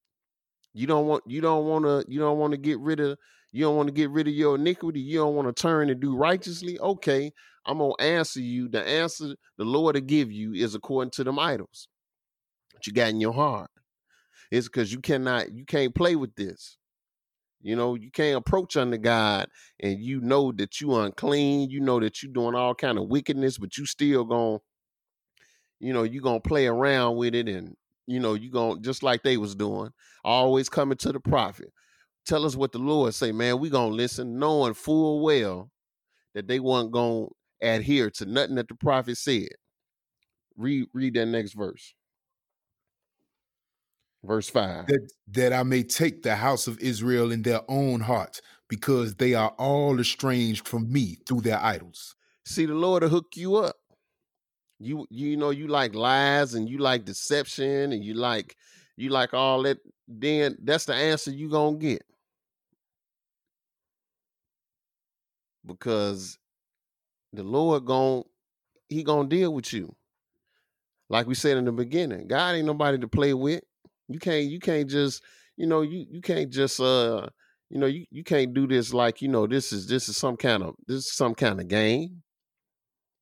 You 0.73 0.87
don't 0.87 1.07
want 1.07 1.23
you 1.25 1.41
don't 1.41 1.65
want 1.65 1.85
to 1.85 2.05
you 2.11 2.19
don't 2.19 2.37
want 2.37 2.51
to 2.51 2.57
get 2.57 2.79
rid 2.79 2.99
of 2.99 3.17
you 3.55 3.63
don't 3.63 3.77
want 3.77 3.87
to 3.87 3.93
get 3.93 4.09
rid 4.09 4.27
of 4.27 4.33
your 4.33 4.55
iniquity. 4.55 4.99
You 4.99 5.19
don't 5.19 5.33
want 5.33 5.47
to 5.47 5.53
turn 5.53 5.89
and 5.89 6.01
do 6.01 6.13
righteously. 6.13 6.77
Okay, 6.77 7.31
I'm 7.65 7.77
gonna 7.77 7.93
answer 8.01 8.41
you. 8.41 8.67
The 8.67 8.85
answer 8.85 9.33
the 9.57 9.63
Lord 9.63 9.95
to 9.95 10.01
give 10.01 10.29
you 10.29 10.51
is 10.51 10.75
according 10.75 11.11
to 11.11 11.23
them 11.23 11.39
idols 11.39 11.87
that 12.73 12.85
you 12.85 12.91
got 12.91 13.11
in 13.11 13.21
your 13.21 13.31
heart. 13.31 13.69
It's 14.51 14.67
because 14.67 14.91
you 14.91 14.99
cannot 14.99 15.53
you 15.53 15.63
can't 15.63 15.95
play 15.95 16.17
with 16.17 16.35
this. 16.35 16.75
You 17.61 17.77
know, 17.77 17.95
you 17.95 18.11
can't 18.11 18.35
approach 18.35 18.75
under 18.75 18.97
God 18.97 19.47
and 19.79 20.01
you 20.01 20.19
know 20.19 20.51
that 20.51 20.81
you 20.81 20.93
unclean, 20.93 21.69
you 21.69 21.79
know 21.79 22.01
that 22.01 22.21
you're 22.21 22.33
doing 22.33 22.55
all 22.55 22.75
kind 22.75 22.97
of 22.97 23.07
wickedness, 23.07 23.57
but 23.57 23.77
you 23.77 23.85
still 23.85 24.25
going 24.25 24.59
you 25.79 25.93
know, 25.93 26.03
you 26.03 26.19
going 26.19 26.41
to 26.41 26.47
play 26.47 26.67
around 26.67 27.15
with 27.15 27.33
it 27.33 27.47
and 27.47 27.77
you 28.05 28.19
know, 28.19 28.33
you 28.33 28.51
going 28.51 28.75
to 28.75 28.81
just 28.81 29.01
like 29.01 29.23
they 29.23 29.37
was 29.37 29.55
doing, 29.55 29.91
always 30.25 30.67
coming 30.67 30.97
to 30.97 31.13
the 31.13 31.21
prophet. 31.21 31.71
Tell 32.25 32.45
us 32.45 32.55
what 32.55 32.71
the 32.71 32.79
Lord 32.79 33.13
say, 33.13 33.31
man, 33.31 33.59
we 33.59 33.69
going 33.69 33.91
to 33.91 33.95
listen 33.95 34.39
knowing 34.39 34.73
full 34.73 35.21
well 35.21 35.69
that 36.33 36.47
they 36.47 36.59
weren't 36.59 36.91
going 36.91 37.27
to 37.61 37.67
adhere 37.67 38.09
to 38.11 38.25
nothing 38.25 38.55
that 38.55 38.67
the 38.67 38.75
prophet 38.75 39.17
said. 39.17 39.49
Read 40.57 40.87
read 40.93 41.13
that 41.15 41.27
next 41.27 41.53
verse. 41.53 41.93
Verse 44.23 44.49
5. 44.49 44.87
that, 44.87 45.09
that 45.27 45.53
I 45.53 45.61
may 45.61 45.83
take 45.83 46.23
the 46.23 46.35
house 46.35 46.65
of 46.65 46.79
Israel 46.79 47.31
in 47.31 47.43
their 47.43 47.61
own 47.67 47.99
heart, 47.99 48.41
because 48.69 49.15
they 49.15 49.35
are 49.35 49.49
all 49.59 49.99
estranged 49.99 50.67
from 50.67 50.91
me 50.91 51.17
through 51.27 51.41
their 51.41 51.59
idols. 51.61 52.15
See, 52.43 52.65
the 52.65 52.73
Lord 52.73 53.03
will 53.03 53.09
hook 53.09 53.33
you 53.35 53.57
up. 53.57 53.75
You 54.79 55.05
you 55.09 55.37
know 55.37 55.51
you 55.51 55.67
like 55.67 55.95
lies 55.95 56.53
and 56.53 56.67
you 56.67 56.79
like 56.79 57.05
deception 57.05 57.93
and 57.93 58.03
you 58.03 58.15
like 58.15 58.55
you 58.97 59.09
like 59.09 59.33
all 59.33 59.63
that. 59.63 59.77
Then 60.07 60.57
that's 60.63 60.85
the 60.85 60.95
answer 60.95 61.31
you 61.31 61.49
gonna 61.49 61.77
get 61.77 62.03
because 65.65 66.37
the 67.33 67.43
Lord 67.43 67.85
gon' 67.85 68.23
he 68.89 69.03
gonna 69.03 69.27
deal 69.27 69.53
with 69.53 69.73
you. 69.73 69.95
Like 71.09 71.27
we 71.27 71.35
said 71.35 71.57
in 71.57 71.65
the 71.65 71.71
beginning, 71.71 72.27
God 72.27 72.55
ain't 72.55 72.65
nobody 72.65 72.97
to 72.99 73.07
play 73.07 73.33
with. 73.33 73.61
You 74.07 74.19
can't 74.19 74.45
you 74.45 74.59
can't 74.59 74.89
just 74.89 75.23
you 75.57 75.67
know 75.67 75.81
you 75.81 76.05
you 76.09 76.21
can't 76.21 76.49
just 76.49 76.79
uh 76.79 77.27
you 77.69 77.79
know 77.79 77.87
you 77.87 78.05
you 78.11 78.23
can't 78.23 78.53
do 78.53 78.67
this 78.67 78.93
like 78.93 79.21
you 79.21 79.27
know 79.27 79.47
this 79.47 79.71
is 79.71 79.87
this 79.87 80.09
is 80.09 80.17
some 80.17 80.37
kind 80.37 80.63
of 80.63 80.75
this 80.87 80.97
is 80.97 81.13
some 81.13 81.35
kind 81.35 81.59
of 81.59 81.67
game. 81.67 82.23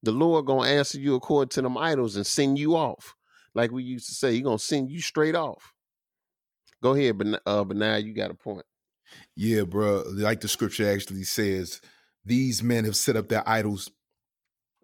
The 0.04 0.12
Lord 0.12 0.46
gonna 0.46 0.68
answer 0.70 1.00
you 1.00 1.16
according 1.16 1.50
to 1.50 1.62
them 1.62 1.78
idols 1.78 2.16
and 2.16 2.28
send 2.28 2.60
you 2.60 2.76
off. 2.76 3.16
Like 3.56 3.72
we 3.72 3.84
used 3.84 4.08
to 4.10 4.16
say, 4.16 4.34
He 4.34 4.42
gonna 4.42 4.60
send 4.60 4.90
you 4.90 5.00
straight 5.00 5.36
off. 5.36 5.74
Go 6.82 6.94
ahead, 6.94 7.18
but 7.18 7.42
uh, 7.46 7.64
but 7.64 7.78
now 7.78 7.96
you 7.96 8.14
got 8.14 8.32
a 8.32 8.36
point. 8.36 8.66
Yeah, 9.36 9.64
bro. 9.64 10.04
Like 10.08 10.42
the 10.42 10.48
scripture 10.48 10.92
actually 10.92 11.24
says, 11.24 11.80
these 12.26 12.64
men 12.64 12.86
have 12.86 12.96
set 12.96 13.16
up 13.16 13.30
their 13.30 13.48
idols 13.48 13.90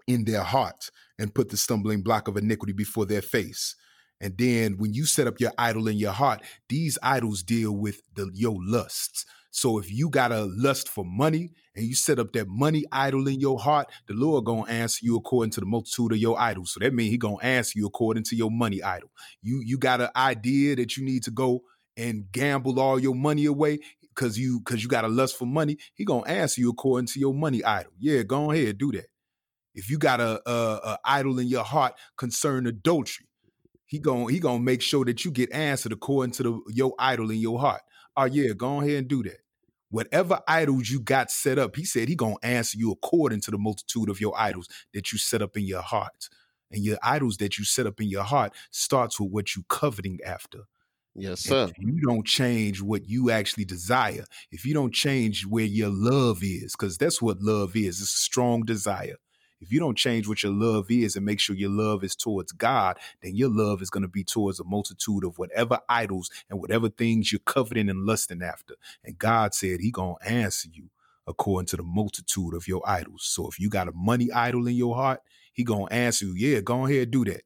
in 0.08 0.26
their 0.26 0.44
heart 0.44 0.90
and 1.18 1.34
put 1.34 1.50
the 1.50 1.58
stumbling 1.58 2.02
block 2.02 2.28
of 2.28 2.38
iniquity 2.38 2.74
before 2.74 3.06
their 3.06 3.22
face. 3.22 3.76
And 4.22 4.38
then 4.38 4.78
when 4.78 4.94
you 4.94 5.06
set 5.06 5.28
up 5.28 5.40
your 5.40 5.54
idol 5.58 5.88
in 5.88 5.98
your 5.98 6.12
heart, 6.12 6.42
these 6.68 6.98
idols 7.02 7.44
deal 7.44 7.72
with 7.72 8.02
the 8.16 8.30
your 8.34 8.58
lusts. 8.60 9.26
So 9.52 9.80
if 9.80 9.92
you 9.92 10.10
got 10.10 10.32
a 10.32 10.44
lust 10.44 10.90
for 10.90 11.04
money 11.06 11.52
and 11.76 11.86
you 11.86 11.96
set 11.96 12.20
up 12.20 12.34
that 12.34 12.48
money 12.48 12.86
idol 12.92 13.28
in 13.28 13.40
your 13.40 13.60
heart, 13.60 13.88
the 14.08 14.14
Lord 14.14 14.46
gonna 14.46 14.70
answer 14.70 15.00
you 15.04 15.16
according 15.16 15.52
to 15.52 15.60
the 15.60 15.66
multitude 15.66 16.12
of 16.12 16.18
your 16.18 16.40
idols. 16.40 16.74
So 16.74 16.80
that 16.82 16.94
means 16.94 17.12
He 17.12 17.18
gonna 17.18 17.38
answer 17.42 17.80
you 17.80 17.88
according 17.88 18.24
to 18.26 18.36
your 18.36 18.52
money 18.52 18.84
idol. 18.84 19.10
You 19.42 19.62
you 19.64 19.78
got 19.78 20.02
an 20.02 20.10
idea 20.16 20.76
that 20.76 20.98
you 20.98 21.06
need 21.06 21.24
to 21.24 21.32
go 21.32 21.62
and 21.96 22.32
gamble 22.32 22.80
all 22.80 23.00
your 23.00 23.16
money 23.16 23.46
away 23.46 23.80
because 24.20 24.38
you 24.38 24.60
because 24.60 24.84
you 24.84 24.90
got 24.90 25.06
a 25.06 25.08
lust 25.08 25.38
for 25.38 25.46
money. 25.46 25.78
He 25.94 26.04
gonna 26.04 26.28
answer 26.28 26.60
you 26.60 26.70
according 26.70 27.08
to 27.08 27.20
your 27.20 27.34
money 27.34 27.64
idol. 27.64 27.94
Yeah, 27.98 28.24
go 28.24 28.52
ahead, 28.52 28.78
do 28.78 28.92
that. 28.92 29.08
If 29.74 29.90
you 29.90 29.98
got 29.98 30.20
a, 30.20 30.42
a, 30.50 30.80
a 30.84 31.00
idol 31.06 31.40
in 31.40 31.48
your 31.48 31.64
heart 31.64 31.94
concerning 32.18 32.68
adultery, 32.68 33.28
he 33.86 34.00
gonna 34.00 34.32
he 34.32 34.40
gonna 34.40 34.60
make 34.60 34.82
sure 34.82 35.06
that 35.06 35.24
you 35.24 35.32
get 35.32 35.52
answered 35.54 35.94
according 35.94 36.34
to 36.34 36.44
the 36.44 36.62
your 36.68 36.94
idol 37.00 37.32
in 37.32 37.38
your 37.38 37.60
heart. 37.60 37.82
Oh 38.18 38.26
yeah, 38.26 38.52
go 38.54 38.82
ahead 38.82 38.98
and 38.98 39.08
do 39.08 39.24
that. 39.24 39.40
Whatever 39.90 40.42
idols 40.48 40.90
you 40.90 41.00
got 41.00 41.32
set 41.32 41.58
up, 41.58 41.76
he 41.76 41.86
said 41.86 42.10
he 42.10 42.16
gonna 42.16 42.36
answer 42.44 42.78
you 42.78 42.92
according 42.92 43.42
to 43.42 43.52
the 43.52 43.58
multitude 43.58 44.10
of 44.10 44.20
your 44.20 44.38
idols 44.38 44.68
that 44.94 45.12
you 45.14 45.18
set 45.18 45.42
up 45.42 45.56
in 45.56 45.64
your 45.64 45.82
heart. 45.82 46.30
And 46.72 46.84
your 46.84 47.00
idols 47.02 47.38
that 47.38 47.58
you 47.58 47.66
set 47.66 47.88
up 47.88 48.00
in 48.00 48.10
your 48.10 48.22
heart 48.22 48.54
starts 48.70 49.20
with 49.20 49.32
what 49.32 49.56
you 49.56 49.64
coveting 49.70 50.20
after. 50.24 50.66
Yes, 51.16 51.41
sir. 51.41 51.72
if 51.78 51.78
you 51.78 52.01
don't 52.01 52.26
change 52.26 52.82
what 52.82 53.07
you 53.10 53.30
actually 53.32 53.66
desire, 53.66 54.26
if 54.51 54.66
you 54.66 54.74
don't 54.74 54.93
change 54.93 55.45
where 55.45 55.66
your 55.66 55.89
love 55.89 56.39
is, 56.43 56.74
because 56.74 56.97
that's 56.97 57.22
what 57.22 57.41
love 57.41 57.76
is, 57.76 58.01
it's 58.01 58.14
a 58.14 58.18
strong 58.18 58.64
desire. 58.64 59.18
If 59.62 59.72
you 59.74 59.80
don't 59.80 59.97
change 59.97 60.28
what 60.28 60.41
your 60.41 60.53
love 60.53 60.89
is 60.89 61.16
and 61.16 61.26
make 61.26 61.39
sure 61.39 61.55
your 61.55 61.70
love 61.70 62.03
is 62.03 62.16
towards 62.16 62.53
God, 62.53 62.97
then 63.22 63.36
your 63.36 63.49
love 63.49 63.82
is 63.82 63.89
going 63.89 64.03
to 64.03 64.07
be 64.07 64.24
towards 64.24 64.60
a 64.60 64.64
multitude 64.64 65.26
of 65.26 65.38
whatever 65.38 65.80
idols 65.89 66.30
and 66.49 66.60
whatever 66.60 66.89
things 66.89 67.32
you're 67.32 67.39
coveting 67.39 67.89
and 67.89 68.05
lusting 68.05 68.41
after. 68.41 68.76
And 69.03 69.18
God 69.18 69.53
said 69.53 69.82
He 69.82 69.91
gonna 69.91 70.16
answer 70.26 70.70
you 70.72 70.89
according 71.28 71.68
to 71.68 71.78
the 71.78 71.84
multitude 71.84 72.53
of 72.53 72.68
your 72.68 72.82
idols. 72.88 73.24
So 73.24 73.47
if 73.47 73.60
you 73.60 73.70
got 73.70 73.89
a 73.89 73.93
money 73.93 74.32
idol 74.32 74.68
in 74.68 74.76
your 74.76 74.95
heart, 74.95 75.22
He 75.51 75.64
gonna 75.66 75.88
answer 75.91 76.26
you. 76.26 76.36
Yeah, 76.36 76.62
go 76.62 76.86
ahead, 76.86 77.12
do 77.12 77.26
that. 77.26 77.41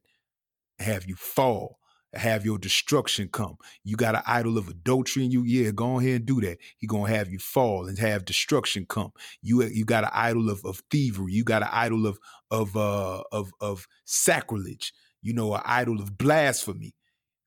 Have 0.78 1.06
you 1.06 1.16
fall, 1.16 1.78
have 2.16 2.44
your 2.44 2.58
destruction 2.58 3.28
come. 3.28 3.56
You 3.82 3.96
got 3.96 4.14
an 4.14 4.22
idol 4.26 4.58
of 4.58 4.68
adultery 4.68 5.24
in 5.24 5.30
you, 5.30 5.42
yeah, 5.44 5.70
go 5.70 5.98
ahead 5.98 6.16
and 6.16 6.26
do 6.26 6.40
that. 6.42 6.58
He 6.78 6.86
gonna 6.86 7.12
have 7.12 7.30
you 7.30 7.38
fall 7.38 7.86
and 7.86 7.98
have 7.98 8.24
destruction 8.24 8.86
come. 8.88 9.12
You 9.42 9.62
you 9.64 9.84
got 9.84 10.04
an 10.04 10.10
idol 10.12 10.50
of, 10.50 10.64
of 10.64 10.82
thievery. 10.90 11.32
You 11.32 11.44
got 11.44 11.62
an 11.62 11.68
idol 11.72 12.06
of 12.06 12.18
of 12.50 12.76
uh 12.76 13.22
of 13.32 13.52
of 13.60 13.86
sacrilege. 14.04 14.92
You 15.22 15.32
know, 15.34 15.54
an 15.54 15.62
idol 15.64 16.00
of 16.00 16.18
blasphemy. 16.18 16.94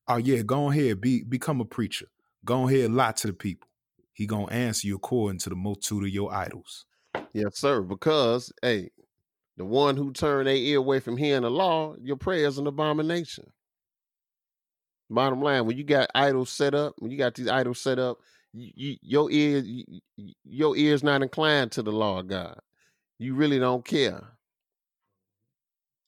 Oh 0.08 0.18
yeah, 0.18 0.42
go 0.42 0.72
ahead, 0.72 1.02
be 1.02 1.24
become 1.24 1.62
a 1.62 1.66
preacher. 1.66 2.08
Go 2.46 2.68
ahead, 2.68 2.92
lie 2.92 3.12
to 3.14 3.28
the 3.28 3.34
people. 3.34 3.68
He 4.14 4.26
gonna 4.26 4.52
answer 4.52 4.88
you 4.88 4.96
according 4.96 5.40
to 5.40 5.50
the 5.50 5.56
multitude 5.56 6.04
of 6.04 6.10
your 6.10 6.34
idols. 6.34 6.86
Yes, 7.34 7.58
sir. 7.58 7.82
Because 7.82 8.52
hey, 8.62 8.90
the 9.58 9.66
one 9.66 9.98
who 9.98 10.12
turned 10.14 10.48
their 10.48 10.56
ear 10.56 10.78
away 10.78 11.00
from 11.00 11.18
hearing 11.18 11.42
the 11.42 11.52
law, 11.52 11.96
your 12.02 12.16
prayer 12.16 12.48
is 12.48 12.58
an 12.58 12.68
abomination. 12.68 13.52
Bottom 15.10 15.42
line, 15.42 15.66
when 15.66 15.78
you 15.78 15.84
got 15.86 16.10
idols 16.16 16.50
set 16.50 16.74
up, 16.76 16.96
when 17.00 17.12
you 17.12 17.18
got 17.18 17.36
these 17.36 17.48
idols 17.50 17.80
set 17.80 18.00
up, 18.00 18.20
you, 18.54 18.72
you, 18.76 18.98
your 19.02 19.32
ear, 19.32 19.60
you, 19.60 19.84
you- 20.18 20.34
your 20.46 20.76
ear's 20.78 21.04
not 21.04 21.22
inclined 21.24 21.72
to 21.74 21.84
the 21.84 21.92
law 21.92 22.20
of 22.20 22.28
God. 22.28 22.60
You 23.20 23.36
really 23.36 23.60
don't 23.60 23.86
care. 23.86 24.24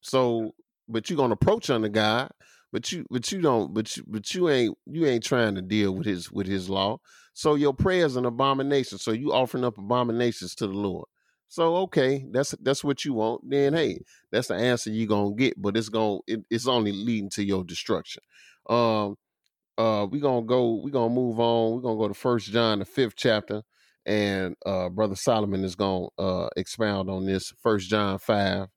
So, 0.02 0.54
but 0.88 1.10
you're 1.10 1.18
gonna 1.18 1.34
approach 1.34 1.70
under 1.70 1.90
God, 1.90 2.32
but 2.72 2.92
you, 2.92 3.06
but 3.10 3.32
you 3.32 3.42
don't, 3.42 3.74
but 3.74 3.96
you, 3.98 4.04
but 4.08 4.34
you 4.34 4.50
ain't, 4.50 4.78
you 4.86 5.06
ain't 5.06 5.24
trying 5.24 5.56
to 5.56 5.62
deal 5.62 5.94
with 5.94 6.08
His 6.08 6.32
with 6.32 6.48
His 6.48 6.70
law. 6.70 7.00
So 7.34 7.56
your 7.56 7.74
prayer 7.74 8.06
is 8.06 8.16
an 8.16 8.26
abomination. 8.26 8.98
So 8.98 9.12
you 9.12 9.34
offering 9.34 9.64
up 9.66 9.78
abominations 9.78 10.56
to 10.56 10.68
the 10.68 10.74
Lord. 10.74 11.06
So 11.50 11.76
okay, 11.78 12.26
that's 12.32 12.52
that's 12.62 12.84
what 12.84 13.06
you 13.06 13.14
want. 13.14 13.50
Then 13.50 13.74
hey, 13.74 14.02
that's 14.32 14.50
the 14.50 14.56
answer 14.56 14.92
you're 14.92 15.08
gonna 15.08 15.36
get, 15.36 15.62
but 15.62 15.78
it's 15.78 15.90
gonna 15.90 16.20
it, 16.28 16.42
it's 16.50 16.68
only 16.68 16.92
leading 16.92 17.30
to 17.32 17.44
your 17.44 17.64
destruction. 17.64 18.24
Um, 18.70 19.16
uh, 19.78 20.08
we 20.10 20.20
gonna 20.20 20.46
go. 20.46 20.76
We 20.76 20.92
gonna 20.92 21.14
move 21.14 21.40
on. 21.40 21.76
We're 21.76 21.82
gonna 21.82 21.98
go 21.98 22.08
to 22.08 22.14
First 22.14 22.52
John, 22.52 22.80
the 22.80 22.86
fifth 22.86 23.16
chapter, 23.16 23.64
and 24.06 24.56
uh, 24.66 24.90
Brother 24.90 25.16
Solomon 25.16 25.64
is 25.64 25.76
gonna 25.76 26.08
uh 26.18 26.50
expound 26.56 27.10
on 27.10 27.26
this. 27.26 27.52
First 27.62 27.90
John 27.90 28.20
five. 28.20 28.68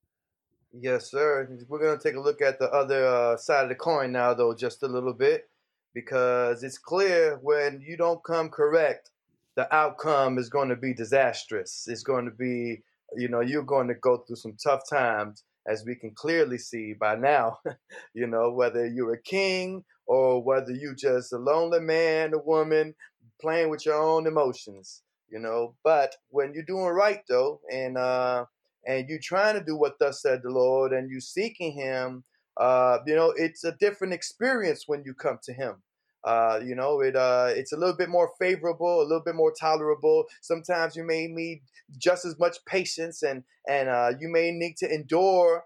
Yes, 0.74 1.10
sir. 1.10 1.46
We're 1.68 1.94
to 1.94 2.02
take 2.02 2.16
a 2.16 2.20
look 2.20 2.40
at 2.40 2.58
the 2.58 2.70
other 2.70 3.06
uh, 3.06 3.36
side 3.36 3.64
of 3.64 3.68
the 3.68 3.74
coin 3.74 4.10
now, 4.10 4.32
though, 4.32 4.54
just 4.54 4.82
a 4.82 4.88
little 4.88 5.12
bit, 5.12 5.50
because 5.92 6.62
it's 6.62 6.78
clear 6.78 7.38
when 7.42 7.82
you 7.86 7.98
don't 7.98 8.24
come 8.24 8.48
correct, 8.48 9.10
the 9.54 9.70
outcome 9.74 10.38
is 10.38 10.48
going 10.48 10.70
to 10.70 10.76
be 10.76 10.94
disastrous. 10.94 11.86
It's 11.90 12.02
going 12.02 12.24
to 12.24 12.30
be, 12.30 12.82
you 13.14 13.28
know, 13.28 13.40
you're 13.40 13.62
going 13.62 13.88
to 13.88 13.94
go 13.94 14.16
through 14.16 14.36
some 14.36 14.54
tough 14.54 14.88
times, 14.88 15.44
as 15.66 15.84
we 15.86 15.94
can 15.94 16.12
clearly 16.14 16.58
see 16.58 16.94
by 16.94 17.14
now. 17.14 17.58
you 18.14 18.26
know, 18.26 18.52
whether 18.52 18.86
you're 18.86 19.14
a 19.14 19.22
king 19.22 19.84
or 20.06 20.42
whether 20.42 20.72
you 20.72 20.94
just 20.94 21.32
a 21.32 21.38
lonely 21.38 21.80
man, 21.80 22.34
a 22.34 22.38
woman, 22.38 22.94
playing 23.40 23.70
with 23.70 23.86
your 23.86 24.00
own 24.00 24.26
emotions. 24.26 25.02
You 25.28 25.38
know, 25.38 25.76
but 25.82 26.14
when 26.28 26.52
you're 26.52 26.62
doing 26.62 26.88
right, 26.88 27.22
though, 27.26 27.60
and 27.72 27.96
uh, 27.96 28.44
and 28.86 29.08
you're 29.08 29.18
trying 29.22 29.58
to 29.58 29.64
do 29.64 29.76
what 29.76 29.98
thus 29.98 30.20
said 30.20 30.40
the 30.42 30.50
Lord, 30.50 30.92
and 30.92 31.10
you 31.10 31.20
seeking 31.20 31.72
Him, 31.72 32.24
uh, 32.58 32.98
you 33.06 33.14
know, 33.14 33.32
it's 33.34 33.64
a 33.64 33.72
different 33.72 34.12
experience 34.12 34.84
when 34.86 35.04
you 35.06 35.14
come 35.14 35.38
to 35.44 35.54
Him. 35.54 35.82
Uh, 36.24 36.60
you 36.64 36.74
know, 36.74 37.00
it 37.00 37.16
uh, 37.16 37.48
it's 37.50 37.72
a 37.72 37.76
little 37.76 37.96
bit 37.96 38.08
more 38.08 38.30
favorable, 38.38 39.00
a 39.00 39.02
little 39.02 39.22
bit 39.24 39.34
more 39.34 39.52
tolerable. 39.52 40.24
Sometimes 40.40 40.94
you 40.94 41.04
may 41.04 41.26
need 41.26 41.62
just 41.98 42.24
as 42.24 42.38
much 42.38 42.64
patience, 42.64 43.22
and 43.22 43.42
and 43.68 43.88
uh, 43.88 44.12
you 44.18 44.28
may 44.28 44.50
need 44.52 44.76
to 44.78 44.92
endure, 44.92 45.64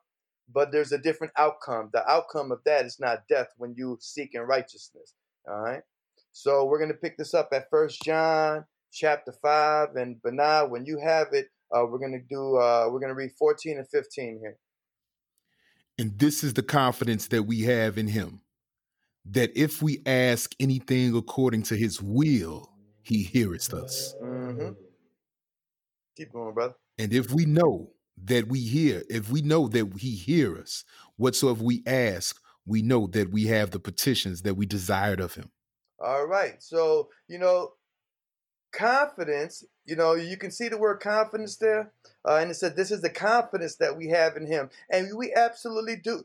but 0.53 0.73
there's 0.73 0.93
a 0.93 0.99
different 0.99 1.33
outcome. 1.37 1.91
The 1.93 2.09
outcome 2.11 2.53
of 2.53 2.61
that 2.65 2.87
is 2.87 2.99
not 2.99 3.29
death 3.29 3.49
when 3.59 3.75
you 3.77 3.99
seek 4.01 4.31
in 4.35 4.43
righteousness. 4.43 5.15
All 5.49 5.61
right. 5.61 5.83
So 6.33 6.67
we're 6.67 6.79
going 6.79 6.91
to 6.91 6.99
pick 6.99 7.17
this 7.17 7.33
up 7.33 7.49
at 7.53 7.71
First 7.71 8.03
John 8.03 8.67
chapter 8.93 9.33
5. 9.33 9.97
And 9.97 10.21
Benaiah, 10.23 10.67
when 10.67 10.85
you 10.85 10.99
have 10.99 11.29
it, 11.33 11.49
uh, 11.75 11.85
we're 11.87 11.99
going 11.99 12.13
to 12.13 12.35
do, 12.35 12.57
uh, 12.57 12.89
we're 12.91 13.01
going 13.01 13.09
to 13.09 13.15
read 13.15 13.33
14 13.39 13.79
and 13.79 13.89
15 13.89 14.39
here. 14.41 14.57
And 15.99 16.19
this 16.19 16.45
is 16.45 16.55
the 16.55 16.63
confidence 16.63 17.29
that 17.29 17.45
we 17.45 17.63
have 17.63 17.97
in 17.97 18.09
him 18.09 18.41
that 19.31 19.51
if 19.57 19.83
we 19.83 20.03
ask 20.07 20.55
anything 20.61 21.17
according 21.17 21.63
to 21.65 21.77
his 21.77 22.01
will, 22.01 22.71
he 23.03 23.23
heareth 23.23 23.73
us. 23.75 24.15
Mm-hmm. 24.23 24.71
Keep 26.17 26.33
going, 26.33 26.55
brother. 26.55 26.75
And 26.99 27.13
if 27.13 27.33
we 27.33 27.45
know 27.45 27.91
that 28.25 28.49
we 28.49 28.61
hear, 28.61 29.03
if 29.11 29.31
we 29.31 29.43
know 29.43 29.69
that 29.69 29.93
he 29.99 30.13
hear 30.13 30.57
us, 30.57 30.85
whatsoever 31.17 31.63
we 31.63 31.83
ask, 31.87 32.41
we 32.65 32.83
know 32.83 33.07
that 33.09 33.31
we 33.31 33.47
have 33.47 33.71
the 33.71 33.79
petitions 33.79 34.43
that 34.43 34.55
we 34.55 34.67
desired 34.67 35.21
of 35.21 35.35
him. 35.35 35.51
All 35.99 36.27
right. 36.27 36.63
So, 36.63 37.09
you 37.29 37.39
know, 37.39 37.73
confidence, 38.73 39.65
you 39.85 39.97
know, 39.97 40.15
you 40.15 40.37
can 40.37 40.51
see 40.51 40.69
the 40.69 40.79
word 40.79 41.01
confidence 41.01 41.57
there. 41.57 41.93
Uh, 42.27 42.37
and 42.37 42.51
it 42.51 42.55
said, 42.55 42.77
this 42.77 42.91
is 42.91 43.03
the 43.03 43.11
confidence 43.11 43.77
that 43.77 43.97
we 43.97 44.09
have 44.09 44.37
in 44.37 44.47
him. 44.47 44.71
And 44.91 45.17
we 45.17 45.33
absolutely 45.35 45.97
do. 45.97 46.23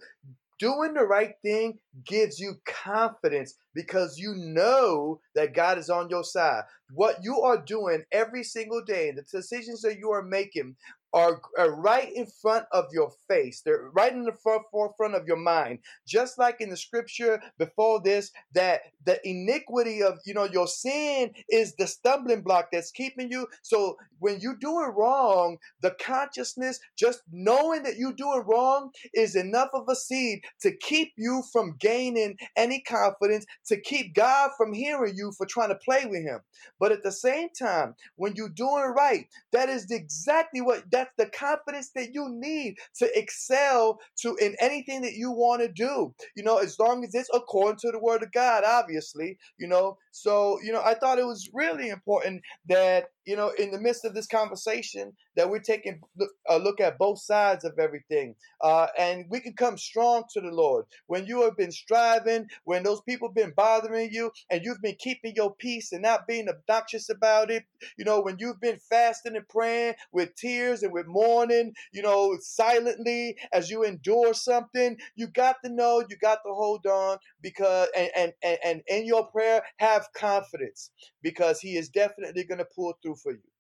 Doing 0.62 0.94
the 0.94 1.06
right 1.06 1.34
thing 1.42 1.80
gives 2.06 2.40
you 2.40 2.54
confidence 2.66 3.56
because 3.74 4.20
you 4.20 4.36
know 4.36 5.20
that 5.34 5.56
God 5.56 5.80
is 5.80 5.90
on 5.90 6.08
your 6.08 6.24
side. 6.24 6.66
What 6.94 7.24
you 7.24 7.42
are 7.42 7.58
doing 7.58 8.04
every 8.12 8.44
single 8.44 8.84
day, 8.86 9.10
the 9.10 9.24
decisions 9.24 9.82
that 9.82 9.98
you 9.98 10.12
are 10.12 10.22
making 10.22 10.76
are, 11.14 11.42
are, 11.58 11.72
right 11.76 12.12
in 12.14 12.26
front 12.26 12.66
of 12.72 12.86
your 12.94 13.12
face. 13.28 13.62
They're 13.62 13.90
right 13.94 14.14
in 14.14 14.24
the 14.24 14.34
front, 14.34 14.64
forefront 14.72 15.16
of 15.16 15.28
your 15.28 15.38
mind. 15.38 15.80
Just 16.08 16.38
like 16.38 16.62
in 16.62 16.70
the 16.70 16.78
scripture 16.78 17.42
before 17.58 18.02
this, 18.02 18.32
that 18.54 18.82
the 19.06 19.20
iniquity 19.28 20.04
of 20.04 20.20
you 20.26 20.34
know 20.34 20.46
your 20.46 20.68
sin 20.68 21.32
is 21.50 21.76
the 21.76 21.88
stumbling 21.88 22.42
block 22.42 22.70
that's 22.72 22.92
keeping 22.92 23.32
you. 23.32 23.48
So 23.62 23.98
when 24.20 24.40
you 24.40 24.56
do 24.60 24.80
it 24.82 24.94
wrong, 24.96 25.58
the 25.82 25.96
consciousness, 26.02 26.80
just 26.98 27.22
knowing 27.32 27.84
that 27.84 27.98
you 27.98 28.14
do 28.14 28.34
it 28.36 28.46
wrong, 28.46 28.92
is 29.14 29.36
enough 29.36 29.70
of 29.74 29.86
a 29.90 29.96
seed 29.96 30.42
to 30.62 30.76
keep 30.78 31.14
you 31.18 31.44
from 31.52 31.76
gaining 31.80 32.38
any 32.56 32.82
confidence, 32.82 33.46
to 33.68 33.80
keep 33.80 34.14
God 34.14 34.52
from 34.58 34.74
hearing 34.74 35.16
you 35.16 35.32
for 35.38 35.46
trying 35.46 35.70
to 35.70 35.76
play 35.76 36.06
with 36.06 36.22
Him. 36.22 36.40
But 36.80 36.92
at 36.92 37.04
the 37.04 37.12
same 37.12 37.50
time, 37.58 37.96
when 38.16 38.36
you're 38.36 38.50
doing 38.50 38.94
right, 38.96 39.28
that 39.52 39.70
is 39.70 39.90
exactly 39.90 40.62
what 40.62 40.90
that 40.92 41.01
that's 41.02 41.14
the 41.18 41.38
confidence 41.38 41.92
that 41.96 42.14
you 42.14 42.28
need 42.30 42.76
to 42.98 43.10
excel 43.18 44.00
to 44.22 44.36
in 44.38 44.56
anything 44.60 45.02
that 45.02 45.14
you 45.14 45.32
want 45.32 45.62
to 45.62 45.68
do. 45.68 46.14
You 46.36 46.44
know, 46.44 46.58
as 46.58 46.78
long 46.80 47.04
as 47.04 47.14
it's 47.14 47.30
according 47.34 47.80
to 47.80 47.92
the 47.92 48.00
word 48.00 48.24
of 48.24 48.32
God, 48.32 48.64
obviously, 48.66 49.38
you 49.58 49.68
know. 49.68 49.98
So, 50.12 50.60
you 50.64 50.72
know, 50.72 50.82
I 50.84 50.94
thought 50.94 51.20
it 51.20 51.26
was 51.26 51.50
really 51.54 51.90
important 51.90 52.42
that 52.68 53.06
you 53.26 53.36
know, 53.36 53.52
in 53.60 53.72
the 53.72 53.80
midst 53.80 54.04
of 54.06 54.14
this 54.14 54.28
conversation, 54.28 55.14
that 55.36 55.50
we're 55.50 55.60
taking 55.60 56.00
a 56.48 56.60
look 56.60 56.80
at 56.82 56.98
both 56.98 57.22
sides 57.22 57.64
of 57.64 57.80
everything. 57.80 58.36
Uh, 58.62 58.88
and 58.98 59.26
we 59.30 59.40
can 59.40 59.54
come 59.54 59.78
strong 59.78 60.24
to 60.34 60.42
the 60.42 60.52
Lord. 60.52 60.86
When 61.08 61.26
you 61.26 61.44
have 61.44 61.58
been 61.58 61.72
striving, 61.72 62.48
when 62.66 62.84
those 62.84 63.02
people 63.02 63.30
have 63.30 63.36
been 63.36 63.54
bothering 63.56 64.10
you, 64.12 64.32
and 64.50 64.64
you've 64.64 64.82
been 64.82 64.96
keeping 65.00 65.34
your 65.36 65.56
peace 65.56 65.92
and 65.92 66.02
not 66.02 66.28
being 66.28 66.50
obnoxious 66.50 67.10
about 67.10 67.52
it, 67.52 67.64
you 67.98 68.06
know, 68.06 68.22
when 68.22 68.38
you've 68.40 68.60
been 68.60 68.80
fasting 68.90 69.36
and 69.36 69.48
praying 69.48 69.96
with 70.12 70.36
tears 70.36 70.84
and 70.84 70.94
with 70.94 71.08
mourning, 71.08 71.74
you 71.94 72.02
know, 72.02 72.38
silently 72.42 73.38
as 73.54 73.70
you 73.70 73.84
endure 73.84 74.34
something, 74.34 74.98
you 75.16 75.28
got 75.28 75.58
to 75.64 75.72
know, 75.72 76.04
you 76.10 76.18
got 76.18 76.40
to 76.46 76.54
hold 76.54 76.86
on 76.86 77.18
because, 77.42 77.88
and, 77.96 78.10
and, 78.16 78.34
and, 78.44 78.58
and 78.64 78.82
in 78.88 79.06
your 79.06 79.28
prayer, 79.28 79.62
have 79.78 80.08
confidence 80.16 80.92
because 81.24 81.60
He 81.60 81.78
is 81.78 81.90
definitely 81.90 82.44
going 82.44 82.60
to 82.60 82.68
pull 82.76 82.94
through 83.02 83.16
for 83.16 83.32
you. 83.32 83.51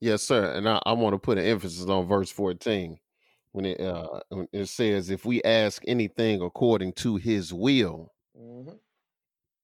Yes, 0.00 0.22
sir. 0.22 0.52
And 0.54 0.68
I, 0.68 0.80
I 0.86 0.92
want 0.92 1.14
to 1.14 1.18
put 1.18 1.38
an 1.38 1.44
emphasis 1.44 1.86
on 1.88 2.06
verse 2.06 2.30
14 2.30 2.98
when 3.52 3.64
it 3.64 3.80
uh 3.80 4.20
when 4.28 4.48
it 4.52 4.66
says, 4.66 5.10
if 5.10 5.24
we 5.24 5.42
ask 5.42 5.82
anything 5.86 6.42
according 6.42 6.92
to 6.94 7.16
his 7.16 7.52
will, 7.52 8.12
hmm 8.34 8.78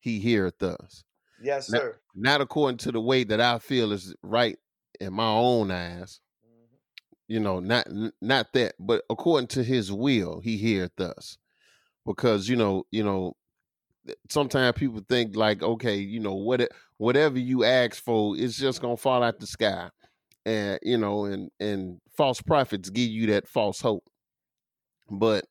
he 0.01 0.19
heareth 0.21 0.63
us. 0.63 1.05
Yes, 1.39 1.69
Not, 1.69 1.83
sir. 1.83 2.01
not 2.15 2.41
according 2.43 2.79
to 2.79 2.93
the 2.93 3.01
way 3.01 3.25
that 3.25 3.41
I 3.41 3.59
feel 3.61 3.93
is 3.93 4.15
right 4.23 4.59
in 5.01 5.15
my 5.15 5.29
own 5.31 5.71
eyes. 5.71 6.21
Mhm. 6.43 6.79
You 7.27 7.41
know, 7.41 7.59
not 7.61 7.87
not 8.21 8.53
that, 8.53 8.75
but 8.79 9.05
according 9.09 9.49
to 9.49 9.65
his 9.65 9.91
will, 9.91 10.41
he 10.41 10.57
heareth 10.59 11.01
us. 11.01 11.39
Because, 12.07 12.49
you 12.49 12.57
know, 12.57 12.85
you 12.93 13.05
know, 13.05 13.35
sometimes 14.31 14.79
people 14.79 15.03
think 15.09 15.37
like, 15.37 15.63
okay, 15.63 15.97
you 15.97 16.21
know, 16.21 16.35
what 16.35 16.69
whatever 16.99 17.39
you 17.39 17.65
ask 17.65 18.03
for, 18.03 18.37
it's 18.37 18.57
just 18.59 18.83
gonna 18.83 18.97
fall 18.97 19.23
out 19.23 19.41
the 19.41 19.47
sky, 19.47 19.91
and 20.47 20.79
you 20.83 20.99
know, 20.99 21.25
and 21.25 21.51
and 21.61 22.01
false 22.17 22.41
prophets 22.41 22.91
give 22.91 23.11
you 23.11 23.29
that 23.29 23.49
false 23.49 23.81
hope. 23.81 24.05
But 25.11 25.45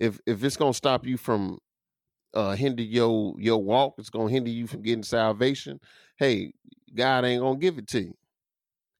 if 0.00 0.18
if 0.26 0.42
it's 0.44 0.56
gonna 0.56 0.74
stop 0.74 1.06
you 1.06 1.16
from 1.16 1.58
uh 2.34 2.54
hinder 2.54 2.82
your 2.82 3.34
your 3.38 3.62
walk, 3.62 3.94
it's 3.98 4.10
gonna 4.10 4.30
hinder 4.30 4.50
you 4.50 4.66
from 4.66 4.82
getting 4.82 5.02
salvation. 5.02 5.80
Hey, 6.16 6.52
God 6.94 7.24
ain't 7.24 7.42
gonna 7.42 7.58
give 7.58 7.78
it 7.78 7.88
to 7.88 8.02
you. 8.02 8.14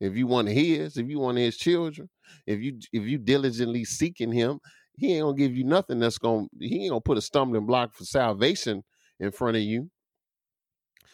If 0.00 0.16
you 0.16 0.26
want 0.26 0.48
His, 0.48 0.96
if 0.96 1.08
you 1.08 1.18
want 1.18 1.38
His 1.38 1.56
children, 1.56 2.08
if 2.46 2.60
you 2.60 2.78
if 2.92 3.04
you 3.04 3.18
diligently 3.18 3.84
seeking 3.84 4.32
Him, 4.32 4.58
He 4.96 5.14
ain't 5.14 5.22
gonna 5.24 5.36
give 5.36 5.56
you 5.56 5.64
nothing 5.64 5.98
that's 5.98 6.18
gonna 6.18 6.46
He 6.60 6.82
ain't 6.82 6.90
gonna 6.90 7.00
put 7.00 7.18
a 7.18 7.22
stumbling 7.22 7.66
block 7.66 7.94
for 7.94 8.04
salvation 8.04 8.82
in 9.20 9.30
front 9.30 9.56
of 9.56 9.62
you. 9.62 9.90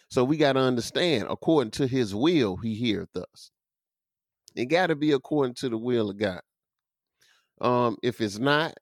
So 0.09 0.25
we 0.25 0.37
got 0.37 0.55
to 0.55 0.61
understand, 0.61 1.29
according 1.31 1.71
to 1.73 1.87
His 1.87 2.15
will, 2.15 2.57
He 2.57 2.75
heareth 2.75 3.17
us. 3.17 3.53
It 4.55 4.67
got 4.67 4.89
to 4.89 4.97
be 4.97 5.13
according 5.13 5.55
to 5.57 5.69
the 5.69 5.79
will 5.79 6.11
of 6.11 6.19
God. 6.19 6.41
Um, 7.61 7.97
if 8.03 8.21
it's 8.21 8.39
not, 8.39 8.75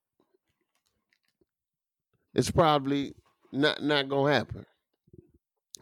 it's 2.34 2.50
probably 2.50 3.14
not 3.52 3.82
not 3.82 4.08
gonna 4.08 4.32
happen. 4.32 4.64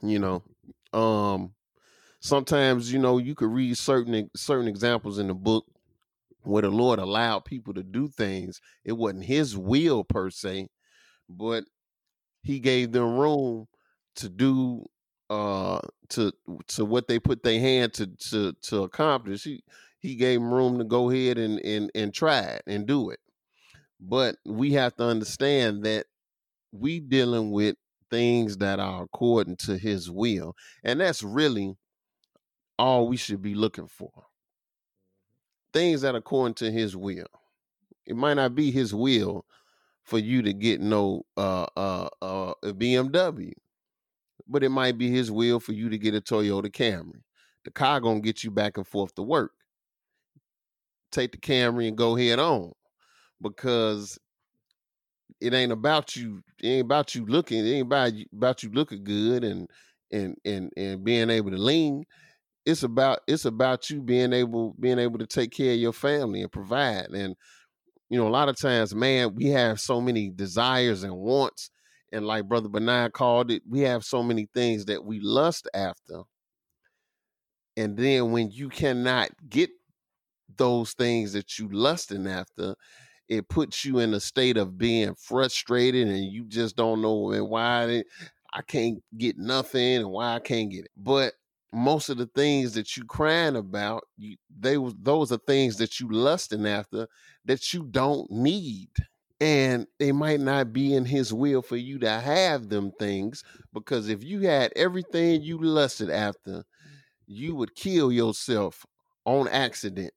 You 0.03 0.19
know, 0.19 0.43
um, 0.93 1.55
sometimes 2.21 2.93
you 2.93 2.99
know 2.99 3.19
you 3.19 3.35
could 3.35 3.51
read 3.51 3.77
certain 3.77 4.31
certain 4.35 4.69
examples 4.69 5.19
in 5.19 5.29
the 5.29 5.35
book 5.35 5.67
where 6.43 6.63
the 6.63 6.71
Lord 6.71 6.99
allowed 6.99 7.45
people 7.45 7.75
to 7.75 7.83
do 7.83 8.09
things. 8.09 8.61
It 8.85 8.93
wasn't 8.93 9.25
His 9.25 9.57
will 9.57 10.05
per 10.05 10.31
se, 10.31 10.69
but 11.29 11.65
He 12.43 12.61
gave 12.61 12.93
them 12.93 13.17
room 13.17 13.67
to 14.17 14.29
do 14.29 14.87
uh 15.31 15.81
to 16.11 16.33
to 16.69 16.85
what 16.85 17.09
they 17.09 17.19
put 17.19 17.43
their 17.43 17.61
hand 17.61 17.93
to 17.95 18.07
to 18.07 18.53
to 18.63 18.83
accomplish. 18.85 19.45
He 19.45 19.65
he 19.99 20.15
gave 20.15 20.41
them 20.41 20.53
room 20.53 20.79
to 20.79 20.85
go 20.85 21.11
ahead 21.11 21.39
and 21.39 21.59
and 21.61 21.91
and 21.95 22.15
try 22.15 22.41
it 22.41 22.63
and 22.67 22.87
do 22.87 23.11
it. 23.11 23.21
But 24.01 24.37
we 24.45 24.73
have 24.73 24.95
to 24.97 25.05
understand 25.05 25.85
that 25.85 26.07
we 26.73 27.01
dealing 27.01 27.51
with 27.51 27.77
things 28.11 28.59
that 28.59 28.79
are 28.79 29.03
according 29.05 29.57
to 29.57 29.79
his 29.79 30.11
will. 30.11 30.55
And 30.85 31.01
that's 31.01 31.23
really 31.23 31.77
all 32.79 33.09
we 33.09 33.17
should 33.17 33.43
be 33.43 33.55
looking 33.55 33.89
for. 33.89 34.13
Things 35.73 36.03
that 36.03 36.15
are 36.15 36.19
according 36.19 36.55
to 36.57 36.71
his 36.71 36.97
will. 36.97 37.27
It 38.07 38.17
might 38.17 38.35
not 38.35 38.55
be 38.55 38.71
his 38.71 38.95
will 38.95 39.45
for 40.05 40.19
you 40.19 40.43
to 40.43 40.53
get 40.53 40.81
no 40.81 41.27
uh 41.37 41.67
uh 41.77 42.09
uh 42.23 42.55
BMW, 42.63 43.53
but 44.49 44.63
it 44.63 44.71
might 44.71 44.99
be 44.99 45.11
his 45.11 45.31
will 45.31 45.61
for 45.61 45.73
you 45.73 45.89
to 45.91 45.99
get 45.99 46.15
a 46.15 46.21
Toyota 46.21 46.71
Camry. 46.71 47.23
The 47.65 47.71
car 47.71 48.01
gonna 48.01 48.21
get 48.21 48.45
you 48.45 48.51
back 48.51 48.77
and 48.77 48.87
forth 48.87 49.15
to 49.17 49.23
work. 49.23 49.53
Take 51.11 51.33
the 51.33 51.39
Camry 51.39 51.89
and 51.89 51.97
go 51.97 52.15
head 52.15 52.39
on 52.39 52.73
because 53.41 54.19
it 55.41 55.53
ain't 55.55 55.73
about 55.73 56.17
you. 56.17 56.43
It 56.63 56.69
ain't 56.69 56.85
about 56.85 57.15
you 57.15 57.27
looking. 57.27 57.67
It 57.67 57.71
ain't 57.71 57.87
about 57.87 58.15
you, 58.15 58.27
about 58.33 58.63
you 58.63 58.71
looking 58.71 59.05
good 59.05 59.45
and 59.45 59.69
and 60.13 60.37
and 60.45 60.73
and 60.77 61.05
being 61.05 61.31
able 61.31 61.51
to 61.51 61.59
lean. 61.59 62.05
It's 62.65 62.83
about 62.83 63.21
it's 63.27 63.45
about 63.45 63.91
you 63.91 64.03
being 64.03 64.33
able 64.33 64.75
being 64.81 64.99
able 64.99 65.19
to 65.19 65.27
take 65.27 65.53
care 65.53 65.73
of 65.73 65.79
your 65.79 65.93
family 65.93 66.43
and 66.43 66.51
provide. 66.51 67.11
And 67.11 67.37
you 68.09 68.19
know, 68.19 68.29
a 68.29 68.31
lot 68.31 68.49
of 68.49 68.57
times, 68.57 68.95
man, 68.95 69.35
we 69.35 69.47
have 69.47 69.81
so 69.81 70.01
many 70.01 70.31
desires 70.31 71.03
and 71.03 71.17
wants, 71.17 71.71
and 72.13 72.27
like 72.27 72.49
Brother 72.49 72.69
Benaiah 72.69 73.11
called 73.11 73.51
it, 73.51 73.63
we 73.69 73.81
have 73.81 74.05
so 74.05 74.23
many 74.23 74.49
things 74.55 74.85
that 74.87 75.05
we 75.05 75.21
lust 75.21 75.69
after. 75.75 76.23
And 77.77 77.97
then 77.97 78.33
when 78.33 78.51
you 78.51 78.69
cannot 78.69 79.31
get 79.49 79.71
those 80.57 80.93
things 80.93 81.33
that 81.35 81.59
you 81.59 81.69
lusting 81.69 82.27
after, 82.27 82.75
it 83.29 83.49
puts 83.49 83.85
you 83.85 83.99
in 83.99 84.15
a 84.15 84.21
state 84.21 84.57
of 84.57 84.79
being 84.79 85.15
frustrated 85.15 86.09
and 86.09 86.25
you 86.25 86.45
just 86.45 86.77
don't 86.77 87.03
know 87.03 87.33
and 87.33 87.49
why 87.49 88.05
I 88.55 88.63
can't 88.63 89.03
get 89.19 89.37
nothing 89.37 89.97
and 89.97 90.11
why 90.11 90.35
I 90.35 90.39
can't 90.39 90.71
get 90.71 90.85
it. 90.85 90.91
But 90.97 91.35
most 91.73 92.09
of 92.09 92.17
the 92.17 92.27
things 92.27 92.73
that 92.75 92.97
you 92.97 93.05
crying 93.05 93.57
about, 93.57 94.05
you, 94.17 94.37
they 94.59 94.79
was 94.79 94.95
those 95.03 95.33
are 95.33 95.39
things 95.47 95.77
that 95.79 96.01
you 96.01 96.09
lusting 96.09 96.67
after 96.67 97.07
that 97.45 97.75
you 97.75 97.85
don't 97.85 98.31
need. 98.31 98.91
And 99.41 99.87
they 99.99 100.13
might 100.13 100.41
not 100.41 100.73
be 100.73 100.95
in 100.95 101.05
his 101.05 101.33
will 101.33 101.61
for 101.63 101.77
you 101.77 101.99
to 101.99 102.11
have 102.11 102.69
them 102.69 102.91
things 102.99 103.45
because 103.73 104.09
if 104.09 104.25
you 104.25 104.41
had 104.41 104.73
everything 104.77 105.43
you 105.43 105.59
lusted 105.59 106.11
after 106.11 106.65
you 107.27 107.55
would 107.55 107.75
kill 107.75 108.13
yourself 108.13 108.87
on 109.25 109.49
accident. 109.49 110.13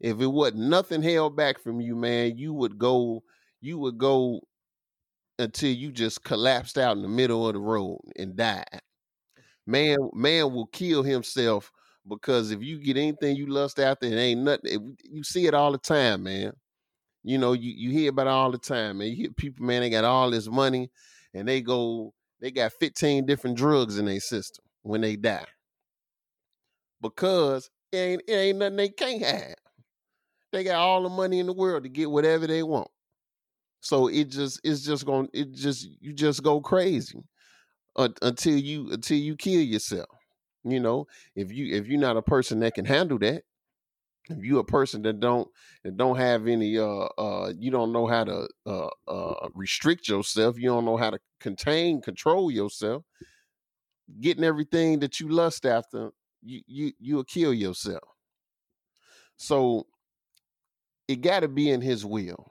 If 0.00 0.20
it 0.20 0.26
wasn't 0.26 0.68
nothing 0.68 1.02
held 1.02 1.36
back 1.36 1.58
from 1.60 1.80
you 1.80 1.96
man 1.96 2.38
you 2.38 2.52
would 2.54 2.78
go 2.78 3.22
you 3.60 3.78
would 3.78 3.98
go 3.98 4.40
until 5.38 5.70
you 5.72 5.90
just 5.90 6.22
collapsed 6.22 6.78
out 6.78 6.96
in 6.96 7.02
the 7.02 7.08
middle 7.08 7.46
of 7.46 7.54
the 7.54 7.60
road 7.60 8.00
and 8.16 8.36
died. 8.36 8.80
Man 9.66 9.98
man 10.12 10.52
will 10.52 10.66
kill 10.66 11.02
himself 11.02 11.72
because 12.08 12.50
if 12.50 12.62
you 12.62 12.78
get 12.78 12.96
anything 12.96 13.36
you 13.36 13.46
lust 13.46 13.80
after 13.80 14.06
it 14.06 14.14
ain't 14.14 14.42
nothing 14.42 14.96
you 15.04 15.22
see 15.24 15.46
it 15.46 15.54
all 15.54 15.72
the 15.72 15.78
time 15.78 16.24
man 16.24 16.52
you 17.22 17.38
know, 17.38 17.52
you, 17.52 17.72
you 17.72 17.90
hear 17.90 18.10
about 18.10 18.26
it 18.26 18.30
all 18.30 18.50
the 18.50 18.58
time, 18.58 18.98
man. 18.98 19.08
You 19.08 19.16
hear 19.16 19.30
people, 19.30 19.64
man, 19.64 19.82
they 19.82 19.90
got 19.90 20.04
all 20.04 20.30
this 20.30 20.48
money 20.48 20.90
and 21.34 21.46
they 21.46 21.60
go, 21.60 22.12
they 22.40 22.50
got 22.50 22.72
15 22.72 23.26
different 23.26 23.56
drugs 23.56 23.98
in 23.98 24.06
their 24.06 24.20
system 24.20 24.64
when 24.82 25.00
they 25.00 25.16
die. 25.16 25.46
Because 27.00 27.70
it 27.90 27.96
ain't, 27.96 28.22
it 28.28 28.32
ain't 28.32 28.58
nothing 28.58 28.76
they 28.76 28.88
can't 28.88 29.22
have. 29.22 29.54
They 30.52 30.64
got 30.64 30.76
all 30.76 31.02
the 31.02 31.08
money 31.08 31.38
in 31.38 31.46
the 31.46 31.52
world 31.52 31.84
to 31.84 31.88
get 31.88 32.10
whatever 32.10 32.46
they 32.46 32.62
want. 32.62 32.88
So 33.80 34.06
it 34.08 34.28
just 34.28 34.60
it's 34.62 34.82
just 34.82 35.04
going 35.04 35.28
to 35.28 35.38
it 35.38 35.52
just 35.52 35.88
you 36.00 36.12
just 36.12 36.42
go 36.42 36.60
crazy 36.60 37.18
until 37.96 38.56
you 38.56 38.92
until 38.92 39.16
you 39.16 39.36
kill 39.36 39.60
yourself. 39.60 40.08
You 40.64 40.78
know, 40.78 41.06
if 41.34 41.50
you 41.50 41.74
if 41.74 41.88
you're 41.88 41.98
not 41.98 42.16
a 42.16 42.22
person 42.22 42.60
that 42.60 42.74
can 42.74 42.84
handle 42.84 43.18
that, 43.18 43.42
if 44.30 44.44
you 44.44 44.58
a 44.58 44.64
person 44.64 45.02
that 45.02 45.20
don't 45.20 45.48
that 45.84 45.96
don't 45.96 46.16
have 46.16 46.46
any 46.46 46.78
uh 46.78 47.08
uh 47.18 47.52
you 47.58 47.70
don't 47.70 47.92
know 47.92 48.06
how 48.06 48.24
to 48.24 48.48
uh 48.66 48.88
uh 49.08 49.48
restrict 49.54 50.08
yourself 50.08 50.58
you 50.58 50.68
don't 50.68 50.84
know 50.84 50.96
how 50.96 51.10
to 51.10 51.18
contain 51.40 52.00
control 52.00 52.50
yourself 52.50 53.04
getting 54.20 54.44
everything 54.44 55.00
that 55.00 55.20
you 55.20 55.28
lust 55.28 55.66
after 55.66 56.10
you 56.42 56.60
you 56.66 56.92
you'll 56.98 57.24
kill 57.24 57.54
yourself. 57.54 58.02
So 59.36 59.86
it 61.08 61.20
got 61.20 61.40
to 61.40 61.48
be 61.48 61.70
in 61.70 61.80
his 61.80 62.04
will. 62.04 62.50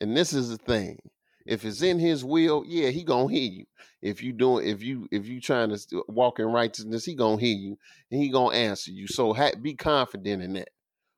And 0.00 0.16
this 0.16 0.32
is 0.32 0.48
the 0.48 0.58
thing 0.58 0.98
if 1.46 1.64
it's 1.64 1.82
in 1.82 1.98
his 1.98 2.24
will 2.24 2.64
yeah 2.66 2.88
he 2.90 3.04
gonna 3.04 3.32
hear 3.32 3.50
you. 3.50 3.64
If 4.02 4.22
you 4.22 4.32
doing 4.32 4.66
if 4.66 4.82
you 4.82 5.08
if 5.10 5.26
you 5.26 5.40
trying 5.40 5.70
to 5.74 6.04
walk 6.08 6.38
in 6.38 6.46
righteousness 6.46 7.04
he 7.04 7.14
gonna 7.14 7.40
hear 7.40 7.56
you 7.56 7.78
and 8.10 8.22
he 8.22 8.28
gonna 8.28 8.56
answer 8.56 8.90
you. 8.90 9.06
So 9.06 9.32
ha- 9.32 9.52
be 9.60 9.74
confident 9.74 10.42
in 10.42 10.54
that. 10.54 10.70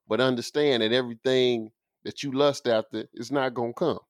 But 0.08 0.20
understand 0.20 0.82
that 0.82 0.92
everything 0.92 1.70
that 2.04 2.22
you 2.22 2.32
lust 2.32 2.66
after 2.66 3.06
is 3.14 3.30
not 3.30 3.54
gonna 3.54 3.72
come. 3.72 4.00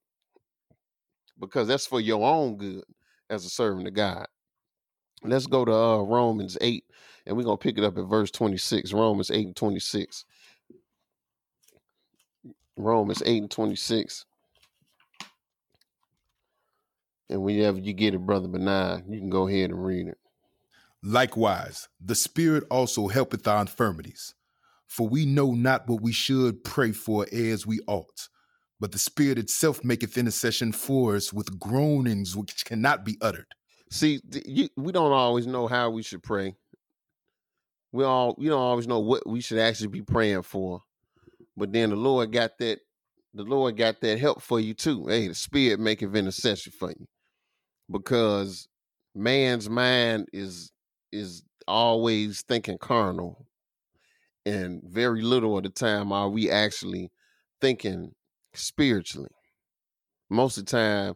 Because 1.38 1.68
that's 1.68 1.86
for 1.86 2.00
your 2.00 2.24
own 2.24 2.56
good 2.56 2.84
as 3.28 3.44
a 3.44 3.50
servant 3.50 3.88
of 3.88 3.94
god. 3.94 4.26
Let's 5.24 5.46
go 5.46 5.64
to 5.64 5.72
uh, 5.72 6.02
romans 6.02 6.58
8 6.60 6.84
and 7.26 7.36
we're 7.36 7.44
gonna 7.44 7.56
pick 7.56 7.78
it 7.78 7.84
up 7.84 7.98
at 7.98 8.04
verse 8.04 8.30
26 8.30 8.92
romans 8.92 9.30
8 9.30 9.46
and 9.46 9.56
26 9.56 10.24
romans 12.76 13.22
8 13.24 13.42
and 13.42 13.50
26 13.50 14.24
and 17.28 17.42
whenever 17.42 17.78
you 17.78 17.92
get 17.92 18.14
it, 18.14 18.26
Brother 18.26 18.48
Benaiah, 18.48 19.02
you 19.08 19.18
can 19.18 19.30
go 19.30 19.48
ahead 19.48 19.70
and 19.70 19.84
read 19.84 20.08
it. 20.08 20.18
Likewise, 21.02 21.88
the 22.00 22.14
Spirit 22.14 22.64
also 22.70 23.08
helpeth 23.08 23.46
our 23.48 23.62
infirmities. 23.62 24.34
For 24.86 25.08
we 25.08 25.24
know 25.24 25.52
not 25.52 25.88
what 25.88 26.02
we 26.02 26.12
should 26.12 26.62
pray 26.64 26.92
for 26.92 27.26
as 27.32 27.66
we 27.66 27.80
ought, 27.86 28.28
but 28.78 28.92
the 28.92 28.98
Spirit 28.98 29.38
itself 29.38 29.82
maketh 29.82 30.18
intercession 30.18 30.70
for 30.70 31.16
us 31.16 31.32
with 31.32 31.58
groanings 31.58 32.36
which 32.36 32.64
cannot 32.64 33.04
be 33.04 33.16
uttered. 33.20 33.46
See, 33.90 34.20
you, 34.44 34.68
we 34.76 34.92
don't 34.92 35.12
always 35.12 35.46
know 35.46 35.66
how 35.66 35.90
we 35.90 36.02
should 36.02 36.22
pray. 36.22 36.56
We 37.90 38.04
all 38.04 38.34
we 38.38 38.48
don't 38.48 38.60
always 38.60 38.86
know 38.86 39.00
what 39.00 39.26
we 39.26 39.40
should 39.40 39.58
actually 39.58 39.88
be 39.88 40.02
praying 40.02 40.42
for. 40.42 40.82
But 41.56 41.72
then 41.72 41.90
the 41.90 41.96
Lord 41.96 42.32
got 42.32 42.58
that 42.58 42.80
the 43.34 43.42
Lord 43.42 43.76
got 43.76 44.00
that 44.02 44.18
help 44.18 44.42
for 44.42 44.60
you 44.60 44.74
too. 44.74 45.06
Hey, 45.06 45.28
the 45.28 45.34
Spirit 45.34 45.80
maketh 45.80 46.14
intercession 46.14 46.72
for 46.78 46.90
you 46.90 47.06
because 47.92 48.68
man's 49.14 49.70
mind 49.70 50.28
is 50.32 50.72
is 51.12 51.44
always 51.68 52.42
thinking 52.42 52.78
carnal 52.78 53.46
and 54.46 54.82
very 54.84 55.22
little 55.22 55.56
of 55.56 55.62
the 55.62 55.70
time 55.70 56.12
are 56.12 56.28
we 56.28 56.50
actually 56.50 57.10
thinking 57.60 58.14
spiritually. 58.54 59.30
Most 60.30 60.58
of 60.58 60.66
the 60.66 60.70
time 60.70 61.14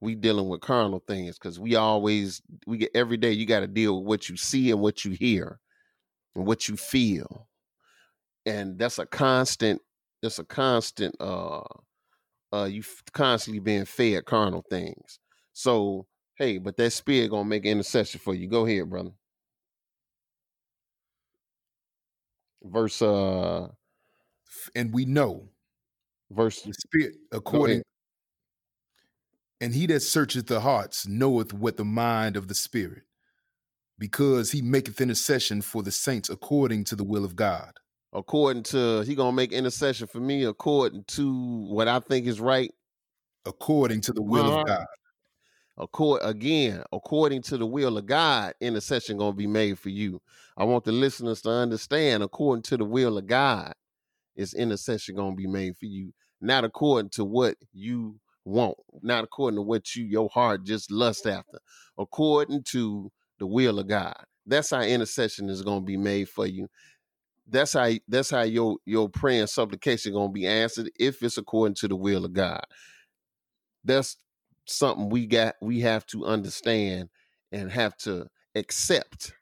we 0.00 0.14
dealing 0.14 0.48
with 0.48 0.60
carnal 0.60 1.02
things 1.06 1.38
because 1.38 1.58
we 1.60 1.76
always 1.76 2.42
we 2.66 2.78
get 2.78 2.90
every 2.94 3.16
day 3.16 3.32
you 3.32 3.46
got 3.46 3.60
to 3.60 3.66
deal 3.66 3.98
with 4.00 4.08
what 4.08 4.28
you 4.28 4.36
see 4.36 4.70
and 4.70 4.80
what 4.80 5.04
you 5.04 5.12
hear 5.12 5.60
and 6.36 6.46
what 6.46 6.68
you 6.68 6.76
feel 6.76 7.48
and 8.46 8.78
that's 8.78 8.98
a 8.98 9.06
constant 9.06 9.80
that's 10.22 10.38
a 10.38 10.44
constant 10.44 11.14
uh 11.20 11.62
uh 12.52 12.64
you 12.64 12.82
constantly 13.12 13.60
being 13.60 13.84
fed 13.84 14.24
carnal 14.26 14.64
things 14.70 15.18
so, 15.54 16.06
hey, 16.36 16.58
but 16.58 16.76
that 16.76 16.90
spirit 16.90 17.30
gonna 17.30 17.48
make 17.48 17.64
intercession 17.64 18.20
for 18.20 18.34
you. 18.34 18.48
Go 18.48 18.66
ahead, 18.66 18.90
brother. 18.90 19.12
Verse 22.62 23.00
uh 23.00 23.68
and 24.74 24.92
we 24.92 25.04
know 25.04 25.48
verse 26.30 26.62
the 26.62 26.72
spirit 26.72 27.14
according 27.32 27.82
and 29.60 29.74
he 29.74 29.86
that 29.86 30.00
searcheth 30.00 30.46
the 30.46 30.60
hearts 30.60 31.06
knoweth 31.06 31.52
what 31.52 31.76
the 31.76 31.84
mind 31.84 32.36
of 32.36 32.48
the 32.48 32.54
spirit 32.54 33.02
because 33.98 34.50
he 34.50 34.62
maketh 34.62 35.00
intercession 35.00 35.60
for 35.60 35.82
the 35.82 35.90
saints 35.90 36.30
according 36.30 36.84
to 36.84 36.96
the 36.96 37.04
will 37.04 37.24
of 37.24 37.36
god 37.36 37.72
according 38.14 38.62
to 38.62 39.02
he 39.02 39.14
gonna 39.14 39.32
make 39.32 39.52
intercession 39.52 40.06
for 40.06 40.20
me 40.20 40.44
according 40.44 41.04
to 41.04 41.66
what 41.68 41.86
i 41.86 42.00
think 42.00 42.26
is 42.26 42.40
right 42.40 42.72
according 43.44 44.00
to 44.00 44.12
the 44.12 44.22
will 44.22 44.46
uh-huh. 44.46 44.60
of 44.60 44.66
god 44.66 44.86
Accord, 45.76 46.20
again, 46.22 46.84
according 46.92 47.42
to 47.42 47.58
the 47.58 47.66
will 47.66 47.98
of 47.98 48.06
God, 48.06 48.54
intercession 48.60 49.16
gonna 49.16 49.32
be 49.32 49.46
made 49.48 49.78
for 49.78 49.88
you. 49.88 50.20
I 50.56 50.64
want 50.64 50.84
the 50.84 50.92
listeners 50.92 51.42
to 51.42 51.50
understand, 51.50 52.22
according 52.22 52.62
to 52.64 52.76
the 52.76 52.84
will 52.84 53.18
of 53.18 53.26
God, 53.26 53.72
is 54.36 54.54
intercession 54.54 55.16
gonna 55.16 55.34
be 55.34 55.48
made 55.48 55.76
for 55.76 55.86
you, 55.86 56.12
not 56.40 56.64
according 56.64 57.10
to 57.10 57.24
what 57.24 57.56
you 57.72 58.20
want, 58.44 58.76
not 59.02 59.24
according 59.24 59.56
to 59.56 59.62
what 59.62 59.96
you 59.96 60.04
your 60.04 60.28
heart 60.28 60.64
just 60.64 60.92
lust 60.92 61.26
after, 61.26 61.58
according 61.98 62.62
to 62.64 63.10
the 63.38 63.46
will 63.46 63.80
of 63.80 63.88
God. 63.88 64.16
That's 64.46 64.70
how 64.70 64.82
intercession 64.82 65.48
is 65.48 65.62
gonna 65.62 65.80
be 65.80 65.96
made 65.96 66.28
for 66.28 66.46
you. 66.46 66.68
That's 67.48 67.72
how 67.72 67.90
that's 68.06 68.30
how 68.30 68.42
your 68.42 68.76
your 68.86 69.08
prayer 69.08 69.40
and 69.40 69.50
supplication 69.50 70.12
gonna 70.12 70.32
be 70.32 70.46
answered 70.46 70.90
if 71.00 71.20
it's 71.22 71.36
according 71.36 71.74
to 71.76 71.88
the 71.88 71.96
will 71.96 72.24
of 72.24 72.32
God. 72.32 72.62
That's 73.84 74.16
something 74.66 75.08
we 75.08 75.26
got 75.26 75.54
we 75.60 75.80
have 75.80 76.06
to 76.06 76.24
understand 76.24 77.08
and 77.52 77.70
have 77.70 77.96
to 77.96 78.26
accept 78.54 79.32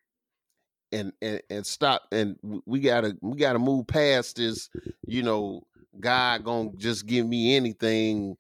and 0.91 1.13
and, 1.23 1.41
and 1.51 1.67
stop 1.67 2.03
and 2.13 2.37
we 2.67 2.81
gotta 2.81 3.17
we 3.21 3.39
gotta 3.39 3.59
move 3.59 3.87
past 3.87 4.37
this 4.37 4.69
you 5.07 5.23
know 5.23 5.63
god 6.01 6.45
gonna 6.45 6.71
just 6.77 7.07
give 7.07 7.27
me 7.27 7.57
anything. 7.57 8.37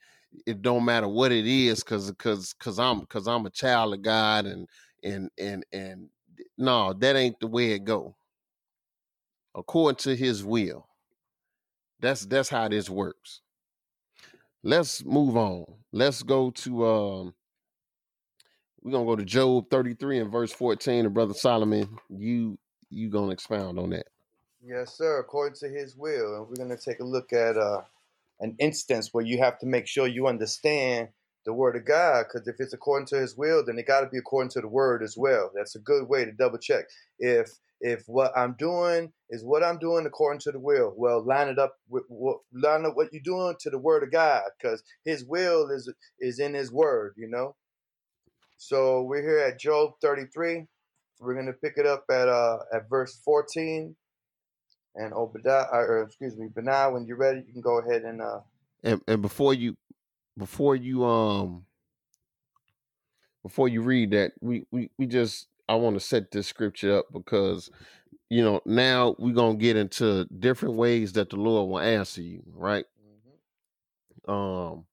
It 0.47 0.62
don't 0.62 0.85
matter 0.85 1.09
what 1.09 1.30
it 1.30 1.47
is 1.47 1.85
because 1.85 2.11
because 2.11 2.55
because 2.55 2.78
i'm 2.78 3.01
because 3.01 3.28
i'm 3.28 3.45
a 3.45 3.51
child 3.51 3.95
of 3.95 4.03
god 4.03 4.47
and 4.47 4.66
and 5.03 5.30
and 5.39 5.64
and 5.72 6.09
no 6.57 6.95
that 6.95 7.16
ain't 7.16 7.39
the 7.41 7.47
way 7.47 7.72
it 7.72 7.85
go. 7.85 8.16
According 9.55 9.97
to 9.99 10.16
his 10.16 10.43
will. 10.43 10.87
That's 12.01 12.24
that's 12.26 12.49
how 12.49 12.68
this 12.68 12.89
works 12.89 13.43
let's 14.62 15.04
move 15.04 15.36
on. 15.36 15.66
Let's 15.92 16.22
go 16.22 16.50
to 16.50 16.86
um 16.86 17.34
we're 18.82 18.92
gonna 18.92 19.04
go 19.04 19.16
to 19.16 19.24
Job 19.24 19.70
33 19.70 20.18
and 20.18 20.32
verse 20.32 20.52
14. 20.52 21.06
And 21.06 21.14
brother 21.14 21.34
Solomon, 21.34 21.98
you 22.08 22.58
you 22.90 23.10
gonna 23.10 23.32
expound 23.32 23.78
on 23.78 23.90
that. 23.90 24.06
Yes, 24.64 24.96
sir, 24.96 25.18
according 25.18 25.56
to 25.60 25.68
his 25.68 25.96
will. 25.96 26.36
And 26.36 26.48
we're 26.48 26.56
gonna 26.56 26.76
take 26.76 27.00
a 27.00 27.04
look 27.04 27.32
at 27.32 27.56
uh 27.56 27.82
an 28.40 28.56
instance 28.58 29.10
where 29.12 29.24
you 29.24 29.38
have 29.38 29.58
to 29.60 29.66
make 29.66 29.86
sure 29.86 30.06
you 30.06 30.26
understand 30.26 31.08
the 31.44 31.52
word 31.52 31.76
of 31.76 31.84
God, 31.84 32.26
because 32.28 32.46
if 32.46 32.56
it's 32.60 32.72
according 32.72 33.06
to 33.06 33.16
his 33.16 33.36
will, 33.36 33.64
then 33.64 33.78
it 33.78 33.86
gotta 33.86 34.06
be 34.06 34.18
according 34.18 34.50
to 34.50 34.60
the 34.60 34.68
word 34.68 35.02
as 35.02 35.16
well. 35.16 35.50
That's 35.54 35.74
a 35.74 35.80
good 35.80 36.08
way 36.08 36.24
to 36.24 36.32
double 36.32 36.58
check. 36.58 36.84
If 37.18 37.50
if 37.83 38.05
what 38.07 38.33
I'm 38.37 38.55
doing 38.59 39.12
is 39.28 39.45
what 39.45 39.64
I'm 39.64 39.78
doing 39.78 40.07
according 40.07 40.41
to 40.43 40.53
the 40.53 40.61
will, 40.61 40.95
well, 40.97 41.22
line 41.22 41.49
it 41.49 41.59
up 41.59 41.74
with 41.89 42.05
what 42.09 42.39
line 42.53 42.87
up 42.87 42.97
what 42.97 43.12
you're 43.12 43.22
doing 43.22 43.57
to 43.61 43.70
the 43.70 43.78
word 43.78 44.05
of 44.05 44.12
God, 44.12 44.43
because 44.57 44.83
His 45.05 45.24
will 45.24 45.68
is 45.70 45.93
is 46.20 46.39
in 46.39 46.55
His 46.55 46.72
word, 46.72 47.14
you 47.18 47.28
know. 47.28 47.57
So 48.57 49.03
we're 49.03 49.22
here 49.22 49.41
at 49.41 49.59
Job 49.59 49.95
33. 50.01 50.66
We're 51.20 51.35
gonna 51.35 51.53
pick 51.53 51.74
it 51.76 51.87
up 51.87 52.05
at 52.11 52.28
uh 52.28 52.59
at 52.72 52.89
verse 52.89 53.20
14. 53.24 53.97
And 54.95 55.12
Obadiah, 55.14 55.66
or 55.72 56.03
excuse 56.03 56.37
me, 56.37 56.49
Benai, 56.49 56.93
when 56.93 57.07
you're 57.07 57.16
ready, 57.16 57.43
you 57.47 57.53
can 57.53 57.62
go 57.62 57.80
ahead 57.80 58.03
and 58.03 58.22
uh 58.22 58.41
and 58.85 59.03
and 59.09 59.22
before 59.22 59.55
you 59.55 59.76
before 60.39 60.76
you 60.76 61.05
um 61.05 61.64
before 63.43 63.68
you 63.68 63.83
read 63.83 64.12
that, 64.12 64.33
we 64.41 64.66
we 64.70 64.91
we 64.99 65.07
just 65.07 65.49
I 65.72 65.76
want 65.76 65.96
to 65.96 66.00
set 66.00 66.30
this 66.30 66.46
scripture 66.46 66.98
up 66.98 67.06
because 67.14 67.70
you 68.28 68.44
know 68.44 68.60
now 68.66 69.16
we're 69.18 69.32
gonna 69.34 69.56
get 69.56 69.74
into 69.74 70.26
different 70.26 70.74
ways 70.74 71.14
that 71.14 71.30
the 71.30 71.36
Lord 71.36 71.70
will 71.70 71.78
answer 71.78 72.20
you, 72.20 72.42
right? 72.54 72.84
Um, 74.28 74.84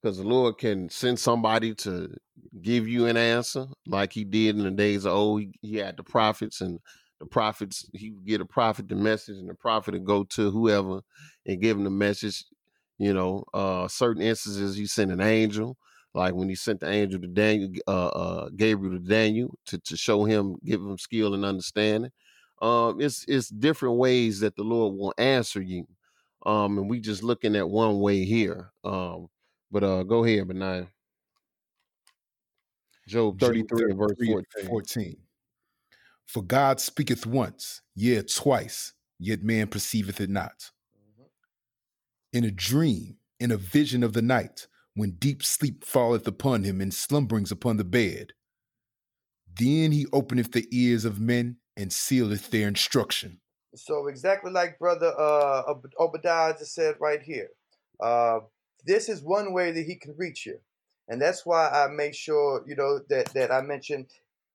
because 0.00 0.16
the 0.16 0.24
Lord 0.24 0.58
can 0.58 0.88
send 0.90 1.18
somebody 1.18 1.74
to 1.74 2.14
give 2.62 2.86
you 2.86 3.06
an 3.06 3.16
answer, 3.16 3.66
like 3.84 4.12
He 4.12 4.22
did 4.22 4.56
in 4.56 4.62
the 4.62 4.70
days 4.70 5.06
of 5.06 5.12
old. 5.12 5.40
He, 5.40 5.52
he 5.60 5.76
had 5.78 5.96
the 5.96 6.04
prophets, 6.04 6.60
and 6.60 6.78
the 7.18 7.26
prophets 7.26 7.84
He 7.92 8.12
would 8.12 8.24
get 8.24 8.40
a 8.40 8.46
prophet 8.46 8.88
the 8.88 8.94
message, 8.94 9.38
and 9.38 9.50
the 9.50 9.54
prophet 9.54 9.94
would 9.94 10.04
go 10.04 10.22
to 10.22 10.52
whoever 10.52 11.00
and 11.46 11.60
give 11.60 11.76
him 11.76 11.82
the 11.82 11.90
message. 11.90 12.44
You 12.96 13.12
know, 13.12 13.42
uh, 13.52 13.88
certain 13.88 14.22
instances 14.22 14.76
He 14.76 14.86
sent 14.86 15.10
an 15.10 15.20
angel, 15.20 15.76
like 16.14 16.34
when 16.34 16.48
He 16.48 16.54
sent 16.54 16.80
the 16.80 16.88
angel 16.88 17.20
to 17.20 17.26
Daniel, 17.26 17.70
uh, 17.86 18.08
uh, 18.08 18.48
Gabriel 18.56 18.94
to 18.94 19.00
Daniel 19.00 19.58
to 19.66 19.78
to 19.78 19.96
show 19.96 20.24
him, 20.24 20.56
give 20.64 20.80
him 20.80 20.98
skill 20.98 21.34
and 21.34 21.44
understanding. 21.44 22.10
Um, 22.60 23.00
it's 23.00 23.24
it's 23.26 23.48
different 23.48 23.96
ways 23.96 24.40
that 24.40 24.56
the 24.56 24.62
Lord 24.62 24.96
will 24.96 25.14
answer 25.18 25.62
you. 25.62 25.86
Um, 26.44 26.78
and 26.78 26.88
we 26.88 27.00
just 27.00 27.22
looking 27.22 27.56
at 27.56 27.68
one 27.68 28.00
way 28.00 28.24
here. 28.24 28.70
Um, 28.84 29.28
but 29.70 29.84
uh, 29.84 30.02
go 30.02 30.24
ahead, 30.24 30.48
Benaiah. 30.48 30.88
Job 33.06 33.38
Job 33.38 33.48
33 33.48 33.92
verse 33.92 34.12
14. 34.24 34.66
14. 34.68 35.16
For 36.26 36.42
God 36.44 36.80
speaketh 36.80 37.26
once, 37.26 37.82
yea, 37.96 38.22
twice, 38.22 38.92
yet 39.18 39.42
man 39.42 39.66
perceiveth 39.66 40.20
it 40.20 40.30
not. 40.30 40.70
In 42.32 42.44
a 42.44 42.52
dream, 42.52 43.16
in 43.40 43.50
a 43.50 43.56
vision 43.56 44.04
of 44.04 44.12
the 44.12 44.22
night, 44.22 44.68
when 44.94 45.12
deep 45.12 45.42
sleep 45.42 45.84
falleth 45.84 46.26
upon 46.26 46.64
him 46.64 46.80
and 46.80 46.92
slumberings 46.92 47.52
upon 47.52 47.76
the 47.76 47.84
bed. 47.84 48.32
Then 49.52 49.92
he 49.92 50.06
openeth 50.12 50.52
the 50.52 50.66
ears 50.70 51.04
of 51.04 51.20
men 51.20 51.56
and 51.76 51.92
sealeth 51.92 52.50
their 52.50 52.68
instruction. 52.68 53.40
So 53.74 54.08
exactly 54.08 54.50
like 54.50 54.78
brother 54.78 55.12
uh, 55.16 55.62
Obadiah 55.98 56.54
just 56.58 56.74
said 56.74 56.96
right 57.00 57.22
here, 57.22 57.48
uh, 58.00 58.40
this 58.84 59.08
is 59.08 59.22
one 59.22 59.52
way 59.52 59.70
that 59.70 59.86
he 59.86 59.94
can 59.94 60.14
reach 60.16 60.46
you, 60.46 60.58
and 61.08 61.20
that's 61.20 61.46
why 61.46 61.68
I 61.68 61.86
make 61.88 62.14
sure 62.14 62.64
you 62.66 62.74
know 62.74 63.00
that 63.08 63.32
that 63.34 63.52
I 63.52 63.60
mentioned. 63.60 64.06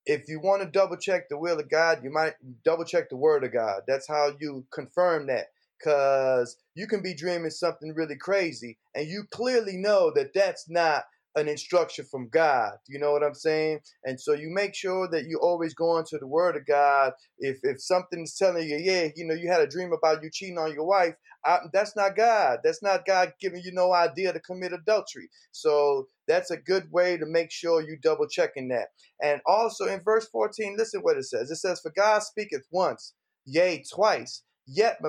If 0.07 0.27
you 0.27 0.39
want 0.39 0.61
to 0.61 0.69
double 0.69 0.97
check 0.97 1.29
the 1.29 1.38
will 1.38 1.59
of 1.59 1.69
God, 1.69 2.03
you 2.03 2.11
might 2.11 2.36
double 2.63 2.86
check 2.86 3.09
the 3.09 3.15
word 3.15 3.43
of 3.43 3.51
God. 3.51 3.81
That's 3.88 4.07
how 4.07 4.33
you 4.39 4.65
confirm 4.71 5.27
that, 5.27 5.47
because 5.80 6.57
you 6.76 6.88
can 6.88 7.01
be 7.01 7.13
dreaming 7.15 7.51
something 7.51 7.93
really 7.95 8.17
crazy, 8.17 8.78
and 8.95 9.07
you 9.07 9.23
clearly 9.32 9.78
know 9.78 10.11
that 10.15 10.34
that's 10.34 10.69
not 10.69 11.03
an 11.36 11.47
instruction 11.47 12.05
from 12.05 12.30
God. 12.30 12.73
You 12.88 12.99
know 12.99 13.11
what 13.11 13.23
I'm 13.23 13.34
saying? 13.34 13.82
And 14.03 14.19
so 14.19 14.34
you 14.34 14.49
make 14.49 14.73
sure 14.73 15.07
that 15.09 15.26
you 15.26 15.39
always 15.41 15.73
go 15.73 15.97
into 15.97 16.17
the 16.17 16.28
Word 16.28 16.55
of 16.55 16.65
God. 16.65 17.13
If 17.39 17.59
if 17.63 17.82
something's 17.82 18.36
telling 18.38 18.67
you, 18.67 18.78
yeah, 18.78 19.09
you 19.15 19.26
know, 19.26 19.36
you 19.36 19.49
had 19.49 19.61
a 19.61 19.67
dream 19.67 19.91
about 19.93 20.23
you 20.23 20.30
cheating 20.32 20.57
on 20.57 20.73
your 20.73 20.86
wife, 20.86 21.15
I, 21.45 21.59
that's 21.73 21.95
not 21.95 22.15
God. 22.15 22.59
That's 22.63 22.82
not 22.82 23.05
God 23.05 23.34
giving 23.39 23.61
you 23.63 23.71
no 23.73 23.93
idea 23.93 24.34
to 24.34 24.39
commit 24.39 24.73
adultery. 24.73 25.30
So 25.51 26.07
that's 26.28 26.51
a 26.51 26.57
good 26.57 26.91
way 26.91 27.17
to 27.17 27.26
make 27.26 27.51
sure 27.51 27.82
you 27.82 27.97
double 28.01 28.28
checking 28.28 28.69
that. 28.69 28.88
And 29.21 29.41
also 29.45 29.86
in 29.86 30.01
verse 30.01 30.28
14, 30.28 30.76
listen 30.78 31.01
what 31.01 31.17
it 31.17 31.26
says. 31.26 31.51
It 31.51 31.57
says, 31.57 31.82
"For 31.82 31.91
God 31.91 32.23
speaketh 32.23 32.65
once, 32.71 33.13
yea, 33.45 33.84
twice, 33.93 34.43
yet 34.68 34.99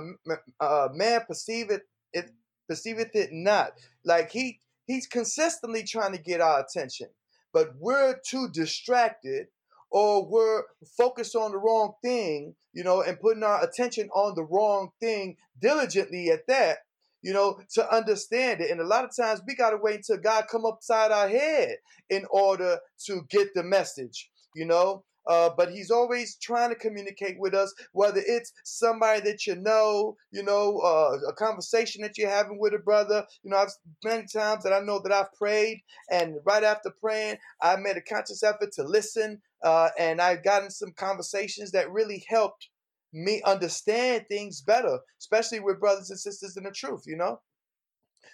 uh, 0.61 0.88
man 0.92 1.22
perceiveth 1.26 1.82
it 2.12 2.30
perceiveth 2.68 3.14
it 3.14 3.30
not." 3.32 3.72
Like 4.04 4.30
he 4.30 4.61
he's 4.86 5.07
consistently 5.07 5.82
trying 5.82 6.12
to 6.12 6.22
get 6.22 6.40
our 6.40 6.61
attention, 6.61 7.09
but 7.52 7.70
we're 7.78 8.18
too 8.26 8.48
distracted 8.52 9.48
or 9.90 10.26
we're 10.26 10.64
focused 10.96 11.36
on 11.36 11.52
the 11.52 11.59
wrong 11.59 11.94
thing, 12.02 12.54
you 12.72 12.84
know, 12.84 13.02
and 13.02 13.20
putting 13.20 13.42
our 13.42 13.62
attention 13.64 14.09
on 14.14 14.34
the 14.34 14.44
wrong 14.44 14.90
thing 15.00 15.36
diligently 15.61 16.28
at 16.30 16.46
that, 16.48 16.78
you 17.22 17.32
know, 17.32 17.61
to 17.74 17.94
understand 17.94 18.61
it. 18.61 18.70
And 18.70 18.80
a 18.80 18.86
lot 18.86 19.04
of 19.04 19.16
times 19.16 19.40
we 19.46 19.54
got 19.54 19.70
to 19.70 19.78
wait 19.80 19.96
until 19.96 20.18
God 20.18 20.46
come 20.50 20.66
upside 20.66 21.12
our 21.12 21.28
head 21.28 21.76
in 22.11 22.24
order 22.30 22.78
to 23.07 23.22
get 23.30 23.54
the 23.54 23.62
message, 23.62 24.30
you 24.54 24.66
know. 24.66 25.04
Uh, 25.26 25.50
but 25.56 25.70
he's 25.72 25.90
always 25.90 26.36
trying 26.36 26.70
to 26.70 26.76
communicate 26.76 27.38
with 27.38 27.54
us, 27.54 27.72
whether 27.92 28.22
it's 28.24 28.52
somebody 28.64 29.20
that 29.20 29.46
you 29.46 29.56
know, 29.56 30.16
you 30.30 30.42
know, 30.42 30.78
uh, 30.78 31.18
a 31.28 31.32
conversation 31.32 32.02
that 32.02 32.16
you're 32.18 32.30
having 32.30 32.58
with 32.58 32.74
a 32.74 32.78
brother. 32.78 33.24
You 33.42 33.50
know, 33.50 33.58
I've 33.58 33.70
many 34.04 34.26
times 34.26 34.64
that 34.64 34.72
I 34.72 34.80
know 34.80 35.00
that 35.02 35.12
I've 35.12 35.32
prayed, 35.34 35.82
and 36.10 36.36
right 36.44 36.64
after 36.64 36.90
praying, 37.00 37.36
I 37.60 37.76
made 37.76 37.96
a 37.96 38.02
conscious 38.02 38.42
effort 38.42 38.72
to 38.72 38.84
listen, 38.84 39.40
uh, 39.62 39.90
and 39.98 40.20
I've 40.20 40.44
gotten 40.44 40.70
some 40.70 40.92
conversations 40.92 41.72
that 41.72 41.90
really 41.90 42.24
helped 42.28 42.68
me 43.12 43.42
understand 43.44 44.26
things 44.28 44.60
better, 44.60 44.98
especially 45.20 45.60
with 45.60 45.80
brothers 45.80 46.10
and 46.10 46.18
sisters 46.18 46.56
in 46.56 46.64
the 46.64 46.70
truth. 46.70 47.02
You 47.06 47.16
know. 47.16 47.40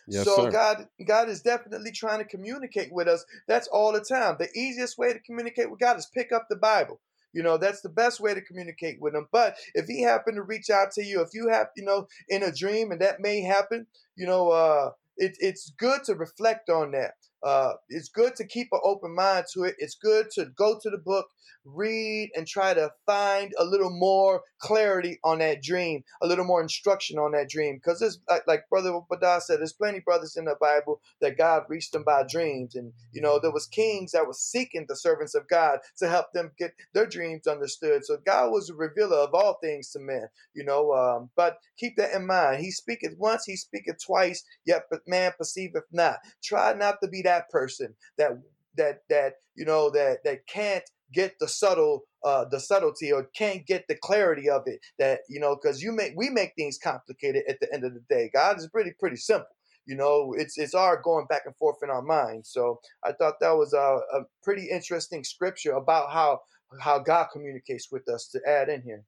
Yes, 0.07 0.25
so 0.25 0.37
sir. 0.37 0.53
God, 0.53 0.89
God 1.07 1.29
is 1.29 1.43
definitely 1.43 1.93
trying 1.93 2.19
to 2.19 2.25
communicate 2.25 2.93
with 2.93 3.09
us. 3.09 3.25
That's 3.47 3.69
all 3.69 3.93
the 3.93 4.01
time. 4.01 4.37
The 4.39 4.51
easiest 4.57 4.99
way 4.99 5.13
to 5.13 5.21
communicate 5.21 5.71
with 5.71 5.81
God 5.81 5.99
is 5.99 6.07
pick 6.07 6.33
up 6.33 6.47
the 6.49 6.57
Bible. 6.57 7.01
You 7.33 7.43
know, 7.43 7.57
that's 7.57 7.81
the 7.81 7.89
best 7.89 8.21
way 8.21 8.35
to 8.35 8.43
communicate 8.43 9.01
with 9.01 9.15
him. 9.15 9.27
But 9.33 9.57
if 9.75 9.87
he 9.87 10.03
happened 10.03 10.37
to 10.37 10.43
reach 10.43 10.69
out 10.71 10.93
to 10.93 11.05
you, 11.05 11.23
if 11.23 11.31
you 11.33 11.49
have, 11.49 11.69
you 11.77 11.85
know, 11.85 12.07
in 12.29 12.43
a 12.43 12.53
dream 12.53 12.91
and 12.93 13.01
that 13.01 13.21
may 13.21 13.41
happen, 13.41 13.87
you 14.17 14.27
know, 14.27 14.51
uh, 14.51 14.91
it, 15.17 15.37
it's 15.41 15.71
good 15.71 16.05
to 16.05 16.15
reflect 16.15 16.69
on 16.69 16.93
that. 16.93 17.15
Uh, 17.45 17.75
it's 17.89 18.09
good 18.09 18.37
to 18.37 18.47
keep 18.47 18.69
an 18.73 18.81
open 18.85 19.15
mind 19.15 19.47
to 19.55 19.65
it. 19.65 19.77
It's 19.79 19.97
good 19.97 20.31
to 20.33 20.47
go 20.57 20.79
to 20.83 20.91
the 20.91 20.99
book, 20.99 21.27
read, 21.65 22.31
and 22.37 22.47
try 22.47 22.75
to 22.75 22.91
find 23.07 23.53
a 23.59 23.65
little 23.65 23.91
more 23.91 24.43
clarity 24.59 25.19
on 25.25 25.39
that 25.41 25.63
dream, 25.63 26.05
a 26.23 26.27
little 26.27 26.45
more 26.45 26.63
instruction 26.63 27.19
on 27.19 27.33
that 27.33 27.49
dream. 27.51 27.77
Because 27.77 28.01
there's 28.01 28.21
like, 28.29 28.45
like 28.47 28.69
Brother 28.71 28.91
Obadiah 28.91 29.41
said, 29.41 29.61
there's 29.61 29.73
plenty 29.73 30.01
brothers 30.01 30.37
in 30.37 30.45
the 30.47 30.57
Bible 30.61 31.01
that 31.21 31.39
God 31.39 31.65
reached 31.69 31.93
them 31.93 32.05
by 32.05 32.25
dreams, 32.29 32.75
and 32.75 32.93
you 33.13 33.21
know 33.23 33.39
there 33.41 33.53
was 33.53 33.67
kings 33.67 34.13
that 34.13 34.27
was 34.27 34.41
seeking 34.41 34.87
the 34.89 34.97
servants 34.97 35.35
of 35.35 35.49
God 35.49 35.81
to 35.99 36.09
help 36.09 36.33
them 36.33 36.53
get 36.59 36.73
their 36.95 37.07
dreams 37.07 37.47
understood. 37.47 38.05
So 38.05 38.19
God 38.25 38.51
was 38.53 38.71
a 38.71 38.75
revealer 38.75 39.19
of 39.19 39.35
all 39.35 39.59
things 39.63 39.91
to 39.91 40.01
men, 40.01 40.29
you 40.55 40.65
know. 40.65 40.93
Um, 40.93 41.31
but 41.37 41.59
keep 41.79 41.97
that 41.97 42.15
in 42.15 42.27
mind. 42.27 42.63
He 42.63 42.71
speaketh 42.71 43.15
once, 43.19 43.45
he 43.47 43.57
speaketh 43.57 44.05
twice, 44.05 44.45
yet 44.65 44.85
man 45.07 45.33
perceiveth 45.37 45.85
not. 45.93 46.19
Try 46.43 46.75
not 46.75 46.97
to 47.03 47.09
be 47.09 47.23
that 47.23 47.32
person 47.51 47.95
that 48.19 48.33
that 48.77 49.03
that 49.09 49.35
you 49.55 49.65
know 49.65 49.91
that 49.91 50.19
that 50.25 50.47
can't 50.47 50.85
get 51.13 51.35
the 51.41 51.49
subtle 51.49 52.05
uh 52.25 52.45
the 52.51 52.61
subtlety 52.61 53.13
or 53.13 53.29
can't 53.37 53.67
get 53.67 53.87
the 53.89 53.95
clarity 53.95 54.49
of 54.49 54.63
it 54.67 54.81
that 54.99 55.21
you 55.29 55.39
know 55.41 55.57
because 55.57 55.83
you 55.83 55.93
make 55.93 56.13
we 56.17 56.31
make 56.31 56.53
things 56.57 56.79
complicated 56.83 57.43
at 57.49 57.61
the 57.61 57.73
end 57.73 57.85
of 57.85 57.95
the 57.95 58.03
day. 58.09 58.31
God 58.33 58.59
is 58.59 58.69
pretty 58.69 58.93
pretty 58.99 59.17
simple 59.17 59.49
you 59.87 59.97
know? 59.97 60.33
It's 60.37 60.59
it's 60.59 60.75
our 60.75 61.01
going 61.03 61.27
back 61.27 61.43
and 61.47 61.57
forth 61.57 61.79
in 61.83 61.91
our 61.91 62.03
minds. 62.03 62.51
So 62.51 62.81
i 63.05 63.13
thought 63.13 63.41
that 63.41 63.57
was 63.57 63.73
a, 63.73 63.99
a 64.17 64.23
pretty 64.43 64.69
interesting 64.71 65.25
scripture 65.25 65.73
about 65.73 66.13
how 66.13 66.41
how 66.81 66.99
god 66.99 67.27
communicates 67.33 67.89
with 67.93 68.09
us 68.09 68.29
to 68.29 68.41
add 68.47 68.69
in 68.69 68.83
here 68.83 69.05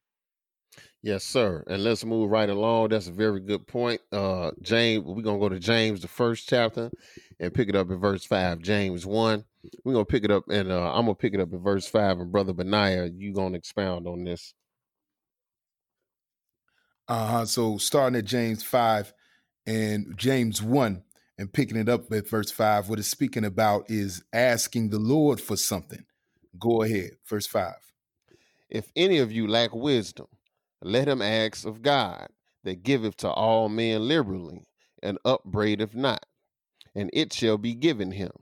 Yes, 1.05 1.25
sir. 1.25 1.63
And 1.69 1.85
let's 1.85 2.03
move 2.05 2.31
right 2.31 2.49
along. 2.49 2.89
That's 2.89 3.09
a 3.09 3.13
very 3.13 3.41
good 3.41 3.67
point. 3.67 4.01
Uh 4.11 4.53
James, 4.63 5.05
we're 5.05 5.23
gonna 5.23 5.39
go 5.39 5.51
to 5.51 5.61
James, 5.61 6.01
the 6.01 6.09
first 6.09 6.49
chapter, 6.49 6.91
and 7.39 7.53
pick 7.53 7.69
it 7.69 7.77
up 7.77 7.91
in 7.91 7.99
verse 8.01 8.25
five. 8.25 8.61
James 8.61 9.05
one. 9.05 9.45
We're 9.85 9.93
gonna 9.93 10.07
pick 10.07 10.25
it 10.25 10.31
up 10.31 10.45
and 10.49 10.73
uh 10.73 10.93
I'm 10.95 11.03
gonna 11.05 11.15
pick 11.15 11.35
it 11.35 11.41
up 11.41 11.53
in 11.53 11.63
verse 11.63 11.87
five. 11.87 12.19
And 12.21 12.33
brother 12.33 12.55
Benaiah, 12.55 13.11
you 13.15 13.35
gonna 13.35 13.59
expound 13.59 14.07
on 14.09 14.25
this. 14.25 14.55
Uh-huh. 17.09 17.45
So 17.47 17.79
starting 17.79 18.19
at 18.19 18.25
James 18.25 18.63
5 18.63 19.13
and 19.67 20.17
James 20.17 20.63
1 20.63 21.03
and 21.39 21.53
picking 21.53 21.77
it 21.77 21.89
up 21.89 22.11
at 22.13 22.29
verse 22.29 22.51
5, 22.51 22.89
what 22.89 22.99
it's 22.99 23.09
speaking 23.09 23.45
about 23.45 23.91
is 23.91 24.25
asking 24.33 24.91
the 24.91 24.99
Lord 24.99 25.41
for 25.41 25.57
something. 25.57 26.05
Go 26.59 26.83
ahead. 26.83 27.11
Verse 27.29 27.47
5. 27.47 27.75
If 28.71 28.91
any 28.97 29.19
of 29.19 29.33
you 29.33 29.47
lack 29.49 29.75
wisdom, 29.75 30.27
let 30.85 31.09
him 31.09 31.23
ask 31.23 31.67
of 31.67 31.83
God, 31.83 32.29
that 32.65 32.83
giveth 32.83 33.17
to 33.19 33.31
all 33.31 33.69
men 33.69 34.07
liberally, 34.07 34.67
and 35.03 35.19
upbraideth 35.25 35.95
not, 35.95 36.25
and 36.95 37.11
it 37.13 37.33
shall 37.33 37.59
be 37.59 37.75
given 37.75 38.13
him. 38.13 38.33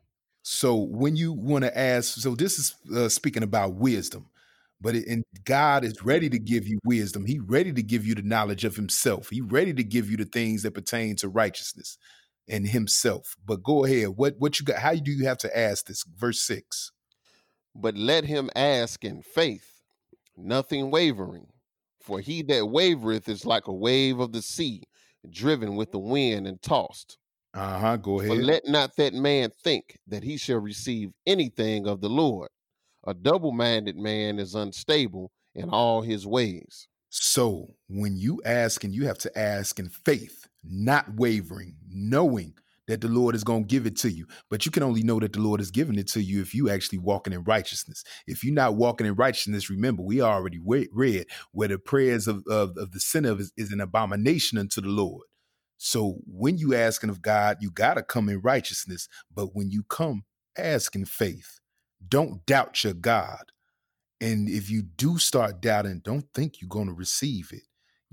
So 0.43 0.77
when 0.77 1.16
you 1.16 1.32
want 1.32 1.64
to 1.64 1.78
ask, 1.78 2.20
so 2.20 2.35
this 2.35 2.59
is 2.59 2.74
uh, 2.94 3.09
speaking 3.09 3.44
about 3.44 3.74
wisdom, 3.74 4.27
but 4.81 4.97
it, 4.97 5.06
and 5.06 5.24
God 5.44 5.85
is 5.85 6.02
ready 6.02 6.28
to 6.31 6.39
give 6.39 6.66
you 6.66 6.81
wisdom. 6.85 7.24
He 7.24 7.39
ready 7.39 7.73
to 7.73 7.82
give 7.82 8.05
you 8.05 8.16
the 8.16 8.23
knowledge 8.23 8.64
of 8.64 8.74
Himself. 8.77 9.31
He 9.31 9.40
ready 9.40 9.73
to 9.74 9.85
give 9.85 10.10
you 10.10 10.16
the 10.16 10.24
things 10.24 10.62
that 10.64 10.74
pertain 10.74 11.16
to 11.16 11.28
righteousness 11.28 11.98
and 12.48 12.66
Himself. 12.66 13.36
But 13.47 13.62
go 13.62 13.85
ahead. 13.85 14.09
What 14.16 14.35
what 14.39 14.59
you 14.59 14.66
got? 14.66 14.78
How 14.78 14.94
do 14.94 15.12
you 15.12 15.27
have 15.27 15.39
to 15.39 15.59
ask 15.59 15.86
this? 15.86 16.02
Verse 16.05 16.40
six. 16.40 16.90
But 17.74 17.97
let 17.97 18.24
him 18.24 18.51
ask 18.55 19.05
in 19.05 19.23
faith, 19.23 19.81
nothing 20.36 20.90
wavering. 20.90 21.52
For 22.03 22.20
he 22.20 22.43
that 22.43 22.62
wavereth 22.62 23.29
is 23.29 23.47
like 23.47 23.69
a 23.69 23.73
wave 23.73 24.19
of 24.19 24.33
the 24.33 24.43
sea, 24.43 24.83
driven 25.31 25.77
with 25.77 25.93
the 25.93 25.99
wind 25.99 26.47
and 26.47 26.61
tossed. 26.62 27.19
Uh 27.55 27.79
huh. 27.79 27.97
Go 27.97 28.20
ahead. 28.20 28.37
For 28.37 28.43
let 28.43 28.66
not 28.66 28.97
that 28.97 29.15
man 29.15 29.51
think 29.62 29.99
that 30.07 30.23
he 30.23 30.37
shall 30.37 30.59
receive 30.59 31.11
anything 31.27 31.87
of 31.87 32.01
the 32.01 32.09
Lord. 32.09 32.49
A 33.07 33.15
double 33.15 33.53
minded 33.53 33.97
man 33.97 34.39
is 34.39 34.55
unstable 34.55 35.31
in 35.55 35.69
all 35.69 36.03
his 36.03 36.27
ways. 36.27 36.89
So 37.11 37.69
when 37.89 38.16
you 38.16 38.41
ask, 38.45 38.85
and 38.85 38.95
you 38.95 39.07
have 39.07 39.19
to 39.19 39.39
ask 39.39 39.79
in 39.79 39.91
faith, 39.91 40.49
not 40.65 41.15
wavering, 41.15 41.77
knowing 41.91 42.55
that 42.89 43.01
the 43.01 43.09
Lord 43.09 43.35
is 43.35 43.45
going 43.45 43.65
to 43.65 43.69
give 43.69 43.87
it 43.87 43.97
to 43.99 44.11
you. 44.11 44.27
But 44.51 44.67
you 44.67 44.73
can 44.73 44.83
only 44.83 45.03
know 45.03 45.21
that 45.21 45.33
the 45.33 45.41
Lord 45.41 45.61
is 45.61 45.71
giving 45.71 45.99
it 45.99 46.09
to 46.09 46.23
you 46.23 46.41
if 46.43 46.55
you 46.55 46.71
actually 46.71 46.99
walking 46.99 47.33
in 47.33 47.45
righteousness. 47.45 48.05
If 48.27 48.45
you're 48.45 48.55
not 48.55 48.77
walking 48.77 49.07
in 49.07 49.15
righteousness, 49.15 49.71
remember 49.71 50.03
we 50.03 50.21
already 50.21 50.59
read 50.61 51.27
where 51.53 51.69
the 51.69 51.79
prayers 51.79 52.27
of, 52.27 52.45
of, 52.49 52.77
of 52.77 52.93
the 52.93 53.01
sinner 53.01 53.39
is, 53.39 53.53
is 53.57 53.73
an 53.73 53.81
abomination 53.81 54.59
unto 54.59 54.81
the 54.81 54.89
Lord. 54.89 55.27
So 55.79 56.19
when 56.27 56.59
you 56.59 56.75
asking 56.75 57.11
of 57.11 57.23
God, 57.23 57.59
you 57.61 57.71
gotta 57.71 58.03
come 58.03 58.29
in 58.29 58.41
righteousness. 58.41 59.09
But 59.35 59.55
when 59.55 59.71
you 59.71 59.83
come, 59.85 60.25
asking 60.57 61.07
faith. 61.07 61.59
Don't 62.07 62.45
doubt 62.47 62.85
your 62.85 62.95
God. 62.95 63.53
And 64.21 64.49
if 64.49 64.71
you 64.71 64.83
do 64.83 65.19
start 65.19 65.61
doubting, 65.61 66.01
don't 66.05 66.27
think 66.35 66.61
you're 66.61 66.69
going 66.69 66.87
to 66.87 66.93
receive 66.93 67.51
it. 67.53 67.63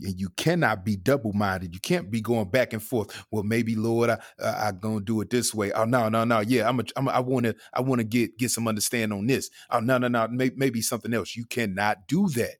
And 0.01 0.19
you 0.19 0.30
cannot 0.38 0.85
be 0.85 0.95
double 0.95 1.34
minded. 1.34 1.73
You 1.73 1.80
can't 1.81 2.09
be 2.09 2.21
going 2.21 2.49
back 2.49 2.73
and 2.73 2.81
forth. 2.81 3.26
Well, 3.31 3.43
maybe 3.43 3.76
Lord, 3.76 4.09
I 4.09 4.19
I 4.41 4.71
gonna 4.71 5.01
do 5.01 5.19
it 5.21 5.30
this 5.30 5.53
way. 5.53 5.71
Oh 5.73 5.85
no, 5.85 6.09
no, 6.09 6.23
no. 6.23 6.39
Yeah, 6.39 6.69
I'm. 6.69 6.80
A, 6.80 6.84
I'm 6.95 7.07
a, 7.07 7.11
I 7.11 7.19
want 7.19 7.45
to. 7.45 7.55
I 7.73 7.81
want 7.81 7.99
to 7.99 8.05
get 8.05 8.38
get 8.38 8.51
some 8.51 8.67
understanding 8.67 9.17
on 9.17 9.27
this. 9.27 9.49
Oh 9.69 9.80
no, 9.80 9.97
no, 9.97 10.07
no. 10.07 10.27
Maybe, 10.30 10.55
maybe 10.57 10.81
something 10.81 11.13
else. 11.13 11.35
You 11.35 11.45
cannot 11.45 12.07
do 12.07 12.30
that. 12.30 12.55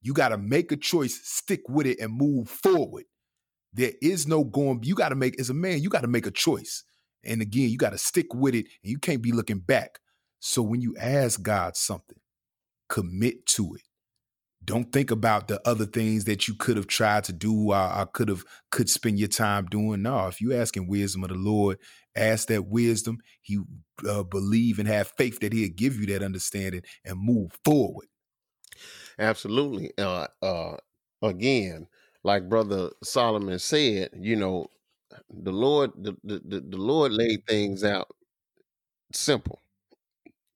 You 0.00 0.12
got 0.12 0.30
to 0.30 0.38
make 0.38 0.72
a 0.72 0.76
choice, 0.76 1.20
stick 1.22 1.60
with 1.68 1.86
it, 1.86 2.00
and 2.00 2.12
move 2.12 2.48
forward. 2.48 3.04
There 3.72 3.92
is 4.02 4.26
no 4.26 4.44
going. 4.44 4.80
You 4.82 4.94
got 4.94 5.10
to 5.10 5.14
make 5.14 5.38
as 5.40 5.50
a 5.50 5.54
man. 5.54 5.80
You 5.80 5.88
got 5.88 6.02
to 6.02 6.08
make 6.08 6.26
a 6.26 6.32
choice. 6.32 6.84
And 7.24 7.40
again, 7.40 7.70
you 7.70 7.78
got 7.78 7.90
to 7.90 7.98
stick 7.98 8.34
with 8.34 8.54
it, 8.54 8.66
and 8.82 8.90
you 8.90 8.98
can't 8.98 9.22
be 9.22 9.30
looking 9.30 9.60
back. 9.60 10.00
So 10.40 10.60
when 10.62 10.80
you 10.80 10.96
ask 10.98 11.40
God 11.40 11.76
something, 11.76 12.18
commit 12.88 13.46
to 13.46 13.74
it. 13.76 13.82
Don't 14.64 14.92
think 14.92 15.10
about 15.10 15.48
the 15.48 15.60
other 15.66 15.86
things 15.86 16.24
that 16.24 16.46
you 16.46 16.54
could 16.54 16.76
have 16.76 16.86
tried 16.86 17.24
to 17.24 17.32
do 17.32 17.72
or 17.72 18.06
could 18.12 18.28
have 18.28 18.44
could 18.70 18.88
spend 18.88 19.18
your 19.18 19.28
time 19.28 19.66
doing. 19.66 20.02
No, 20.02 20.28
if 20.28 20.40
you 20.40 20.54
asking 20.54 20.86
wisdom 20.88 21.24
of 21.24 21.30
the 21.30 21.36
Lord, 21.36 21.78
ask 22.14 22.48
that 22.48 22.66
wisdom. 22.68 23.18
He 23.40 23.58
uh, 24.08 24.22
believe 24.22 24.78
and 24.78 24.86
have 24.88 25.08
faith 25.16 25.40
that 25.40 25.52
He'll 25.52 25.70
give 25.74 25.96
you 25.96 26.06
that 26.06 26.22
understanding 26.22 26.82
and 27.04 27.18
move 27.18 27.58
forward. 27.64 28.06
Absolutely. 29.18 29.92
Uh, 29.98 30.26
uh, 30.42 30.76
again, 31.22 31.86
like 32.24 32.48
Brother 32.48 32.90
Solomon 33.02 33.58
said, 33.58 34.10
you 34.14 34.36
know, 34.36 34.66
the 35.30 35.52
Lord, 35.52 35.92
the, 35.96 36.16
the 36.24 36.40
the 36.60 36.76
Lord 36.78 37.12
laid 37.12 37.46
things 37.46 37.84
out 37.84 38.08
simple. 39.12 39.60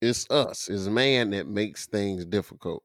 It's 0.00 0.28
us, 0.30 0.68
it's 0.68 0.86
man 0.88 1.30
that 1.30 1.46
makes 1.48 1.86
things 1.86 2.24
difficult. 2.24 2.82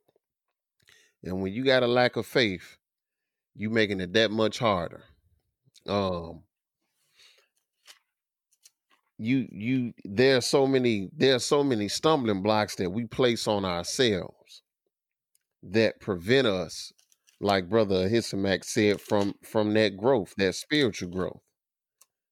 And 1.23 1.41
when 1.41 1.53
you 1.53 1.63
got 1.63 1.83
a 1.83 1.87
lack 1.87 2.15
of 2.15 2.25
faith, 2.25 2.77
you 3.55 3.69
making 3.69 4.01
it 4.01 4.13
that 4.13 4.31
much 4.31 4.59
harder. 4.59 5.03
Um, 5.87 6.43
you 9.17 9.47
you 9.51 9.93
there 10.03 10.37
are 10.37 10.41
so 10.41 10.65
many 10.67 11.09
there 11.15 11.35
are 11.35 11.39
so 11.39 11.63
many 11.63 11.87
stumbling 11.87 12.41
blocks 12.41 12.75
that 12.75 12.89
we 12.89 13.05
place 13.05 13.47
on 13.47 13.65
ourselves 13.65 14.63
that 15.63 15.99
prevent 15.99 16.47
us, 16.47 16.91
like 17.39 17.69
Brother 17.69 18.07
Ahisamach 18.09 18.63
said, 18.63 19.01
from 19.01 19.35
from 19.43 19.73
that 19.73 19.97
growth, 19.97 20.33
that 20.37 20.55
spiritual 20.55 21.09
growth. 21.09 21.41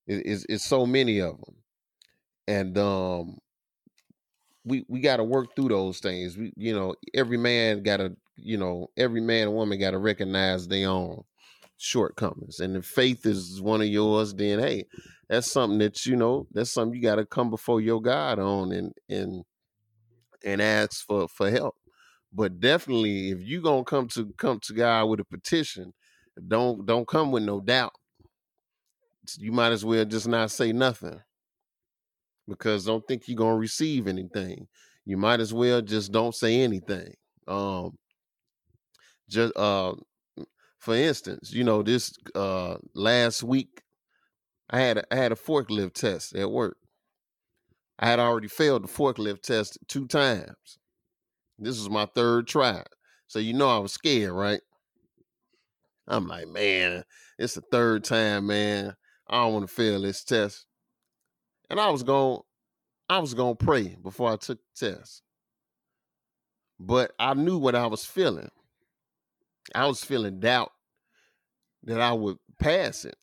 It- 0.08 0.26
it's, 0.26 0.46
it's 0.50 0.66
so 0.66 0.86
many 0.86 1.20
of 1.22 1.38
them, 1.42 1.56
and 2.48 2.78
um, 2.78 3.40
we 4.66 4.86
we 4.88 5.00
got 5.00 5.18
to 5.18 5.24
work 5.24 5.56
through 5.56 5.70
those 5.70 6.00
things. 6.00 6.38
We, 6.38 6.54
you 6.56 6.74
know, 6.74 6.96
every 7.14 7.38
man 7.38 7.84
got 7.84 7.98
to, 7.98 8.16
you 8.44 8.58
know, 8.58 8.90
every 8.98 9.22
man 9.22 9.48
and 9.48 9.56
woman 9.56 9.80
got 9.80 9.92
to 9.92 10.00
recognize 10.00 10.68
their 10.68 10.90
own 10.90 11.24
shortcomings. 11.78 12.60
And 12.60 12.76
if 12.76 12.86
faith 12.86 13.26
is 13.26 13.62
one 13.62 13.82
of 13.82 13.88
yours, 13.88 14.34
then 14.34 14.60
hey, 14.60 14.86
that's 15.30 15.52
something 15.52 15.80
that 15.80 16.06
you 16.06 16.16
know, 16.16 16.48
that's 16.52 16.72
something 16.72 16.96
you 16.96 17.02
got 17.02 17.16
to 17.16 17.26
come 17.26 17.50
before 17.50 17.82
your 17.82 18.02
God 18.02 18.40
on 18.40 18.72
and 18.72 18.94
and 19.10 19.44
and 20.44 20.62
ask 20.62 21.06
for 21.06 21.28
for 21.28 21.50
help. 21.50 21.76
But 22.32 22.60
definitely, 22.60 23.32
if 23.32 23.42
you 23.42 23.62
gonna 23.62 23.84
come 23.84 24.08
to 24.10 24.32
come 24.38 24.60
to 24.62 24.74
God 24.74 25.06
with 25.06 25.20
a 25.20 25.26
petition, 25.26 25.94
don't 26.48 26.86
don't 26.86 27.08
come 27.08 27.32
with 27.32 27.44
no 27.44 27.60
doubt. 27.60 27.94
You 29.38 29.52
might 29.52 29.72
as 29.72 29.86
well 29.86 30.06
just 30.06 30.28
not 30.28 30.52
say 30.52 30.72
nothing 30.72 31.20
because 32.48 32.86
don't 32.86 33.08
think 33.08 33.28
you're 33.28 33.38
gonna 33.38 33.58
receive 33.58 34.08
anything. 34.08 34.68
You 35.06 35.18
might 35.18 35.40
as 35.40 35.54
well 35.54 35.82
just 35.82 36.12
don't 36.12 36.36
say 36.36 36.62
anything. 36.62 37.14
Um, 37.48 37.98
just 39.30 39.56
uh, 39.56 39.94
for 40.80 40.96
instance, 40.96 41.54
you 41.54 41.64
know 41.64 41.84
this 41.84 42.14
uh 42.36 42.78
last 42.94 43.44
week 43.44 43.82
I 44.70 44.80
had 44.80 44.98
a, 44.98 45.14
I 45.14 45.16
had 45.16 45.32
a 45.32 45.36
forklift 45.36 45.94
test 45.94 46.36
at 46.36 46.52
work. 46.52 46.78
I 47.98 48.08
had 48.08 48.20
already 48.20 48.48
failed 48.48 48.84
the 48.84 48.88
forklift 48.88 49.42
test 49.42 49.78
two 49.88 50.08
times. 50.08 50.78
This 51.58 51.78
was 51.78 51.90
my 51.90 52.06
third 52.06 52.48
try, 52.48 52.84
so 53.28 53.40
you 53.40 53.54
know 53.54 53.70
I 53.70 53.80
was 53.80 53.92
scared, 53.92 54.32
right? 54.32 54.62
I'm 56.08 56.28
like, 56.28 56.48
man, 56.48 57.04
it's 57.38 57.54
the 57.54 57.62
third 57.62 58.04
time, 58.04 58.48
man. 58.48 58.96
I 59.30 59.44
don't 59.44 59.54
want 59.54 59.68
to 59.68 59.74
fail 59.74 60.02
this 60.02 60.24
test. 60.24 60.66
And 61.70 61.80
I 61.80 61.90
was 61.90 62.02
going, 62.02 62.42
I 63.08 63.20
was 63.20 63.36
going 63.36 63.56
to 63.58 63.66
pray 63.66 63.96
before 64.02 64.32
I 64.32 64.38
took 64.38 64.58
the 64.80 64.94
test. 64.94 65.22
But 66.80 67.12
I 67.20 67.36
knew 67.36 67.58
what 67.58 67.76
I 67.76 67.86
was 67.86 68.06
feeling. 68.06 68.50
I 69.76 69.86
was 69.88 70.04
feeling 70.04 70.40
doubt 70.40 70.72
that 71.84 72.02
I 72.02 72.14
would 72.14 72.38
pass 72.60 73.06
it. 73.06 73.16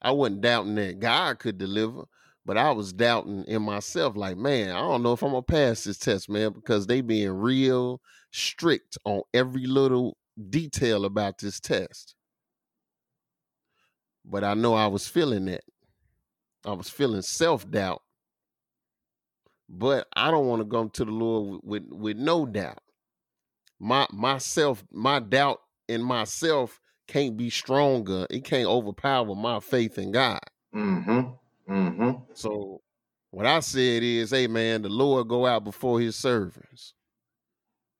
I 0.00 0.12
wasn't 0.12 0.42
doubting 0.42 0.74
that 0.76 1.00
God 1.00 1.38
could 1.38 1.58
deliver, 1.58 2.04
but 2.44 2.56
I 2.56 2.70
was 2.70 2.92
doubting 2.92 3.44
in 3.44 3.62
myself, 3.62 4.16
like, 4.16 4.36
man, 4.36 4.70
I 4.70 4.80
don't 4.80 5.02
know 5.02 5.12
if 5.12 5.22
I'm 5.22 5.30
gonna 5.30 5.42
pass 5.42 5.84
this 5.84 5.98
test, 5.98 6.28
man, 6.28 6.52
because 6.52 6.86
they 6.86 7.00
being 7.00 7.30
real 7.30 8.00
strict 8.30 8.96
on 9.04 9.22
every 9.34 9.66
little 9.66 10.16
detail 10.50 11.04
about 11.04 11.38
this 11.38 11.60
test. 11.60 12.14
But 14.24 14.44
I 14.44 14.54
know 14.54 14.74
I 14.74 14.86
was 14.86 15.08
feeling 15.08 15.46
that. 15.46 15.64
I 16.64 16.72
was 16.72 16.90
feeling 16.90 17.22
self-doubt. 17.22 18.02
But 19.68 20.06
I 20.14 20.30
don't 20.30 20.46
want 20.46 20.60
to 20.60 20.64
go 20.64 20.88
to 20.88 21.04
the 21.04 21.10
Lord 21.10 21.60
with, 21.62 21.82
with, 21.82 21.92
with 21.92 22.16
no 22.16 22.46
doubt. 22.46 22.78
My 23.78 24.06
myself, 24.10 24.82
my 24.90 25.20
doubt 25.20 25.60
in 25.88 26.02
myself 26.02 26.80
can't 27.06 27.36
be 27.36 27.50
stronger. 27.50 28.26
It 28.30 28.44
can't 28.44 28.68
overpower 28.68 29.34
my 29.34 29.60
faith 29.60 29.98
in 29.98 30.12
God. 30.12 30.40
Mm-hmm. 30.74 31.72
Mm-hmm. 31.72 32.10
So 32.34 32.80
what 33.30 33.46
I 33.46 33.60
said 33.60 34.02
is, 34.02 34.30
hey 34.30 34.46
man, 34.46 34.82
the 34.82 34.88
Lord 34.88 35.28
go 35.28 35.46
out 35.46 35.64
before 35.64 36.00
his 36.00 36.16
servants. 36.16 36.94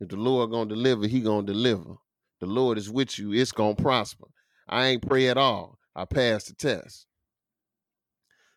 If 0.01 0.09
the 0.09 0.17
Lord 0.17 0.51
gonna 0.51 0.69
deliver, 0.69 1.07
he 1.07 1.21
gonna 1.21 1.47
deliver. 1.47 1.97
The 2.41 2.47
Lord 2.47 2.79
is 2.79 2.91
with 2.91 3.19
you, 3.19 3.33
it's 3.33 3.53
gonna 3.53 3.75
prosper. 3.75 4.27
I 4.69 4.87
ain't 4.87 5.07
pray 5.07 5.29
at 5.29 5.39
all. 5.39 5.79
I 5.97 6.05
passed 6.05 6.49
the 6.49 6.55
test. 6.55 7.07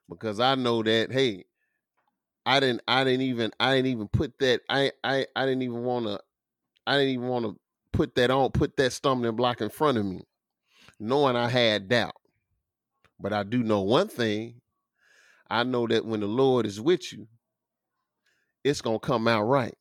Because 0.10 0.40
I 0.40 0.56
know 0.56 0.84
that, 0.84 1.12
hey, 1.12 1.45
I 2.45 2.60
didn't 2.60 2.82
I 2.88 3.03
didn't 3.03 3.22
even 3.22 3.52
I 3.60 3.76
didn't 3.76 3.91
even 3.91 4.08
put 4.08 4.38
that 4.40 4.62
I 4.70 4.91
I 5.03 5.26
I 5.36 5.45
didn't 5.45 5.62
even 5.62 5.84
wanna 5.84 6.20
I 6.86 6.98
didn't 6.98 7.14
even 7.14 7.28
want 7.28 7.45
to 7.45 7.56
put 7.91 8.15
that 8.15 8.31
on, 8.31 8.51
put 8.51 8.77
that 8.77 8.93
stumbling 8.93 9.35
block 9.35 9.61
in 9.61 9.69
front 9.69 9.97
of 9.97 10.05
me, 10.05 10.22
knowing 10.99 11.35
I 11.35 11.49
had 11.49 11.89
doubt. 11.89 12.15
But 13.19 13.34
I 13.34 13.43
do 13.43 13.63
know 13.63 13.81
one 13.81 14.07
thing. 14.07 14.61
I 15.49 15.63
know 15.63 15.85
that 15.88 16.05
when 16.05 16.22
the 16.22 16.27
Lord 16.27 16.65
is 16.65 16.80
with 16.80 17.11
you, 17.11 17.27
it's 18.63 18.81
gonna 18.81 18.99
come 18.99 19.27
out 19.27 19.43
right. 19.43 19.76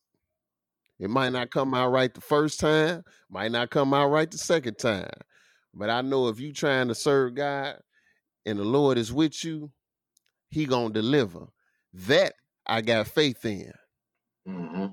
It 0.98 1.08
might 1.08 1.30
not 1.30 1.50
come 1.50 1.72
out 1.72 1.90
right 1.90 2.12
the 2.12 2.20
first 2.20 2.60
time, 2.60 3.04
might 3.30 3.52
not 3.52 3.70
come 3.70 3.94
out 3.94 4.10
right 4.10 4.30
the 4.30 4.38
second 4.38 4.78
time. 4.78 5.10
But 5.72 5.88
I 5.88 6.02
know 6.02 6.28
if 6.28 6.40
you 6.40 6.52
trying 6.52 6.88
to 6.88 6.94
serve 6.94 7.34
God 7.34 7.78
and 8.44 8.58
the 8.58 8.64
Lord 8.64 8.98
is 8.98 9.12
with 9.12 9.44
you, 9.44 9.70
He 10.50 10.66
gonna 10.66 10.92
deliver. 10.92 11.46
That 11.92 12.34
I 12.66 12.82
got 12.82 13.08
faith 13.08 13.44
in. 13.44 13.72
Mm-hmm. 14.46 14.86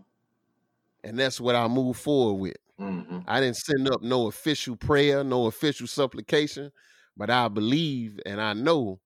And 1.04 1.20
that's 1.20 1.40
what 1.40 1.56
I 1.56 1.68
move 1.68 1.98
forward 1.98 2.42
with. 2.42 2.58
Mm-hmm. 2.80 3.20
I 3.28 3.40
didn't 3.42 3.58
send 3.58 3.90
up 3.90 4.02
no 4.02 4.28
official 4.28 4.76
prayer, 4.76 5.24
no 5.24 5.48
official 5.48 5.88
supplication, 5.88 6.72
but 7.16 7.30
I 7.30 7.48
believe 7.48 8.20
and 8.26 8.40
I 8.40 8.54
know 8.54 9.00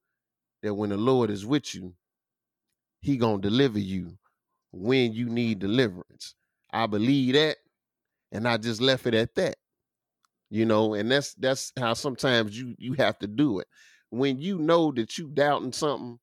that 0.64 0.76
when 0.76 0.90
the 0.92 0.98
Lord 0.98 1.30
is 1.32 1.46
with 1.46 1.76
you, 1.76 1.96
He 3.02 3.18
gonna 3.18 3.42
deliver 3.42 3.80
you 3.80 4.18
when 4.72 5.14
you 5.14 5.30
need 5.30 5.60
deliverance. 5.60 6.36
I 6.72 6.88
believe 6.88 7.34
that, 7.34 7.58
and 8.32 8.48
I 8.48 8.58
just 8.58 8.82
left 8.82 9.08
it 9.08 9.16
at 9.16 9.36
that. 9.36 9.58
You 10.50 10.66
know, 10.66 10.94
and 10.96 11.12
that's 11.12 11.34
that's 11.36 11.74
how 11.78 11.94
sometimes 11.96 12.58
you 12.60 12.76
you 12.80 12.94
have 12.96 13.20
to 13.20 13.28
do 13.28 13.60
it. 13.60 13.68
when 14.12 14.40
you 14.40 14.60
know 14.60 14.92
that 14.94 15.18
you 15.18 15.30
doubting 15.30 15.74
something, 15.74 16.20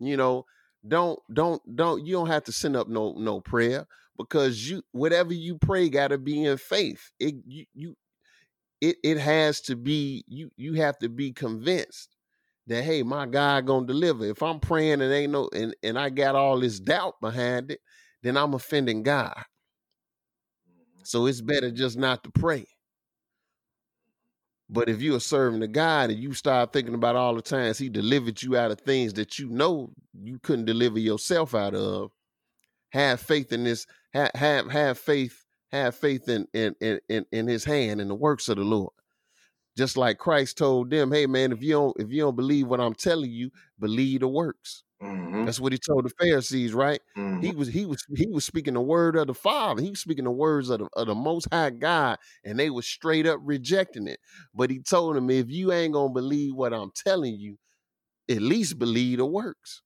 you 0.00 0.16
know, 0.16 0.44
don't 0.86 1.18
don't 1.32 1.62
don't 1.76 2.04
you 2.06 2.14
don't 2.14 2.26
have 2.28 2.44
to 2.44 2.52
send 2.52 2.76
up 2.76 2.88
no 2.88 3.12
no 3.14 3.40
prayer 3.40 3.86
because 4.18 4.68
you 4.68 4.82
whatever 4.92 5.32
you 5.32 5.58
pray 5.58 5.88
got 5.88 6.08
to 6.08 6.18
be 6.18 6.44
in 6.44 6.58
faith. 6.58 7.12
It 7.18 7.34
you, 7.46 7.64
you 7.74 7.96
it 8.80 8.96
it 9.02 9.18
has 9.18 9.60
to 9.62 9.76
be 9.76 10.24
you 10.26 10.50
you 10.56 10.74
have 10.74 10.98
to 10.98 11.08
be 11.08 11.32
convinced 11.32 12.16
that 12.66 12.84
hey 12.84 13.02
my 13.02 13.26
God 13.26 13.66
gonna 13.66 13.86
deliver. 13.86 14.24
If 14.24 14.42
I'm 14.42 14.60
praying 14.60 15.00
and 15.00 15.12
ain't 15.12 15.32
no 15.32 15.48
and 15.54 15.74
and 15.82 15.98
I 15.98 16.10
got 16.10 16.34
all 16.34 16.60
this 16.60 16.80
doubt 16.80 17.20
behind 17.20 17.70
it, 17.70 17.80
then 18.22 18.36
I'm 18.36 18.54
offending 18.54 19.02
God. 19.02 19.34
Mm-hmm. 19.36 21.02
So 21.04 21.26
it's 21.26 21.40
better 21.40 21.70
just 21.70 21.98
not 21.98 22.24
to 22.24 22.30
pray. 22.30 22.66
But 24.72 24.88
if 24.88 25.02
you 25.02 25.14
are 25.14 25.20
serving 25.20 25.60
the 25.60 25.68
God 25.68 26.10
and 26.10 26.18
you 26.18 26.32
start 26.32 26.72
thinking 26.72 26.94
about 26.94 27.14
all 27.14 27.34
the 27.34 27.42
times 27.42 27.76
He 27.78 27.90
delivered 27.90 28.42
you 28.42 28.56
out 28.56 28.70
of 28.70 28.80
things 28.80 29.12
that 29.14 29.38
you 29.38 29.50
know 29.50 29.92
you 30.14 30.38
couldn't 30.38 30.64
deliver 30.64 30.98
yourself 30.98 31.54
out 31.54 31.74
of, 31.74 32.10
have 32.92 33.20
faith 33.20 33.52
in 33.52 33.64
this. 33.64 33.86
Have 34.14 34.30
have, 34.34 34.70
have 34.70 34.98
faith. 34.98 35.44
Have 35.72 35.94
faith 35.96 36.28
in, 36.28 36.46
in 36.54 36.74
in 36.80 37.00
in 37.08 37.26
in 37.32 37.46
His 37.48 37.64
hand 37.64 38.00
and 38.00 38.10
the 38.10 38.14
works 38.14 38.48
of 38.48 38.56
the 38.56 38.64
Lord. 38.64 38.92
Just 39.76 39.96
like 39.96 40.18
Christ 40.18 40.58
told 40.58 40.90
them, 40.90 41.12
"Hey 41.12 41.26
man, 41.26 41.52
if 41.52 41.62
you 41.62 41.72
don't 41.72 41.96
if 42.00 42.10
you 42.10 42.22
don't 42.22 42.36
believe 42.36 42.66
what 42.68 42.80
I'm 42.80 42.94
telling 42.94 43.30
you, 43.30 43.50
believe 43.80 44.20
the 44.20 44.28
works." 44.28 44.84
Mhm. 45.02 45.46
That's 45.46 45.60
what 45.60 45.72
he 45.72 45.78
told 45.78 46.04
the 46.06 46.10
Pharisees, 46.20 46.74
right? 46.74 47.00
Mhm. 47.16 47.42
He 47.42 47.54
was 47.54 47.68
he 47.68 47.86
was 47.86 48.04
he 48.16 48.26
was 48.28 48.44
speaking 48.44 48.74
the 48.74 48.80
word 48.82 49.16
of 49.16 49.28
the 49.28 49.34
Father. 49.34 49.82
He 49.82 49.90
was 49.90 50.00
speaking 50.00 50.24
the 50.24 50.30
words 50.32 50.70
of 50.70 50.80
the, 50.80 50.88
of 50.94 51.06
the 51.08 51.14
Most 51.14 51.48
High 51.52 51.70
God, 51.70 52.18
and 52.44 52.58
they 52.58 52.70
were 52.70 52.82
straight 52.82 53.26
up 53.26 53.40
rejecting 53.42 54.08
it. 54.08 54.20
But 54.54 54.70
he 54.70 54.80
told 54.80 55.16
them, 55.16 55.30
if 55.30 55.50
you 55.50 55.72
ain't 55.72 55.94
gonna 55.94 56.12
believe 56.12 56.54
what 56.56 56.74
I'm 56.74 56.92
telling 56.94 57.36
you, 57.36 57.58
at 58.28 58.42
least 58.42 58.78
believe 58.78 59.18
the 59.18 59.26
works. 59.26 59.82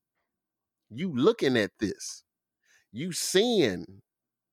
You 0.90 1.12
looking 1.16 1.56
at 1.56 1.72
this, 1.80 2.24
you 2.96 3.12
seeing 3.12 3.84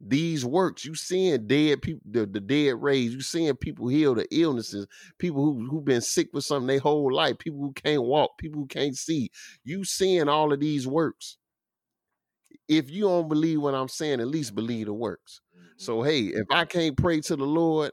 these 0.06 0.46
works, 0.46 0.84
you 0.84 0.96
seeing 0.96 1.48
dead 1.48 1.82
people, 1.82 2.02
the, 2.10 2.26
the 2.26 2.42
dead 2.42 2.82
raised, 2.82 3.14
you 3.14 3.22
seeing 3.22 3.56
people 3.56 3.88
heal 3.88 4.16
the 4.16 4.28
illnesses, 4.32 4.86
people 5.18 5.44
who 5.44 5.66
who've 5.70 5.86
been 5.86 6.02
sick 6.02 6.30
with 6.34 6.44
something 6.44 6.68
their 6.68 6.80
whole 6.80 7.14
life, 7.14 7.38
people 7.40 7.60
who 7.60 7.74
can't 7.74 8.04
walk, 8.04 8.32
people 8.38 8.62
who 8.62 8.68
can't 8.68 8.98
see. 8.98 9.30
You 9.64 9.86
seeing 9.86 10.28
all 10.28 10.52
of 10.52 10.60
these 10.60 10.88
works 10.88 11.38
if 12.68 12.90
you 12.90 13.04
don't 13.04 13.28
believe 13.28 13.62
what 13.62 13.76
I'm 13.76 13.88
saying, 13.88 14.20
at 14.20 14.28
least 14.28 14.56
believe 14.56 14.88
the 14.88 14.94
works. 14.94 15.42
Mm-hmm. 15.56 15.68
So 15.78 16.02
hey, 16.02 16.22
if 16.22 16.46
I 16.52 16.66
can't 16.66 16.98
pray 16.98 17.20
to 17.22 17.36
the 17.36 17.46
Lord 17.46 17.92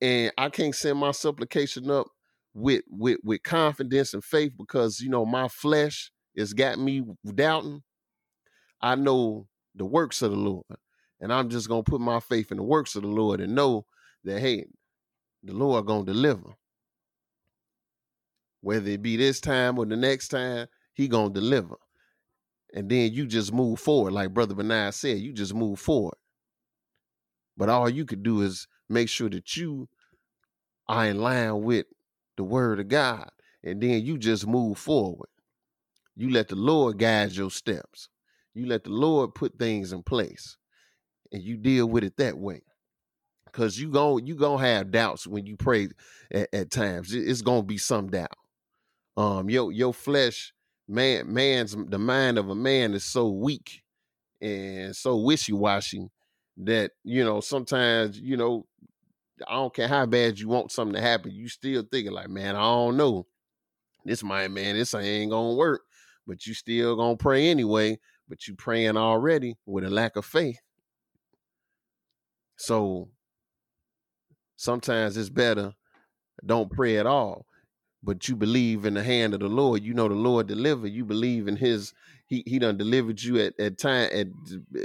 and 0.00 0.32
I 0.38 0.48
can't 0.50 0.74
send 0.74 0.98
my 0.98 1.12
supplication 1.12 1.90
up 1.90 2.06
with 2.54 2.82
with 2.88 3.18
with 3.24 3.42
confidence 3.42 4.14
and 4.14 4.24
faith 4.24 4.52
because 4.56 5.00
you 5.00 5.10
know 5.10 5.24
my 5.24 5.48
flesh 5.48 6.10
has 6.36 6.52
got 6.52 6.78
me 6.78 7.02
doubting, 7.34 7.82
I 8.80 8.94
know 8.94 9.46
the 9.74 9.84
works 9.84 10.22
of 10.22 10.30
the 10.30 10.36
Lord. 10.36 10.64
And 11.20 11.32
I'm 11.32 11.48
just 11.48 11.68
gonna 11.68 11.82
put 11.82 12.00
my 12.00 12.20
faith 12.20 12.50
in 12.50 12.58
the 12.58 12.62
works 12.62 12.96
of 12.96 13.02
the 13.02 13.08
Lord 13.08 13.40
and 13.40 13.54
know 13.54 13.86
that 14.24 14.40
hey, 14.40 14.66
the 15.42 15.52
Lord 15.52 15.86
gonna 15.86 16.04
deliver. 16.04 16.50
Whether 18.60 18.90
it 18.90 19.02
be 19.02 19.16
this 19.16 19.40
time 19.40 19.78
or 19.78 19.86
the 19.86 19.96
next 19.96 20.28
time, 20.28 20.68
he 20.94 21.08
gonna 21.08 21.32
deliver 21.32 21.76
and 22.74 22.90
then 22.90 23.12
you 23.12 23.26
just 23.26 23.52
move 23.52 23.78
forward. 23.78 24.12
Like 24.12 24.34
Brother 24.34 24.54
Benai 24.54 24.92
said, 24.92 25.18
you 25.18 25.32
just 25.32 25.54
move 25.54 25.78
forward. 25.78 26.16
But 27.56 27.68
all 27.68 27.88
you 27.88 28.04
could 28.04 28.24
do 28.24 28.42
is 28.42 28.66
make 28.88 29.08
sure 29.08 29.30
that 29.30 29.56
you 29.56 29.88
are 30.88 31.06
in 31.06 31.20
line 31.20 31.62
with 31.62 31.86
the 32.36 32.42
word 32.44 32.80
of 32.80 32.88
God. 32.88 33.30
And 33.62 33.80
then 33.80 34.04
you 34.04 34.18
just 34.18 34.46
move 34.46 34.76
forward. 34.76 35.28
You 36.16 36.30
let 36.30 36.48
the 36.48 36.56
Lord 36.56 36.98
guide 36.98 37.32
your 37.32 37.50
steps. 37.50 38.08
You 38.54 38.66
let 38.66 38.84
the 38.84 38.90
Lord 38.90 39.34
put 39.34 39.58
things 39.58 39.92
in 39.92 40.02
place. 40.02 40.56
And 41.32 41.42
you 41.42 41.56
deal 41.56 41.86
with 41.86 42.04
it 42.04 42.16
that 42.18 42.38
way. 42.38 42.62
Cause 43.52 43.78
you 43.78 43.88
gon' 43.88 44.26
you 44.26 44.34
gonna 44.34 44.62
have 44.66 44.90
doubts 44.90 45.28
when 45.28 45.46
you 45.46 45.56
pray 45.56 45.88
at, 46.32 46.48
at 46.52 46.70
times. 46.72 47.14
It's 47.14 47.40
gonna 47.40 47.62
be 47.62 47.78
some 47.78 48.08
doubt. 48.08 48.36
Um, 49.16 49.48
your 49.48 49.70
your 49.70 49.94
flesh 49.94 50.52
man 50.88 51.32
man's 51.32 51.76
the 51.88 51.98
mind 51.98 52.36
of 52.36 52.48
a 52.48 52.54
man 52.54 52.94
is 52.94 53.04
so 53.04 53.30
weak 53.30 53.82
and 54.40 54.94
so 54.94 55.16
wishy-washy 55.16 56.10
that 56.58 56.90
you 57.04 57.24
know 57.24 57.40
sometimes 57.40 58.18
you 58.20 58.36
know 58.36 58.66
i 59.48 59.54
don't 59.54 59.74
care 59.74 59.88
how 59.88 60.04
bad 60.04 60.38
you 60.38 60.48
want 60.48 60.70
something 60.70 60.94
to 60.94 61.00
happen 61.00 61.32
you 61.32 61.48
still 61.48 61.82
thinking 61.90 62.12
like 62.12 62.28
man 62.28 62.54
i 62.54 62.60
don't 62.60 62.96
know 62.96 63.26
this 64.04 64.22
might 64.22 64.50
man 64.50 64.76
this 64.76 64.94
ain't 64.94 65.30
gonna 65.30 65.54
work 65.54 65.82
but 66.26 66.46
you 66.46 66.52
still 66.52 66.96
gonna 66.96 67.16
pray 67.16 67.48
anyway 67.48 67.98
but 68.28 68.46
you 68.46 68.54
praying 68.54 68.96
already 68.96 69.56
with 69.66 69.84
a 69.84 69.90
lack 69.90 70.16
of 70.16 70.24
faith 70.24 70.60
so 72.56 73.08
sometimes 74.56 75.16
it's 75.16 75.30
better 75.30 75.72
don't 76.44 76.70
pray 76.70 76.98
at 76.98 77.06
all 77.06 77.46
but 78.04 78.28
you 78.28 78.36
believe 78.36 78.84
in 78.84 78.94
the 78.94 79.02
hand 79.02 79.32
of 79.32 79.40
the 79.40 79.48
Lord. 79.48 79.82
You 79.82 79.94
know 79.94 80.08
the 80.08 80.14
Lord 80.14 80.46
deliver. 80.46 80.86
You 80.86 81.04
believe 81.04 81.48
in 81.48 81.56
His. 81.56 81.94
He 82.26 82.42
He 82.46 82.58
done 82.58 82.76
delivered 82.76 83.22
you 83.22 83.40
at 83.40 83.58
at 83.58 83.78
time 83.78 84.10
at 84.12 84.26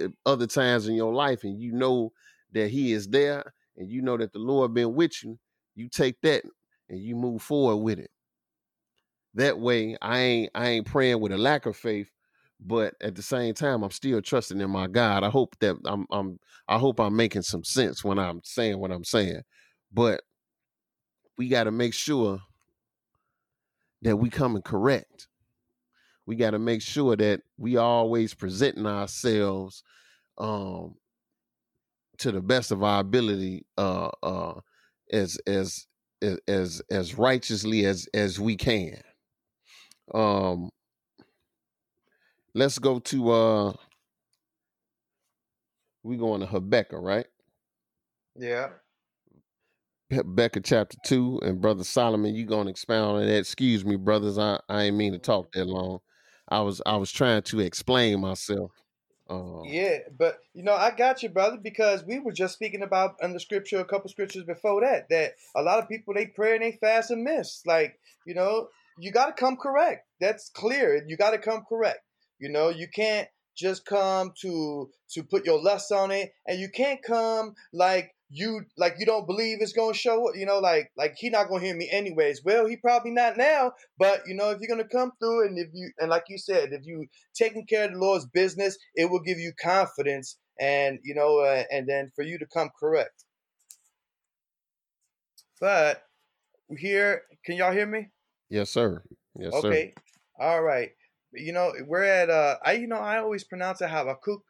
at 0.01 0.11
other 0.25 0.47
times 0.47 0.87
in 0.87 0.95
your 0.95 1.13
life, 1.13 1.43
and 1.43 1.59
you 1.59 1.73
know 1.73 2.13
that 2.53 2.69
He 2.69 2.93
is 2.93 3.09
there, 3.09 3.53
and 3.77 3.89
you 3.89 4.01
know 4.01 4.17
that 4.17 4.31
the 4.31 4.39
Lord 4.39 4.73
been 4.73 4.95
with 4.95 5.23
you. 5.23 5.37
You 5.75 5.89
take 5.89 6.21
that 6.21 6.43
and 6.89 6.99
you 6.99 7.15
move 7.15 7.41
forward 7.41 7.77
with 7.77 7.99
it. 7.99 8.09
That 9.35 9.59
way, 9.59 9.97
I 10.01 10.19
ain't 10.19 10.51
I 10.55 10.69
ain't 10.69 10.87
praying 10.87 11.19
with 11.19 11.33
a 11.33 11.37
lack 11.37 11.65
of 11.65 11.75
faith, 11.75 12.09
but 12.59 12.95
at 13.01 13.15
the 13.15 13.21
same 13.21 13.53
time, 13.53 13.83
I'm 13.83 13.91
still 13.91 14.21
trusting 14.21 14.59
in 14.59 14.69
my 14.69 14.87
God. 14.87 15.23
I 15.23 15.29
hope 15.29 15.55
that 15.59 15.77
I'm 15.85 16.05
I'm 16.11 16.39
I 16.67 16.77
hope 16.77 16.99
I'm 16.99 17.15
making 17.15 17.43
some 17.43 17.63
sense 17.63 18.03
when 18.03 18.19
I'm 18.19 18.41
saying 18.43 18.79
what 18.79 18.91
I'm 18.91 19.03
saying, 19.03 19.41
but 19.91 20.21
we 21.37 21.47
got 21.47 21.65
to 21.65 21.71
make 21.71 21.93
sure 21.93 22.39
that 24.01 24.17
we 24.17 24.29
coming 24.29 24.61
correct. 24.61 25.27
We 26.25 26.35
got 26.35 26.51
to 26.51 26.59
make 26.59 26.81
sure 26.81 27.15
that 27.15 27.41
we 27.57 27.77
always 27.77 28.33
presenting 28.33 28.85
ourselves 28.85 29.83
um 30.37 30.95
to 32.17 32.31
the 32.31 32.41
best 32.41 32.71
of 32.71 32.83
our 32.83 32.99
ability 33.01 33.65
uh 33.77 34.09
uh 34.23 34.53
as 35.11 35.37
as 35.47 35.85
as 36.21 36.39
as, 36.47 36.81
as 36.91 37.17
righteously 37.17 37.85
as 37.85 38.07
as 38.13 38.39
we 38.39 38.57
can. 38.57 39.01
Um 40.13 40.69
let's 42.53 42.79
go 42.79 42.99
to 42.99 43.31
uh 43.31 43.73
we 46.03 46.17
going 46.17 46.39
to 46.39 46.47
Habakkuk, 46.47 47.01
right? 47.01 47.25
Yeah. 48.35 48.69
Habakkuk 50.11 50.63
chapter 50.65 50.97
2 51.05 51.41
and 51.43 51.61
brother 51.61 51.83
Solomon 51.83 52.33
you 52.33 52.45
going 52.45 52.65
to 52.65 52.71
expound 52.71 53.17
on 53.17 53.27
that. 53.27 53.37
Excuse 53.37 53.85
me 53.85 53.95
brothers, 53.95 54.37
I 54.37 54.59
I 54.67 54.83
ain't 54.83 54.97
mean 54.97 55.11
to 55.13 55.19
talk 55.19 55.51
that 55.53 55.65
long. 55.65 55.99
I 56.47 56.61
was 56.61 56.81
I 56.85 56.95
was 56.95 57.11
trying 57.11 57.43
to 57.43 57.59
explain 57.59 58.21
myself. 58.21 58.71
Um 59.29 59.63
Yeah, 59.65 59.99
but 60.17 60.39
you 60.53 60.63
know, 60.63 60.73
I 60.73 60.91
got 60.91 61.21
you, 61.21 61.29
brother, 61.29 61.57
because 61.61 62.03
we 62.05 62.19
were 62.19 62.31
just 62.31 62.55
speaking 62.55 62.81
about 62.81 63.15
in 63.21 63.33
the 63.33 63.39
scripture, 63.39 63.79
a 63.79 63.85
couple 63.85 64.09
scriptures 64.09 64.45
before 64.45 64.81
that, 64.81 65.07
that 65.09 65.33
a 65.55 65.61
lot 65.61 65.79
of 65.79 65.87
people 65.87 66.15
they 66.15 66.25
pray 66.25 66.53
and 66.55 66.63
they 66.63 66.71
fast 66.71 67.11
and 67.11 67.23
miss. 67.23 67.61
Like, 67.67 67.99
you 68.25 68.33
know, 68.33 68.69
you 68.97 69.11
got 69.11 69.27
to 69.27 69.33
come 69.33 69.57
correct. 69.57 70.07
That's 70.19 70.49
clear. 70.49 71.03
You 71.07 71.17
got 71.17 71.31
to 71.31 71.37
come 71.37 71.63
correct. 71.69 71.99
You 72.39 72.49
know, 72.49 72.69
you 72.69 72.87
can't 72.93 73.27
just 73.55 73.85
come 73.85 74.31
to 74.41 74.89
to 75.11 75.23
put 75.23 75.45
your 75.45 75.61
lust 75.61 75.91
on 75.91 76.11
it, 76.11 76.31
and 76.47 76.59
you 76.59 76.69
can't 76.69 77.03
come 77.03 77.53
like 77.73 78.15
you 78.29 78.61
like 78.77 78.95
you 78.99 79.05
don't 79.05 79.25
believe 79.25 79.57
it's 79.59 79.73
gonna 79.73 79.93
show 79.93 80.29
up. 80.29 80.35
You 80.35 80.45
know, 80.45 80.59
like 80.59 80.91
like 80.95 81.15
he 81.17 81.29
not 81.29 81.49
gonna 81.49 81.63
hear 81.63 81.75
me 81.75 81.89
anyways. 81.91 82.43
Well, 82.43 82.67
he 82.67 82.77
probably 82.77 83.11
not 83.11 83.37
now, 83.37 83.73
but 83.97 84.21
you 84.27 84.35
know, 84.35 84.51
if 84.51 84.59
you're 84.61 84.69
gonna 84.69 84.87
come 84.87 85.11
through, 85.19 85.47
and 85.47 85.57
if 85.57 85.69
you 85.73 85.91
and 85.99 86.09
like 86.09 86.25
you 86.29 86.37
said, 86.37 86.69
if 86.71 86.85
you 86.85 87.07
taking 87.33 87.65
care 87.65 87.85
of 87.85 87.91
the 87.91 87.97
Lord's 87.97 88.27
business, 88.27 88.77
it 88.95 89.09
will 89.09 89.21
give 89.21 89.39
you 89.39 89.51
confidence, 89.61 90.37
and 90.59 90.99
you 91.03 91.15
know, 91.15 91.39
uh, 91.39 91.63
and 91.71 91.87
then 91.87 92.11
for 92.15 92.23
you 92.23 92.37
to 92.39 92.45
come 92.45 92.69
correct. 92.79 93.25
But 95.59 96.03
here, 96.77 97.23
can 97.43 97.55
y'all 97.57 97.73
hear 97.73 97.87
me? 97.87 98.09
yes 98.49 98.69
sir. 98.69 99.03
Yes 99.37 99.51
sir. 99.59 99.69
Okay, 99.69 99.93
all 100.39 100.61
right. 100.61 100.91
You 101.33 101.53
know, 101.53 101.73
we're 101.85 102.03
at 102.03 102.29
uh, 102.29 102.57
I 102.63 102.73
you 102.73 102.87
know 102.87 102.97
I 102.97 103.19
always 103.19 103.43
pronounce 103.43 103.81
it 103.81 103.89
Habakkuk, 103.89 104.41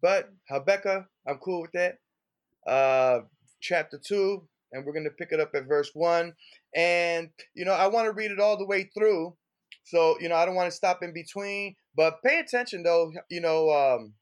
but 0.00 0.30
Habakkuk, 0.48 1.06
I'm 1.26 1.38
cool 1.38 1.62
with 1.62 1.72
that. 1.72 1.98
Uh, 2.66 3.20
chapter 3.60 3.98
two, 3.98 4.48
and 4.72 4.84
we're 4.84 4.94
gonna 4.94 5.10
pick 5.10 5.32
it 5.32 5.40
up 5.40 5.50
at 5.54 5.66
verse 5.66 5.90
one, 5.92 6.34
and 6.74 7.30
you 7.54 7.64
know 7.64 7.72
I 7.72 7.88
want 7.88 8.06
to 8.06 8.12
read 8.12 8.30
it 8.30 8.40
all 8.40 8.56
the 8.56 8.66
way 8.66 8.90
through, 8.96 9.36
so 9.84 10.16
you 10.20 10.28
know 10.28 10.36
I 10.36 10.46
don't 10.46 10.54
want 10.54 10.70
to 10.70 10.76
stop 10.76 11.02
in 11.02 11.12
between, 11.12 11.76
but 11.94 12.22
pay 12.24 12.38
attention 12.38 12.82
though. 12.82 13.12
You 13.28 13.40
know, 13.42 13.70
um, 13.70 14.14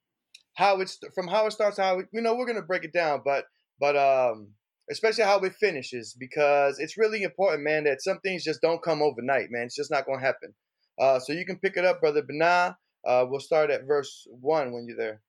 how 0.55 0.81
it's 0.81 0.99
from 1.15 1.29
how 1.29 1.47
it 1.47 1.53
starts, 1.53 1.79
how 1.79 2.01
it, 2.01 2.07
you 2.13 2.21
know 2.21 2.35
we're 2.35 2.47
gonna 2.47 2.63
break 2.63 2.85
it 2.85 2.93
down, 2.93 3.23
but 3.25 3.45
but 3.79 3.97
um, 3.97 4.49
especially 4.91 5.25
how 5.25 5.39
it 5.41 5.55
finishes, 5.55 6.17
because 6.19 6.79
it's 6.79 6.99
really 6.99 7.23
important, 7.23 7.63
man, 7.63 7.85
that 7.85 8.03
some 8.03 8.19
things 8.21 8.45
just 8.45 8.61
don't 8.61 8.83
come 8.83 9.03
overnight, 9.03 9.49
man. 9.51 9.65
It's 9.67 9.77
just 9.77 9.91
not 9.91 10.05
to 10.07 10.19
happen. 10.19 10.55
Uh, 10.99 11.19
so 11.19 11.33
you 11.33 11.45
can 11.45 11.59
pick 11.59 11.77
it 11.77 11.85
up, 11.85 12.01
Brother 12.01 12.23
Benaiah. 12.23 12.77
Uh, 13.07 13.25
we'll 13.29 13.41
start 13.41 13.71
at 13.71 13.85
verse 13.85 14.27
1 14.41 14.73
when 14.73 14.87
you're 14.87 14.97
there. 14.97 15.21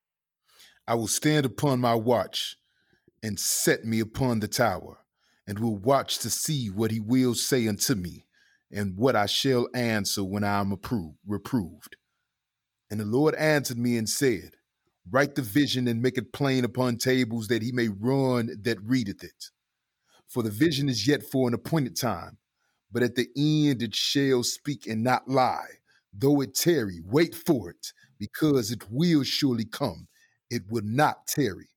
I 0.88 0.96
will 0.96 1.08
stand 1.08 1.46
upon 1.46 1.80
my 1.80 1.94
watch 1.94 2.56
and 3.22 3.40
set 3.40 3.84
me 3.84 4.00
upon 4.00 4.40
the 4.40 4.48
tower, 4.48 5.00
and 5.46 5.60
will 5.60 5.78
watch 5.78 6.20
to 6.20 6.30
see 6.30 6.70
what 6.70 6.92
he 6.92 7.00
will 7.00 7.36
say 7.36 7.68
unto 7.68 7.96
me, 7.96 8.26
and 8.72 8.96
what 8.96 9.16
I 9.16 9.26
shall 9.26 9.68
answer 9.74 10.24
when 10.24 10.44
I 10.44 10.60
am 10.60 10.72
approved, 10.72 11.18
reproved. 11.26 11.98
And 12.90 13.00
the 13.00 13.06
Lord 13.06 13.36
answered 13.36 13.78
me 13.78 13.98
and 13.98 14.08
said, 14.08 14.52
Write 15.10 15.36
the 15.36 15.42
vision 15.42 15.88
and 15.88 16.02
make 16.02 16.18
it 16.18 16.34
plain 16.34 16.66
upon 16.66 16.98
tables 16.98 17.48
that 17.48 17.62
he 17.62 17.72
may 17.72 17.88
run 17.88 18.50
that 18.62 18.82
readeth 18.82 19.24
it. 19.24 19.52
For 20.28 20.44
the 20.44 20.50
vision 20.50 20.90
is 20.90 21.08
yet 21.08 21.24
for 21.24 21.48
an 21.48 21.54
appointed 21.54 21.96
time, 21.96 22.38
but 22.92 23.04
at 23.04 23.16
the 23.16 23.28
end 23.38 23.82
it 23.82 23.96
shall 23.96 24.44
speak 24.44 24.88
and 24.88 25.04
not 25.04 25.28
lie. 25.28 25.68
Though 26.14 26.42
it 26.42 26.56
tarry, 26.56 27.02
wait 27.06 27.36
for 27.36 27.70
it, 27.70 27.94
because 28.18 28.72
it 28.72 28.90
will 28.90 29.24
surely 29.24 29.66
come. 29.66 30.08
It 30.50 30.64
will 30.70 30.86
not 30.86 31.28
tarry. 31.28 31.70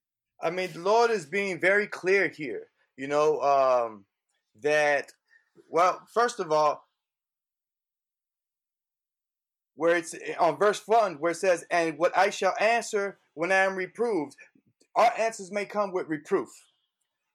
I 0.43 0.51
mean, 0.51 0.73
the 0.73 0.81
Lord 0.81 1.11
is 1.11 1.27
being 1.27 1.61
very 1.61 1.87
clear 1.87 2.29
here, 2.29 2.69
you 2.97 3.09
know, 3.09 3.41
um, 3.41 4.05
that, 4.63 5.13
well, 5.69 6.01
first 6.15 6.41
of 6.41 6.51
all, 6.51 6.87
where 9.81 9.97
it's 9.97 10.15
eh, 10.15 10.35
on 10.39 10.59
verse 10.59 10.83
1 10.87 11.15
where 11.15 11.33
it 11.33 11.37
says, 11.37 11.65
And 11.71 11.97
what 11.99 12.17
I 12.17 12.31
shall 12.31 12.55
answer 12.61 13.19
when 13.35 13.51
I 13.51 13.65
am 13.65 13.77
reproved. 13.77 14.37
Our 14.95 15.11
answers 15.17 15.51
may 15.51 15.65
come 15.65 15.93
with 15.93 16.09
reproof. 16.09 16.51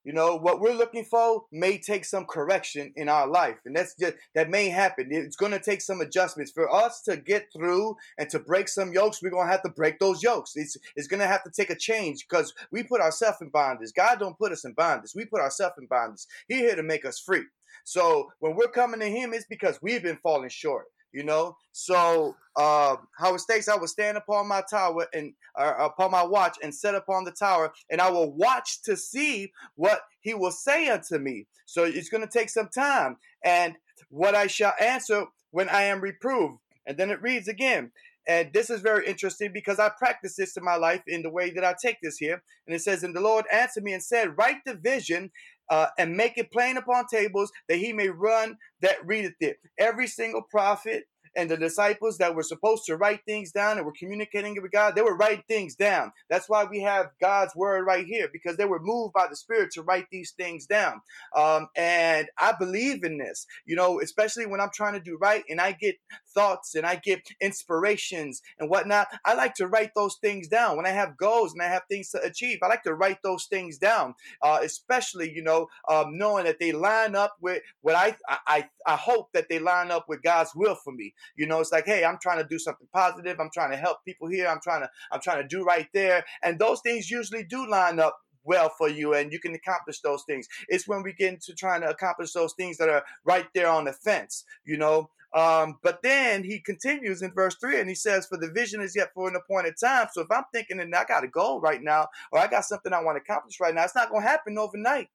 You 0.06 0.14
know, 0.14 0.36
what 0.36 0.62
we're 0.62 0.74
looking 0.74 1.04
for 1.04 1.46
may 1.52 1.80
take 1.80 2.06
some 2.06 2.26
correction 2.26 2.94
in 2.96 3.10
our 3.10 3.28
life. 3.28 3.58
And 3.66 3.76
that's 3.76 3.96
just, 3.96 4.14
that 4.36 4.52
may 4.52 4.70
happen. 4.70 5.08
It's 5.10 5.36
going 5.36 5.52
to 5.52 5.60
take 5.60 5.82
some 5.82 6.00
adjustments. 6.00 6.52
For 6.52 6.72
us 6.72 7.02
to 7.04 7.18
get 7.18 7.48
through 7.52 7.96
and 8.20 8.30
to 8.30 8.38
break 8.38 8.68
some 8.68 8.94
yokes, 8.94 9.22
we're 9.22 9.32
going 9.32 9.48
to 9.48 9.52
have 9.52 9.64
to 9.64 9.70
break 9.70 9.98
those 9.98 10.22
yokes. 10.22 10.52
It's, 10.56 10.78
it's 10.96 11.08
going 11.08 11.22
to 11.22 11.28
have 11.28 11.44
to 11.44 11.50
take 11.50 11.72
a 11.72 11.76
change 11.76 12.28
because 12.30 12.54
we 12.72 12.84
put 12.84 13.02
ourselves 13.02 13.40
in 13.42 13.50
bondage. 13.50 13.94
God 13.96 14.20
don't 14.20 14.38
put 14.38 14.52
us 14.52 14.64
in 14.64 14.74
bondage. 14.74 15.12
We 15.16 15.26
put 15.26 15.42
ourselves 15.42 15.76
in 15.80 15.88
bondage. 15.88 16.26
He 16.48 16.58
here 16.58 16.76
to 16.76 16.84
make 16.84 17.04
us 17.04 17.20
free. 17.20 17.44
So 17.84 18.32
when 18.40 18.56
we're 18.56 18.68
coming 18.68 19.00
to 19.00 19.08
him, 19.08 19.34
it's 19.34 19.48
because 19.48 19.80
we've 19.82 20.04
been 20.04 20.20
falling 20.22 20.50
short 20.50 20.86
you 21.16 21.24
know. 21.24 21.56
So 21.72 22.36
uh, 22.58 22.98
Howard 23.18 23.40
states, 23.40 23.70
I 23.70 23.78
will 23.78 23.88
stand 23.88 24.18
upon 24.18 24.48
my 24.48 24.62
tower 24.70 25.08
and 25.14 25.34
uh, 25.58 25.74
upon 25.80 26.12
my 26.12 26.24
watch 26.24 26.58
and 26.62 26.76
set 26.76 26.94
upon 26.94 27.24
the 27.24 27.32
tower, 27.32 27.72
and 27.90 28.02
I 28.02 28.12
will 28.12 28.32
watch 28.32 28.82
to 28.84 28.98
see 28.98 29.52
what 29.76 30.02
he 30.20 30.34
will 30.34 30.52
say 30.52 30.90
unto 30.90 31.18
me. 31.18 31.48
So 31.66 31.86
it's 31.86 32.10
going 32.10 32.28
to 32.28 32.30
take 32.32 32.50
some 32.50 32.68
time, 32.68 33.18
and 33.44 33.76
what 34.10 34.36
I 34.36 34.48
shall 34.48 34.74
answer 34.80 35.26
when 35.52 35.70
I 35.70 35.84
am 35.84 36.02
reproved. 36.02 36.60
And 36.86 36.98
then 36.98 37.10
it 37.10 37.22
reads 37.22 37.48
again. 37.48 37.92
And 38.28 38.52
this 38.54 38.70
is 38.70 38.82
very 38.82 39.06
interesting 39.06 39.52
because 39.54 39.80
I 39.80 39.90
practice 39.90 40.36
this 40.36 40.58
in 40.58 40.64
my 40.64 40.76
life 40.76 41.04
in 41.08 41.22
the 41.22 41.30
way 41.30 41.52
that 41.52 41.64
I 41.64 41.76
take 41.80 41.98
this 42.02 42.18
here. 42.18 42.42
And 42.66 42.76
it 42.76 42.82
says, 42.82 43.04
And 43.04 43.16
the 43.16 43.22
Lord 43.22 43.46
answered 43.52 43.84
me 43.84 43.94
and 43.94 44.04
said, 44.04 44.38
Write 44.38 44.66
the 44.66 44.74
vision 44.74 45.32
uh, 45.70 45.88
and 45.98 46.16
make 46.16 46.38
it 46.38 46.52
plain 46.52 46.78
upon 46.78 47.08
tables 47.08 47.52
that 47.70 47.78
he 47.78 47.94
may 47.94 48.10
run 48.10 48.58
that 48.82 49.06
readeth 49.06 49.36
it. 49.40 49.58
Every 49.78 50.08
single 50.08 50.42
prophet 50.42 51.06
and 51.36 51.50
the 51.50 51.58
disciples 51.58 52.18
that 52.20 52.36
were 52.36 52.44
supposed 52.44 52.86
to 52.86 52.98
write 52.98 53.22
things 53.26 53.52
down 53.52 53.78
and 53.78 53.86
were 53.86 53.94
communicating 53.98 54.62
with 54.62 54.72
God, 54.72 54.96
they 54.96 55.02
were 55.02 55.18
writing 55.18 55.44
things 55.48 55.76
down. 55.76 56.12
That's 56.30 56.50
why 56.50 56.66
we 56.66 56.82
have 56.82 57.08
God's 57.22 57.56
word 57.56 57.86
right 57.86 58.06
here 58.06 58.30
because 58.32 58.58
they 58.58 58.66
were 58.66 58.82
moved 58.82 59.14
by 59.14 59.28
the 59.30 59.36
Spirit 59.36 59.72
to 59.74 59.84
write 59.84 60.08
these 60.12 60.32
things 60.32 60.66
down. 60.66 61.02
Um, 61.36 61.68
and 61.76 62.28
I 62.40 62.54
believe 62.60 63.04
in 63.04 63.18
this, 63.18 63.48
you 63.66 63.76
know, 63.76 64.02
especially 64.02 64.46
when 64.48 64.62
I'm 64.62 64.72
trying 64.74 64.94
to 64.94 65.00
do 65.00 65.18
right 65.20 65.44
and 65.50 65.62
I 65.62 65.74
get 65.74 65.96
thoughts 66.34 66.76
and 66.76 66.86
I 66.86 66.96
get 66.98 67.22
inspirations 67.42 68.42
and 68.60 68.70
whatnot. 68.70 69.08
I 69.26 69.36
like 69.36 69.56
to 69.56 69.68
write 69.68 69.92
those 69.96 70.18
things 70.22 70.48
down 70.48 70.78
when 70.78 70.86
I 70.86 70.92
have 70.92 71.18
goals 71.18 71.54
and 71.54 71.62
I 71.62 71.68
have 71.68 71.84
things 71.90 72.12
to 72.12 72.22
achieve. 72.24 72.60
I 72.64 72.68
like 72.68 72.84
to 72.84 72.94
write 72.96 73.20
those 73.24 73.46
things 73.46 73.78
down, 73.78 74.16
uh, 74.42 74.60
especially, 74.64 75.32
you 75.32 75.44
know, 75.44 75.68
um, 75.90 76.18
knowing 76.18 76.46
that 76.46 76.60
they 76.60 76.72
line 76.72 77.16
up 77.16 77.36
with 77.42 77.62
what 77.82 77.96
I, 77.96 78.16
I, 78.30 78.70
I 78.88 78.96
hope 78.96 79.30
that 79.34 79.50
they 79.50 79.60
line 79.60 79.92
up 79.92 80.06
with 80.10 80.24
God's 80.24 80.52
will 80.56 80.76
for 80.76 80.94
me. 80.94 81.14
You 81.36 81.48
know, 81.48 81.60
it's 81.60 81.72
like, 81.72 81.86
hey, 81.86 82.04
I'm 82.04 82.18
trying 82.22 82.42
to 82.42 82.48
do 82.48 82.60
something 82.60 82.88
positive. 82.94 83.40
I'm 83.40 83.52
trying 83.54 83.72
to 83.72 83.78
help 83.78 84.04
people 84.06 84.28
here. 84.28 84.48
I'm 84.48 84.62
trying 84.62 84.82
to, 84.82 84.90
I'm 85.12 85.22
trying 85.22 85.42
to 85.42 85.48
do 85.48 85.64
right 85.64 85.88
there. 85.94 86.26
And 86.44 86.60
those 86.60 86.82
things 86.82 87.10
usually 87.10 87.44
do 87.44 87.70
line 87.70 88.00
up 88.00 88.18
well 88.46 88.70
for 88.78 88.88
you 88.88 89.14
and 89.14 89.32
you 89.32 89.40
can 89.40 89.56
accomplish 89.56 90.00
those 90.02 90.24
things. 90.24 90.48
It's 90.68 90.88
when 90.88 91.04
we 91.04 91.14
get 91.14 91.34
into 91.34 91.54
trying 91.54 91.82
to 91.82 91.90
accomplish 91.90 92.32
those 92.32 92.54
things 92.54 92.78
that 92.78 92.90
are 92.90 93.04
right 93.26 93.48
there 93.54 93.68
on 93.68 93.86
the 93.86 93.94
fence, 93.94 94.46
you 94.66 94.78
know. 94.78 95.10
Um, 95.34 95.80
but 95.84 96.02
then 96.02 96.44
he 96.44 96.62
continues 96.62 97.22
in 97.22 97.34
verse 97.34 97.56
3 97.60 97.82
and 97.82 97.90
he 97.90 97.96
says, 97.96 98.26
For 98.26 98.38
the 98.38 98.52
vision 98.52 98.80
is 98.80 98.96
yet 98.96 99.12
for 99.14 99.28
an 99.28 99.36
appointed 99.36 99.76
time. 99.78 100.08
So 100.14 100.22
if 100.22 100.32
I'm 100.32 100.46
thinking 100.54 100.80
and 100.80 100.96
I 100.96 101.04
got 101.04 101.26
a 101.26 101.28
goal 101.28 101.60
right 101.60 101.82
now, 101.82 102.08
or 102.32 102.40
I 102.40 102.48
got 102.48 102.64
something 102.64 102.94
I 102.94 103.04
want 103.04 103.18
to 103.18 103.22
accomplish 103.22 103.60
right 103.60 103.76
now, 103.76 103.84
it's 103.84 103.96
not 103.96 104.10
going 104.10 104.22
to 104.22 104.30
happen 104.30 104.58
overnight. 104.58 105.10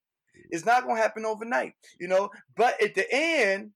It's 0.51 0.67
not 0.67 0.85
going 0.85 0.97
to 0.97 1.03
happen 1.03 1.25
overnight, 1.25 1.73
you 1.99 2.09
know. 2.09 2.31
But 2.55 2.83
at 2.83 2.95
the 2.95 3.07
end, 3.11 3.71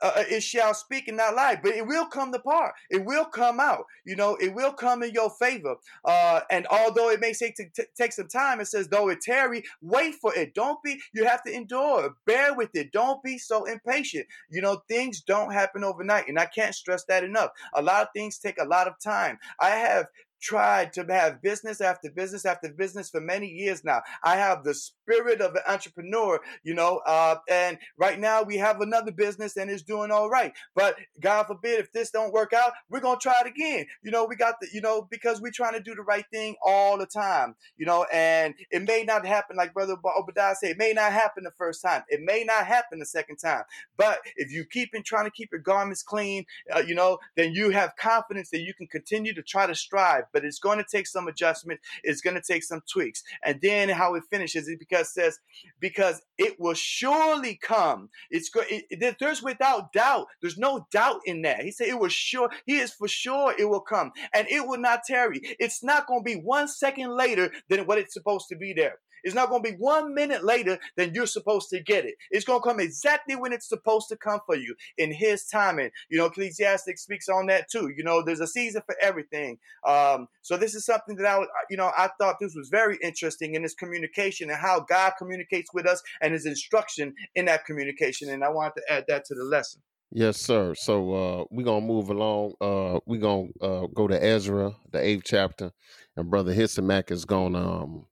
uh, 0.00 0.12
uh, 0.16 0.24
it 0.30 0.42
shall 0.42 0.74
speak 0.74 1.08
and 1.08 1.16
not 1.16 1.34
lie, 1.34 1.58
but 1.62 1.72
it 1.72 1.86
will 1.86 2.06
come 2.06 2.32
to 2.32 2.38
part. 2.38 2.74
It 2.90 3.04
will 3.04 3.24
come 3.24 3.60
out. 3.60 3.84
You 4.04 4.16
know, 4.16 4.36
it 4.36 4.54
will 4.54 4.72
come 4.72 5.02
in 5.02 5.12
your 5.12 5.30
favor. 5.30 5.76
Uh, 6.04 6.40
and 6.50 6.66
although 6.68 7.10
it 7.10 7.20
may 7.20 7.32
take 7.32 7.56
t- 7.56 7.82
take 7.96 8.12
some 8.12 8.28
time, 8.28 8.60
it 8.60 8.66
says 8.66 8.88
though 8.88 9.08
it 9.08 9.20
tarry, 9.20 9.64
wait 9.80 10.14
for 10.16 10.34
it. 10.34 10.54
Don't 10.54 10.82
be. 10.82 11.00
You 11.12 11.24
have 11.24 11.42
to 11.44 11.52
endure. 11.52 12.14
Bear 12.26 12.54
with 12.54 12.70
it. 12.74 12.92
Don't 12.92 13.22
be 13.22 13.38
so 13.38 13.64
impatient. 13.64 14.26
You 14.50 14.62
know, 14.62 14.82
things 14.88 15.20
don't 15.22 15.52
happen 15.52 15.84
overnight, 15.84 16.28
and 16.28 16.38
I 16.38 16.46
can't 16.46 16.74
stress 16.74 17.04
that 17.04 17.24
enough. 17.24 17.50
A 17.74 17.82
lot 17.82 18.02
of 18.02 18.08
things 18.14 18.38
take 18.38 18.60
a 18.60 18.64
lot 18.64 18.88
of 18.88 18.94
time. 19.00 19.38
I 19.60 19.70
have 19.70 20.06
tried 20.40 20.92
to 20.92 21.04
have 21.08 21.42
business 21.42 21.80
after 21.80 22.10
business 22.10 22.44
after 22.44 22.70
business 22.70 23.10
for 23.10 23.20
many 23.20 23.48
years 23.48 23.84
now. 23.84 24.02
I 24.22 24.36
have 24.36 24.64
the 24.64 24.78
spirit 25.08 25.40
of 25.40 25.54
an 25.54 25.62
entrepreneur, 25.66 26.40
you 26.62 26.74
know, 26.74 26.98
uh, 27.06 27.36
and 27.48 27.78
right 27.96 28.18
now 28.18 28.42
we 28.42 28.56
have 28.56 28.80
another 28.80 29.10
business 29.10 29.56
and 29.56 29.70
it's 29.70 29.82
doing 29.82 30.10
all 30.10 30.28
right. 30.28 30.52
But 30.74 30.96
God 31.20 31.44
forbid 31.44 31.80
if 31.80 31.92
this 31.92 32.10
don't 32.10 32.32
work 32.32 32.52
out, 32.52 32.72
we're 32.90 33.00
gonna 33.00 33.18
try 33.18 33.34
it 33.40 33.48
again. 33.48 33.86
You 34.02 34.10
know, 34.10 34.24
we 34.24 34.36
got 34.36 34.56
the, 34.60 34.68
you 34.72 34.80
know, 34.80 35.06
because 35.10 35.40
we're 35.40 35.52
trying 35.52 35.74
to 35.74 35.80
do 35.80 35.94
the 35.94 36.02
right 36.02 36.24
thing 36.32 36.56
all 36.64 36.98
the 36.98 37.06
time, 37.06 37.54
you 37.76 37.86
know, 37.86 38.06
and 38.12 38.54
it 38.70 38.86
may 38.86 39.04
not 39.04 39.26
happen 39.26 39.56
like 39.56 39.74
Brother 39.74 39.96
Obadiah 40.04 40.54
said, 40.54 40.70
it 40.72 40.78
may 40.78 40.92
not 40.92 41.12
happen 41.12 41.44
the 41.44 41.52
first 41.52 41.82
time, 41.82 42.02
it 42.08 42.20
may 42.22 42.44
not 42.44 42.66
happen 42.66 42.98
the 42.98 43.06
second 43.06 43.36
time. 43.36 43.62
But 43.96 44.18
if 44.36 44.52
you 44.52 44.64
keep 44.64 44.94
in 44.94 45.02
trying 45.02 45.24
to 45.24 45.30
keep 45.30 45.50
your 45.52 45.60
garments 45.60 46.02
clean, 46.02 46.44
uh, 46.74 46.82
you 46.86 46.94
know, 46.94 47.18
then 47.36 47.52
you 47.52 47.70
have 47.70 47.96
confidence 47.96 48.50
that 48.50 48.60
you 48.60 48.74
can 48.74 48.86
continue 48.86 49.34
to 49.34 49.42
try 49.42 49.66
to 49.66 49.74
strive 49.74 50.24
but 50.32 50.44
it's 50.44 50.58
going 50.58 50.78
to 50.78 50.84
take 50.84 51.06
some 51.06 51.28
adjustment. 51.28 51.80
It's 52.02 52.20
going 52.20 52.36
to 52.36 52.42
take 52.42 52.62
some 52.62 52.82
tweaks. 52.90 53.22
And 53.42 53.60
then 53.60 53.88
how 53.88 54.14
it 54.14 54.24
finishes 54.30 54.68
is 54.68 54.76
because 54.78 54.97
it 55.00 55.06
says, 55.06 55.38
because 55.80 56.22
it 56.38 56.56
will 56.58 56.74
surely 56.74 57.58
come. 57.62 58.10
It's 58.30 58.50
go- 58.50 58.62
it, 58.68 58.84
it, 58.90 59.16
there's 59.20 59.42
without 59.42 59.92
doubt. 59.92 60.26
There's 60.42 60.58
no 60.58 60.86
doubt 60.92 61.20
in 61.26 61.42
that. 61.42 61.62
He 61.62 61.72
said 61.72 61.88
it 61.88 61.98
was 61.98 62.12
sure. 62.12 62.50
He 62.66 62.78
is 62.78 62.92
for 62.92 63.08
sure 63.08 63.54
it 63.58 63.68
will 63.68 63.80
come, 63.80 64.12
and 64.34 64.48
it 64.48 64.66
will 64.66 64.78
not 64.80 65.04
tarry. 65.06 65.40
It's 65.58 65.82
not 65.84 66.06
going 66.06 66.20
to 66.20 66.24
be 66.24 66.40
one 66.40 66.68
second 66.68 67.16
later 67.16 67.52
than 67.68 67.86
what 67.86 67.98
it's 67.98 68.14
supposed 68.14 68.46
to 68.50 68.56
be 68.56 68.72
there. 68.72 68.96
It's 69.24 69.34
not 69.34 69.48
going 69.48 69.62
to 69.62 69.70
be 69.70 69.76
one 69.76 70.14
minute 70.14 70.44
later 70.44 70.78
than 70.96 71.14
you're 71.14 71.26
supposed 71.26 71.70
to 71.70 71.80
get 71.80 72.04
it. 72.04 72.14
It's 72.30 72.44
going 72.44 72.60
to 72.60 72.68
come 72.68 72.80
exactly 72.80 73.36
when 73.36 73.52
it's 73.52 73.68
supposed 73.68 74.08
to 74.08 74.16
come 74.16 74.40
for 74.46 74.56
you 74.56 74.74
in 74.96 75.12
His 75.12 75.44
timing. 75.46 75.90
You 76.08 76.18
know, 76.18 76.26
Ecclesiastic 76.26 76.98
speaks 76.98 77.28
on 77.28 77.46
that 77.46 77.70
too. 77.70 77.90
You 77.96 78.04
know, 78.04 78.22
there's 78.22 78.40
a 78.40 78.46
season 78.46 78.82
for 78.86 78.96
everything. 79.00 79.58
Um, 79.86 80.28
so 80.42 80.56
this 80.56 80.74
is 80.74 80.84
something 80.84 81.16
that 81.16 81.26
I, 81.26 81.44
you 81.70 81.76
know, 81.76 81.90
I 81.96 82.10
thought 82.18 82.36
this 82.40 82.54
was 82.54 82.68
very 82.68 82.98
interesting 83.02 83.54
in 83.54 83.62
this 83.62 83.74
communication 83.74 84.50
and 84.50 84.58
how 84.58 84.80
God 84.80 85.12
communicates 85.18 85.72
with 85.72 85.86
us 85.86 86.02
and 86.20 86.32
His 86.32 86.46
instruction 86.46 87.14
in 87.34 87.46
that 87.46 87.64
communication. 87.64 88.30
And 88.30 88.44
I 88.44 88.48
wanted 88.48 88.80
to 88.80 88.92
add 88.92 89.04
that 89.08 89.24
to 89.26 89.34
the 89.34 89.44
lesson. 89.44 89.82
Yes, 90.10 90.38
sir. 90.38 90.74
So 90.74 91.12
uh 91.12 91.44
we're 91.50 91.64
gonna 91.64 91.84
move 91.84 92.08
along. 92.08 92.54
Uh 92.60 92.98
we're 93.06 93.20
gonna 93.20 93.48
uh 93.60 93.86
go 93.94 94.08
to 94.08 94.22
Ezra, 94.22 94.74
the 94.90 95.00
eighth 95.00 95.24
chapter, 95.26 95.70
and 96.16 96.30
Brother 96.30 96.54
Ahisamach 96.54 97.10
is 97.10 97.26
gonna 97.26 97.82
um 97.82 98.06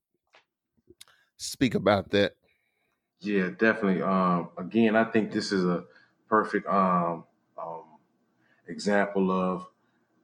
speak 1.36 1.74
about 1.74 2.10
that. 2.10 2.32
Yeah, 3.20 3.48
definitely. 3.58 4.02
Um, 4.02 4.50
again, 4.58 4.96
I 4.96 5.04
think 5.04 5.32
this 5.32 5.52
is 5.52 5.64
a 5.64 5.84
perfect 6.28 6.66
um, 6.68 7.24
um, 7.60 7.84
example 8.68 9.30
of 9.30 9.66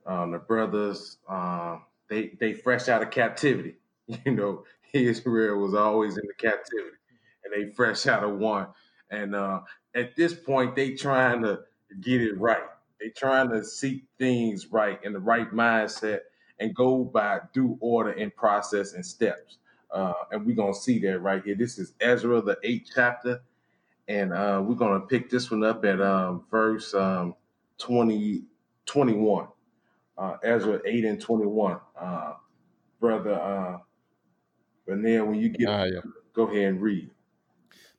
um, 0.06 0.32
the 0.32 0.38
brothers. 0.38 1.18
Um, 1.28 1.82
they 2.08 2.32
they 2.38 2.52
fresh 2.52 2.88
out 2.88 3.02
of 3.02 3.10
captivity. 3.10 3.76
You 4.26 4.32
know, 4.32 4.64
Israel 4.92 5.58
was 5.58 5.74
always 5.74 6.18
in 6.18 6.24
the 6.26 6.34
captivity, 6.34 6.96
and 7.44 7.52
they 7.54 7.72
fresh 7.72 8.06
out 8.06 8.24
of 8.24 8.36
one. 8.38 8.66
And 9.10 9.34
uh, 9.34 9.60
at 9.94 10.16
this 10.16 10.34
point, 10.34 10.74
they 10.74 10.94
trying 10.94 11.42
to 11.42 11.60
get 12.00 12.20
it 12.20 12.38
right. 12.38 12.64
They 13.00 13.10
trying 13.10 13.50
to 13.50 13.64
seek 13.64 14.04
things 14.18 14.66
right 14.70 14.98
in 15.02 15.12
the 15.12 15.18
right 15.20 15.50
mindset 15.50 16.20
and 16.58 16.74
go 16.74 17.04
by 17.04 17.40
due 17.52 17.76
order 17.80 18.10
and 18.10 18.34
process 18.34 18.92
and 18.92 19.04
steps. 19.04 19.58
Uh, 19.92 20.14
and 20.30 20.46
we're 20.46 20.56
going 20.56 20.72
to 20.72 20.78
see 20.78 20.98
that 21.00 21.18
right 21.20 21.42
here. 21.44 21.54
This 21.54 21.78
is 21.78 21.92
Ezra, 22.00 22.40
the 22.40 22.58
eighth 22.62 22.90
chapter. 22.94 23.42
And 24.08 24.32
uh, 24.32 24.62
we're 24.64 24.74
going 24.74 25.00
to 25.00 25.06
pick 25.06 25.30
this 25.30 25.50
one 25.50 25.62
up 25.64 25.84
at 25.84 26.00
um, 26.00 26.44
verse 26.50 26.92
um, 26.94 27.34
20, 27.78 28.44
21. 28.86 29.48
Uh, 30.18 30.36
Ezra 30.42 30.80
8 30.84 31.04
and 31.04 31.20
21. 31.20 31.78
Uh, 31.98 32.32
brother 33.00 33.34
uh, 33.34 33.78
Benel, 34.88 35.26
when 35.26 35.34
you 35.40 35.48
get 35.50 35.68
Ah, 35.68 35.84
yeah. 35.84 36.00
go 36.32 36.44
ahead 36.48 36.64
and 36.64 36.80
read. 36.82 37.10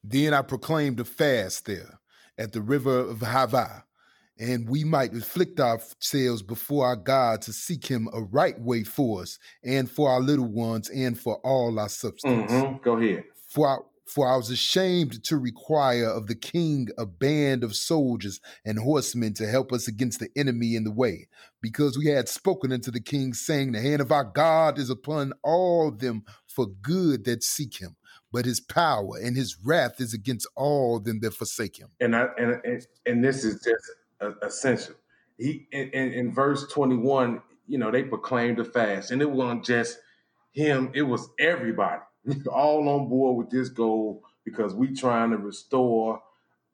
Then 0.03 0.33
I 0.33 0.41
proclaimed 0.41 0.99
a 0.99 1.05
fast 1.05 1.65
there 1.65 1.99
at 2.37 2.51
the 2.51 2.61
river 2.61 2.99
of 2.99 3.21
Hava, 3.21 3.85
and 4.43 4.67
we 4.69 4.83
might 4.83 5.13
afflict 5.13 5.59
ourselves 5.59 6.41
before 6.41 6.85
our 6.85 6.97
God 6.97 7.41
to 7.43 7.53
seek 7.53 7.85
him 7.85 8.09
a 8.13 8.21
right 8.21 8.59
way 8.59 8.83
for 8.83 9.21
us 9.21 9.39
and 9.63 9.89
for 9.89 10.09
our 10.09 10.19
little 10.19 10.47
ones 10.47 10.89
and 10.89 11.17
for 11.17 11.37
all 11.45 11.79
our 11.79 11.89
substance. 11.89 12.51
hmm 12.51 12.73
Go 12.83 12.97
ahead. 12.97 13.23
For 13.47 13.67
I, 13.67 13.77
for 14.05 14.27
I 14.27 14.35
was 14.35 14.49
ashamed 14.49 15.23
to 15.23 15.37
require 15.37 16.09
of 16.09 16.27
the 16.27 16.35
king 16.35 16.89
a 16.97 17.05
band 17.05 17.63
of 17.63 17.73
soldiers 17.75 18.41
and 18.65 18.77
horsemen 18.77 19.33
to 19.35 19.47
help 19.47 19.71
us 19.71 19.87
against 19.87 20.19
the 20.19 20.29
enemy 20.35 20.75
in 20.75 20.83
the 20.83 20.91
way, 20.91 21.27
because 21.61 21.97
we 21.97 22.07
had 22.07 22.27
spoken 22.27 22.73
unto 22.73 22.91
the 22.91 22.99
king, 22.99 23.33
saying, 23.33 23.71
The 23.71 23.79
hand 23.79 24.01
of 24.01 24.11
our 24.11 24.25
God 24.25 24.77
is 24.77 24.89
upon 24.89 25.31
all 25.43 25.89
them 25.89 26.23
for 26.47 26.67
good 26.81 27.23
that 27.25 27.43
seek 27.43 27.79
him, 27.79 27.95
but 28.31 28.43
his 28.45 28.59
power 28.59 29.17
and 29.23 29.37
his 29.37 29.57
wrath 29.63 30.01
is 30.01 30.13
against 30.13 30.47
all 30.55 30.99
them 30.99 31.19
that 31.21 31.33
forsake 31.33 31.77
him. 31.79 31.89
and 32.01 32.15
I 32.15 32.27
and 32.37 32.59
and, 32.65 32.85
and 33.05 33.23
this 33.23 33.45
is 33.45 33.63
just 33.63 33.85
essential. 34.41 34.95
He 35.37 35.67
in, 35.71 35.89
in, 35.89 36.33
verse 36.33 36.67
twenty 36.71 36.95
one, 36.95 37.41
you 37.67 37.77
know, 37.77 37.91
they 37.91 38.03
proclaimed 38.03 38.59
a 38.59 38.65
fast, 38.65 39.11
and 39.11 39.21
it 39.21 39.29
wasn't 39.29 39.65
just 39.65 39.97
him; 40.51 40.91
it 40.93 41.01
was 41.01 41.29
everybody, 41.39 42.01
all 42.51 42.87
on 42.89 43.09
board 43.09 43.37
with 43.37 43.49
this 43.49 43.69
goal 43.69 44.23
because 44.45 44.73
we 44.73 44.93
trying 44.93 45.31
to 45.31 45.37
restore 45.37 46.21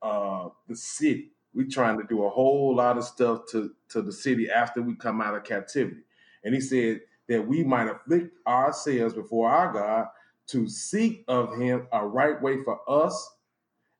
uh, 0.01 0.49
the 0.67 0.75
city. 0.75 1.31
We 1.53 1.65
trying 1.65 1.97
to 1.99 2.05
do 2.07 2.25
a 2.25 2.29
whole 2.29 2.75
lot 2.75 2.97
of 2.97 3.03
stuff 3.03 3.41
to 3.51 3.71
to 3.89 4.01
the 4.01 4.11
city 4.11 4.49
after 4.49 4.81
we 4.81 4.95
come 4.95 5.21
out 5.21 5.35
of 5.35 5.43
captivity. 5.43 6.01
And 6.43 6.53
he 6.53 6.61
said 6.61 7.01
that 7.27 7.47
we 7.47 7.63
might 7.63 7.87
afflict 7.87 8.35
ourselves 8.47 9.13
before 9.13 9.49
our 9.49 9.71
God 9.73 10.07
to 10.47 10.67
seek 10.67 11.23
of 11.27 11.57
Him 11.57 11.87
a 11.91 12.05
right 12.05 12.41
way 12.41 12.63
for 12.63 12.79
us 12.87 13.35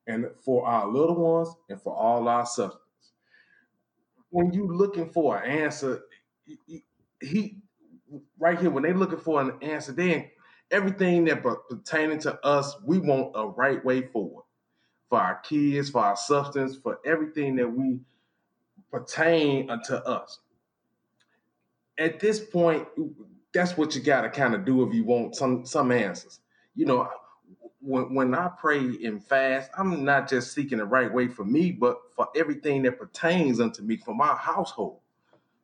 and 0.07 0.26
for 0.44 0.66
our 0.68 0.88
little 0.88 1.16
ones 1.16 1.49
and 1.70 1.82
for 1.82 1.95
all 1.95 2.28
our 2.28 2.45
substance. 2.45 2.79
When 4.30 4.54
you 4.54 4.68
looking 4.68 5.10
for 5.10 5.38
an 5.38 5.50
answer, 5.50 6.04
he, 7.22 7.58
right 8.38 8.60
here 8.60 8.70
when 8.70 8.84
they 8.84 8.94
looking 8.94 9.20
for 9.20 9.42
an 9.42 9.54
answer, 9.62 9.92
then 9.92 10.30
everything 10.72 11.26
that 11.26 11.44
pertaining 11.70 12.20
to 12.20 12.44
us, 12.46 12.76
we 12.84 13.00
want 13.00 13.32
a 13.36 13.48
right 13.48 13.84
way 13.84 14.08
forward 14.08 14.44
for 15.10 15.20
our 15.20 15.40
kids, 15.40 15.90
for 15.90 16.04
our 16.04 16.16
substance, 16.16 16.78
for 16.78 17.00
everything 17.06 17.56
that 17.56 17.68
we 17.68 18.00
pertain 18.92 19.70
unto 19.70 19.96
us. 19.96 20.40
At 21.98 22.20
this 22.20 22.40
point, 22.40 22.88
that's 23.54 23.78
what 23.78 23.96
you 23.96 24.02
got 24.02 24.22
to 24.22 24.30
kind 24.30 24.54
of 24.54 24.66
do 24.66 24.88
if 24.88 24.94
you 24.94 25.04
want 25.04 25.36
some 25.36 25.66
some 25.66 25.92
answers. 25.92 26.40
You 26.76 26.86
know, 26.86 27.10
when 27.82 28.14
when 28.14 28.36
I 28.36 28.50
pray 28.60 28.80
and 28.80 29.24
fast, 29.24 29.72
I'm 29.78 30.04
not 30.04 30.30
just 30.30 30.54
seeking 30.54 30.80
the 30.80 30.86
right 30.86 31.12
way 31.12 31.28
for 31.28 31.46
me, 31.46 31.72
but 31.72 32.00
for 32.16 32.28
everything 32.36 32.84
that 32.84 33.00
pertains 33.00 33.60
unto 33.60 33.82
me, 33.82 33.98
for 33.98 34.14
my 34.14 34.36
household. 34.36 35.00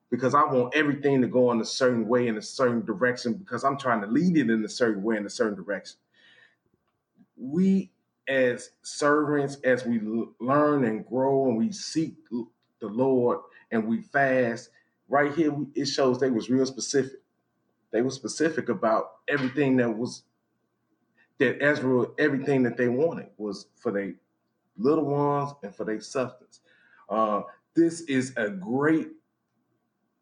Because 0.10 0.34
I 0.34 0.44
want 0.44 0.76
everything 0.76 1.22
to 1.22 1.28
go 1.28 1.52
in 1.52 1.60
a 1.60 1.66
certain 1.66 2.08
way, 2.08 2.28
in 2.28 2.38
a 2.38 2.42
certain 2.42 2.86
direction, 2.86 3.34
because 3.34 3.64
I'm 3.64 3.78
trying 3.78 4.02
to 4.02 4.08
lead 4.08 4.38
it 4.38 4.50
in 4.50 4.64
a 4.64 4.70
certain 4.70 5.04
way, 5.04 5.18
in 5.18 5.26
a 5.26 5.30
certain 5.30 5.56
direction. 5.56 5.98
We, 7.36 7.92
as 8.30 8.70
servants, 8.84 9.58
as 9.64 9.86
we 9.86 10.00
learn 10.40 10.86
and 10.86 11.06
grow 11.06 11.48
and 11.48 11.58
we 11.58 11.72
seek 11.72 12.16
the 12.30 12.88
Lord 12.88 13.40
and 13.72 13.88
we 13.88 14.02
fast, 14.02 14.70
right 15.10 15.34
here, 15.34 15.54
it 15.74 15.86
shows 15.86 16.20
they 16.20 16.30
was 16.30 16.50
real 16.50 16.66
specific. 16.66 17.20
They 17.92 18.02
were 18.02 18.12
specific 18.12 18.70
about 18.70 19.12
everything 19.28 19.78
that 19.78 19.98
was 19.98 20.24
that 21.40 21.62
Ezra, 21.62 22.08
everything 22.18 22.64
that 22.64 22.78
they 22.78 22.88
wanted 22.88 23.28
was 23.38 23.68
for 23.76 23.92
their 23.92 24.14
little 24.78 25.06
ones 25.06 25.52
and 25.64 25.76
for 25.76 25.84
their 25.84 26.00
substance. 26.00 26.62
Uh, 27.10 27.42
this 27.76 28.02
is 28.02 28.34
a 28.38 28.50
great 28.50 29.10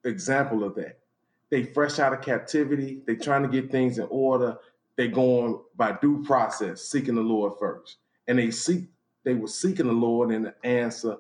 example 0.04 0.64
of 0.64 0.76
that. 0.76 1.00
They 1.50 1.64
fresh 1.64 2.00
out 2.00 2.14
of 2.14 2.22
captivity. 2.22 3.02
They 3.06 3.16
trying 3.16 3.44
to 3.44 3.48
get 3.48 3.72
things 3.72 4.00
in 4.00 4.08
order. 4.10 4.58
They 4.96 5.08
going 5.08 5.60
by 5.76 5.98
due 6.02 6.24
process, 6.24 6.84
seeking 6.84 7.16
the 7.16 7.22
Lord 7.22 7.54
first, 7.60 7.98
and 8.28 8.38
they 8.38 8.52
seek. 8.52 8.90
They 9.24 9.34
were 9.34 9.48
seeking 9.48 9.88
the 9.88 9.94
Lord 9.94 10.32
and 10.32 10.46
the 10.46 10.56
answer 10.66 11.18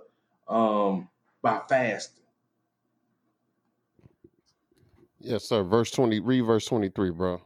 um, 0.47 1.07
by 1.41 1.61
fasting. 1.69 2.23
Yes, 5.19 5.45
sir. 5.45 5.63
Verse 5.63 5.89
20, 5.91 6.19
read 6.19 6.41
verse 6.41 6.65
23, 6.65 7.11
bro. 7.11 7.41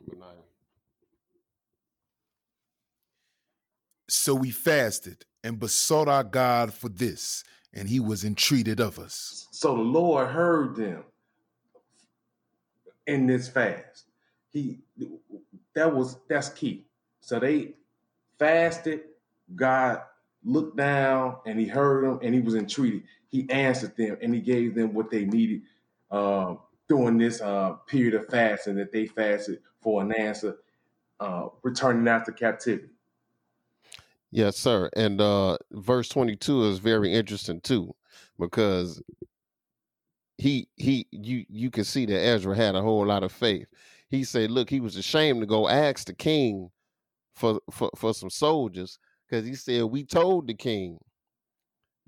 So 4.09 4.33
we 4.35 4.51
fasted 4.51 5.25
and 5.43 5.59
besought 5.59 6.07
our 6.07 6.23
God 6.23 6.73
for 6.73 6.89
this, 6.89 7.43
and 7.73 7.87
he 7.87 7.99
was 7.99 8.23
entreated 8.23 8.79
of 8.79 8.99
us. 8.99 9.47
So 9.51 9.75
the 9.75 9.81
Lord 9.81 10.29
heard 10.29 10.75
them 10.75 11.03
in 13.05 13.27
this 13.27 13.47
fast. 13.47 14.05
He 14.51 14.79
that 15.73 15.93
was 15.93 16.17
that's 16.27 16.49
key. 16.49 16.85
So 17.21 17.39
they 17.39 17.73
fasted. 18.39 19.01
God 19.55 20.01
looked 20.43 20.77
down 20.77 21.37
and 21.45 21.59
he 21.59 21.65
heard 21.65 22.05
them 22.05 22.19
and 22.21 22.33
he 22.33 22.41
was 22.41 22.55
entreated. 22.55 23.03
He 23.29 23.49
answered 23.49 23.95
them 23.97 24.17
and 24.21 24.33
he 24.33 24.41
gave 24.41 24.75
them 24.75 24.93
what 24.93 25.09
they 25.09 25.25
needed 25.25 25.61
uh, 26.11 26.55
during 26.87 27.17
this 27.17 27.41
uh, 27.41 27.73
period 27.85 28.13
of 28.13 28.27
fasting 28.27 28.75
that 28.75 28.91
they 28.91 29.07
fasted 29.07 29.59
for 29.81 30.01
an 30.01 30.13
answer, 30.13 30.57
uh, 31.19 31.47
returning 31.63 32.07
after 32.07 32.31
captivity. 32.31 32.89
Yes, 34.37 34.55
sir. 34.57 34.87
And 34.95 35.19
uh 35.19 35.57
verse 35.71 36.09
22 36.09 36.65
is 36.65 36.77
very 36.77 37.11
interesting 37.11 37.59
too 37.59 37.95
because 38.37 39.01
he 40.37 40.67
he 40.75 41.07
you 41.11 41.43
you 41.49 41.71
can 41.71 41.83
see 41.83 42.05
that 42.05 42.19
Ezra 42.19 42.55
had 42.55 42.75
a 42.75 42.81
whole 42.83 43.03
lot 43.03 43.23
of 43.23 43.31
faith. 43.31 43.65
He 44.09 44.23
said, 44.23 44.51
look, 44.51 44.69
he 44.69 44.79
was 44.79 44.95
ashamed 44.95 45.41
to 45.41 45.47
go 45.47 45.67
ask 45.67 46.05
the 46.05 46.13
king 46.13 46.69
for 47.35 47.59
for, 47.71 47.89
for 47.95 48.13
some 48.13 48.29
soldiers 48.29 48.99
because 49.27 49.43
he 49.47 49.55
said, 49.55 49.85
we 49.85 50.03
told 50.03 50.47
the 50.47 50.53
king 50.53 50.99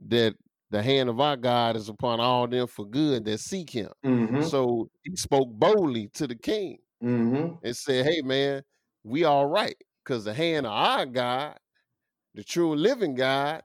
that 0.08 0.36
the 0.70 0.84
hand 0.84 1.10
of 1.10 1.20
our 1.20 1.36
God 1.36 1.76
is 1.76 1.90
upon 1.90 2.20
all 2.20 2.48
them 2.48 2.68
for 2.68 2.86
good 2.86 3.26
that 3.26 3.40
seek 3.40 3.72
him. 3.72 3.90
Mm-hmm. 4.06 4.44
So 4.44 4.92
he 5.02 5.16
spoke 5.16 5.50
boldly 5.52 6.10
to 6.14 6.28
the 6.28 6.36
king 6.36 6.78
Mm-hmm. 7.04 7.66
and 7.66 7.76
said, 7.78 8.06
Hey 8.06 8.22
man, 8.22 8.62
we 9.04 9.24
all 9.24 9.48
right. 9.48 9.78
Because 10.04 10.26
the 10.26 10.34
hand 10.34 10.68
of 10.68 10.74
our 10.74 11.06
God, 11.08 11.58
the 12.36 12.44
true 12.44 12.76
living 12.76 13.16
God, 13.16 13.62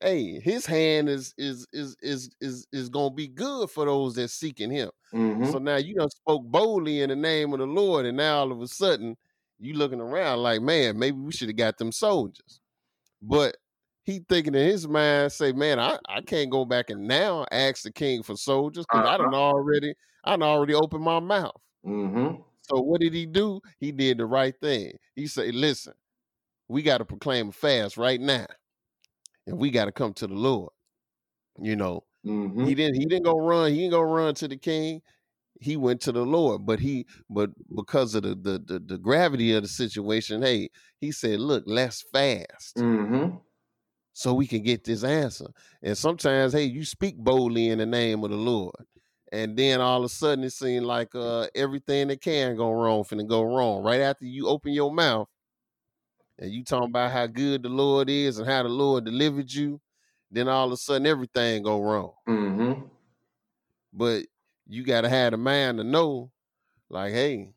hey, 0.00 0.40
his 0.40 0.66
hand 0.66 1.08
is 1.08 1.34
is 1.38 1.66
is 1.72 1.96
is 2.02 2.30
is 2.40 2.66
is 2.72 2.88
gonna 2.88 3.14
be 3.14 3.28
good 3.28 3.70
for 3.70 3.84
those 3.86 4.14
that 4.16 4.28
seeking 4.28 4.70
him. 4.70 4.90
Mm-hmm. 5.12 5.46
So 5.46 5.58
now 5.58 5.76
you 5.76 5.94
done 5.94 6.10
spoke 6.10 6.44
boldly 6.44 7.00
in 7.02 7.08
the 7.10 7.16
name 7.16 7.52
of 7.52 7.60
the 7.60 7.66
Lord, 7.66 8.06
and 8.06 8.16
now 8.16 8.38
all 8.38 8.52
of 8.52 8.60
a 8.60 8.68
sudden 8.68 9.16
you 9.58 9.74
looking 9.74 10.00
around 10.00 10.38
like, 10.42 10.60
man, 10.60 10.98
maybe 10.98 11.18
we 11.18 11.32
should 11.32 11.48
have 11.48 11.56
got 11.56 11.78
them 11.78 11.92
soldiers. 11.92 12.60
But 13.22 13.56
he 14.04 14.20
thinking 14.28 14.54
in 14.54 14.68
his 14.68 14.86
mind, 14.86 15.32
say, 15.32 15.52
man, 15.52 15.80
I, 15.80 15.98
I 16.08 16.20
can't 16.20 16.50
go 16.50 16.64
back 16.64 16.90
and 16.90 17.08
now 17.08 17.46
ask 17.50 17.82
the 17.82 17.90
king 17.92 18.22
for 18.22 18.36
soldiers 18.36 18.84
because 18.90 19.06
I 19.06 19.14
Uh-huh. 19.14 19.24
done 19.24 19.34
already, 19.34 19.94
I 20.24 20.32
done 20.32 20.42
already 20.42 20.74
opened 20.74 21.04
my 21.04 21.20
mouth. 21.20 21.56
Mm-hmm. 21.84 22.40
So 22.60 22.80
what 22.82 23.00
did 23.00 23.14
he 23.14 23.26
do? 23.26 23.60
He 23.78 23.92
did 23.92 24.18
the 24.18 24.26
right 24.26 24.54
thing. 24.60 24.92
He 25.14 25.26
said, 25.26 25.54
listen, 25.54 25.94
we 26.68 26.82
got 26.82 26.98
to 26.98 27.04
proclaim 27.04 27.48
a 27.48 27.52
fast 27.52 27.96
right 27.96 28.20
now. 28.20 28.46
And 29.46 29.58
we 29.58 29.70
got 29.70 29.86
to 29.86 29.92
come 29.92 30.12
to 30.14 30.26
the 30.26 30.34
Lord. 30.34 30.70
You 31.60 31.76
know, 31.76 32.04
Mm-hmm. 32.26 32.66
he 32.66 32.74
didn't 32.74 32.96
he 32.96 33.06
didn't 33.06 33.24
go 33.24 33.38
run, 33.38 33.70
he 33.72 33.78
didn't 33.78 33.92
go 33.92 34.02
run 34.02 34.34
to 34.36 34.48
the 34.48 34.56
king. 34.56 35.00
He 35.60 35.76
went 35.76 36.00
to 36.02 36.12
the 36.12 36.24
Lord. 36.24 36.66
But 36.66 36.80
he 36.80 37.06
but 37.30 37.50
because 37.74 38.14
of 38.14 38.24
the 38.24 38.34
the 38.34 38.58
the, 38.64 38.78
the 38.80 38.98
gravity 38.98 39.54
of 39.54 39.62
the 39.62 39.68
situation, 39.68 40.42
hey, 40.42 40.70
he 41.00 41.12
said, 41.12 41.40
look, 41.40 41.64
let's 41.66 42.02
fast 42.12 42.76
Mm-hmm. 42.76 43.36
so 44.12 44.34
we 44.34 44.46
can 44.46 44.62
get 44.62 44.84
this 44.84 45.04
answer. 45.04 45.46
And 45.82 45.96
sometimes, 45.96 46.52
hey, 46.52 46.64
you 46.64 46.84
speak 46.84 47.16
boldly 47.18 47.68
in 47.68 47.78
the 47.78 47.86
name 47.86 48.24
of 48.24 48.30
the 48.30 48.36
Lord. 48.36 48.74
And 49.32 49.56
then 49.56 49.80
all 49.80 49.98
of 49.98 50.04
a 50.04 50.08
sudden 50.08 50.44
it 50.44 50.50
seemed 50.50 50.86
like 50.86 51.14
uh 51.14 51.48
everything 51.54 52.08
that 52.08 52.20
can 52.20 52.56
go 52.56 52.70
wrong 52.70 53.02
finna 53.04 53.26
go 53.26 53.42
wrong. 53.42 53.82
Right 53.82 54.00
after 54.00 54.24
you 54.24 54.48
open 54.48 54.72
your 54.72 54.92
mouth 54.92 55.28
and 56.38 56.50
you 56.50 56.64
talking 56.64 56.90
about 56.90 57.12
how 57.12 57.26
good 57.26 57.62
the 57.62 57.68
Lord 57.68 58.10
is 58.10 58.38
and 58.38 58.48
how 58.48 58.62
the 58.62 58.68
Lord 58.68 59.04
delivered 59.04 59.52
you, 59.52 59.80
then 60.30 60.48
all 60.48 60.66
of 60.66 60.72
a 60.72 60.76
sudden 60.76 61.06
everything 61.06 61.62
go 61.62 61.80
wrong. 61.80 62.12
Mm-hmm. 62.28 62.82
But 63.92 64.26
you 64.66 64.84
gotta 64.84 65.08
have 65.08 65.32
the 65.32 65.36
mind 65.38 65.78
to 65.78 65.84
know, 65.84 66.30
like, 66.90 67.12
hey, 67.12 67.52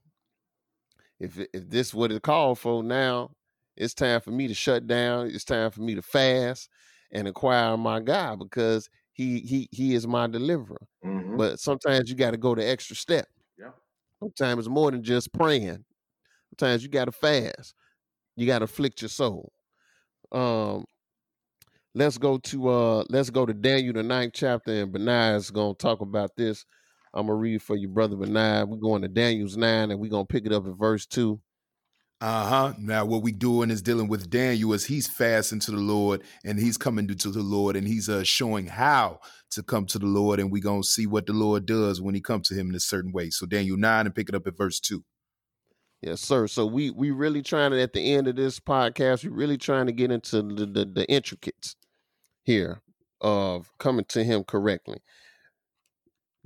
if 1.19 1.37
if 1.53 1.69
this 1.69 1.93
what 1.93 2.11
it 2.11 2.21
called 2.21 2.59
for 2.59 2.83
now, 2.83 3.31
it's 3.75 3.93
time 3.93 4.21
for 4.21 4.31
me 4.31 4.47
to 4.47 4.53
shut 4.53 4.87
down. 4.87 5.27
It's 5.27 5.43
time 5.43 5.71
for 5.71 5.81
me 5.81 5.95
to 5.95 6.01
fast 6.01 6.69
and 7.11 7.27
inquire 7.27 7.75
my 7.77 7.99
God 7.99 8.39
because 8.39 8.89
he 9.13 9.39
he 9.39 9.67
he 9.71 9.95
is 9.95 10.07
my 10.07 10.27
deliverer. 10.27 10.87
Mhm. 11.03 11.37
But 11.37 11.59
sometimes 11.59 12.09
you 12.09 12.15
got 12.15 12.31
to 12.31 12.37
go 12.37 12.55
the 12.55 12.67
extra 12.67 12.95
step. 12.95 13.27
Yeah. 13.57 13.71
Sometimes 14.19 14.59
it's 14.59 14.69
more 14.69 14.91
than 14.91 15.03
just 15.03 15.33
praying. 15.33 15.83
Sometimes 16.51 16.83
you 16.83 16.89
got 16.89 17.05
to 17.05 17.11
fast. 17.11 17.73
You 18.39 18.47
got 18.47 18.59
to 18.59 18.65
afflict 18.65 19.01
your 19.01 19.09
soul. 19.09 19.51
Um, 20.31 20.85
let's 21.93 22.17
go 22.17 22.37
to 22.37 22.69
uh, 22.69 23.03
let's 23.09 23.29
go 23.29 23.45
to 23.45 23.53
Daniel 23.53 23.93
the 23.93 24.03
ninth 24.03 24.31
chapter, 24.33 24.71
and 24.71 24.93
Benaiah 24.93 25.35
is 25.35 25.51
gonna 25.51 25.73
talk 25.73 26.01
about 26.01 26.35
this. 26.37 26.65
I'm 27.13 27.27
gonna 27.27 27.35
read 27.35 27.61
for 27.61 27.75
you, 27.75 27.89
brother 27.89 28.15
Benaiah. 28.15 28.65
We're 28.65 28.77
going 28.77 29.01
to 29.01 29.09
Daniel's 29.09 29.57
nine, 29.57 29.91
and 29.91 29.99
we're 29.99 30.09
gonna 30.09 30.25
pick 30.25 30.45
it 30.45 30.53
up 30.53 30.65
at 30.67 30.77
verse 30.77 31.05
two. 31.05 31.41
Uh 32.21 32.47
huh. 32.47 32.73
Now, 32.79 33.05
what 33.05 33.23
we 33.23 33.31
doing 33.31 33.71
is 33.71 33.81
dealing 33.81 34.09
with 34.09 34.29
Daniel 34.29 34.73
as 34.73 34.85
he's 34.85 35.07
fasting 35.07 35.59
to 35.61 35.71
the 35.71 35.77
Lord 35.77 36.21
and 36.43 36.59
he's 36.59 36.77
coming 36.77 37.07
to, 37.07 37.31
the 37.31 37.41
Lord 37.41 37.77
and 37.77 37.87
he's 37.87 38.09
uh, 38.09 38.23
showing 38.25 38.67
how 38.67 39.19
to 39.51 39.63
come 39.63 39.85
to 39.85 39.99
the 39.99 40.05
Lord. 40.05 40.39
And 40.41 40.51
we're 40.51 40.61
going 40.61 40.81
to 40.81 40.87
see 40.87 41.07
what 41.07 41.27
the 41.27 41.33
Lord 41.33 41.65
does 41.65 42.01
when 42.01 42.15
he 42.15 42.21
comes 42.21 42.49
to 42.49 42.55
him 42.55 42.69
in 42.69 42.75
a 42.75 42.79
certain 42.81 43.13
way. 43.13 43.29
So, 43.29 43.45
Daniel 43.45 43.77
9 43.77 44.05
and 44.05 44.13
pick 44.13 44.27
it 44.27 44.35
up 44.35 44.47
at 44.47 44.57
verse 44.57 44.81
2. 44.81 45.01
Yes, 46.01 46.21
sir. 46.21 46.47
So 46.47 46.65
we 46.65 46.91
we 46.91 47.11
really 47.11 47.41
trying 47.41 47.71
to 47.71 47.81
at 47.81 47.93
the 47.93 48.13
end 48.13 48.27
of 48.27 48.35
this 48.37 48.59
podcast, 48.59 49.23
we 49.23 49.29
really 49.31 49.57
trying 49.57 49.85
to 49.87 49.91
get 49.91 50.11
into 50.11 50.41
the 50.41 50.65
the, 50.65 50.85
the 50.85 51.05
intricates 51.09 51.75
here 52.43 52.81
of 53.21 53.71
coming 53.79 54.05
to 54.09 54.23
him 54.23 54.43
correctly. 54.45 54.99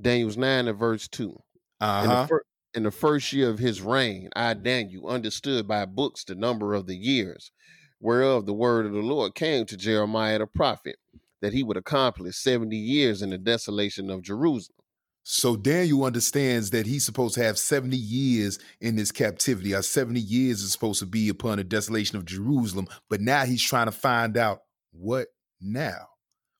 Daniel's 0.01 0.37
nine 0.37 0.67
and 0.67 0.77
verse 0.77 1.07
two. 1.07 1.37
Uh 1.79 2.01
In, 2.03 2.09
the 2.09 2.15
huh. 2.15 2.27
fir- 2.27 2.43
in 2.73 2.83
the 2.83 2.91
first 2.91 3.31
year 3.31 3.49
of 3.49 3.59
his 3.59 3.81
reign, 3.81 4.29
I 4.35 4.55
Daniel 4.55 5.07
understood 5.07 5.67
by 5.67 5.85
books 5.85 6.23
the 6.23 6.35
number 6.35 6.73
of 6.73 6.87
the 6.87 6.95
years, 6.95 7.51
whereof 7.99 8.47
the 8.47 8.53
word 8.53 8.87
of 8.87 8.93
the 8.93 8.99
Lord 8.99 9.35
came 9.35 9.67
to 9.67 9.77
Jeremiah 9.77 10.39
the 10.39 10.47
prophet, 10.47 10.97
that 11.41 11.53
he 11.53 11.61
would 11.61 11.77
accomplish 11.77 12.37
seventy 12.37 12.77
years 12.77 13.21
in 13.21 13.29
the 13.29 13.37
desolation 13.37 14.09
of 14.09 14.23
Jerusalem. 14.23 14.82
So, 15.25 15.55
Daniel 15.55 16.03
understands 16.03 16.71
that 16.71 16.85
he's 16.85 17.05
supposed 17.05 17.35
to 17.35 17.43
have 17.43 17.57
70 17.57 17.95
years 17.95 18.59
in 18.81 18.97
this 18.97 19.11
captivity. 19.11 19.73
Our 19.73 19.81
70 19.81 20.19
years 20.19 20.61
is 20.61 20.73
supposed 20.73 20.99
to 20.99 21.05
be 21.05 21.29
upon 21.29 21.57
the 21.57 21.63
desolation 21.63 22.17
of 22.17 22.25
Jerusalem. 22.25 22.87
But 23.09 23.21
now 23.21 23.45
he's 23.45 23.63
trying 23.63 23.85
to 23.85 23.93
find 23.93 24.35
out 24.35 24.63
what 24.91 25.27
now. 25.61 26.09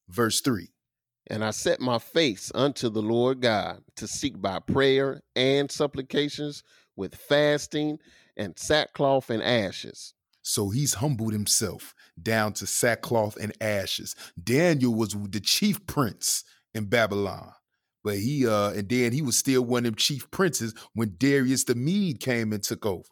Verse 0.08 0.40
3. 0.42 0.70
And 1.28 1.44
I 1.44 1.52
set 1.52 1.80
my 1.80 2.00
face 2.00 2.52
unto 2.56 2.90
the 2.90 3.02
Lord 3.02 3.42
God 3.42 3.82
to 3.98 4.08
seek 4.08 4.42
by 4.42 4.60
prayer 4.60 5.22
and 5.36 5.72
supplications 5.72 6.64
with 6.96 7.16
fasting 7.16 8.00
and 8.38 8.58
sackcloth 8.58 9.30
and 9.30 9.44
ashes. 9.44 10.14
So 10.42 10.70
he's 10.70 10.96
humbled 10.96 11.32
himself 11.32 11.94
down 12.22 12.54
to 12.54 12.68
sackcloth 12.68 13.38
and 13.38 13.54
ashes. 13.62 14.16
Daniel 14.42 14.94
was 14.94 15.16
the 15.30 15.40
chief 15.40 15.86
prince 15.88 16.44
in 16.74 16.86
Babylon. 16.86 17.54
But 18.04 18.18
he 18.18 18.48
uh 18.48 18.72
and 18.72 18.90
then 18.90 19.12
he 19.12 19.22
was 19.22 19.38
still 19.38 19.64
one 19.64 19.80
of 19.80 19.84
them 19.86 19.96
chief 19.96 20.30
princes 20.32 20.74
when 20.94 21.16
Darius 21.18 21.64
the 21.64 21.76
Mede 21.76 22.20
came 22.20 22.52
and 22.52 22.62
took 22.62 22.86
over. 22.86 23.04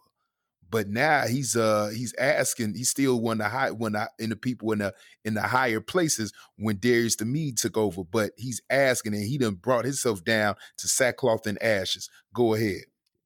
But 0.69 0.87
now 0.87 1.27
he's 1.27 1.55
uh 1.55 1.91
he's 1.95 2.13
asking, 2.17 2.75
he's 2.75 2.89
still 2.89 3.19
one 3.19 3.41
of 3.41 3.45
the 3.45 3.49
high 3.49 3.71
one 3.71 3.95
of, 3.95 4.07
in 4.19 4.29
the 4.29 4.35
people 4.35 4.71
in 4.71 4.79
the 4.79 4.93
in 5.25 5.33
the 5.33 5.41
higher 5.41 5.81
places 5.81 6.31
when 6.57 6.77
Darius 6.79 7.17
the 7.17 7.25
Mede 7.25 7.57
took 7.57 7.77
over. 7.77 8.03
But 8.03 8.31
he's 8.37 8.61
asking 8.69 9.13
and 9.13 9.23
he 9.23 9.37
done 9.37 9.55
brought 9.55 9.85
himself 9.85 10.23
down 10.23 10.55
to 10.77 10.87
sackcloth 10.87 11.45
and 11.45 11.61
ashes. 11.61 12.09
Go 12.33 12.53
ahead. 12.53 12.83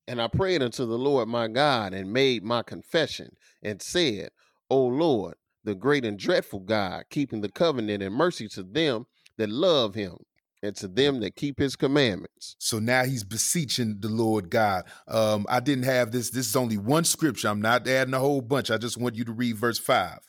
And 0.07 0.21
I 0.21 0.27
prayed 0.27 0.61
unto 0.61 0.85
the 0.85 0.97
Lord 0.97 1.27
my 1.27 1.47
God 1.47 1.93
and 1.93 2.13
made 2.13 2.43
my 2.43 2.61
confession 2.61 3.29
and 3.63 3.81
said, 3.81 4.29
O 4.69 4.85
Lord, 4.85 5.35
the 5.63 5.73
great 5.73 6.05
and 6.05 6.17
dreadful 6.17 6.59
God, 6.59 7.05
keeping 7.09 7.41
the 7.41 7.49
covenant 7.49 8.03
and 8.03 8.13
mercy 8.13 8.47
to 8.49 8.61
them 8.61 9.07
that 9.37 9.49
love 9.49 9.95
him 9.95 10.17
and 10.65 10.75
to 10.77 10.87
them 10.87 11.19
that 11.21 11.35
keep 11.35 11.59
his 11.59 11.75
commandments. 11.75 12.55
So 12.59 12.79
now 12.79 13.05
he's 13.05 13.23
beseeching 13.23 13.97
the 13.99 14.09
Lord 14.09 14.49
God. 14.49 14.83
Um, 15.07 15.45
I 15.49 15.59
didn't 15.59 15.85
have 15.85 16.11
this. 16.11 16.31
This 16.31 16.47
is 16.47 16.55
only 16.55 16.77
one 16.77 17.05
scripture. 17.05 17.47
I'm 17.47 17.61
not 17.61 17.87
adding 17.87 18.13
a 18.13 18.19
whole 18.19 18.41
bunch. 18.41 18.71
I 18.71 18.77
just 18.77 18.97
want 18.97 19.15
you 19.15 19.25
to 19.25 19.31
read 19.31 19.55
verse 19.55 19.79
five. 19.79 20.19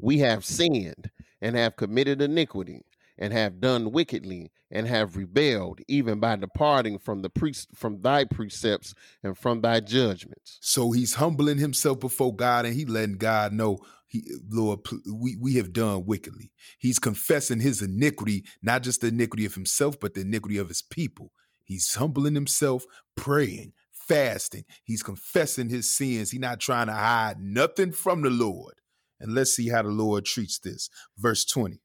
We 0.00 0.18
have 0.18 0.44
sinned 0.44 1.10
and 1.40 1.56
have 1.56 1.76
committed 1.76 2.22
iniquity 2.22 2.82
and 3.18 3.32
have 3.32 3.60
done 3.60 3.92
wickedly 3.92 4.50
and 4.70 4.88
have 4.88 5.16
rebelled 5.16 5.80
even 5.88 6.18
by 6.18 6.36
departing 6.36 6.98
from 6.98 7.22
the 7.22 7.30
pre- 7.30 7.54
from 7.74 8.00
thy 8.00 8.24
precepts 8.24 8.94
and 9.22 9.38
from 9.38 9.60
thy 9.60 9.80
judgments. 9.80 10.58
So 10.60 10.90
he's 10.90 11.14
humbling 11.14 11.58
himself 11.58 12.00
before 12.00 12.34
God 12.34 12.66
and 12.66 12.74
he 12.74 12.84
letting 12.84 13.16
God 13.16 13.52
know, 13.52 13.78
he, 14.06 14.24
Lord, 14.50 14.80
we, 15.12 15.36
we 15.36 15.54
have 15.54 15.72
done 15.72 16.06
wickedly. 16.06 16.50
He's 16.78 16.98
confessing 16.98 17.60
his 17.60 17.82
iniquity, 17.82 18.44
not 18.62 18.82
just 18.82 19.00
the 19.00 19.08
iniquity 19.08 19.44
of 19.44 19.54
himself, 19.54 19.98
but 20.00 20.14
the 20.14 20.22
iniquity 20.22 20.58
of 20.58 20.68
his 20.68 20.82
people. 20.82 21.32
He's 21.64 21.94
humbling 21.94 22.34
himself, 22.34 22.84
praying, 23.16 23.72
fasting. 23.92 24.64
He's 24.84 25.02
confessing 25.02 25.68
his 25.68 25.92
sins. 25.92 26.30
He's 26.30 26.40
not 26.40 26.60
trying 26.60 26.88
to 26.88 26.92
hide 26.92 27.40
nothing 27.40 27.92
from 27.92 28.22
the 28.22 28.30
Lord. 28.30 28.74
And 29.20 29.34
let's 29.34 29.54
see 29.54 29.68
how 29.68 29.82
the 29.82 29.88
Lord 29.88 30.24
treats 30.24 30.58
this. 30.58 30.90
Verse 31.16 31.44
20. 31.44 31.80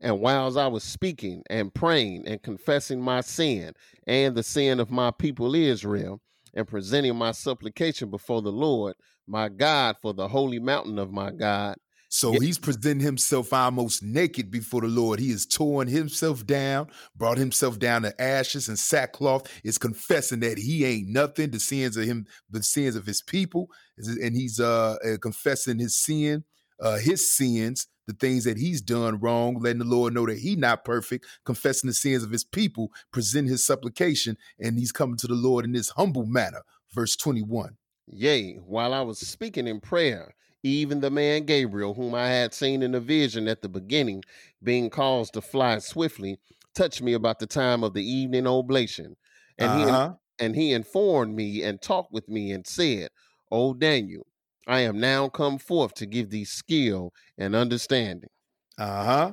And 0.00 0.20
whiles 0.20 0.56
I 0.56 0.66
was 0.66 0.84
speaking 0.84 1.42
and 1.48 1.72
praying 1.72 2.26
and 2.26 2.42
confessing 2.42 3.00
my 3.00 3.20
sin 3.20 3.72
and 4.06 4.34
the 4.34 4.42
sin 4.42 4.80
of 4.80 4.90
my 4.90 5.10
people 5.10 5.54
Israel, 5.54 6.20
and 6.54 6.68
presenting 6.68 7.16
my 7.16 7.32
supplication 7.32 8.10
before 8.10 8.42
the 8.42 8.52
Lord 8.52 8.94
my 9.26 9.48
God 9.48 9.96
for 10.02 10.12
the 10.12 10.28
holy 10.28 10.58
mountain 10.58 10.98
of 10.98 11.10
my 11.10 11.30
God, 11.30 11.76
So 12.10 12.32
Yeah. 12.32 12.38
he's 12.38 12.58
presenting 12.58 13.00
himself 13.00 13.52
almost 13.52 14.02
naked 14.02 14.50
before 14.50 14.82
the 14.82 14.86
Lord. 14.86 15.18
He 15.18 15.30
has 15.30 15.46
torn 15.46 15.88
himself 15.88 16.46
down, 16.46 16.88
brought 17.16 17.38
himself 17.38 17.78
down 17.80 18.02
to 18.02 18.22
ashes 18.22 18.68
and 18.68 18.78
sackcloth, 18.78 19.50
is 19.64 19.78
confessing 19.78 20.38
that 20.40 20.58
he 20.58 20.84
ain't 20.84 21.08
nothing, 21.08 21.50
the 21.50 21.58
sins 21.58 21.96
of 21.96 22.04
him, 22.04 22.26
the 22.50 22.62
sins 22.62 22.94
of 22.94 23.04
his 23.06 23.20
people, 23.22 23.68
and 23.98 24.36
he's 24.36 24.60
uh, 24.60 24.96
uh, 25.04 25.16
confessing 25.20 25.78
his 25.80 25.96
sin, 25.96 26.44
uh, 26.80 26.98
his 26.98 27.32
sins, 27.32 27.86
the 28.06 28.12
things 28.12 28.44
that 28.44 28.58
he's 28.58 28.80
done 28.82 29.18
wrong, 29.18 29.58
letting 29.60 29.78
the 29.78 29.84
Lord 29.84 30.14
know 30.14 30.26
that 30.26 30.38
he 30.38 30.56
not 30.56 30.84
perfect, 30.84 31.26
confessing 31.44 31.88
the 31.88 31.94
sins 31.94 32.22
of 32.22 32.30
his 32.30 32.44
people, 32.44 32.92
present 33.12 33.48
his 33.48 33.64
supplication, 33.66 34.36
and 34.58 34.78
he's 34.78 34.92
coming 34.92 35.16
to 35.18 35.26
the 35.26 35.34
Lord 35.34 35.64
in 35.64 35.72
this 35.72 35.90
humble 35.90 36.26
manner. 36.26 36.62
Verse 36.92 37.16
21. 37.16 37.76
Yea, 38.06 38.56
while 38.56 38.92
I 38.92 39.00
was 39.00 39.18
speaking 39.18 39.66
in 39.66 39.80
prayer, 39.80 40.34
even 40.62 41.00
the 41.00 41.10
man 41.10 41.44
Gabriel, 41.44 41.94
whom 41.94 42.14
I 42.14 42.28
had 42.28 42.54
seen 42.54 42.82
in 42.82 42.94
a 42.94 43.00
vision 43.00 43.48
at 43.48 43.62
the 43.62 43.68
beginning, 43.68 44.22
being 44.62 44.90
caused 44.90 45.34
to 45.34 45.42
fly 45.42 45.78
swiftly, 45.78 46.38
touched 46.74 47.02
me 47.02 47.12
about 47.12 47.38
the 47.38 47.46
time 47.46 47.82
of 47.84 47.94
the 47.94 48.04
evening 48.04 48.46
oblation. 48.46 49.16
And 49.58 49.72
he 49.74 49.86
Uh-huh. 49.86 50.16
and 50.38 50.56
he 50.56 50.72
informed 50.72 51.34
me 51.36 51.62
and 51.62 51.80
talked 51.80 52.12
with 52.12 52.28
me 52.28 52.50
and 52.52 52.66
said, 52.66 53.10
O 53.50 53.72
Daniel, 53.74 54.26
I 54.66 54.80
am 54.80 54.98
now 54.98 55.28
come 55.28 55.58
forth 55.58 55.94
to 55.94 56.06
give 56.06 56.30
thee 56.30 56.44
skill 56.44 57.12
and 57.38 57.54
understanding. 57.54 58.30
Uh-huh. 58.78 59.32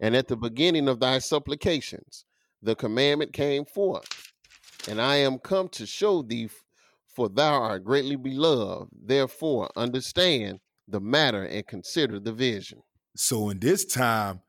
And 0.00 0.16
at 0.16 0.28
the 0.28 0.36
beginning 0.36 0.88
of 0.88 1.00
thy 1.00 1.18
supplications, 1.18 2.24
the 2.62 2.74
commandment 2.74 3.32
came 3.32 3.64
forth. 3.64 4.08
And 4.88 5.00
I 5.00 5.16
am 5.16 5.38
come 5.38 5.68
to 5.70 5.86
show 5.86 6.22
thee, 6.22 6.48
for 7.14 7.28
thou 7.28 7.60
art 7.62 7.84
greatly 7.84 8.16
beloved. 8.16 8.90
Therefore, 8.92 9.68
understand 9.76 10.60
the 10.86 11.00
matter 11.00 11.44
and 11.44 11.66
consider 11.66 12.18
the 12.18 12.32
vision. 12.32 12.80
So 13.16 13.50
in 13.50 13.58
this 13.58 13.84
time, 13.84 14.40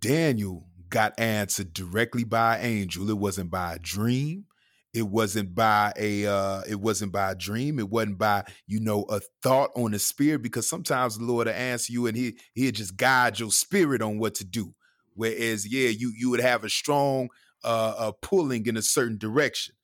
Daniel 0.00 0.66
got 0.88 1.18
answered 1.18 1.72
directly 1.72 2.24
by 2.24 2.56
an 2.56 2.64
angel. 2.64 3.08
It 3.10 3.18
wasn't 3.18 3.50
by 3.50 3.74
a 3.74 3.78
dream. 3.78 4.46
It 4.94 5.02
wasn't 5.02 5.54
by 5.54 5.92
a 5.96 6.26
uh 6.26 6.62
it 6.68 6.80
wasn't 6.80 7.12
by 7.12 7.32
a 7.32 7.34
dream. 7.34 7.78
It 7.78 7.90
wasn't 7.90 8.18
by, 8.18 8.44
you 8.66 8.80
know, 8.80 9.02
a 9.04 9.20
thought 9.42 9.70
on 9.76 9.92
the 9.92 9.98
spirit, 9.98 10.42
because 10.42 10.68
sometimes 10.68 11.18
the 11.18 11.24
Lord 11.24 11.46
will 11.46 11.54
answer 11.54 11.92
you 11.92 12.06
and 12.06 12.16
he 12.16 12.38
he'll 12.54 12.72
just 12.72 12.96
guide 12.96 13.38
your 13.38 13.50
spirit 13.52 14.02
on 14.02 14.18
what 14.18 14.34
to 14.36 14.44
do. 14.44 14.74
Whereas, 15.14 15.66
yeah, 15.70 15.88
you 15.90 16.12
you 16.16 16.30
would 16.30 16.40
have 16.40 16.64
a 16.64 16.70
strong 16.70 17.28
uh, 17.64 17.94
uh 17.98 18.12
pulling 18.22 18.66
in 18.66 18.76
a 18.76 18.82
certain 18.82 19.18
direction. 19.18 19.74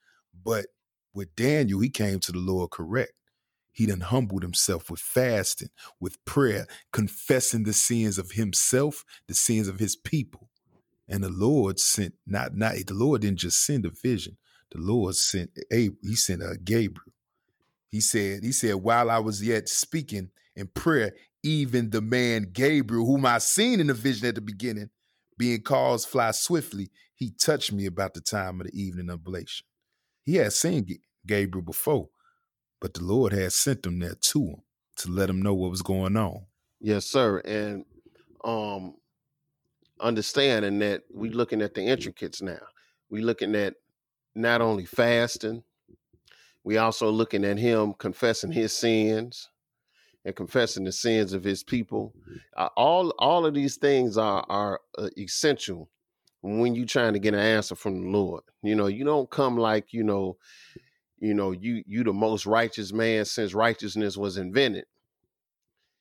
But 0.42 0.66
with 1.12 1.36
Daniel, 1.36 1.80
he 1.80 1.90
came 1.90 2.18
to 2.20 2.32
the 2.32 2.38
Lord 2.38 2.70
correct. 2.70 3.12
He 3.72 3.86
done 3.86 4.00
humbled 4.00 4.42
himself 4.42 4.90
with 4.90 5.00
fasting, 5.00 5.70
with 6.00 6.24
prayer, 6.24 6.66
confessing 6.92 7.64
the 7.64 7.72
sins 7.72 8.18
of 8.18 8.32
himself, 8.32 9.04
the 9.28 9.34
sins 9.34 9.68
of 9.68 9.80
his 9.80 9.96
people. 9.96 10.48
And 11.08 11.22
the 11.24 11.28
Lord 11.30 11.78
sent 11.78 12.14
not 12.26 12.56
not 12.56 12.74
the 12.86 12.94
Lord 12.94 13.22
didn't 13.22 13.40
just 13.40 13.64
send 13.66 13.84
a 13.84 13.90
vision. 13.90 14.38
The 14.74 14.80
Lord 14.80 15.14
sent 15.16 15.50
a 15.72 15.90
he 16.02 16.16
sent 16.16 16.42
a 16.42 16.58
Gabriel. 16.62 17.12
He 17.90 18.00
said, 18.00 18.42
he 18.42 18.52
said, 18.52 18.74
while 18.76 19.10
I 19.10 19.18
was 19.18 19.42
yet 19.46 19.68
speaking 19.68 20.30
in 20.56 20.66
prayer, 20.68 21.14
even 21.44 21.90
the 21.90 22.00
man 22.00 22.50
Gabriel, 22.52 23.06
whom 23.06 23.24
I 23.26 23.38
seen 23.38 23.80
in 23.80 23.86
the 23.86 23.94
vision 23.94 24.26
at 24.28 24.34
the 24.34 24.40
beginning, 24.40 24.90
being 25.38 25.62
caused 25.62 26.08
fly 26.08 26.32
swiftly, 26.32 26.90
he 27.14 27.30
touched 27.30 27.72
me 27.72 27.86
about 27.86 28.14
the 28.14 28.20
time 28.20 28.60
of 28.60 28.66
the 28.66 28.80
evening 28.80 29.10
oblation. 29.10 29.66
He 30.24 30.36
had 30.36 30.52
seen 30.52 30.86
Gabriel 31.26 31.64
before, 31.64 32.08
But 32.80 32.94
the 32.94 33.04
Lord 33.04 33.32
had 33.32 33.52
sent 33.52 33.84
them 33.84 34.00
there 34.00 34.16
to 34.16 34.40
him 34.40 34.62
to 34.96 35.10
let 35.10 35.30
him 35.30 35.40
know 35.42 35.54
what 35.54 35.70
was 35.70 35.82
going 35.82 36.16
on. 36.16 36.46
Yes, 36.80 37.06
sir. 37.06 37.38
And 37.40 37.84
um 38.44 38.96
understanding 40.00 40.80
that 40.80 41.02
we 41.12 41.30
looking 41.30 41.62
at 41.62 41.74
the 41.74 41.82
intricates 41.82 42.42
now. 42.42 42.58
We 43.08 43.22
looking 43.22 43.54
at 43.54 43.74
not 44.34 44.60
only 44.60 44.84
fasting, 44.84 45.62
we 46.64 46.78
also 46.78 47.10
looking 47.10 47.44
at 47.44 47.58
him 47.58 47.94
confessing 47.94 48.52
his 48.52 48.72
sins 48.76 49.50
and 50.24 50.34
confessing 50.34 50.84
the 50.84 50.92
sins 50.92 51.32
of 51.32 51.44
his 51.44 51.62
people. 51.62 52.14
Uh, 52.56 52.68
all 52.76 53.10
all 53.18 53.44
of 53.46 53.54
these 53.54 53.76
things 53.76 54.16
are 54.16 54.44
are 54.48 54.80
uh, 54.98 55.08
essential 55.18 55.90
when 56.42 56.74
you're 56.74 56.86
trying 56.86 57.12
to 57.12 57.18
get 57.18 57.34
an 57.34 57.40
answer 57.40 57.74
from 57.74 58.02
the 58.02 58.08
Lord. 58.08 58.42
You 58.62 58.74
know, 58.74 58.86
you 58.86 59.04
don't 59.04 59.30
come 59.30 59.56
like, 59.58 59.92
you 59.92 60.02
know, 60.02 60.38
you 61.18 61.34
know, 61.34 61.52
you 61.52 61.82
you 61.86 62.04
the 62.04 62.12
most 62.12 62.46
righteous 62.46 62.92
man 62.92 63.24
since 63.24 63.54
righteousness 63.54 64.16
was 64.16 64.36
invented. 64.36 64.86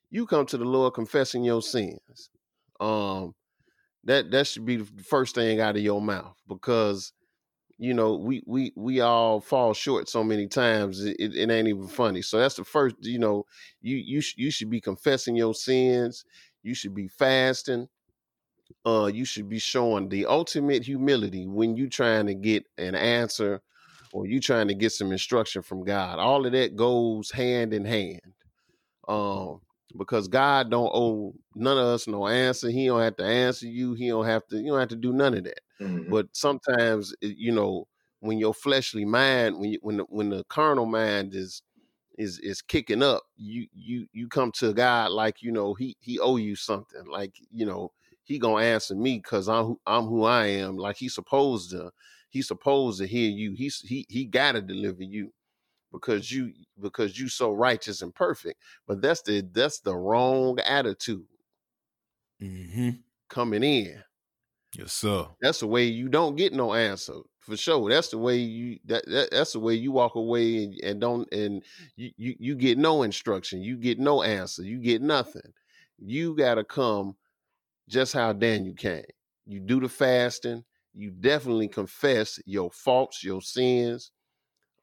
You 0.09 0.25
come 0.25 0.45
to 0.47 0.57
the 0.57 0.65
Lord 0.65 0.93
confessing 0.93 1.43
your 1.43 1.61
sins. 1.61 2.29
Um 2.79 3.35
that 4.05 4.31
that 4.31 4.47
should 4.47 4.65
be 4.65 4.77
the 4.77 5.03
first 5.03 5.35
thing 5.35 5.59
out 5.59 5.75
of 5.75 5.81
your 5.81 6.01
mouth 6.01 6.35
because 6.47 7.13
you 7.77 7.93
know 7.93 8.15
we 8.15 8.43
we 8.45 8.71
we 8.75 9.01
all 9.01 9.41
fall 9.41 9.73
short 9.73 10.07
so 10.07 10.23
many 10.23 10.47
times 10.47 11.03
it, 11.03 11.17
it, 11.19 11.49
ain't 11.49 11.67
even 11.67 11.87
funny. 11.87 12.21
So 12.21 12.39
that's 12.39 12.55
the 12.55 12.63
first 12.63 12.95
you 13.01 13.19
know 13.19 13.45
you 13.81 13.97
you 13.97 14.21
sh- 14.21 14.35
you 14.37 14.51
should 14.51 14.69
be 14.69 14.81
confessing 14.81 15.35
your 15.35 15.53
sins 15.53 16.25
you 16.61 16.73
should 16.73 16.93
be 16.93 17.07
fasting 17.07 17.87
uh 18.85 19.09
you 19.13 19.25
should 19.25 19.49
be 19.49 19.59
showing 19.59 20.09
the 20.09 20.25
ultimate 20.25 20.83
humility 20.83 21.47
when 21.47 21.75
you 21.75 21.89
trying 21.89 22.25
to 22.27 22.33
get 22.33 22.65
an 22.77 22.95
answer 22.95 23.61
or 24.11 24.25
you 24.27 24.39
trying 24.39 24.67
to 24.67 24.75
get 24.75 24.91
some 24.91 25.11
instruction 25.11 25.61
from 25.61 25.83
god. 25.83 26.19
All 26.19 26.45
of 26.45 26.51
that 26.51 26.75
goes 26.75 27.31
hand 27.31 27.73
in 27.73 27.85
hand. 27.85 28.33
Um 29.07 29.61
because 29.97 30.27
God 30.27 30.69
don't 30.69 30.91
owe 30.93 31.33
none 31.55 31.77
of 31.77 31.85
us 31.85 32.07
no 32.07 32.27
answer. 32.27 32.69
He 32.69 32.87
don't 32.87 33.01
have 33.01 33.15
to 33.17 33.25
answer 33.25 33.67
you. 33.67 33.93
He 33.93 34.09
don't 34.09 34.25
have 34.25 34.45
to. 34.47 34.57
You 34.57 34.71
don't 34.71 34.79
have 34.79 34.89
to 34.89 34.95
do 34.95 35.13
none 35.13 35.35
of 35.35 35.43
that. 35.43 35.59
Mm-hmm. 35.81 36.09
But 36.09 36.27
sometimes, 36.33 37.13
eh, 37.23 37.33
you 37.35 37.51
know, 37.51 37.87
when 38.19 38.37
your 38.39 38.53
fleshly 38.53 39.05
mind, 39.05 39.59
when 39.59 39.71
you, 39.71 39.79
when 39.81 39.97
the, 39.97 40.03
when 40.09 40.29
the 40.29 40.43
carnal 40.49 40.85
mind 40.85 41.35
is 41.35 41.61
is 42.17 42.39
is 42.39 42.61
kicking 42.61 43.03
up, 43.03 43.23
you 43.35 43.67
you 43.73 44.07
you 44.13 44.27
come 44.27 44.51
to 44.53 44.73
God 44.73 45.11
like 45.11 45.41
you 45.41 45.51
know 45.51 45.73
he 45.73 45.95
he 45.99 46.19
owe 46.19 46.37
you 46.37 46.55
something. 46.55 47.05
Like 47.05 47.35
you 47.51 47.65
know 47.65 47.91
he 48.23 48.39
gonna 48.39 48.63
answer 48.63 48.95
me 48.95 49.17
because 49.17 49.49
I'm 49.49 49.65
who, 49.65 49.79
I'm 49.85 50.05
who 50.05 50.23
I 50.23 50.47
am. 50.47 50.77
Like 50.77 50.97
he's 50.97 51.15
supposed 51.15 51.71
to. 51.71 51.91
He's 52.29 52.47
supposed 52.47 52.99
to 52.99 53.05
hear 53.05 53.29
you. 53.29 53.53
He's 53.53 53.79
he 53.81 54.07
he 54.09 54.25
gotta 54.25 54.61
deliver 54.61 55.03
you 55.03 55.31
because 55.93 56.29
you 56.31 56.51
because 56.81 57.17
you 57.17 57.29
so 57.29 57.51
righteous 57.51 58.01
and 58.01 58.13
perfect. 58.13 58.59
But 58.85 59.01
that's 59.01 59.21
the 59.21 59.47
that's 59.53 59.79
the 59.79 59.95
wrong 59.95 60.59
attitude 60.59 61.25
mm-hmm. 62.41 62.89
coming 63.29 63.63
in. 63.63 64.03
Yes, 64.77 64.91
sir. 64.91 65.27
That's 65.39 65.59
the 65.59 65.67
way 65.67 65.85
you 65.85 66.09
don't 66.09 66.35
get 66.35 66.51
no 66.51 66.73
answer 66.73 67.13
for 67.39 67.55
sure. 67.55 67.89
That's 67.89 68.09
the 68.09 68.17
way 68.17 68.37
you 68.37 68.79
that, 68.85 69.05
that 69.07 69.29
that's 69.31 69.53
the 69.53 69.59
way 69.59 69.75
you 69.75 69.91
walk 69.91 70.15
away 70.15 70.63
and, 70.63 70.73
and 70.83 70.99
don't 70.99 71.31
and 71.31 71.63
you, 71.95 72.11
you 72.17 72.35
you 72.39 72.55
get 72.55 72.77
no 72.77 73.03
instruction. 73.03 73.61
You 73.61 73.77
get 73.77 73.99
no 73.99 74.23
answer. 74.23 74.63
You 74.63 74.79
get 74.79 75.01
nothing. 75.01 75.53
You 75.99 76.35
gotta 76.35 76.63
come 76.63 77.15
just 77.87 78.13
how 78.13 78.33
Daniel 78.33 78.73
came. 78.73 79.03
You 79.45 79.59
do 79.59 79.79
the 79.79 79.89
fasting. 79.89 80.63
You 80.95 81.11
definitely 81.11 81.67
confess 81.67 82.39
your 82.45 82.71
faults, 82.71 83.23
your 83.23 83.41
sins. 83.41 84.11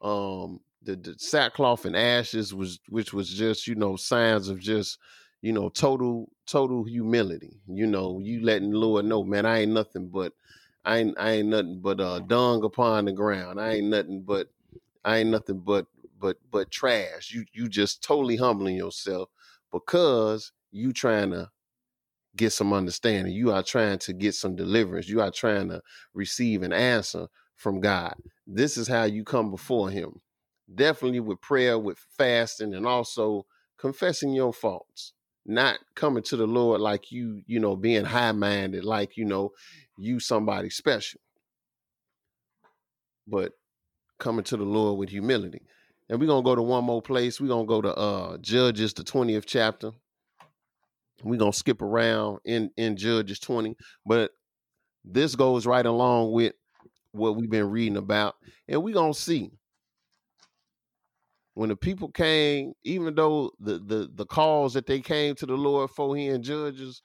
Um, 0.00 0.60
the, 0.82 0.96
the 0.96 1.14
sackcloth 1.18 1.84
and 1.84 1.96
ashes 1.96 2.54
was 2.54 2.80
which 2.88 3.12
was 3.12 3.28
just 3.28 3.66
you 3.66 3.74
know 3.74 3.96
signs 3.96 4.48
of 4.48 4.58
just 4.58 4.98
you 5.42 5.52
know 5.52 5.68
total 5.68 6.28
total 6.46 6.84
humility 6.84 7.60
you 7.68 7.86
know 7.86 8.18
you 8.18 8.42
letting 8.42 8.72
lord 8.72 9.04
know 9.04 9.22
man 9.22 9.46
i 9.46 9.60
ain't 9.60 9.72
nothing 9.72 10.08
but 10.08 10.32
i 10.84 10.98
ain't 10.98 11.18
i 11.18 11.32
ain't 11.32 11.48
nothing 11.48 11.80
but 11.80 12.00
uh 12.00 12.18
dung 12.20 12.64
upon 12.64 13.04
the 13.04 13.12
ground. 13.12 13.60
I 13.60 13.74
ain't 13.74 13.88
nothing 13.88 14.22
but 14.22 14.48
i 15.04 15.18
ain't 15.18 15.30
nothing 15.30 15.58
but 15.58 15.86
but 16.18 16.36
but 16.50 16.70
trash. 16.70 17.32
You 17.32 17.44
you 17.52 17.68
just 17.68 18.02
totally 18.02 18.36
humbling 18.36 18.76
yourself 18.76 19.30
because 19.72 20.52
you 20.70 20.92
trying 20.92 21.30
to 21.30 21.50
get 22.36 22.52
some 22.52 22.72
understanding. 22.72 23.32
You 23.32 23.52
are 23.52 23.62
trying 23.62 23.98
to 24.00 24.12
get 24.12 24.34
some 24.34 24.54
deliverance. 24.54 25.08
You 25.08 25.20
are 25.20 25.30
trying 25.30 25.68
to 25.70 25.82
receive 26.14 26.62
an 26.62 26.72
answer 26.72 27.26
from 27.56 27.80
god. 27.80 28.14
This 28.46 28.76
is 28.76 28.86
how 28.88 29.04
you 29.04 29.24
come 29.24 29.50
before 29.50 29.90
him 29.90 30.20
definitely 30.74 31.20
with 31.20 31.40
prayer, 31.40 31.78
with 31.78 31.98
fasting, 32.16 32.74
and 32.74 32.86
also 32.86 33.46
confessing 33.78 34.32
your 34.32 34.52
faults. 34.52 35.12
Not 35.46 35.78
coming 35.96 36.22
to 36.24 36.36
the 36.36 36.46
Lord 36.46 36.80
like 36.80 37.10
you, 37.10 37.42
you 37.46 37.58
know, 37.60 37.74
being 37.74 38.04
high 38.04 38.32
minded, 38.32 38.84
like, 38.84 39.16
you 39.16 39.24
know, 39.24 39.50
you 39.98 40.20
somebody 40.20 40.70
special. 40.70 41.20
But 43.26 43.52
coming 44.18 44.44
to 44.44 44.56
the 44.56 44.64
Lord 44.64 44.98
with 44.98 45.08
humility. 45.08 45.62
And 46.08 46.20
we're 46.20 46.26
gonna 46.26 46.44
go 46.44 46.54
to 46.54 46.62
one 46.62 46.84
more 46.84 47.02
place. 47.02 47.40
We're 47.40 47.48
gonna 47.48 47.66
go 47.66 47.80
to 47.80 47.94
uh 47.94 48.38
Judges, 48.38 48.92
the 48.92 49.02
20th 49.02 49.44
chapter. 49.46 49.92
We're 51.24 51.38
gonna 51.38 51.52
skip 51.52 51.82
around 51.82 52.40
in 52.44 52.70
in 52.76 52.96
Judges 52.96 53.40
20, 53.40 53.76
but 54.06 54.30
this 55.04 55.34
goes 55.34 55.66
right 55.66 55.86
along 55.86 56.32
with 56.32 56.54
what 57.12 57.36
we've 57.36 57.50
been 57.50 57.70
reading 57.70 57.96
about, 57.96 58.34
and 58.68 58.82
we're 58.82 58.94
gonna 58.94 59.14
see 59.14 59.52
when 61.60 61.68
the 61.68 61.76
people 61.76 62.08
came, 62.10 62.72
even 62.84 63.14
though 63.14 63.50
the 63.60 63.78
the 63.80 64.10
the 64.14 64.24
cause 64.24 64.72
that 64.72 64.86
they 64.86 64.98
came 64.98 65.34
to 65.34 65.44
the 65.44 65.58
Lord 65.58 65.90
for 65.90 66.16
he 66.16 66.28
and 66.28 66.42
judges, 66.42 67.02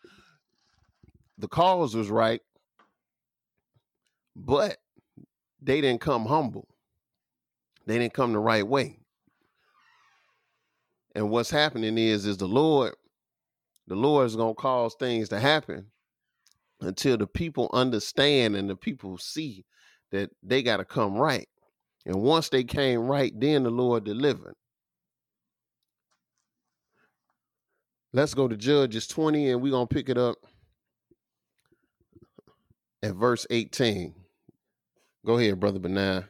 the 1.37 1.49
cause 1.49 1.93
was 1.93 2.09
right, 2.09 2.39
but 4.33 4.77
they 5.61 5.81
didn't 5.81 5.99
come 5.99 6.25
humble. 6.25 6.69
They 7.85 7.99
didn't 7.99 8.13
come 8.13 8.31
the 8.31 8.39
right 8.39 8.65
way. 8.65 8.99
And 11.15 11.29
what's 11.29 11.51
happening 11.51 11.97
is 11.97 12.25
is 12.25 12.37
the 12.37 12.47
Lord, 12.47 12.93
the 13.87 13.95
Lord 13.97 14.25
is 14.25 14.37
gonna 14.37 14.53
cause 14.53 14.95
things 14.97 15.27
to 15.29 15.39
happen 15.41 15.87
until 16.79 17.17
the 17.17 17.27
people 17.27 17.69
understand 17.73 18.55
and 18.55 18.69
the 18.69 18.77
people 18.77 19.17
see 19.17 19.65
that 20.13 20.29
they 20.41 20.63
got 20.63 20.77
to 20.77 20.85
come 20.85 21.15
right. 21.15 21.49
And 22.05 22.21
once 22.21 22.49
they 22.49 22.63
came 22.63 23.01
right, 23.01 23.33
then 23.35 23.63
the 23.63 23.71
Lord 23.71 24.03
delivered. 24.03 24.53
Let's 28.13 28.33
go 28.33 28.47
to 28.47 28.55
Judges 28.55 29.07
20 29.07 29.51
and 29.51 29.61
we're 29.61 29.71
going 29.71 29.87
to 29.87 29.93
pick 29.93 30.07
it 30.07 30.17
up 30.17 30.37
at 33.03 33.13
verse 33.15 33.45
18. 33.49 34.13
Go 35.25 35.37
ahead, 35.37 35.59
Brother 35.59 35.79
Benaiah. 35.79 36.29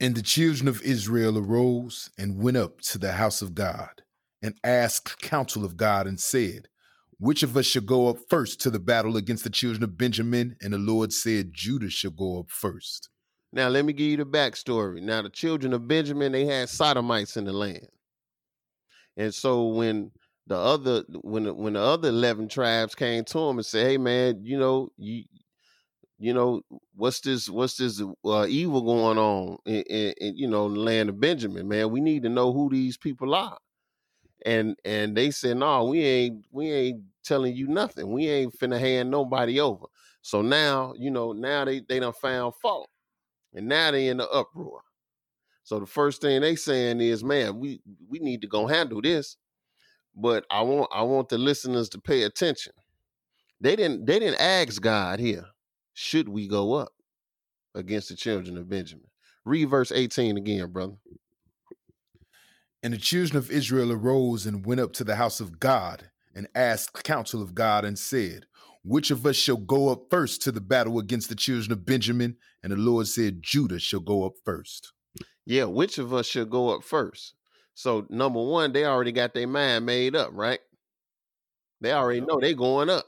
And 0.00 0.14
the 0.14 0.22
children 0.22 0.68
of 0.68 0.82
Israel 0.82 1.38
arose 1.38 2.10
and 2.18 2.42
went 2.42 2.56
up 2.56 2.80
to 2.82 2.98
the 2.98 3.12
house 3.12 3.40
of 3.40 3.54
God 3.54 4.02
and 4.42 4.54
asked 4.62 5.22
counsel 5.22 5.64
of 5.64 5.76
God 5.76 6.06
and 6.06 6.20
said, 6.20 6.68
Which 7.18 7.42
of 7.42 7.56
us 7.56 7.64
shall 7.64 7.82
go 7.82 8.08
up 8.08 8.18
first 8.28 8.60
to 8.62 8.70
the 8.70 8.80
battle 8.80 9.16
against 9.16 9.44
the 9.44 9.50
children 9.50 9.82
of 9.82 9.96
Benjamin? 9.96 10.56
And 10.60 10.74
the 10.74 10.78
Lord 10.78 11.12
said, 11.12 11.54
Judah 11.54 11.88
shall 11.88 12.10
go 12.10 12.40
up 12.40 12.50
first. 12.50 13.08
Now, 13.54 13.68
let 13.68 13.84
me 13.84 13.92
give 13.92 14.08
you 14.08 14.16
the 14.16 14.26
backstory. 14.26 15.00
Now, 15.00 15.22
the 15.22 15.30
children 15.30 15.72
of 15.74 15.86
Benjamin, 15.86 16.32
they 16.32 16.44
had 16.44 16.68
sodomites 16.68 17.36
in 17.36 17.44
the 17.44 17.52
land. 17.52 17.86
And 19.16 19.32
so 19.32 19.68
when 19.68 20.10
the 20.48 20.56
other 20.56 21.04
when 21.22 21.44
the, 21.44 21.54
when 21.54 21.74
the 21.74 21.80
other 21.80 22.08
11 22.08 22.48
tribes 22.48 22.96
came 22.96 23.22
to 23.26 23.38
him 23.38 23.58
and 23.58 23.64
said, 23.64 23.86
"Hey 23.86 23.96
man, 23.96 24.40
you 24.42 24.58
know, 24.58 24.88
you 24.96 25.22
you 26.18 26.34
know, 26.34 26.62
what's 26.96 27.20
this 27.20 27.48
what's 27.48 27.76
this 27.76 28.02
uh, 28.24 28.46
evil 28.48 28.82
going 28.82 29.18
on 29.18 29.58
in, 29.66 29.82
in, 29.82 30.14
in, 30.20 30.36
you 30.36 30.48
know, 30.48 30.68
the 30.68 30.80
land 30.80 31.08
of 31.08 31.20
Benjamin, 31.20 31.68
man? 31.68 31.92
We 31.92 32.00
need 32.00 32.24
to 32.24 32.28
know 32.28 32.52
who 32.52 32.68
these 32.68 32.96
people 32.96 33.36
are." 33.36 33.56
And 34.44 34.74
and 34.84 35.16
they 35.16 35.30
said, 35.30 35.58
"No, 35.58 35.84
we 35.84 36.02
ain't 36.02 36.44
we 36.50 36.72
ain't 36.72 37.02
telling 37.22 37.54
you 37.54 37.68
nothing. 37.68 38.10
We 38.10 38.28
ain't 38.28 38.58
finna 38.58 38.80
hand 38.80 39.12
nobody 39.12 39.60
over." 39.60 39.86
So 40.22 40.42
now, 40.42 40.92
you 40.98 41.12
know, 41.12 41.30
now 41.30 41.64
they 41.64 41.82
they 41.88 42.00
done 42.00 42.14
found 42.20 42.54
fault 42.60 42.88
and 43.54 43.68
now 43.68 43.90
they 43.90 44.08
in 44.08 44.18
the 44.18 44.28
uproar. 44.28 44.80
So 45.62 45.80
the 45.80 45.86
first 45.86 46.20
thing 46.20 46.42
they 46.42 46.56
saying 46.56 47.00
is, 47.00 47.24
man, 47.24 47.58
we 47.58 47.80
we 48.08 48.18
need 48.18 48.42
to 48.42 48.46
go 48.46 48.66
handle 48.66 49.00
this. 49.00 49.36
But 50.14 50.44
I 50.50 50.62
want 50.62 50.90
I 50.92 51.02
want 51.02 51.28
the 51.28 51.38
listeners 51.38 51.88
to 51.90 52.00
pay 52.00 52.22
attention. 52.22 52.72
They 53.60 53.76
didn't 53.76 54.06
they 54.06 54.18
didn't 54.18 54.40
ask 54.40 54.80
God 54.80 55.20
here, 55.20 55.46
should 55.94 56.28
we 56.28 56.48
go 56.48 56.74
up 56.74 56.92
against 57.74 58.10
the 58.10 58.16
children 58.16 58.58
of 58.58 58.68
Benjamin? 58.68 59.06
Read 59.44 59.70
verse 59.70 59.90
18 59.90 60.36
again, 60.36 60.70
brother. 60.70 60.94
And 62.82 62.92
the 62.92 62.98
children 62.98 63.38
of 63.38 63.50
Israel 63.50 63.92
arose 63.92 64.44
and 64.44 64.66
went 64.66 64.80
up 64.80 64.92
to 64.94 65.04
the 65.04 65.16
house 65.16 65.40
of 65.40 65.58
God 65.58 66.10
and 66.34 66.48
asked 66.54 67.04
counsel 67.04 67.40
of 67.40 67.54
God 67.54 67.84
and 67.84 67.98
said, 67.98 68.46
which 68.84 69.10
of 69.10 69.24
us 69.24 69.36
shall 69.36 69.56
go 69.56 69.88
up 69.88 70.10
first 70.10 70.42
to 70.42 70.52
the 70.52 70.60
battle 70.60 70.98
against 70.98 71.30
the 71.30 71.34
children 71.34 71.72
of 71.72 71.86
Benjamin? 71.86 72.36
And 72.62 72.70
the 72.70 72.76
Lord 72.76 73.08
said, 73.08 73.42
Judah 73.42 73.78
shall 73.78 74.00
go 74.00 74.24
up 74.24 74.34
first. 74.44 74.92
Yeah, 75.46 75.64
which 75.64 75.98
of 75.98 76.12
us 76.12 76.26
should 76.26 76.50
go 76.50 76.68
up 76.68 76.84
first? 76.84 77.34
So 77.74 78.06
number 78.08 78.42
one, 78.42 78.72
they 78.72 78.84
already 78.84 79.12
got 79.12 79.34
their 79.34 79.46
mind 79.46 79.86
made 79.86 80.14
up, 80.14 80.30
right? 80.32 80.60
They 81.80 81.92
already 81.92 82.20
know 82.20 82.38
they 82.40 82.54
going 82.54 82.90
up. 82.90 83.06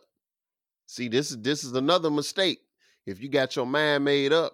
See, 0.86 1.09
this 1.09 1.31
is 1.31 1.39
this 1.39 1.62
is 1.62 1.73
another 1.73 2.11
mistake. 2.11 2.61
If 3.07 3.20
you 3.23 3.28
got 3.28 3.55
your 3.55 3.66
mind 3.66 4.05
made 4.05 4.32
up, 4.32 4.53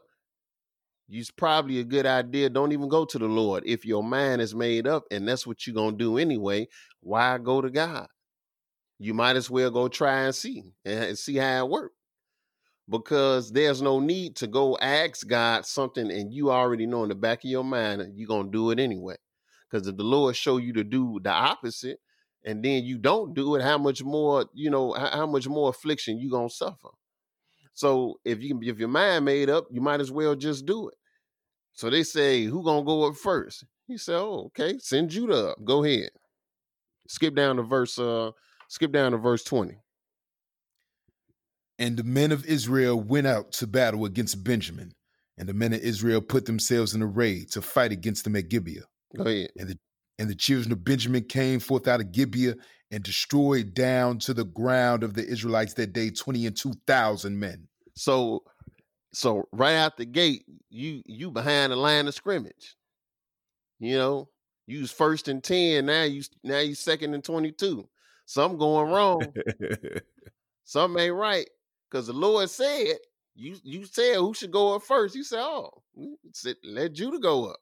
it's 1.09 1.31
probably 1.31 1.79
a 1.81 1.85
good 1.85 2.07
idea. 2.07 2.51
Don't 2.51 2.73
even 2.73 2.89
go 2.89 3.05
to 3.05 3.19
the 3.19 3.27
Lord. 3.27 3.65
If 3.67 3.85
your 3.85 4.03
mind 4.03 4.43
is 4.43 4.55
made 4.55 4.87
up 4.87 5.05
and 5.11 5.27
that's 5.27 5.47
what 5.47 5.67
you're 5.67 5.75
gonna 5.75 5.97
do 5.97 6.19
anyway, 6.19 6.69
why 7.01 7.39
go 7.39 7.61
to 7.61 7.71
God? 7.71 8.09
You 9.03 9.15
might 9.15 9.35
as 9.35 9.51
well 9.51 9.71
go 9.73 9.89
try 9.89 10.23
and 10.23 10.35
see 10.35 10.63
and 10.85 11.19
see 11.19 11.37
how 11.37 11.65
it 11.65 11.71
works. 11.71 11.97
Because 12.89 13.51
there's 13.51 13.83
no 13.83 13.99
need 13.99 14.37
to 14.37 14.47
go 14.47 14.79
ask 14.79 15.27
God 15.27 15.67
something 15.67 16.11
and 16.11 16.33
you 16.33 16.53
already 16.53 16.87
know 16.87 17.03
in 17.03 17.09
the 17.09 17.17
back 17.17 17.43
of 17.43 17.51
your 17.51 17.65
mind 17.65 18.13
you're 18.15 18.29
gonna 18.29 18.51
do 18.51 18.71
it 18.71 18.79
anyway. 18.79 19.17
Because 19.69 19.89
if 19.89 19.97
the 19.97 20.05
Lord 20.05 20.37
show 20.37 20.57
you 20.59 20.73
to 20.75 20.85
do 20.85 21.19
the 21.21 21.31
opposite 21.31 21.99
and 22.45 22.65
then 22.65 22.85
you 22.85 22.97
don't 22.97 23.35
do 23.35 23.57
it, 23.57 23.63
how 23.63 23.77
much 23.77 24.05
more, 24.05 24.47
you 24.53 24.71
know, 24.71 24.93
how, 24.93 25.09
how 25.09 25.27
much 25.27 25.49
more 25.49 25.71
affliction 25.71 26.19
you 26.19 26.31
gonna 26.31 26.49
suffer? 26.49 26.91
So 27.75 28.21
if 28.25 28.41
you 28.41 28.61
if 28.63 28.79
your 28.79 28.89
mind 28.89 29.25
made 29.25 29.51
up, 29.51 29.67
you 29.71 29.81
might 29.81 30.01
as 30.01 30.13
well 30.13 30.37
just 30.37 30.65
do 30.65 30.89
it. 30.89 30.95
So 31.73 31.91
they 31.91 32.05
say, 32.05 32.45
who 32.45 32.63
gonna 32.63 32.85
go 32.85 33.09
up 33.09 33.17
first? 33.17 33.65
He 33.89 33.99
said, 33.99 34.17
Oh, 34.17 34.45
okay, 34.47 34.79
send 34.79 35.11
Judah 35.11 35.51
up. 35.51 35.65
Go 35.65 35.83
ahead. 35.83 36.11
Skip 37.09 37.35
down 37.35 37.57
to 37.57 37.63
verse 37.63 37.99
uh 37.99 38.31
skip 38.73 38.91
down 38.91 39.13
to 39.13 39.19
verse 39.19 39.45
20. 39.45 39.77
And 41.79 41.97
the 41.97 42.05
men 42.05 42.33
of 42.33 42.47
Israel 42.47 42.99
went 42.99 43.27
out 43.27 43.53
to 43.53 43.67
battle 43.67 44.07
against 44.07 44.43
Benjamin. 44.43 44.95
And 45.37 45.47
the 45.47 45.53
men 45.53 45.75
of 45.75 45.81
Israel 45.81 46.23
put 46.23 46.47
themselves 46.47 46.95
in 46.95 47.03
array 47.03 47.45
to 47.53 47.61
fight 47.61 47.93
against 47.93 48.25
them 48.25 48.35
at 48.35 48.49
Gibeah. 48.49 48.85
Go 49.15 49.25
ahead. 49.25 49.51
And 49.59 49.69
the 49.69 49.79
and 50.19 50.31
the 50.31 50.35
children 50.35 50.73
of 50.73 50.85
Benjamin 50.85 51.25
came 51.25 51.59
forth 51.59 51.89
out 51.89 52.01
of 52.01 52.13
Gibeah 52.13 52.55
and 52.91 53.03
destroyed 53.03 53.75
down 53.75 54.19
to 54.21 54.35
the 54.35 54.45
ground 54.45 55.03
of 55.03 55.15
the 55.15 55.27
Israelites 55.27 55.75
that 55.75 55.93
day 55.93 56.11
twenty 56.11 56.47
and 56.47 56.57
two 56.57 56.75
thousand 56.87 57.39
men. 57.39 57.67
So 57.95 58.43
so 59.13 59.49
right 59.53 59.75
out 59.75 59.97
the 59.97 60.07
gate, 60.07 60.45
you 60.71 61.03
you 61.07 61.31
behind 61.31 61.73
the 61.73 61.77
line 61.77 62.07
of 62.09 62.15
scrimmage. 62.15 62.77
You 63.81 63.97
know, 63.97 64.29
you 64.67 64.81
was 64.81 64.93
first 64.93 65.29
and 65.29 65.43
10, 65.43 65.87
now 65.87 66.05
you 66.05 66.23
now 66.45 66.61
you 66.61 66.75
second 66.75 67.15
and 67.15 67.25
22. 67.25 67.89
Something 68.27 68.59
going 68.59 68.91
wrong. 68.91 69.33
Something 70.65 71.03
ain't 71.03 71.15
right. 71.15 71.49
Because 71.91 72.07
the 72.07 72.13
Lord 72.13 72.49
said, 72.49 72.97
you 73.35 73.57
you 73.63 73.85
said 73.85 74.17
who 74.17 74.35
should 74.35 74.51
go 74.51 74.75
up 74.75 74.83
first. 74.83 75.15
You 75.15 75.25
said, 75.25 75.41
oh, 75.41 75.83
said, 76.33 76.57
let 76.65 76.93
Judah 76.93 77.19
go 77.19 77.47
up. 77.47 77.61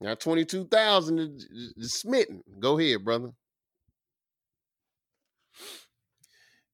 Now 0.00 0.14
22,000 0.14 1.18
is, 1.18 1.48
is 1.76 1.94
smitten. 1.94 2.42
Go 2.58 2.78
ahead, 2.78 3.04
brother. 3.04 3.30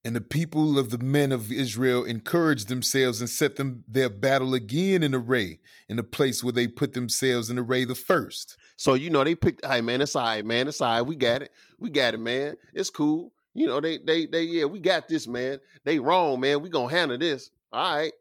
And 0.02 0.16
the 0.16 0.22
people 0.22 0.78
of 0.78 0.88
the 0.88 0.98
men 0.98 1.30
of 1.30 1.52
Israel 1.52 2.04
encouraged 2.04 2.68
themselves 2.68 3.20
and 3.20 3.28
set 3.28 3.56
them 3.56 3.84
their 3.86 4.08
battle 4.08 4.54
again 4.54 5.02
in 5.02 5.14
array 5.14 5.60
in 5.90 5.96
the 5.96 6.02
place 6.02 6.42
where 6.42 6.54
they 6.54 6.66
put 6.66 6.94
themselves 6.94 7.50
in 7.50 7.58
array 7.58 7.84
the 7.84 7.94
first. 7.94 8.56
So 8.76 8.94
you 8.94 9.10
know 9.10 9.22
they 9.24 9.34
picked. 9.34 9.64
Hey 9.64 9.82
man, 9.82 10.00
it's 10.00 10.16
all 10.16 10.24
right, 10.24 10.44
man. 10.44 10.68
It's 10.68 10.80
all 10.80 10.90
right. 10.90 11.02
We 11.02 11.16
got 11.16 11.42
it. 11.42 11.50
We 11.78 11.90
got 11.90 12.14
it, 12.14 12.20
man. 12.20 12.56
It's 12.72 12.88
cool. 12.88 13.32
You 13.52 13.66
know 13.66 13.80
they 13.80 13.98
they 13.98 14.24
they 14.24 14.44
yeah. 14.44 14.64
We 14.64 14.80
got 14.80 15.06
this, 15.06 15.28
man. 15.28 15.58
They 15.84 15.98
wrong, 15.98 16.40
man. 16.40 16.62
We 16.62 16.70
gonna 16.70 16.90
handle 16.90 17.18
this. 17.18 17.50
All 17.70 17.96
right. 17.96 18.12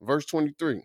Verse 0.00 0.24
twenty 0.24 0.54
three. 0.58 0.82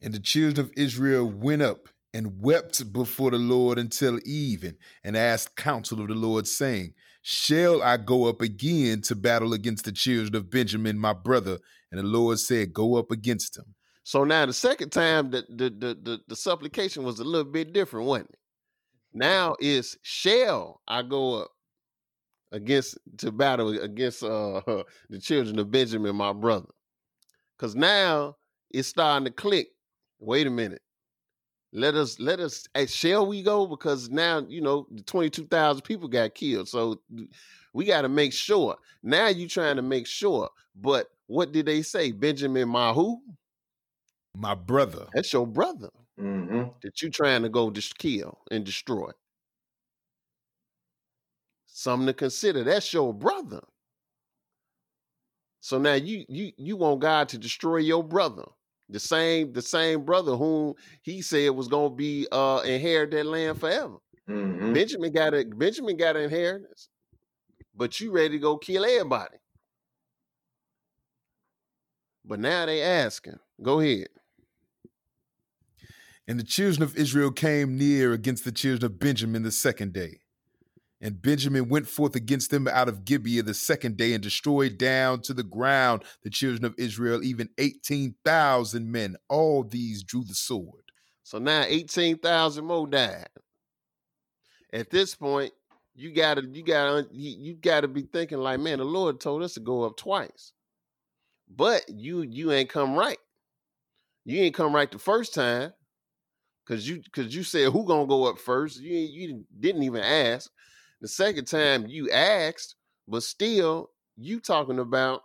And 0.00 0.14
the 0.14 0.20
children 0.20 0.66
of 0.66 0.72
Israel 0.76 1.26
went 1.28 1.62
up 1.62 1.88
and 2.14 2.40
wept 2.40 2.92
before 2.92 3.30
the 3.30 3.38
Lord 3.38 3.78
until 3.78 4.20
even, 4.24 4.76
and 5.02 5.16
asked 5.16 5.56
counsel 5.56 6.00
of 6.00 6.08
the 6.08 6.14
Lord, 6.14 6.46
saying, 6.46 6.94
Shall 7.28 7.82
I 7.82 7.96
go 7.96 8.26
up 8.26 8.40
again 8.40 9.00
to 9.00 9.16
battle 9.16 9.52
against 9.52 9.84
the 9.84 9.90
children 9.90 10.36
of 10.36 10.48
Benjamin, 10.48 10.96
my 10.96 11.12
brother? 11.12 11.58
And 11.90 11.98
the 11.98 12.04
Lord 12.04 12.38
said, 12.38 12.72
Go 12.72 12.94
up 12.94 13.10
against 13.10 13.54
them. 13.56 13.74
So 14.04 14.22
now 14.22 14.46
the 14.46 14.52
second 14.52 14.90
time 14.90 15.32
the 15.32 15.44
the 15.48 15.70
the 15.70 15.98
the, 16.00 16.20
the 16.28 16.36
supplication 16.36 17.02
was 17.02 17.18
a 17.18 17.24
little 17.24 17.50
bit 17.50 17.72
different, 17.72 18.06
wasn't 18.06 18.30
it? 18.30 18.38
Now 19.12 19.56
is 19.58 19.98
shall 20.02 20.80
I 20.86 21.02
go 21.02 21.42
up 21.42 21.50
against 22.52 22.96
to 23.18 23.32
battle 23.32 23.70
against 23.70 24.22
uh 24.22 24.60
the 25.10 25.18
children 25.20 25.58
of 25.58 25.68
Benjamin, 25.68 26.14
my 26.14 26.32
brother? 26.32 26.68
Because 27.58 27.74
now 27.74 28.36
it's 28.70 28.86
starting 28.86 29.24
to 29.24 29.32
click. 29.32 29.66
Wait 30.20 30.46
a 30.46 30.50
minute. 30.50 30.82
Let 31.72 31.94
us 31.94 32.18
let 32.20 32.40
us 32.40 32.66
hey, 32.74 32.86
shall 32.86 33.26
we 33.26 33.42
go? 33.42 33.66
Because 33.66 34.08
now, 34.10 34.44
you 34.48 34.60
know, 34.60 34.86
the 34.90 35.02
22,000 35.02 35.82
people 35.82 36.08
got 36.08 36.34
killed. 36.34 36.68
So 36.68 37.00
we 37.72 37.84
got 37.84 38.02
to 38.02 38.08
make 38.08 38.32
sure. 38.32 38.76
Now 39.02 39.28
you 39.28 39.48
trying 39.48 39.76
to 39.76 39.82
make 39.82 40.06
sure. 40.06 40.48
But 40.74 41.10
what 41.26 41.52
did 41.52 41.66
they 41.66 41.82
say? 41.82 42.12
Benjamin 42.12 42.68
Mahu? 42.68 43.18
My 44.34 44.54
brother. 44.54 45.06
That's 45.12 45.32
your 45.32 45.46
brother 45.46 45.90
hmm 46.18 46.62
that 46.82 47.02
you 47.02 47.10
trying 47.10 47.42
to 47.42 47.48
go 47.48 47.70
just 47.70 47.98
kill 47.98 48.38
and 48.50 48.64
destroy. 48.64 49.10
Something 51.66 52.06
to 52.06 52.14
consider. 52.14 52.64
That's 52.64 52.92
your 52.92 53.12
brother. 53.12 53.62
So 55.60 55.78
now 55.78 55.94
you 55.94 56.24
you 56.28 56.52
you 56.56 56.76
want 56.76 57.00
God 57.00 57.28
to 57.30 57.38
destroy 57.38 57.78
your 57.78 58.04
brother. 58.04 58.44
The 58.88 59.00
same 59.00 59.52
the 59.52 59.62
same 59.62 60.04
brother 60.04 60.36
whom 60.36 60.74
he 61.02 61.22
said 61.22 61.50
was 61.50 61.68
gonna 61.68 61.90
be 61.90 62.28
uh 62.30 62.62
inherit 62.64 63.10
that 63.12 63.26
land 63.26 63.58
forever. 63.58 63.96
hmm 64.26 64.72
Benjamin 64.72 65.12
got 65.12 65.34
a 65.34 65.44
Benjamin 65.44 65.96
got 65.96 66.16
an 66.16 66.24
inheritance, 66.24 66.88
but 67.74 68.00
you 68.00 68.12
ready 68.12 68.30
to 68.30 68.38
go 68.38 68.56
kill 68.58 68.84
everybody. 68.84 69.36
But 72.24 72.40
now 72.40 72.66
they 72.66 72.82
asking. 72.82 73.38
Go 73.62 73.80
ahead. 73.80 74.08
And 76.28 76.38
the 76.40 76.44
children 76.44 76.82
of 76.82 76.96
Israel 76.96 77.30
came 77.30 77.76
near 77.78 78.12
against 78.12 78.44
the 78.44 78.52
children 78.52 78.90
of 78.92 78.98
Benjamin 78.98 79.42
the 79.42 79.52
second 79.52 79.92
day. 79.92 80.20
And 81.00 81.20
Benjamin 81.20 81.68
went 81.68 81.86
forth 81.86 82.16
against 82.16 82.50
them 82.50 82.66
out 82.66 82.88
of 82.88 83.04
Gibeah 83.04 83.42
the 83.42 83.52
second 83.52 83.96
day 83.98 84.14
and 84.14 84.22
destroyed 84.22 84.78
down 84.78 85.20
to 85.22 85.34
the 85.34 85.42
ground 85.42 86.04
the 86.22 86.30
children 86.30 86.64
of 86.64 86.74
Israel, 86.78 87.22
even 87.22 87.50
18,000 87.58 88.90
men. 88.90 89.16
All 89.28 89.62
these 89.62 90.02
drew 90.02 90.24
the 90.24 90.34
sword. 90.34 90.84
So 91.22 91.38
now 91.38 91.64
18,000 91.66 92.64
more 92.64 92.86
died. 92.86 93.28
At 94.72 94.90
this 94.90 95.14
point, 95.14 95.52
you 95.94 96.12
gotta 96.12 96.42
you 96.42 96.62
gotta 96.62 97.06
you, 97.10 97.54
gotta 97.54 97.88
be 97.88 98.02
thinking 98.02 98.38
like, 98.38 98.60
man, 98.60 98.78
the 98.78 98.84
Lord 98.84 99.20
told 99.20 99.42
us 99.42 99.54
to 99.54 99.60
go 99.60 99.84
up 99.84 99.96
twice. 99.96 100.52
But 101.48 101.88
you 101.88 102.22
you 102.22 102.52
ain't 102.52 102.68
come 102.68 102.94
right. 102.94 103.18
You 104.24 104.42
ain't 104.42 104.54
come 104.54 104.74
right 104.74 104.90
the 104.90 104.98
first 104.98 105.34
time. 105.34 105.72
Cause 106.66 106.86
you 106.86 107.00
cause 107.12 107.34
you 107.34 107.44
said 107.44 107.72
who 107.72 107.86
gonna 107.86 108.06
go 108.06 108.24
up 108.24 108.38
first. 108.38 108.80
You 108.80 108.96
you 108.96 109.44
didn't 109.58 109.84
even 109.84 110.02
ask. 110.02 110.50
The 111.00 111.08
second 111.08 111.46
time 111.46 111.86
you 111.86 112.10
asked, 112.10 112.74
but 113.06 113.22
still 113.22 113.90
you 114.16 114.40
talking 114.40 114.78
about 114.78 115.22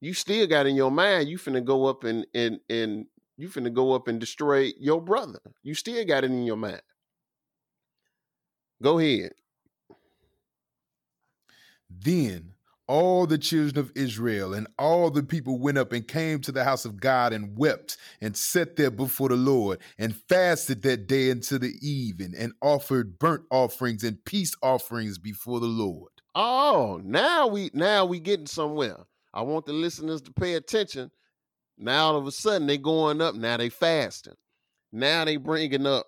you 0.00 0.14
still 0.14 0.46
got 0.46 0.66
in 0.66 0.76
your 0.76 0.90
mind 0.90 1.28
you 1.28 1.38
finna 1.38 1.64
go 1.64 1.86
up 1.86 2.04
and 2.04 2.26
and 2.34 2.58
and 2.68 3.06
you 3.36 3.48
finna 3.48 3.72
go 3.72 3.92
up 3.92 4.08
and 4.08 4.20
destroy 4.20 4.72
your 4.78 5.00
brother. 5.00 5.40
You 5.62 5.74
still 5.74 6.04
got 6.04 6.24
it 6.24 6.30
in 6.30 6.44
your 6.44 6.56
mind. 6.56 6.82
Go 8.82 8.98
ahead. 8.98 9.32
Then 11.90 12.53
all 12.86 13.26
the 13.26 13.38
children 13.38 13.78
of 13.78 13.92
Israel 13.94 14.54
and 14.54 14.66
all 14.78 15.10
the 15.10 15.22
people 15.22 15.58
went 15.58 15.78
up 15.78 15.92
and 15.92 16.06
came 16.06 16.40
to 16.40 16.52
the 16.52 16.64
house 16.64 16.84
of 16.84 17.00
God 17.00 17.32
and 17.32 17.56
wept 17.56 17.96
and 18.20 18.36
sat 18.36 18.76
there 18.76 18.90
before 18.90 19.28
the 19.28 19.36
Lord 19.36 19.80
and 19.98 20.14
fasted 20.28 20.82
that 20.82 21.06
day 21.06 21.30
until 21.30 21.58
the 21.58 21.72
even 21.80 22.34
and 22.36 22.52
offered 22.60 23.18
burnt 23.18 23.44
offerings 23.50 24.04
and 24.04 24.24
peace 24.24 24.54
offerings 24.62 25.18
before 25.18 25.60
the 25.60 25.66
Lord. 25.66 26.10
Oh, 26.34 27.00
now 27.04 27.46
we 27.46 27.70
now 27.74 28.04
we 28.04 28.20
getting 28.20 28.46
somewhere. 28.46 29.06
I 29.32 29.42
want 29.42 29.66
the 29.66 29.72
listeners 29.72 30.20
to 30.22 30.32
pay 30.32 30.54
attention. 30.54 31.10
Now 31.78 32.06
all 32.06 32.16
of 32.16 32.26
a 32.26 32.32
sudden 32.32 32.66
they 32.66 32.78
going 32.78 33.20
up. 33.20 33.34
Now 33.34 33.56
they 33.56 33.68
fasting. 33.68 34.34
Now 34.92 35.24
they 35.24 35.36
bringing 35.36 35.86
up 35.86 36.06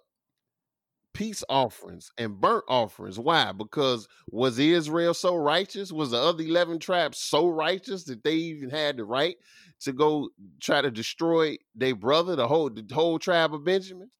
peace 1.16 1.44
offerings 1.48 2.12
and 2.18 2.40
burnt 2.40 2.64
offerings. 2.68 3.18
Why? 3.18 3.52
Because 3.52 4.08
was 4.30 4.58
Israel 4.58 5.14
so 5.14 5.36
righteous? 5.36 5.92
Was 5.92 6.12
the 6.12 6.18
other 6.18 6.44
eleven 6.44 6.78
tribes 6.78 7.18
so 7.18 7.48
righteous 7.48 8.04
that 8.04 8.24
they 8.24 8.34
even 8.34 8.70
had 8.70 8.98
the 8.98 9.04
right 9.04 9.36
to 9.80 9.92
go 9.92 10.30
try 10.60 10.82
to 10.82 10.90
destroy 10.92 11.56
their 11.74 11.96
brother, 11.96 12.36
the 12.36 12.48
whole 12.48 12.70
the 12.70 12.86
whole 12.94 13.18
tribe 13.18 13.54
of 13.54 13.64
Benjamin? 13.64 14.10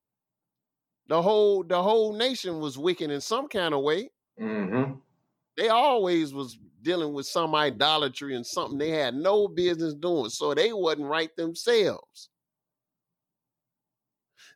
The 1.09 1.23
whole 1.23 1.65
the 1.65 1.83
whole 1.83 2.15
nation 2.15 2.61
was 2.61 2.79
wicked 2.79 3.11
in 3.11 3.21
some 3.21 3.49
kind 3.49 3.75
of 3.75 3.83
way 3.83 4.11
hmm 4.39 4.93
they 5.57 5.69
always 5.69 6.35
was 6.35 6.59
dealing 6.83 7.13
with 7.15 7.27
some 7.27 7.55
idolatry 7.55 8.37
and 8.37 8.47
something 8.47 8.79
they 8.79 8.91
had 8.91 9.15
no 9.15 9.49
business 9.49 9.95
doing 9.95 10.31
so 10.31 10.55
they 10.55 10.73
wasn't 10.73 11.07
right 11.07 11.35
themselves 11.37 12.31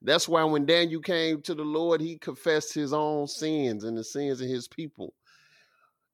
That's 0.03 0.29
why 0.29 0.45
when 0.45 0.67
Daniel 0.67 1.01
came 1.01 1.43
to 1.43 1.55
the 1.55 1.63
Lord, 1.65 2.01
he 2.01 2.19
confessed 2.19 2.73
his 2.73 2.93
own 2.93 3.27
sins 3.27 3.85
and 3.85 3.97
the 3.97 4.05
sins 4.05 4.41
of 4.41 4.49
his 4.49 4.69
people 4.69 5.15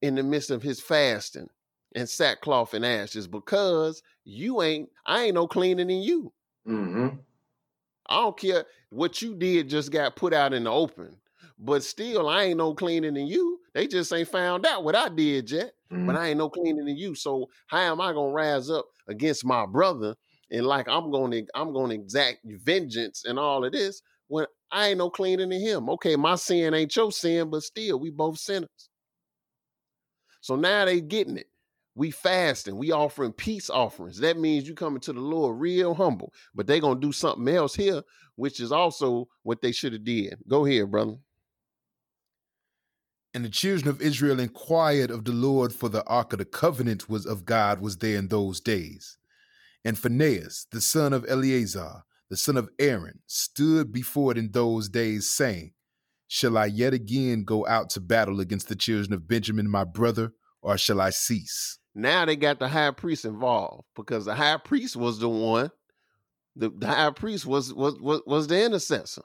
in 0.03 0.15
the 0.15 0.23
midst 0.23 0.51
of 0.51 0.63
his 0.63 0.81
fasting 0.81 1.49
and 1.95 2.09
sackcloth 2.09 2.75
and 2.75 2.85
ashes 2.85 3.27
because 3.27 4.03
you 4.25 4.63
ain't, 4.63 4.89
I 5.07 5.25
ain't 5.25 5.35
no 5.35 5.47
cleaner 5.47 5.85
than 5.85 6.03
you. 6.03 6.33
Mm-hmm. 6.67 7.17
I 8.09 8.17
don't 8.17 8.39
care 8.39 8.65
what 8.91 9.23
you 9.23 9.35
did, 9.35 9.69
just 9.69 9.91
got 9.91 10.17
put 10.17 10.33
out 10.33 10.53
in 10.53 10.65
the 10.65 10.71
open. 10.71 11.17
But 11.59 11.83
still, 11.83 12.29
I 12.29 12.45
ain't 12.45 12.59
no 12.59 12.75
cleaner 12.75 13.11
than 13.11 13.27
you. 13.27 13.61
They 13.73 13.87
just 13.87 14.13
ain't 14.13 14.29
found 14.29 14.67
out 14.67 14.85
what 14.85 14.95
I 14.95 15.09
did 15.09 15.51
yet. 15.51 15.73
Mm-hmm. 15.91 16.07
But 16.07 16.17
I 16.17 16.29
ain't 16.29 16.39
no 16.39 16.51
cleaner 16.51 16.85
than 16.85 16.97
you. 16.97 17.15
So 17.15 17.49
how 17.67 17.79
am 17.79 18.01
I 18.01 18.13
gonna 18.13 18.33
rise 18.33 18.71
up 18.71 18.87
against 19.09 19.45
my 19.45 19.65
brother 19.65 20.17
and 20.51 20.67
like 20.67 20.89
I'm 20.89 21.11
gonna 21.11 21.43
I'm 21.55 21.73
gonna 21.73 21.95
exact 21.95 22.39
vengeance 22.45 23.25
and 23.25 23.39
all 23.39 23.65
of 23.65 23.73
this 23.73 24.03
when 24.29 24.47
I 24.71 24.89
ain't 24.89 24.99
no 24.99 25.11
cleaner 25.11 25.47
than 25.47 25.61
him? 25.61 25.89
Okay, 25.91 26.17
my 26.17 26.37
sin 26.37 26.75
ain't 26.75 26.95
your 26.95 27.13
sin, 27.13 27.51
but 27.51 27.63
still 27.63 27.99
we 27.99 28.11
both 28.11 28.39
sinners. 28.39 28.89
So 30.41 30.57
now 30.57 30.85
they 30.85 31.01
getting 31.01 31.37
it. 31.37 31.49
We 31.95 32.11
fasting, 32.11 32.77
we 32.77 32.93
offering 32.93 33.33
peace 33.33 33.71
offerings. 33.71 34.19
That 34.19 34.39
means 34.39 34.69
you 34.69 34.75
coming 34.75 35.01
to 35.01 35.13
the 35.13 35.21
Lord 35.21 35.59
real 35.59 35.95
humble. 35.95 36.33
But 36.55 36.67
they 36.67 36.79
gonna 36.79 37.01
do 37.01 37.13
something 37.13 37.49
else 37.49 37.75
here, 37.75 38.03
which 38.37 38.61
is 38.61 38.71
also 38.71 39.29
what 39.45 39.63
they 39.63 39.73
should 39.73 39.95
have 39.95 40.05
did. 40.05 40.37
Go 40.47 40.67
ahead, 40.67 40.91
brother. 40.91 41.17
And 43.33 43.45
the 43.45 43.51
children 43.51 43.89
of 43.89 44.01
Israel 44.01 44.41
inquired 44.41 45.11
of 45.11 45.25
the 45.25 45.33
Lord, 45.33 45.73
for 45.73 45.89
the 45.89 46.05
ark 46.05 46.33
of 46.33 46.39
the 46.39 46.47
covenant 46.47 47.09
was 47.09 47.27
of 47.27 47.45
God 47.45 47.81
was 47.81 47.99
there 47.99 48.17
in 48.17 48.29
those 48.29 48.61
days. 48.61 49.19
And 49.87 49.97
Phinehas, 49.97 50.67
the 50.73 50.81
son 50.81 51.13
of 51.13 51.25
Eleazar, 51.29 52.03
the 52.29 52.37
son 52.37 52.57
of 52.57 52.69
Aaron, 52.77 53.21
stood 53.29 53.93
before 53.93 54.33
it 54.33 54.39
in 54.39 54.51
those 54.51 54.89
days, 54.89 55.31
saying, 55.31 55.75
Shall 56.27 56.59
I 56.59 56.67
yet 56.67 56.93
again 56.93 57.45
go 57.45 57.65
out 57.69 57.91
to 57.91 58.01
battle 58.01 58.41
against 58.41 58.69
the 58.69 58.75
children 58.75 59.13
of 59.13 59.29
Benjamin, 59.29 59.71
my 59.71 59.85
brother, 59.85 60.33
or 60.61 60.77
shall 60.77 61.01
I 61.01 61.11
cease? 61.11 61.79
Now 61.95 62.25
they 62.25 62.35
got 62.35 62.59
the 62.59 62.67
high 62.67 62.91
priest 62.91 63.25
involved 63.25 63.85
because 63.95 64.25
the 64.25 64.35
high 64.35 64.57
priest 64.57 64.97
was 64.97 65.21
the 65.21 65.29
one. 65.29 65.71
The, 66.57 66.71
the 66.71 66.89
high 66.89 67.13
priest 67.13 67.47
was, 67.47 67.73
was 67.73 67.95
was 68.01 68.23
was 68.27 68.49
the 68.49 68.65
intercessor. 68.65 69.23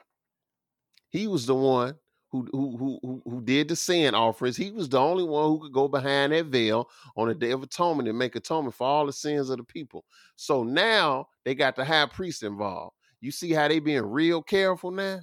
He 1.09 1.25
was 1.25 1.47
the 1.47 1.55
one 1.55 1.95
who 2.31 2.47
who 2.51 2.99
who 3.01 3.21
who 3.25 3.41
did 3.41 3.67
the 3.67 3.75
sin 3.75 4.15
offerings. 4.15 4.55
He 4.55 4.71
was 4.71 4.87
the 4.87 4.99
only 4.99 5.23
one 5.23 5.49
who 5.49 5.59
could 5.59 5.73
go 5.73 5.87
behind 5.87 6.31
that 6.31 6.45
veil 6.45 6.89
on 7.17 7.27
the 7.27 7.35
day 7.35 7.51
of 7.51 7.61
atonement 7.61 8.07
and 8.07 8.17
make 8.17 8.35
atonement 8.35 8.75
for 8.75 8.87
all 8.87 9.05
the 9.05 9.13
sins 9.13 9.49
of 9.49 9.57
the 9.57 9.63
people. 9.63 10.05
So 10.37 10.63
now 10.63 11.27
they 11.43 11.55
got 11.55 11.75
the 11.75 11.83
high 11.83 12.05
priest 12.05 12.43
involved. 12.43 12.95
You 13.19 13.31
see 13.31 13.51
how 13.51 13.67
they 13.67 13.79
being 13.79 14.05
real 14.05 14.41
careful 14.41 14.91
now? 14.91 15.21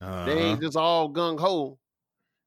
Uh-huh. 0.00 0.24
They 0.26 0.38
ain't 0.38 0.60
just 0.60 0.76
all 0.76 1.12
gung 1.12 1.40
ho. 1.40 1.78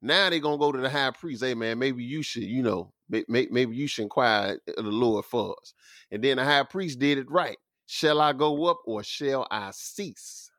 Now 0.01 0.30
they 0.30 0.39
gonna 0.39 0.57
go 0.57 0.72
to 0.72 0.80
the 0.80 0.89
high 0.89 1.11
priest. 1.11 1.43
Hey 1.43 1.55
man, 1.55 1.80
maybe 1.80 2.03
you 2.03 2.22
should, 2.22 2.43
you 2.43 2.61
know, 2.61 2.93
may, 3.09 3.26
may, 3.27 3.47
maybe 3.49 3.76
you 3.76 3.88
should 3.88 4.03
inquire 4.03 4.59
the 4.68 4.84
Lord 4.84 5.26
for 5.26 5.55
us. 5.61 5.73
And 6.11 6.23
then 6.23 6.38
the 6.38 6.45
high 6.45 6.63
priest 6.63 6.99
did 6.99 7.18
it 7.18 7.30
right. 7.30 7.57
Shall 7.88 8.22
I 8.22 8.34
go 8.34 8.65
up 8.65 8.81
or 8.85 9.03
shall 9.03 9.47
I 9.49 9.72
cease? 9.72 10.51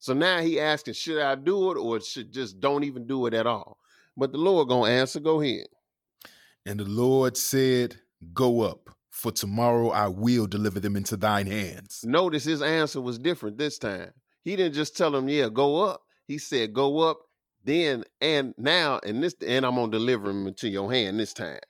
So 0.00 0.14
now 0.14 0.40
he 0.40 0.58
asking, 0.58 0.94
should 0.94 1.20
I 1.22 1.34
do 1.34 1.70
it 1.70 1.76
or 1.76 2.00
should 2.00 2.32
just 2.32 2.58
don't 2.58 2.84
even 2.84 3.06
do 3.06 3.26
it 3.26 3.34
at 3.34 3.46
all? 3.46 3.78
But 4.16 4.32
the 4.32 4.38
Lord 4.38 4.68
gonna 4.68 4.90
answer. 4.90 5.20
Go 5.20 5.40
ahead. 5.40 5.66
And 6.66 6.80
the 6.80 6.84
Lord 6.84 7.36
said, 7.36 7.96
Go 8.32 8.62
up, 8.62 8.90
for 9.10 9.30
tomorrow 9.30 9.90
I 9.90 10.08
will 10.08 10.46
deliver 10.46 10.80
them 10.80 10.96
into 10.96 11.16
thine 11.16 11.46
hands. 11.46 12.02
Notice 12.04 12.44
his 12.44 12.62
answer 12.62 13.00
was 13.00 13.18
different 13.18 13.56
this 13.56 13.78
time. 13.78 14.10
He 14.42 14.56
didn't 14.56 14.74
just 14.74 14.96
tell 14.96 15.14
him, 15.14 15.28
yeah, 15.28 15.48
go 15.48 15.82
up. 15.82 16.02
He 16.26 16.38
said, 16.38 16.72
go 16.72 16.98
up, 17.00 17.18
then 17.64 18.04
and 18.20 18.54
now, 18.56 19.00
and 19.04 19.22
this 19.22 19.34
and 19.46 19.66
I'm 19.66 19.74
gonna 19.74 19.92
deliver 19.92 20.28
them 20.28 20.46
into 20.46 20.68
your 20.68 20.90
hand 20.92 21.20
this 21.20 21.34
time. 21.34 21.60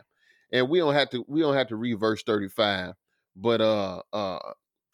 And 0.53 0.69
we 0.69 0.79
don't 0.79 0.95
have 0.95 1.11
to 1.11 1.25
we 1.27 1.41
don't 1.41 1.55
have 1.55 1.69
to 1.69 1.77
read 1.77 1.99
verse 1.99 2.23
35, 2.23 2.95
but 3.35 3.61
uh 3.61 4.03
uh 4.13 4.39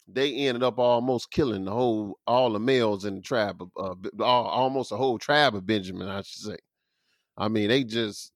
they 0.07 0.33
ended 0.33 0.63
up 0.63 0.79
almost 0.79 1.31
killing 1.31 1.65
the 1.65 1.71
whole 1.71 2.19
all 2.25 2.51
the 2.51 2.59
males 2.59 3.05
in 3.05 3.15
the 3.15 3.21
tribe 3.21 3.61
of 3.75 4.05
uh, 4.19 4.23
almost 4.23 4.91
a 4.91 4.97
whole 4.97 5.17
tribe 5.17 5.55
of 5.55 5.65
Benjamin, 5.65 6.07
I 6.07 6.21
should 6.21 6.43
say. 6.43 6.57
I 7.37 7.47
mean, 7.49 7.69
they 7.69 7.83
just 7.83 8.31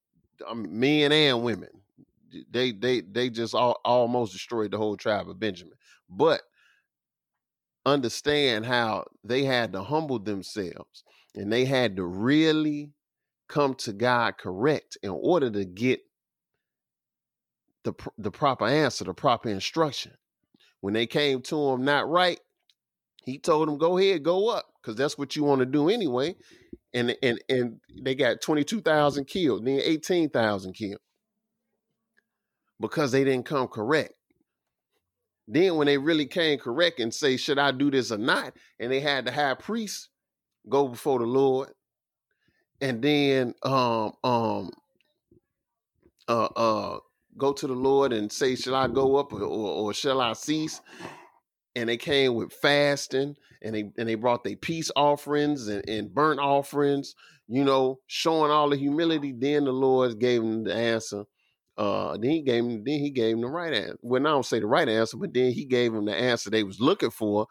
I 0.47 0.53
mean, 0.53 0.79
men 0.79 1.11
and 1.11 1.43
women. 1.43 1.69
They 2.49 2.71
they 2.71 3.01
they 3.01 3.29
just 3.29 3.55
all, 3.55 3.79
almost 3.85 4.33
destroyed 4.33 4.71
the 4.71 4.77
whole 4.77 4.97
tribe 4.97 5.29
of 5.29 5.39
Benjamin. 5.39 5.75
But 6.09 6.41
understand 7.85 8.65
how 8.65 9.05
they 9.23 9.43
had 9.43 9.73
to 9.73 9.81
humble 9.81 10.19
themselves 10.19 11.03
and 11.35 11.51
they 11.51 11.65
had 11.65 11.95
to 11.95 12.05
really 12.05 12.91
come 13.47 13.73
to 13.75 13.91
God 13.91 14.37
correct 14.37 14.97
in 15.01 15.09
order 15.09 15.49
to 15.49 15.65
get 15.65 16.01
the 17.83 17.93
the 18.17 18.31
proper 18.31 18.65
answer, 18.65 19.03
the 19.03 19.13
proper 19.13 19.49
instruction. 19.49 20.13
When 20.81 20.93
they 20.93 21.07
came 21.07 21.41
to 21.43 21.69
him 21.69 21.85
not 21.85 22.09
right, 22.09 22.39
he 23.23 23.39
told 23.39 23.67
them, 23.67 23.77
"Go 23.77 23.97
ahead, 23.97 24.23
go 24.23 24.49
up, 24.49 24.65
because 24.81 24.95
that's 24.95 25.17
what 25.17 25.35
you 25.35 25.43
want 25.43 25.59
to 25.59 25.65
do 25.65 25.89
anyway." 25.89 26.35
And 26.93 27.15
and 27.23 27.41
and 27.47 27.79
they 28.03 28.15
got 28.15 28.41
twenty 28.41 28.63
two 28.63 28.81
thousand 28.81 29.25
killed, 29.25 29.65
then 29.65 29.79
eighteen 29.83 30.29
thousand 30.29 30.73
killed 30.73 30.99
because 32.79 33.11
they 33.11 33.23
didn't 33.23 33.45
come 33.45 33.67
correct. 33.67 34.13
Then 35.47 35.75
when 35.75 35.85
they 35.87 35.97
really 35.97 36.25
came 36.25 36.57
correct 36.59 36.99
and 36.99 37.13
say, 37.13 37.37
"Should 37.37 37.59
I 37.59 37.71
do 37.71 37.91
this 37.91 38.11
or 38.11 38.17
not?" 38.17 38.53
and 38.79 38.91
they 38.91 38.99
had 38.99 39.25
the 39.25 39.31
high 39.31 39.53
priest 39.53 40.09
go 40.67 40.87
before 40.87 41.19
the 41.19 41.25
Lord, 41.25 41.69
and 42.81 43.01
then 43.01 43.53
um 43.63 44.13
um 44.23 44.71
uh 46.27 46.49
uh 46.55 46.99
go 47.37 47.53
to 47.53 47.67
the 47.67 47.73
Lord 47.73 48.13
and 48.13 48.31
say, 48.31 48.55
"Shall 48.55 48.75
I 48.75 48.87
go 48.87 49.17
up 49.17 49.33
or, 49.33 49.41
or, 49.41 49.67
or 49.87 49.93
shall 49.93 50.21
I 50.21 50.33
cease?" 50.33 50.81
And 51.75 51.87
they 51.87 51.97
came 51.97 52.35
with 52.35 52.51
fasting, 52.53 53.35
and 53.61 53.75
they 53.75 53.91
and 53.97 54.07
they 54.07 54.15
brought 54.15 54.43
their 54.43 54.55
peace 54.55 54.91
offerings 54.95 55.67
and, 55.67 55.87
and 55.87 56.13
burnt 56.13 56.39
offerings, 56.39 57.15
you 57.47 57.63
know, 57.63 57.99
showing 58.07 58.51
all 58.51 58.69
the 58.69 58.77
humility. 58.77 59.31
Then 59.31 59.65
the 59.65 59.71
Lord 59.71 60.19
gave 60.19 60.41
them 60.41 60.63
the 60.63 60.73
answer. 60.73 61.25
Uh, 61.77 62.17
then 62.17 62.31
he 62.31 62.41
gave 62.41 62.63
him 62.63 62.83
then 62.83 62.99
he 62.99 63.09
gave 63.09 63.33
them 63.33 63.41
the 63.41 63.47
right 63.47 63.73
answer. 63.73 63.97
Well, 64.01 64.21
I 64.21 64.29
don't 64.29 64.45
say 64.45 64.59
the 64.59 64.67
right 64.67 64.89
answer, 64.89 65.17
but 65.17 65.33
then 65.33 65.51
he 65.51 65.65
gave 65.65 65.93
them 65.93 66.05
the 66.05 66.15
answer 66.15 66.49
they 66.49 66.63
was 66.63 66.79
looking 66.79 67.11
for. 67.11 67.47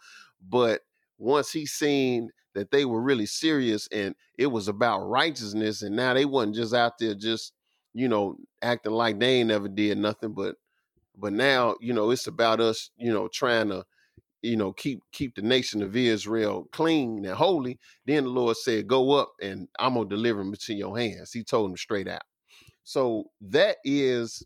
But 0.47 0.83
once 1.19 1.53
he 1.53 1.67
seen 1.67 2.31
that 2.55 2.71
they 2.71 2.85
were 2.85 3.01
really 3.01 3.27
serious 3.27 3.89
and 3.93 4.15
it 4.39 4.47
was 4.49 4.69
about 4.69 5.09
righteousness, 5.09 5.83
and 5.83 5.97
now 5.97 6.15
they 6.15 6.25
wasn't 6.25 6.57
just 6.57 6.75
out 6.75 6.99
there 6.99 7.15
just 7.15 7.53
you 7.95 8.09
know 8.09 8.37
acting 8.63 8.93
like 8.93 9.19
they 9.21 9.37
ain't 9.41 9.49
never 9.49 9.69
did 9.69 9.99
nothing, 9.99 10.33
but 10.35 10.57
but 11.17 11.33
now 11.33 11.77
you 11.81 11.93
know 11.93 12.11
it's 12.11 12.27
about 12.27 12.61
us, 12.61 12.91
you 12.97 13.13
know, 13.13 13.29
trying 13.33 13.69
to 13.71 13.85
you 14.43 14.57
know 14.57 14.73
keep 14.73 15.01
keep 15.13 15.35
the 15.35 15.43
nation 15.43 15.83
of 15.83 15.97
Israel 15.97 16.69
clean 16.73 17.25
and 17.25 17.35
holy. 17.35 17.79
Then 18.07 18.25
the 18.25 18.31
Lord 18.31 18.57
said, 18.57 18.89
"Go 18.89 19.13
up, 19.13 19.33
and 19.43 19.69
I'm 19.79 19.95
gonna 19.95 20.09
deliver 20.09 20.41
them 20.41 20.55
into 20.55 20.75
your 20.75 20.99
hands." 20.99 21.33
He 21.33 21.45
told 21.45 21.71
him 21.71 21.77
straight 21.77 22.09
out. 22.09 22.23
So 22.85 23.27
that 23.43 23.77
is 23.85 24.43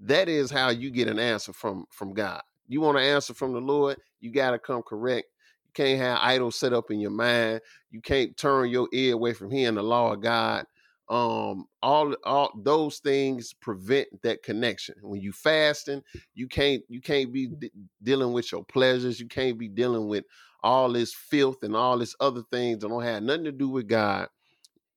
that 0.00 0.28
is 0.28 0.50
how 0.50 0.70
you 0.70 0.90
get 0.90 1.08
an 1.08 1.18
answer 1.18 1.52
from 1.52 1.86
from 1.90 2.14
God. 2.14 2.42
You 2.68 2.80
want 2.80 2.98
an 2.98 3.04
answer 3.04 3.34
from 3.34 3.52
the 3.52 3.60
Lord, 3.60 3.98
you 4.20 4.32
got 4.32 4.52
to 4.52 4.58
come 4.58 4.82
correct. 4.82 5.26
You 5.66 5.70
can't 5.74 6.00
have 6.00 6.18
idols 6.22 6.58
set 6.58 6.72
up 6.72 6.90
in 6.90 7.00
your 7.00 7.10
mind. 7.10 7.60
You 7.90 8.00
can't 8.00 8.36
turn 8.36 8.70
your 8.70 8.88
ear 8.92 9.14
away 9.14 9.32
from 9.34 9.50
hearing 9.50 9.76
the 9.76 9.82
law 9.82 10.12
of 10.12 10.20
God. 10.22 10.64
Um, 11.10 11.66
all 11.82 12.14
all 12.24 12.52
those 12.62 13.00
things 13.00 13.54
prevent 13.54 14.08
that 14.22 14.44
connection. 14.44 14.96
When 15.02 15.20
you 15.20 15.32
fasting, 15.32 16.02
you 16.34 16.48
can't 16.48 16.82
you 16.88 17.02
can't 17.02 17.32
be 17.32 17.48
d- 17.48 17.72
dealing 18.02 18.32
with 18.32 18.52
your 18.52 18.64
pleasures. 18.64 19.20
You 19.20 19.28
can't 19.28 19.58
be 19.58 19.68
dealing 19.68 20.08
with 20.08 20.24
all 20.62 20.92
this 20.92 21.14
filth 21.14 21.64
and 21.64 21.76
all 21.76 21.98
this 21.98 22.16
other 22.20 22.42
things 22.52 22.80
that 22.80 22.88
don't 22.90 23.04
have 23.04 23.24
nothing 23.24 23.44
to 23.44 23.52
do 23.52 23.68
with 23.70 23.88
God. 23.88 24.28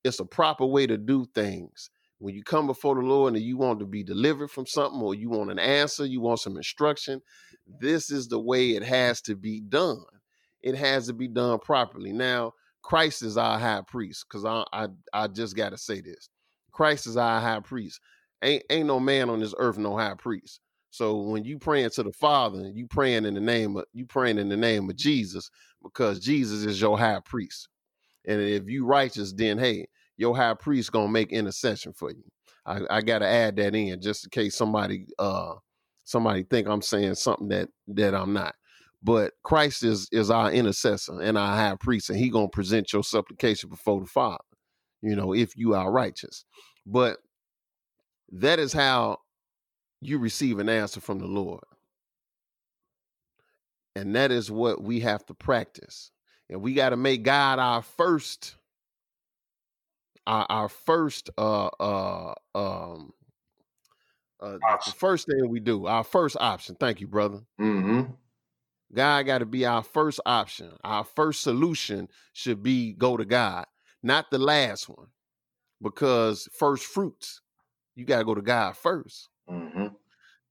It's 0.05 0.19
a 0.21 0.25
proper 0.25 0.65
way 0.65 0.87
to 0.87 0.97
do 0.97 1.25
things 1.35 1.89
when 2.19 2.33
you 2.35 2.43
come 2.43 2.67
before 2.67 2.95
the 2.95 3.01
Lord 3.01 3.33
and 3.35 3.43
you 3.43 3.57
want 3.57 3.79
to 3.79 3.85
be 3.85 4.03
delivered 4.03 4.49
from 4.49 4.65
something 4.65 5.01
or 5.01 5.13
you 5.13 5.29
want 5.29 5.51
an 5.51 5.59
answer, 5.59 6.05
you 6.05 6.21
want 6.21 6.39
some 6.39 6.55
instruction, 6.55 7.21
this 7.79 8.09
is 8.11 8.29
the 8.29 8.39
way 8.39 8.71
it 8.71 8.83
has 8.83 9.21
to 9.23 9.35
be 9.35 9.59
done. 9.59 10.03
It 10.61 10.75
has 10.75 11.07
to 11.07 11.13
be 11.13 11.27
done 11.27 11.59
properly. 11.59 12.13
Now, 12.13 12.53
Christ 12.83 13.23
is 13.23 13.37
our 13.37 13.57
high 13.57 13.81
priest, 13.87 14.25
because 14.29 14.45
I, 14.45 14.63
I 14.73 14.87
I 15.13 15.27
just 15.27 15.55
gotta 15.55 15.77
say 15.77 16.01
this. 16.01 16.29
Christ 16.71 17.07
is 17.07 17.17
our 17.17 17.41
high 17.41 17.61
priest. 17.61 17.99
Ain't 18.43 18.63
ain't 18.69 18.87
no 18.87 18.99
man 18.99 19.29
on 19.29 19.39
this 19.39 19.55
earth 19.57 19.77
no 19.77 19.97
high 19.97 20.15
priest. 20.15 20.59
So 20.91 21.21
when 21.21 21.43
you 21.43 21.57
praying 21.57 21.91
to 21.91 22.03
the 22.03 22.13
Father, 22.13 22.69
you 22.73 22.87
praying 22.87 23.25
in 23.25 23.33
the 23.33 23.41
name 23.41 23.77
of 23.77 23.85
you 23.93 24.05
praying 24.05 24.37
in 24.37 24.49
the 24.49 24.57
name 24.57 24.89
of 24.89 24.95
Jesus, 24.97 25.49
because 25.81 26.19
Jesus 26.19 26.65
is 26.65 26.79
your 26.79 26.97
high 26.97 27.21
priest. 27.25 27.69
And 28.27 28.41
if 28.41 28.69
you 28.69 28.85
righteous, 28.85 29.33
then 29.33 29.57
hey, 29.57 29.87
your 30.17 30.35
high 30.35 30.53
priest 30.53 30.91
gonna 30.91 31.09
make 31.09 31.31
intercession 31.31 31.93
for 31.93 32.11
you. 32.11 32.23
I, 32.65 32.81
I 32.89 33.01
gotta 33.01 33.27
add 33.27 33.55
that 33.57 33.75
in 33.75 34.01
just 34.01 34.25
in 34.25 34.29
case 34.29 34.55
somebody 34.55 35.07
uh 35.19 35.55
somebody 36.03 36.43
think 36.43 36.67
I'm 36.67 36.81
saying 36.81 37.15
something 37.15 37.49
that 37.49 37.69
that 37.89 38.13
I'm 38.13 38.33
not. 38.33 38.55
But 39.03 39.33
Christ 39.43 39.83
is 39.83 40.07
is 40.11 40.31
our 40.31 40.51
intercessor 40.51 41.19
and 41.21 41.37
our 41.37 41.55
high 41.55 41.75
priest, 41.79 42.09
and 42.09 42.17
he 42.17 42.29
gonna 42.29 42.47
present 42.47 42.93
your 42.93 43.03
supplication 43.03 43.69
before 43.69 43.99
the 43.99 44.07
Father, 44.07 44.43
you 45.01 45.15
know, 45.15 45.33
if 45.33 45.57
you 45.57 45.75
are 45.75 45.91
righteous. 45.91 46.45
But 46.85 47.17
that 48.31 48.59
is 48.59 48.73
how 48.73 49.19
you 50.01 50.17
receive 50.17 50.59
an 50.59 50.69
answer 50.69 51.01
from 51.01 51.19
the 51.19 51.27
Lord. 51.27 51.63
And 53.95 54.15
that 54.15 54.31
is 54.31 54.49
what 54.49 54.81
we 54.81 55.01
have 55.01 55.25
to 55.27 55.33
practice. 55.33 56.11
And 56.49 56.61
we 56.61 56.73
got 56.73 56.89
to 56.89 56.97
make 56.97 57.23
God 57.23 57.59
our 57.59 57.81
first 57.81 58.55
our, 60.25 60.45
our 60.49 60.69
first 60.69 61.29
uh 61.37 61.67
uh 61.79 62.33
um 62.55 63.11
uh, 64.41 64.57
the 64.85 64.91
first 64.91 65.27
thing 65.27 65.49
we 65.49 65.61
do, 65.61 65.85
our 65.85 66.03
first 66.03 66.35
option. 66.39 66.75
Thank 66.77 66.99
you, 66.99 67.07
brother. 67.07 67.39
Mm-hmm. 67.61 68.11
God 68.93 69.25
got 69.25 69.39
to 69.39 69.45
be 69.45 69.65
our 69.65 69.83
first 69.83 70.19
option. 70.25 70.71
Our 70.83 71.03
first 71.03 71.41
solution 71.41 72.09
should 72.33 72.61
be 72.63 72.93
go 72.93 73.17
to 73.17 73.25
God, 73.25 73.65
not 74.03 74.29
the 74.31 74.37
last 74.37 74.87
one, 74.89 75.07
because 75.81 76.47
first 76.53 76.85
fruits, 76.85 77.41
you 77.95 78.05
got 78.05 78.19
to 78.19 78.25
go 78.25 78.35
to 78.35 78.41
God 78.41 78.75
1st 78.75 79.27
Mm-hmm. 79.49 79.87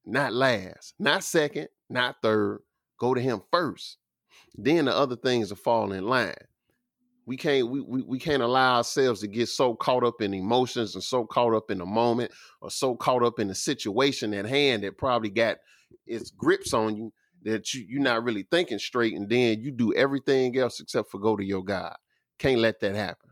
not 0.05 0.35
last, 0.35 0.95
not 0.99 1.25
second, 1.25 1.69
not 1.89 2.17
third. 2.23 2.61
Go 2.99 3.15
to 3.15 3.21
Him 3.21 3.41
first. 3.51 3.97
Then 4.55 4.85
the 4.85 4.95
other 4.95 5.17
things 5.17 5.49
will 5.51 5.57
fall 5.57 5.93
in 5.93 6.07
line. 6.07 6.35
We 7.25 7.37
can't 7.37 7.71
we, 7.71 7.81
we 7.81 8.03
we 8.03 8.19
can't 8.19 8.43
allow 8.43 8.77
ourselves 8.77 9.21
to 9.21 9.29
get 9.29 9.49
so 9.49 9.75
caught 9.75 10.05
up 10.05 10.21
in 10.21 10.35
emotions 10.35 10.95
and 10.95 11.03
so 11.03 11.25
caught 11.25 11.55
up 11.55 11.71
in 11.71 11.79
the 11.79 11.87
moment 11.87 12.33
or 12.61 12.71
so 12.71 12.97
caught 12.97 13.23
up 13.23 13.39
in 13.39 13.49
the 13.49 13.55
situation 13.55 14.35
at 14.35 14.45
hand 14.45 14.83
that 14.83 14.99
probably 14.99 15.31
got 15.31 15.59
its 16.07 16.31
grips 16.31 16.75
on 16.75 16.97
you 16.97 17.13
that 17.45 17.75
you, 17.75 17.85
you're 17.89 18.03
not 18.03 18.25
really 18.25 18.47
thinking 18.51 18.79
straight 18.79 19.15
and 19.15 19.29
then 19.29 19.61
you 19.61 19.71
do 19.71 19.95
everything 19.95 20.57
else 20.57 20.81
except 20.81 21.11
for 21.11 21.19
go 21.19 21.37
to 21.37 21.45
your 21.45 21.65
God. 21.65 21.97
Can't 22.39 22.61
let 22.61 22.81
that 22.81 22.95
happen. 22.95 23.31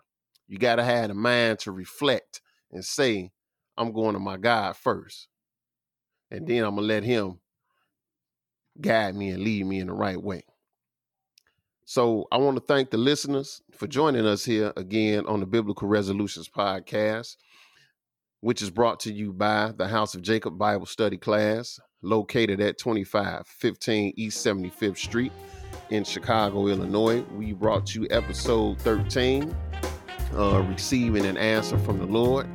You 0.48 0.58
got 0.58 0.76
to 0.76 0.84
have 0.84 1.08
the 1.08 1.14
mind 1.14 1.60
to 1.60 1.72
reflect 1.72 2.40
and 2.72 2.84
say, 2.84 3.30
I'm 3.76 3.92
going 3.92 4.14
to 4.14 4.20
my 4.20 4.36
God 4.36 4.76
first. 4.76 5.28
And 6.30 6.46
then 6.46 6.64
I'm 6.64 6.76
going 6.76 6.88
to 6.88 6.94
let 6.94 7.04
him 7.04 7.38
guide 8.80 9.14
me 9.14 9.30
and 9.30 9.42
lead 9.42 9.66
me 9.66 9.80
in 9.80 9.86
the 9.86 9.92
right 9.92 10.20
way. 10.20 10.42
So 11.84 12.28
I 12.30 12.36
want 12.36 12.56
to 12.56 12.62
thank 12.62 12.90
the 12.90 12.98
listeners 12.98 13.62
for 13.72 13.88
joining 13.88 14.24
us 14.24 14.44
here 14.44 14.72
again 14.76 15.26
on 15.26 15.40
the 15.40 15.46
Biblical 15.46 15.88
Resolutions 15.88 16.48
Podcast, 16.48 17.36
which 18.40 18.62
is 18.62 18.70
brought 18.70 19.00
to 19.00 19.12
you 19.12 19.32
by 19.32 19.72
the 19.76 19.88
House 19.88 20.14
of 20.14 20.22
Jacob 20.22 20.56
Bible 20.56 20.86
Study 20.86 21.16
Class, 21.16 21.80
located 22.02 22.60
at 22.60 22.78
2515 22.78 24.14
East 24.16 24.44
75th 24.44 24.96
Street 24.98 25.32
in 25.90 26.04
Chicago, 26.04 26.68
Illinois. 26.68 27.22
We 27.36 27.52
brought 27.52 27.94
you 27.94 28.06
episode 28.10 28.78
13, 28.80 29.54
uh, 30.34 30.62
Receiving 30.68 31.26
an 31.26 31.36
Answer 31.36 31.78
from 31.78 31.98
the 31.98 32.06
Lord. 32.06 32.46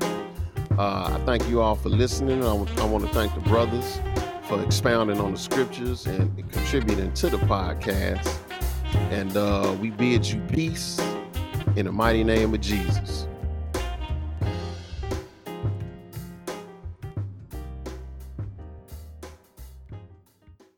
Uh, 0.78 1.18
I 1.18 1.22
thank 1.26 1.48
you 1.50 1.62
all 1.62 1.76
for 1.76 1.90
listening. 1.90 2.44
I 2.44 2.54
want 2.54 2.70
to 3.06 3.14
thank 3.14 3.34
the 3.34 3.42
brothers 3.42 4.00
for 4.48 4.62
expounding 4.64 5.20
on 5.20 5.32
the 5.32 5.38
scriptures 5.38 6.06
and 6.06 6.36
contributing 6.52 7.14
to 7.14 7.30
the 7.30 7.38
podcast. 7.38 8.38
And 9.12 9.36
uh, 9.36 9.76
we 9.80 9.90
bid 9.90 10.26
you 10.26 10.40
peace 10.42 11.00
in 11.76 11.86
the 11.86 11.92
mighty 11.92 12.24
name 12.24 12.54
of 12.54 12.62
Jesus. 12.62 13.28